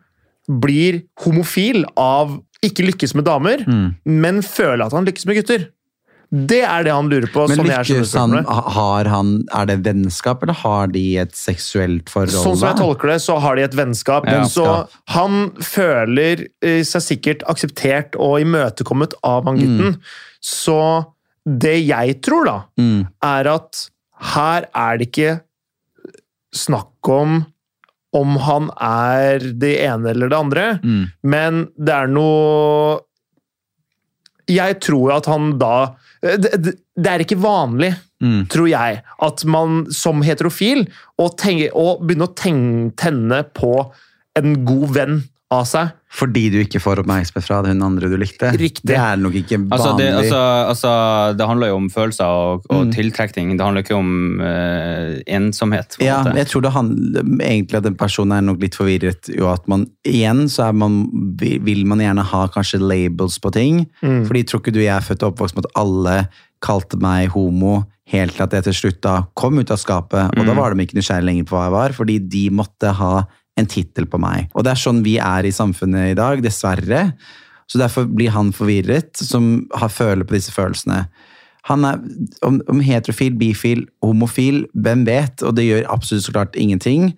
blir 0.48 1.02
homofil 1.24 1.84
av 2.00 2.40
ikke 2.64 2.86
lykkes 2.88 3.14
med 3.16 3.26
damer, 3.28 3.64
Mm. 3.68 3.96
men 4.06 4.42
føler 4.42 4.86
at 4.86 4.94
han 4.96 5.06
lykkes 5.06 5.26
med 5.28 5.36
gutter. 5.42 5.70
Det 6.34 6.64
er 6.66 6.84
det 6.84 6.92
han 6.96 7.10
lurer 7.12 7.28
på. 7.30 7.44
Men 7.48 7.60
lykkes 7.68 8.14
han, 8.18 8.32
har 8.48 9.06
han 9.06 9.44
Er 9.54 9.66
det 9.70 9.84
vennskap, 9.86 10.42
eller 10.42 10.54
har 10.54 10.88
de 10.88 11.18
et 11.22 11.36
seksuelt 11.38 12.10
forhold? 12.10 12.32
Sånn 12.34 12.58
som 12.58 12.70
jeg 12.72 12.78
tolker 12.80 13.08
det, 13.12 13.20
så 13.22 13.36
har 13.40 13.56
de 13.56 13.62
et 13.68 13.76
vennskap. 13.78 14.26
Ja. 14.26 14.42
Så 14.50 14.88
han 15.14 15.52
føler 15.62 16.48
eh, 16.64 16.82
seg 16.84 17.02
sikkert 17.06 17.44
akseptert 17.46 18.16
og 18.18 18.40
imøtekommet 18.42 19.14
av 19.24 19.46
han 19.46 19.58
gutten. 19.62 20.00
Så 20.42 21.06
det 21.46 21.86
jeg 21.86 22.22
tror, 22.24 22.46
da, 22.46 22.64
Mm. 22.80 23.08
er 23.22 23.48
at 23.54 23.90
her 24.34 24.68
er 24.74 24.98
det 25.02 25.10
ikke 25.12 25.34
snakk 26.56 27.10
om 27.10 27.41
om 28.14 28.36
han 28.45 28.68
er 28.78 29.41
det 29.58 29.72
ene 29.88 30.12
eller 30.14 30.30
det 30.30 30.38
andre, 30.38 30.66
Mm. 30.84 31.06
men 31.24 31.64
det 31.82 31.94
er 31.95 32.08
noe 32.08 33.00
Jeg 34.48 34.76
tror 34.84 35.14
at 35.16 35.26
han 35.32 35.58
da 35.58 35.95
Det, 36.22 36.52
det, 36.62 36.74
det 36.95 37.10
er 37.12 37.20
ikke 37.26 37.40
vanlig, 37.41 37.94
Mm. 38.24 38.45
tror 38.48 38.70
jeg, 38.70 39.02
at 39.20 39.41
man 39.45 39.82
som 39.91 40.22
heterofil 40.24 40.86
å, 41.20 41.26
tenke, 41.36 41.72
å 41.76 41.98
begynne 42.00 42.30
å 42.30 42.36
tenke, 42.40 42.95
tenne 42.95 43.41
på 43.52 43.91
en 44.40 44.54
god 44.64 44.94
venn 44.95 45.18
av 45.54 45.68
seg. 45.70 45.92
Fordi 46.14 46.44
du 46.54 46.60
ikke 46.62 46.78
får 46.78 47.00
oppmerksomhet 47.02 47.46
fra 47.48 47.62
hun 47.66 47.82
andre 47.82 48.06
du 48.12 48.14
likte. 48.22 48.52
Riktig. 48.54 48.86
Det 48.86 48.98
er 49.02 49.16
nok 49.18 49.34
ikke 49.40 49.58
vanlig. 49.58 49.74
Altså, 49.74 49.94
det, 49.98 50.08
altså, 50.14 50.42
altså, 50.70 50.92
det 51.40 51.48
handler 51.50 51.72
jo 51.72 51.78
om 51.80 51.88
følelser 51.90 52.26
og, 52.30 52.68
og 52.70 52.84
Mm. 52.86 52.92
tiltrekning. 52.94 53.56
Det 53.58 53.66
handler 53.66 53.82
ikke 53.86 53.96
om 53.98 54.12
uh, 54.42 55.16
ensomhet. 55.26 55.98
på 55.98 56.06
ja, 56.06 56.20
måte. 56.22 56.36
jeg 56.38 56.48
tror 56.52 56.62
det 56.68 56.72
handler 56.76 57.24
egentlig 57.48 57.80
at 57.82 57.88
den 57.88 57.96
personen 57.98 58.38
er 58.38 58.46
nok 58.46 58.62
litt 58.62 58.78
forvirret. 58.78 59.32
Jo, 59.34 59.50
at 59.54 59.66
man, 59.68 59.88
igjen 60.06 60.46
så 60.54 60.68
er 60.70 60.78
man, 60.78 61.00
vil 61.42 61.86
man 61.90 62.00
gjerne 62.06 62.24
ha 62.30 62.44
kanskje 62.54 62.80
labels 62.84 63.40
på 63.42 63.52
ting. 63.56 63.88
Mm. 64.06 64.22
Fordi 64.30 64.44
tror 64.46 64.62
ikke 64.62 64.74
du 64.78 64.84
jeg 64.84 64.94
er 64.96 65.02
født 65.10 65.24
og 65.26 65.34
oppvokst 65.34 65.58
med 65.58 65.66
at 65.66 65.80
alle 65.82 66.18
kalte 66.64 66.96
meg 67.02 67.34
homo, 67.34 67.84
helt 68.14 68.36
til 68.38 68.44
at 68.46 68.54
jeg 68.54 68.64
til 68.70 68.76
slutt 68.78 69.02
da 69.02 69.18
kom 69.40 69.58
ut 69.58 69.72
av 69.74 69.80
skapet. 69.82 70.30
Og 70.38 70.46
da 70.46 70.54
Mm. 70.54 70.58
var 70.62 70.74
de 70.76 70.86
ikke 70.86 70.96
nysgjerrige 71.00 71.26
lenger 71.26 71.46
på 71.50 71.58
hva 71.58 71.66
jeg 71.66 71.74
var, 71.80 71.90
fordi 71.98 72.20
de 72.30 72.50
måtte 72.54 72.94
ha 72.94 73.26
en 73.60 73.70
tittel 73.70 74.08
på 74.10 74.20
meg. 74.22 74.50
Og 74.56 74.66
det 74.66 74.74
er 74.74 74.82
sånn 74.82 75.04
vi 75.06 75.18
er 75.22 75.46
i 75.46 75.54
samfunnet 75.54 76.14
i 76.14 76.18
dag, 76.18 76.42
dessverre. 76.44 77.12
Så 77.70 77.80
derfor 77.80 78.08
blir 78.10 78.34
han 78.34 78.52
forvirret, 78.56 79.16
som 79.18 79.68
har 79.78 79.92
føler 79.94 80.28
på 80.28 80.36
disse 80.36 80.52
følelsene. 80.54 81.06
Han 81.70 81.86
er, 81.88 82.02
om, 82.44 82.60
om 82.68 82.82
heterofil, 82.84 83.38
bifil, 83.40 83.86
homofil, 84.04 84.66
hvem 84.76 85.06
vet? 85.08 85.46
Og 85.48 85.56
det 85.56 85.68
gjør 85.70 85.88
absolutt 85.94 86.26
så 86.26 86.34
klart 86.36 86.58
ingenting. 86.60 87.14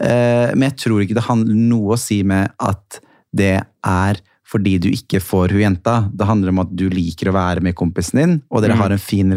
Eh, 0.00 0.48
men 0.54 0.70
jeg 0.70 0.78
tror 0.86 1.02
ikke 1.04 1.18
det 1.18 1.26
handler 1.28 1.58
noe 1.58 1.96
å 1.96 2.00
si 2.00 2.22
med 2.24 2.54
at 2.62 3.02
det 3.36 3.58
er 3.60 4.22
fordi 4.52 4.76
du 4.84 4.88
ikke 4.92 5.20
får 5.24 5.52
hun 5.54 5.62
jenta. 5.62 5.94
Det 6.12 6.28
handler 6.28 6.52
om 6.52 6.62
at 6.64 6.72
du 6.76 6.86
liker 6.92 7.30
å 7.30 7.36
være 7.36 7.62
med 7.64 7.76
kompisen 7.76 8.18
din, 8.20 8.34
og 8.52 8.62
dere 8.64 8.74
Mm. 8.76 8.80
har 8.82 8.92
en 8.92 8.98
fin, 9.00 9.32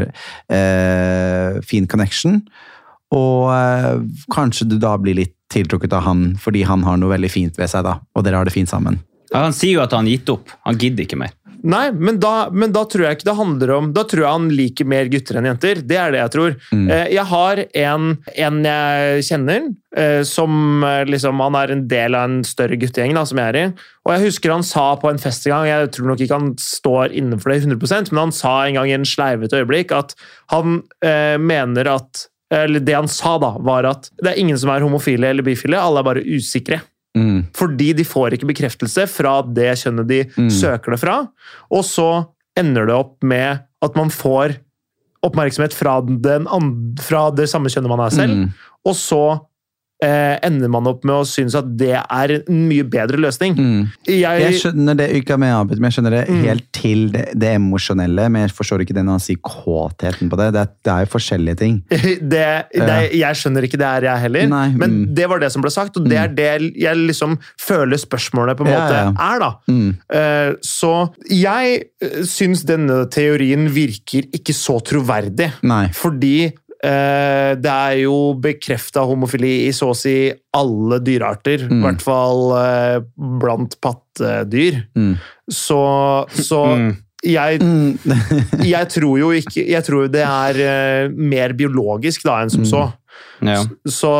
eh, 0.50 1.62
fin 1.64 1.88
connection. 1.88 2.42
Og 3.12 3.52
eh, 3.52 4.00
kanskje 4.32 4.68
du 4.68 4.78
da 4.80 4.98
blir 4.98 5.16
litt 5.16 5.35
tiltrukket 5.54 5.94
av 5.94 6.06
han 6.08 6.28
fordi 6.42 6.66
han 6.68 6.84
har 6.88 6.98
noe 7.02 7.14
veldig 7.16 7.32
fint 7.32 7.60
ved 7.60 7.72
seg, 7.72 7.86
da. 7.88 8.00
Og 8.16 8.26
dere 8.26 8.42
har 8.42 8.48
det 8.48 8.56
fint 8.56 8.72
sammen. 8.72 9.02
Ja, 9.32 9.46
Han 9.48 9.56
sier 9.56 9.80
jo 9.80 9.84
at 9.84 9.94
han 9.96 10.06
har 10.06 10.16
gitt 10.18 10.30
opp. 10.32 10.54
Han 10.68 10.78
gidder 10.80 11.06
ikke 11.06 11.20
mer. 11.20 11.34
Nei, 11.66 11.88
men 11.92 12.20
da, 12.22 12.52
men 12.54 12.74
da 12.76 12.84
tror 12.86 13.08
jeg 13.08 13.18
ikke 13.18 13.26
det 13.26 13.34
handler 13.40 13.72
om 13.74 13.88
Da 13.96 14.04
tror 14.06 14.22
jeg 14.22 14.36
han 14.36 14.44
liker 14.54 14.86
mer 14.86 15.08
gutter 15.10 15.40
enn 15.40 15.48
jenter. 15.50 15.80
Det 15.82 15.98
er 15.98 16.14
det 16.14 16.20
jeg 16.20 16.34
tror. 16.36 16.58
Mm. 16.70 16.84
Eh, 16.94 17.08
Jeg 17.16 17.26
har 17.32 17.62
en, 17.82 18.12
en 18.46 18.60
jeg 18.68 19.24
kjenner, 19.26 19.66
eh, 19.98 20.20
som 20.30 20.86
eh, 20.86 21.02
liksom 21.10 21.42
Han 21.42 21.58
er 21.58 21.74
en 21.74 21.82
del 21.90 22.18
av 22.20 22.28
en 22.30 22.38
større 22.46 22.78
guttegjeng 22.78 23.18
da, 23.18 23.26
som 23.26 23.42
jeg 23.42 23.50
er 23.50 23.60
i. 23.64 23.66
Og 24.06 24.14
jeg 24.14 24.28
husker 24.28 24.54
han 24.54 24.68
sa 24.68 24.86
på 25.02 25.10
en 25.10 25.22
fest 25.22 25.48
en 25.48 25.56
gang, 25.56 25.72
jeg 25.72 25.92
tror 25.98 26.12
nok 26.12 26.22
ikke 26.22 26.38
han 26.38 26.54
står 26.62 27.18
innenfor 27.18 27.50
det 27.56 27.60
100% 27.66 28.14
men 28.14 28.28
han 28.28 28.36
sa 28.36 28.54
en 28.68 28.78
gang 28.78 28.92
i 28.92 28.98
en 29.00 29.10
sleivete 29.10 29.64
øyeblikk 29.64 29.96
at 29.98 30.14
han 30.54 30.84
eh, 31.02 31.40
mener 31.42 31.90
at 31.96 32.28
Eller 32.56 32.80
det 32.84 32.95
han 32.95 33.07
sa, 33.11 33.36
da, 33.41 33.53
var 33.60 33.84
at 33.90 34.10
det 34.23 34.32
er 34.32 34.40
ingen 34.41 34.57
som 34.61 34.69
er 34.72 34.84
homofile 34.86 35.27
eller 35.34 35.44
bifile, 35.45 35.76
alle 35.82 35.99
er 35.99 36.07
bare 36.07 36.23
usikre. 36.23 36.82
Mm. 37.18 37.45
Fordi 37.56 37.94
de 37.95 38.03
får 38.07 38.36
ikke 38.36 38.48
bekreftelse 38.49 39.06
fra 39.11 39.38
det 39.48 39.69
kjønnet 39.82 40.07
de 40.10 40.22
Mm. 40.38 40.49
søker 40.52 40.91
det 40.95 40.99
fra. 41.02 41.18
Og 41.72 41.84
så 41.88 42.10
ender 42.60 42.86
det 42.88 42.95
opp 42.95 43.18
med 43.23 43.60
at 43.84 43.95
man 43.99 44.10
får 44.10 44.56
oppmerksomhet 45.26 45.73
fra, 45.73 45.99
den 46.02 46.45
fra 47.02 47.30
det 47.36 47.48
samme 47.49 47.72
kjønnet 47.72 47.90
man 47.91 48.03
er 48.06 48.14
selv. 48.14 48.36
Mm. 48.36 48.49
Og 48.86 48.95
så 48.95 49.22
eh, 50.06 50.36
ender 50.45 50.72
man 50.72 50.88
opp 50.91 51.03
med 51.07 51.15
å 51.18 51.26
synes 51.27 51.57
at 51.57 51.68
det 51.80 51.95
er 51.98 52.36
en 52.38 52.61
mye 52.69 52.86
bedre 52.88 53.19
løsning. 53.22 53.57
Mm. 53.57 53.82
Jeg, 54.07 54.44
Jeg 54.45 54.61
skjønner 54.61 54.99
det 55.02 55.10
ikke 55.22 55.40
med 55.41 55.53
Abid, 55.56 55.82
men 55.82 55.90
jeg 55.90 55.99
skjønner 55.99 56.19
det 56.19 56.23
Mm. 56.26 56.41
helt 56.45 56.65
til 56.76 57.03
det, 57.14 57.26
det 57.38 57.52
emosjonelle. 57.57 58.27
Men 58.32 58.45
jeg 58.45 58.56
forstår 58.57 58.84
ikke 58.84 58.95
den 58.98 59.10
han 59.11 59.22
sier 59.23 59.40
kåtheten 59.45 60.30
på 60.32 60.40
det. 60.40 60.52
Det 60.56 60.65
det 60.86 60.91
er 60.94 61.06
jo 61.06 61.11
forskjellige 61.15 61.57
ting. 61.60 61.77
det, 62.34 62.45
det, 62.73 62.98
jeg 63.18 63.40
skjønner 63.40 63.65
ikke 63.68 63.80
det 63.82 63.88
her, 63.90 64.07
jeg 64.10 64.23
heller. 64.26 64.48
Nei, 64.52 64.68
Men 64.76 64.95
mm. 64.95 65.06
det 65.18 65.30
var 65.32 65.41
det 65.41 65.52
som 65.53 65.64
ble 65.65 65.72
sagt, 65.73 65.98
og 65.98 66.07
det 66.10 66.19
er 66.22 66.34
det 66.36 66.49
jeg 66.82 66.99
liksom 66.99 67.38
føler 67.61 67.99
spørsmålet 68.02 68.60
på 68.60 68.65
en 68.65 68.72
måte 68.73 68.99
ja. 68.99 69.07
er. 69.11 69.41
da. 69.41 69.52
Mm. 69.72 69.90
Eh, 70.19 70.52
Så 70.65 70.94
jeg 71.32 71.80
eh, 72.02 72.19
syns 72.27 72.65
denne 72.68 73.03
teorien 73.14 73.68
virker 73.73 74.27
ikke 74.36 74.56
så 74.56 74.77
troverdig. 74.86 75.52
Nei. 75.65 75.88
Fordi 75.95 76.52
det 76.84 77.72
er 77.72 77.96
jo 78.04 78.34
bekrefta 78.42 79.02
homofili 79.08 79.66
i 79.68 79.72
så 79.74 79.92
å 79.94 79.96
si 79.98 80.32
alle 80.54 81.00
dyrearter. 81.00 81.66
I 81.66 81.72
Mm. 81.74 81.82
hvert 81.84 82.02
fall 82.02 82.44
eh, 82.58 83.00
blant 83.42 83.78
pattedyr. 83.82 84.84
Mm. 84.96 85.16
Så, 85.50 85.80
så 86.30 86.62
Mm. 86.78 86.98
jeg, 87.24 87.60
Mm. 87.62 87.98
jeg 88.76 88.88
tror 88.90 89.18
jo 89.20 89.30
ikke 89.32 89.68
Jeg 89.70 89.84
tror 89.84 90.08
det 90.12 90.22
er 90.26 90.60
eh, 90.62 91.10
mer 91.10 91.54
biologisk 91.54 92.24
da 92.24 92.42
enn 92.44 92.50
som 92.50 92.62
Mm. 92.62 92.70
så. 92.70 92.94
Ja. 93.42 93.64
Så 93.88 94.12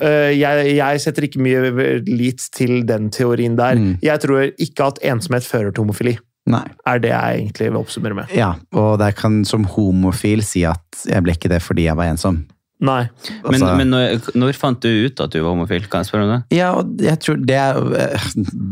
eh, 0.00 0.30
jeg, 0.38 0.76
jeg 0.76 1.00
setter 1.00 1.22
ikke 1.26 1.40
mye 1.42 2.02
lit 2.06 2.48
til 2.52 2.84
den 2.86 3.10
teorien 3.10 3.56
der. 3.56 3.76
Jeg 4.02 4.20
tror 4.20 4.50
ikke 4.58 4.86
at 4.86 4.98
ensomhet 5.02 5.42
fører 5.46 5.72
til 5.74 5.84
homofili. 5.84 6.18
Nei. 6.46 6.64
Er 6.86 6.98
det 7.00 7.08
jeg 7.08 7.38
egentlig 7.40 7.70
vil 7.70 7.78
oppsummere 7.80 8.14
med. 8.18 8.32
Ja, 8.36 8.50
og 8.76 9.00
jeg 9.00 9.16
kan 9.16 9.44
som 9.48 9.64
homofil 9.64 10.42
si 10.44 10.64
at 10.68 11.04
jeg 11.08 11.24
ble 11.24 11.32
ikke 11.38 11.48
det 11.48 11.62
fordi 11.64 11.86
jeg 11.88 11.96
var 11.96 12.10
ensom. 12.12 12.42
Nei. 12.84 13.06
Men, 13.44 13.54
Altså- 13.54 13.76
men 13.78 13.88
når, 13.94 14.30
når 14.36 14.52
fant 14.58 14.80
du 14.82 14.88
ut 15.06 15.20
at 15.24 15.30
du 15.32 15.38
var 15.40 15.54
homofil? 15.54 15.86
Kan 15.88 16.02
jeg 16.02 16.10
spørre 16.10 16.26
om 16.26 16.32
det? 16.34 16.56
Ja, 16.58 16.72
og 16.76 17.00
jeg 17.00 17.18
tror 17.24 17.38
det 17.46 17.56
er 17.56 17.78
eh, 17.96 18.26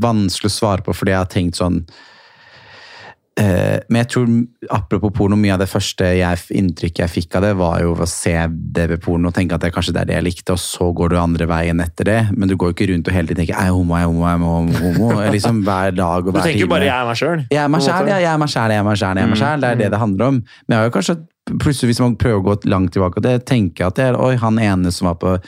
vanskelig 0.04 0.50
å 0.50 0.56
svare 0.58 0.84
på, 0.84 0.92
fordi 0.94 1.14
jeg 1.14 1.22
har 1.22 1.30
tenkt 1.32 1.56
sånn 1.56 1.86
Men 3.34 3.96
jeg 4.02 4.08
tror, 4.12 4.26
apropos 4.76 5.12
porno, 5.16 5.36
mye 5.40 5.54
av 5.54 5.62
det 5.62 5.68
første 5.70 6.04
jeg, 6.18 6.40
inntrykket 6.52 7.00
jeg 7.00 7.12
fikk 7.14 7.38
av 7.38 7.46
det, 7.46 7.52
var 7.56 7.80
jo 7.80 7.94
å 7.96 8.06
se 8.08 8.34
DV-porno 8.76 9.30
og 9.30 9.34
tenke 9.34 9.56
at 9.56 9.64
det 9.64 9.72
kanskje 9.72 9.94
det 9.96 10.02
er 10.02 10.10
det 10.10 10.16
jeg 10.18 10.26
likte, 10.26 10.52
og 10.52 10.60
så 10.60 10.90
går 10.92 11.14
du 11.14 11.16
andre 11.16 11.48
veien 11.48 11.80
etter 11.80 12.04
det. 12.04 12.18
Men 12.36 12.50
du 12.50 12.56
går 12.60 12.72
jo 12.72 12.76
ikke 12.76 12.90
rundt 12.92 13.08
og 13.08 13.16
hele 13.16 13.30
tiden 13.30 13.40
tenker 13.40 13.56
'jeg 13.56 13.72
er 13.72 13.72
homo, 13.72 13.96
jeg 13.96 14.04
er 14.04 14.10
homo', 14.12 14.26
jeg 14.28 14.36
er 14.36 14.44
homo'. 14.44 14.98
homo. 14.98 15.32
Liksom 15.32 15.62
hver 15.64 15.96
dag 15.96 16.26
og 16.26 16.34
Du 16.34 16.40
tenker 16.40 16.60
jo 16.60 16.66
time. 16.66 16.74
bare 16.76 16.84
'jeg 16.84 17.00
er 17.00 17.06
meg 17.08 17.16
sjøl'. 17.16 17.46
Jeg 17.50 17.64
er 17.64 17.68
meg 17.68 17.80
sjæl, 17.80 18.06
jeg 18.06 18.22
er 18.22 18.38
meg 18.38 18.48
sjæl, 18.48 18.70
jeg 18.70 18.78
er 18.78 18.82
meg 18.84 18.96
sjæl. 18.98 19.52
selv. 19.52 19.60
Det 19.62 19.70
er 19.70 19.74
det 19.74 19.90
det 19.90 19.98
handler 19.98 20.24
om. 20.26 20.34
Men 20.34 20.68
jeg 20.68 20.78
har 20.78 20.84
jo 20.84 20.98
kanskje 20.98 21.16
plutselig, 21.58 21.88
hvis 21.90 22.00
man 22.00 22.16
prøver 22.16 22.40
å 22.40 22.44
gå 22.44 22.70
langt 22.70 22.92
tilbake, 22.92 23.16
og 23.16 23.22
det 23.22 23.46
tenker 23.46 23.84
jeg 23.84 23.86
at 23.86 23.94
det 23.96 24.04
er 24.04 24.20
Oi, 24.20 24.36
han 24.36 24.58
ene 24.58 24.92
som 24.92 25.08
var 25.08 25.16
på 25.16 25.38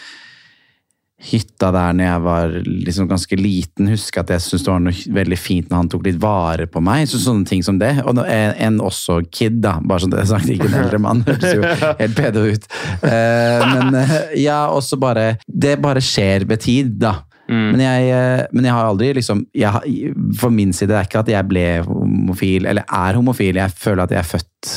hytta 1.25 1.71
der 1.75 1.97
når 1.97 2.07
jeg 2.07 2.23
var 2.25 2.55
liksom 2.67 3.09
ganske 3.11 3.39
liten, 3.39 3.91
husker 3.93 4.23
at 4.23 4.33
jeg 4.35 4.45
syntes 4.45 4.65
det 4.67 4.73
var 4.73 4.83
noe 4.85 5.17
veldig 5.19 5.39
fint 5.41 5.71
når 5.71 5.83
han 5.83 5.91
tok 5.95 6.07
litt 6.09 6.21
vare 6.23 6.69
på 6.71 6.83
meg. 6.85 7.07
Så 7.11 7.21
sånne 7.23 7.49
ting 7.49 7.65
som 7.67 7.81
det. 7.81 7.93
Og 8.05 8.21
en, 8.21 8.55
en 8.69 8.81
også 8.85 9.21
kid, 9.31 9.61
da. 9.65 9.77
Bare 9.83 10.05
sånn 10.05 10.15
det 10.15 10.23
er 10.23 10.31
sagt, 10.31 10.51
ikke 10.53 10.69
en 10.71 10.81
eldre 10.85 11.01
mann. 11.03 11.25
Hørtes 11.29 11.57
jo 11.57 11.93
helt 12.01 12.19
pedo 12.19 12.47
ut. 12.49 12.69
Eh, 13.05 13.69
men 13.75 14.01
eh, 14.03 14.17
ja, 14.45 14.65
også 14.73 14.99
bare 15.01 15.35
Det 15.47 15.77
bare 15.83 16.03
skjer 16.05 16.47
ved 16.49 16.63
tid, 16.65 16.97
da. 17.03 17.19
Mm. 17.49 17.67
Men, 17.75 17.83
jeg, 17.85 18.09
eh, 18.17 18.43
men 18.57 18.69
jeg 18.69 18.73
har 18.73 18.87
aldri 18.89 19.11
liksom 19.19 19.43
jeg, 19.53 20.15
For 20.41 20.53
min 20.55 20.73
side 20.73 20.95
det 20.95 20.97
er 20.97 21.09
ikke 21.11 21.21
at 21.21 21.33
jeg 21.35 21.49
ble 21.51 21.67
homofil, 21.85 22.69
eller 22.71 22.89
er 22.89 23.21
homofil. 23.21 23.61
Jeg 23.61 23.77
føler 23.77 24.07
at 24.07 24.15
jeg 24.15 24.23
er 24.23 24.35
født 24.35 24.75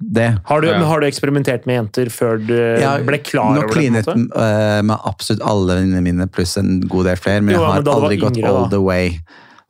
det. 0.00 0.38
Har, 0.44 0.60
du- 0.60 0.68
Ja. 0.68 0.78
men 0.78 0.86
har 0.88 1.00
du 1.00 1.06
eksperimentert 1.06 1.66
med 1.66 1.76
jenter 1.76 2.06
før 2.10 2.38
du 2.46 2.54
ja, 2.80 2.96
ble 3.04 3.18
klar 3.18 3.50
over 3.52 3.60
det? 3.60 3.68
Nå 3.68 3.74
klinet 3.74 4.06
måte? 4.06 4.40
eh, 4.40 4.82
med 4.82 4.96
absolutt 5.04 5.42
alle 5.44 5.76
venninnene 5.76 6.02
mine, 6.02 6.26
pluss 6.26 6.56
en 6.56 6.80
god 6.80 7.04
del 7.10 7.16
flere, 7.16 7.42
men 7.42 7.54
Jo, 7.54 7.60
jeg 7.60 7.72
har 7.72 7.82
men 7.82 7.94
aldri 7.94 8.16
gått 8.20 8.36
yngre, 8.40 8.48
all 8.48 8.62
da. 8.64 8.68
the 8.76 8.80
way. 8.82 9.18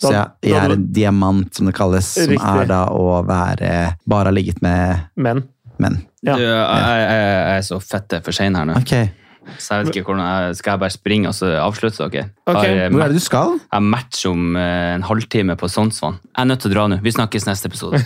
Så 0.01 0.13
jeg, 0.13 0.27
jeg 0.43 0.57
er 0.57 0.69
du- 0.69 0.75
en 0.75 0.87
diamant, 0.93 1.55
som 1.55 1.67
det 1.67 1.75
kalles, 1.75 2.07
som 2.15 2.33
er 2.33 2.65
da 2.67 2.87
å 2.89 3.25
være 3.27 3.97
Bare 4.09 4.33
ligget 4.33 4.63
med 4.63 5.01
Men 5.17 5.43
menn. 5.79 6.03
Ja. 6.23 6.37
Jeg, 6.37 6.47
jeg, 6.47 7.09
jeg 7.11 7.59
er 7.59 7.63
så 7.63 7.81
fette 7.83 8.23
for 8.25 8.33
sein 8.33 8.55
her 8.55 8.65
nå. 8.67 8.77
Ok, 8.77 9.11
Så 9.59 9.75
jeg 9.77 9.87
vet 9.87 9.97
ikke 9.97 10.11
hvordan 10.11 10.27
jeg, 10.27 10.57
Skal 10.61 10.75
jeg 10.75 10.83
bare 10.83 10.95
springe 10.95 11.31
og 11.31 11.37
så 11.37 11.51
avslutte 11.63 12.09
dere? 12.13 12.29
Ok. 12.45 12.57
Har, 12.57 12.93
Hvor 12.93 13.05
er 13.05 13.13
det 13.13 13.21
du 13.21 13.25
skal? 13.25 13.57
Jeg 13.61 13.77
har 13.77 13.87
match 13.87 14.27
om 14.31 14.57
eh, 14.61 14.93
en 14.97 15.07
halvtime 15.09 15.57
på 15.61 15.71
Sonsvann. 15.73 16.21
Jeg 16.31 16.45
er 16.45 16.51
nødt 16.53 16.65
til 16.65 16.73
å 16.73 16.75
dra 16.77 16.87
nå. 16.93 17.01
Vi 17.05 17.15
snakkes 17.17 17.49
neste 17.49 17.71
episode. 17.73 18.03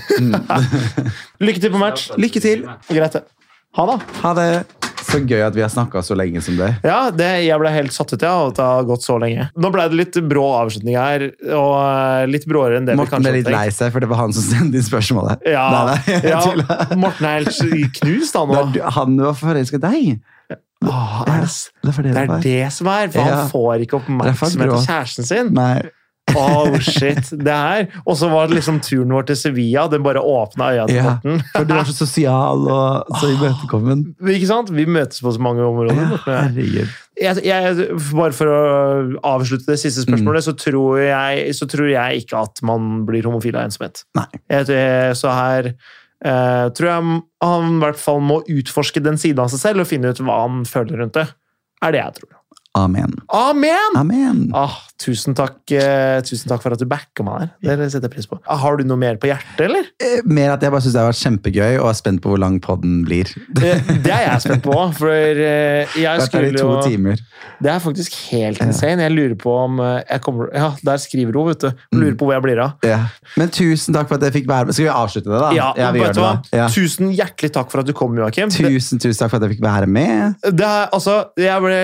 lykke 1.46 1.60
til 1.66 1.74
på 1.74 1.82
match. 1.82 2.08
Lykke 2.20 2.44
til. 2.44 2.66
Greit, 2.90 3.18
det. 3.18 3.26
Ha 3.74 3.86
det. 3.90 4.00
Ha 4.22 4.34
det! 4.38 4.48
Så 5.04 5.18
gøy 5.20 5.42
at 5.44 5.54
vi 5.54 5.62
har 5.62 5.70
snakka 5.70 6.00
så 6.04 6.16
lenge 6.16 6.40
som 6.42 6.56
det. 6.58 6.70
Ja, 6.86 7.10
det, 7.14 7.28
jeg 7.44 7.60
ble 7.60 7.70
helt 7.74 7.94
satt 7.94 8.14
ut 8.14 8.22
av 8.24 8.50
at 8.50 8.58
det 8.58 8.66
har 8.66 8.86
gått 8.88 9.04
så 9.04 9.16
lenge. 9.20 9.48
Nå 9.60 9.70
ble 9.74 9.84
det 9.90 9.98
litt 9.98 10.18
brå 10.30 10.44
avslutning 10.62 10.96
her, 10.98 11.26
og 11.50 11.74
eh, 11.82 12.24
litt 12.30 12.46
bråere 12.50 12.80
enn 12.80 12.88
det 12.88 12.96
vi 12.96 13.02
Morten 13.02 13.18
kanskje 13.18 13.32
ble 13.34 13.42
litt 13.42 13.50
lei 13.52 13.66
seg, 13.74 13.92
for 13.94 14.04
det 14.04 14.10
var 14.10 14.22
han 14.22 14.34
som 14.36 14.46
sendte 14.46 14.80
inn 14.80 14.86
spørsmålet. 14.86 15.44
Ja, 15.50 15.66
Nei, 15.74 15.98
nei, 16.08 16.20
ja, 16.32 16.40
Morten 16.96 17.28
er 17.28 17.42
helt 17.42 18.00
knust 18.00 18.38
Det 18.38 18.46
nå. 18.54 18.86
Han 18.96 19.20
var 19.26 19.36
forelska 19.38 19.82
i 19.82 19.84
deg! 19.84 20.08
Åh, 20.90 21.18
er 21.26 21.40
det, 21.44 21.50
Det 21.82 21.92
er 21.98 22.02
det 22.02 22.14
det 22.14 22.22
er 22.22 22.40
det 22.44 22.72
som 22.72 22.86
er, 22.92 23.10
for 23.14 23.20
han 23.28 23.50
får 23.52 23.84
ikke 23.86 24.00
oppmerksomhet 24.02 24.72
av 24.78 24.86
kjæresten 24.88 25.24
sin. 25.28 25.52
Nei. 25.56 25.82
Oh, 26.34 26.72
shit. 26.80 27.28
Det 27.36 27.52
her. 27.52 27.84
Og 28.08 28.16
så 28.16 28.30
var 28.32 28.48
det 28.48 28.56
liksom 28.56 28.78
turen 28.82 29.12
vår 29.12 29.26
til 29.28 29.36
Sevilla. 29.36 29.84
Den 29.92 30.02
bare 30.02 30.22
åpna 30.24 30.70
øya 30.72 30.86
til 30.88 30.96
Ja. 30.96 31.12
For 31.52 31.64
du 31.68 31.74
var 31.76 31.84
så 31.84 31.92
sosial 31.98 32.64
og 32.64 33.04
så 33.20 33.28
imøtekommen. 33.34 34.06
Ikke 34.32 34.48
sant? 34.48 34.72
Vi 34.74 34.86
møtes 34.88 35.20
på 35.22 35.34
så 35.36 35.42
mange 35.44 35.62
områder. 35.62 36.16
Ja, 37.20 37.34
jeg, 37.36 37.44
jeg, 37.46 37.88
bare 38.16 38.32
for 38.34 38.50
å 38.50 38.62
avslutte 39.36 39.68
det 39.70 39.78
siste 39.84 40.02
spørsmålet, 40.02 40.42
Mm. 40.42 40.46
så, 40.48 40.56
tror 40.64 40.96
jeg, 41.04 41.52
så 41.54 41.68
tror 41.70 41.92
jeg 41.92 42.24
ikke 42.24 42.40
at 42.40 42.64
man 42.66 43.04
blir 43.06 43.22
homofil 43.28 43.54
av 43.60 43.68
ensomhet. 43.68 44.02
Nei. 44.18 44.26
Jeg- 44.50 45.14
så 45.20 45.30
her 45.30 45.74
eh, 46.26 46.66
tror 46.76 46.90
jeg 46.90 47.18
han 47.44 47.76
i 47.76 47.82
hvert 47.82 48.00
fall 48.00 48.22
må 48.24 48.40
utforske 48.50 49.02
den 49.04 49.20
siden 49.20 49.44
av 49.44 49.52
seg 49.52 49.62
selv 49.62 49.84
og 49.84 49.90
finne 49.90 50.12
ut 50.12 50.22
hva 50.24 50.40
han 50.46 50.64
føler 50.68 51.04
rundt 51.04 51.18
det. 51.18 51.28
Er 51.84 51.94
det 51.94 52.00
jeg 52.00 52.18
tror. 52.20 52.40
Amen. 52.74 53.12
Amen! 53.30 53.96
Amen. 53.96 54.48
Ah, 54.56 54.80
Tusen 55.04 55.36
takk, 55.36 55.58
eh, 55.76 56.18
tusen 56.24 56.48
takk 56.48 56.62
for 56.64 56.72
at 56.72 56.80
du 56.80 56.86
backer 56.88 57.26
meg 57.26 57.50
der. 57.60 57.76
Det 57.76 57.90
setter 57.92 58.08
jeg 58.08 58.14
pris 58.14 58.28
på. 58.30 58.38
Har 58.48 58.78
du 58.80 58.84
noe 58.88 58.96
mer 59.00 59.18
på 59.20 59.28
hjertet, 59.28 59.60
eller? 59.66 59.88
Eh, 60.00 60.22
Mer 60.24 60.54
at 60.54 60.62
jeg 60.64 60.72
bare 60.72 60.80
syns 60.84 60.94
det 60.96 61.02
har 61.02 61.10
vært 61.10 61.20
kjempegøy, 61.20 61.74
og 61.82 61.88
er 61.90 61.98
spent 61.98 62.22
på 62.24 62.32
hvor 62.32 62.40
lang 62.40 62.56
podden 62.64 63.02
blir. 63.04 63.28
Det, 63.52 63.74
det 64.06 64.14
er 64.14 64.22
jeg 64.30 64.44
spent 64.46 64.64
på 64.64 64.72
òg, 64.72 64.94
for 64.96 65.10
eh, 65.44 65.98
jeg 66.00 66.24
skulle 66.28 66.54
jo 66.56 66.78
timer. 66.86 67.20
Det 67.64 67.70
er 67.74 67.82
faktisk 67.84 68.16
helt 68.32 68.62
insane. 68.64 69.04
Jeg 69.04 69.12
lurer 69.14 69.36
på 69.40 69.52
om 69.64 69.82
eh, 69.84 70.16
kommer 70.24 70.48
Ja, 70.54 70.70
der 70.86 71.02
skriver 71.02 71.36
hun, 71.36 71.50
vet 71.52 71.66
du. 71.66 71.68
Mm. 71.92 72.00
Lurer 72.00 72.16
på 72.20 72.28
hvor 72.30 72.36
jeg 72.38 72.46
blir 72.46 72.62
av. 72.64 72.86
Ja. 72.86 73.02
Men 73.40 73.52
tusen 73.54 73.96
takk 73.96 74.08
for 74.08 74.16
at 74.18 74.24
jeg 74.28 74.38
fikk 74.40 74.48
være 74.50 74.70
med. 74.70 74.78
Skal 74.78 74.88
vi 74.88 74.94
avslutte 74.94 75.28
det, 75.28 75.42
da? 75.44 75.52
Ja, 75.56 75.68
vi 75.92 76.00
vet 76.00 76.08
gjør 76.08 76.16
det 76.16 76.24
da. 76.24 76.62
Ja. 76.62 76.70
Tusen 76.72 77.12
hjertelig 77.14 77.52
takk 77.58 77.70
for 77.72 77.84
at 77.84 77.90
du 77.90 77.94
kom, 77.96 78.16
Joakim. 78.18 78.52
Tusen, 78.54 79.02
tusen 79.02 79.20
takk 79.20 79.34
for 79.34 79.40
at 79.40 79.46
jeg 79.48 79.58
fikk 79.58 79.64
være 79.68 79.90
med. 79.90 80.40
det 80.48 80.64
er, 80.64 80.88
altså, 80.94 81.20
jeg 81.40 81.64
ble 81.64 81.78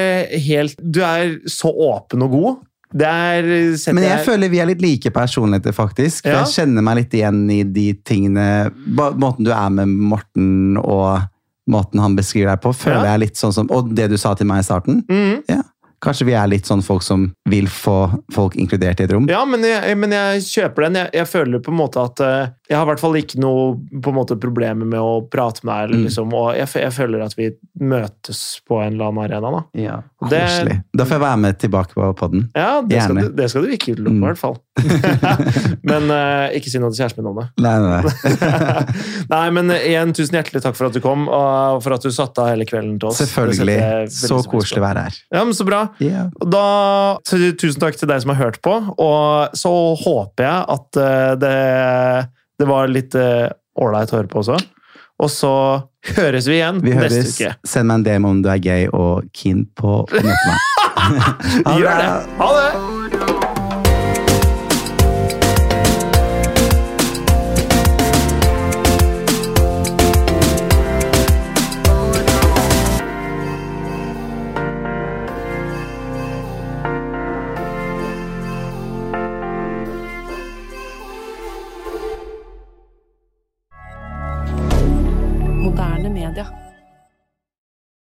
helt 0.49 0.81
Du 0.81 1.03
er 1.05 1.37
så 1.51 1.69
åpen 1.71 2.25
og 2.27 2.35
god. 2.35 2.59
Men 2.93 4.03
jeg 4.03 4.25
føler 4.27 4.51
vi 4.51 4.59
er 4.63 4.67
litt 4.73 4.83
like 4.83 5.11
personligheter, 5.15 5.73
faktisk. 5.77 6.25
For 6.25 6.33
Ja. 6.33 6.45
Jeg 6.45 6.55
kjenner 6.67 6.83
meg 6.83 6.97
litt 6.97 7.13
igjen 7.15 7.45
i 7.51 7.63
de 7.63 7.93
tingene 8.05 8.73
Måten 8.91 9.45
du 9.47 9.53
er 9.55 9.71
med 9.71 9.89
Morten, 9.89 10.77
og 10.79 11.21
måten 11.71 12.01
han 12.03 12.17
beskriver 12.17 12.57
deg 12.57 12.63
på, 12.65 12.73
føler 12.75 13.05
Ja. 13.05 13.13
jeg 13.13 13.21
litt 13.29 13.37
sånn 13.37 13.53
som 13.55 13.69
Og 13.71 13.95
det 13.95 14.09
du 14.11 14.17
sa 14.19 14.35
til 14.35 14.47
meg 14.47 14.61
i 14.61 14.67
starten. 14.67 15.05
Mm. 15.09 15.45
Ja. 15.49 15.63
Kanskje 16.01 16.25
vi 16.25 16.33
er 16.33 16.47
litt 16.49 16.65
sånn 16.65 16.81
folk 16.83 17.03
som 17.05 17.27
vil 17.47 17.67
få 17.69 18.23
folk 18.33 18.55
inkludert 18.57 19.01
i 19.01 19.05
et 19.05 19.13
rom. 19.13 19.27
Ja, 19.29 19.45
men 19.45 19.61
jeg, 19.61 19.99
men 20.01 20.11
jeg 20.17 20.41
kjøper 20.41 20.87
den. 20.87 20.95
Jeg, 20.95 21.11
jeg 21.13 21.27
føler 21.29 21.61
på 21.61 21.69
en 21.71 21.77
måte 21.77 22.01
at 22.01 22.19
eh, 22.25 22.49
jeg 22.71 22.79
har 22.79 22.87
i 22.87 22.89
hvert 22.89 23.03
fall 23.03 23.19
ikke 23.21 23.39
noe 23.39 23.75
på 24.01 24.09
en 24.09 24.17
måte 24.17 24.39
problemer 24.41 24.89
med 24.89 24.99
å 24.99 25.29
prate 25.29 25.61
med 25.63 25.91
deg. 25.91 25.99
Mm. 25.99 26.05
liksom, 26.07 26.33
og 26.33 26.57
jeg, 26.57 26.69
jeg 26.73 26.93
føler 26.97 27.21
at 27.27 27.37
vi 27.37 27.51
møtes 27.85 28.61
på 28.67 28.81
en 28.81 28.95
eller 28.95 29.11
annen 29.11 29.25
arena. 29.27 29.51
da. 29.59 29.63
Ja, 29.77 29.99
Det- 30.29 30.41
Koselig. 30.45 30.75
Da 30.93 31.05
får 31.09 31.15
jeg 31.17 31.21
være 31.23 31.37
med 31.41 31.59
tilbake 31.63 31.95
på 31.97 32.09
podden. 32.19 32.43
Ja, 32.55 32.83
det 32.85 32.99
skal, 33.03 33.17
du, 33.17 33.29
det 33.39 33.47
skal 33.49 33.63
du 33.65 33.71
ikke 33.73 33.95
utelukke, 33.95 34.13
Mm. 34.13 34.21
i 34.21 34.27
hvert 34.27 34.41
fall. 34.41 34.57
men 35.91 36.11
uh, 36.13 36.53
ikke 36.57 36.69
si 36.73 36.81
noe 36.83 36.91
til 36.93 37.01
kjæresten 37.05 37.23
min 37.23 37.31
om 37.31 37.39
det. 37.41 37.47
Nei, 37.65 37.73
nei, 37.81 38.01
nei. 38.05 38.85
Nei, 39.35 39.45
men 39.57 39.73
igjen, 39.77 40.13
tusen 40.17 40.37
hjertelig 40.37 40.63
takk 40.65 40.77
for 40.77 40.91
at 40.91 40.97
du 40.97 41.01
kom, 41.05 41.25
og 41.33 41.81
for 41.85 41.97
at 41.97 42.05
du 42.05 42.11
satte 42.13 42.43
av 42.45 42.51
hele 42.53 42.67
kvelden 42.69 42.99
til 43.01 43.09
oss. 43.11 43.21
Selvfølgelig. 43.23 43.79
Så 44.13 44.41
koselig 44.51 44.83
å 44.83 44.85
være 44.85 45.07
her. 45.09 45.19
Ja, 45.33 45.45
men 45.49 45.57
Så 45.57 45.65
bra. 45.69 45.83
Yeah. 46.03 46.29
Da, 46.53 46.65
tusen 47.25 47.81
takk 47.81 47.97
til 48.01 48.11
deg 48.11 48.21
som 48.25 48.35
har 48.35 48.41
hørt 48.45 48.61
på, 48.65 48.77
og 49.01 49.57
så 49.57 49.73
håper 50.05 50.47
jeg 50.47 50.69
at 50.77 51.01
eh, 51.01 51.33
det, 51.41 51.57
det 52.61 52.69
var 52.69 52.91
litt 52.93 53.17
ålreit 53.17 54.11
uh, 54.11 54.15
å 54.15 54.21
høre 54.21 54.31
på 54.33 54.43
også. 54.45 54.59
Og 55.21 55.29
så 55.33 55.53
høres 56.17 56.47
vi 56.49 56.57
igjen 56.59 56.81
Vi 56.85 56.95
neste 56.95 57.21
høres. 57.21 57.35
uke. 57.41 57.55
Send 57.69 57.91
meg 57.91 58.01
en 58.01 58.05
DM 58.09 58.25
om 58.31 58.43
du 58.43 58.49
er 58.53 58.59
gay 58.63 58.87
og 58.93 59.27
keen 59.37 59.67
på 59.77 60.01
å 60.03 60.07
møte 60.11 60.33
meg. 60.49 60.67
Ha 61.01 61.75
Gjør 61.81 61.97
det! 61.97 62.09
Ha 62.39 62.49
det! 62.57 62.90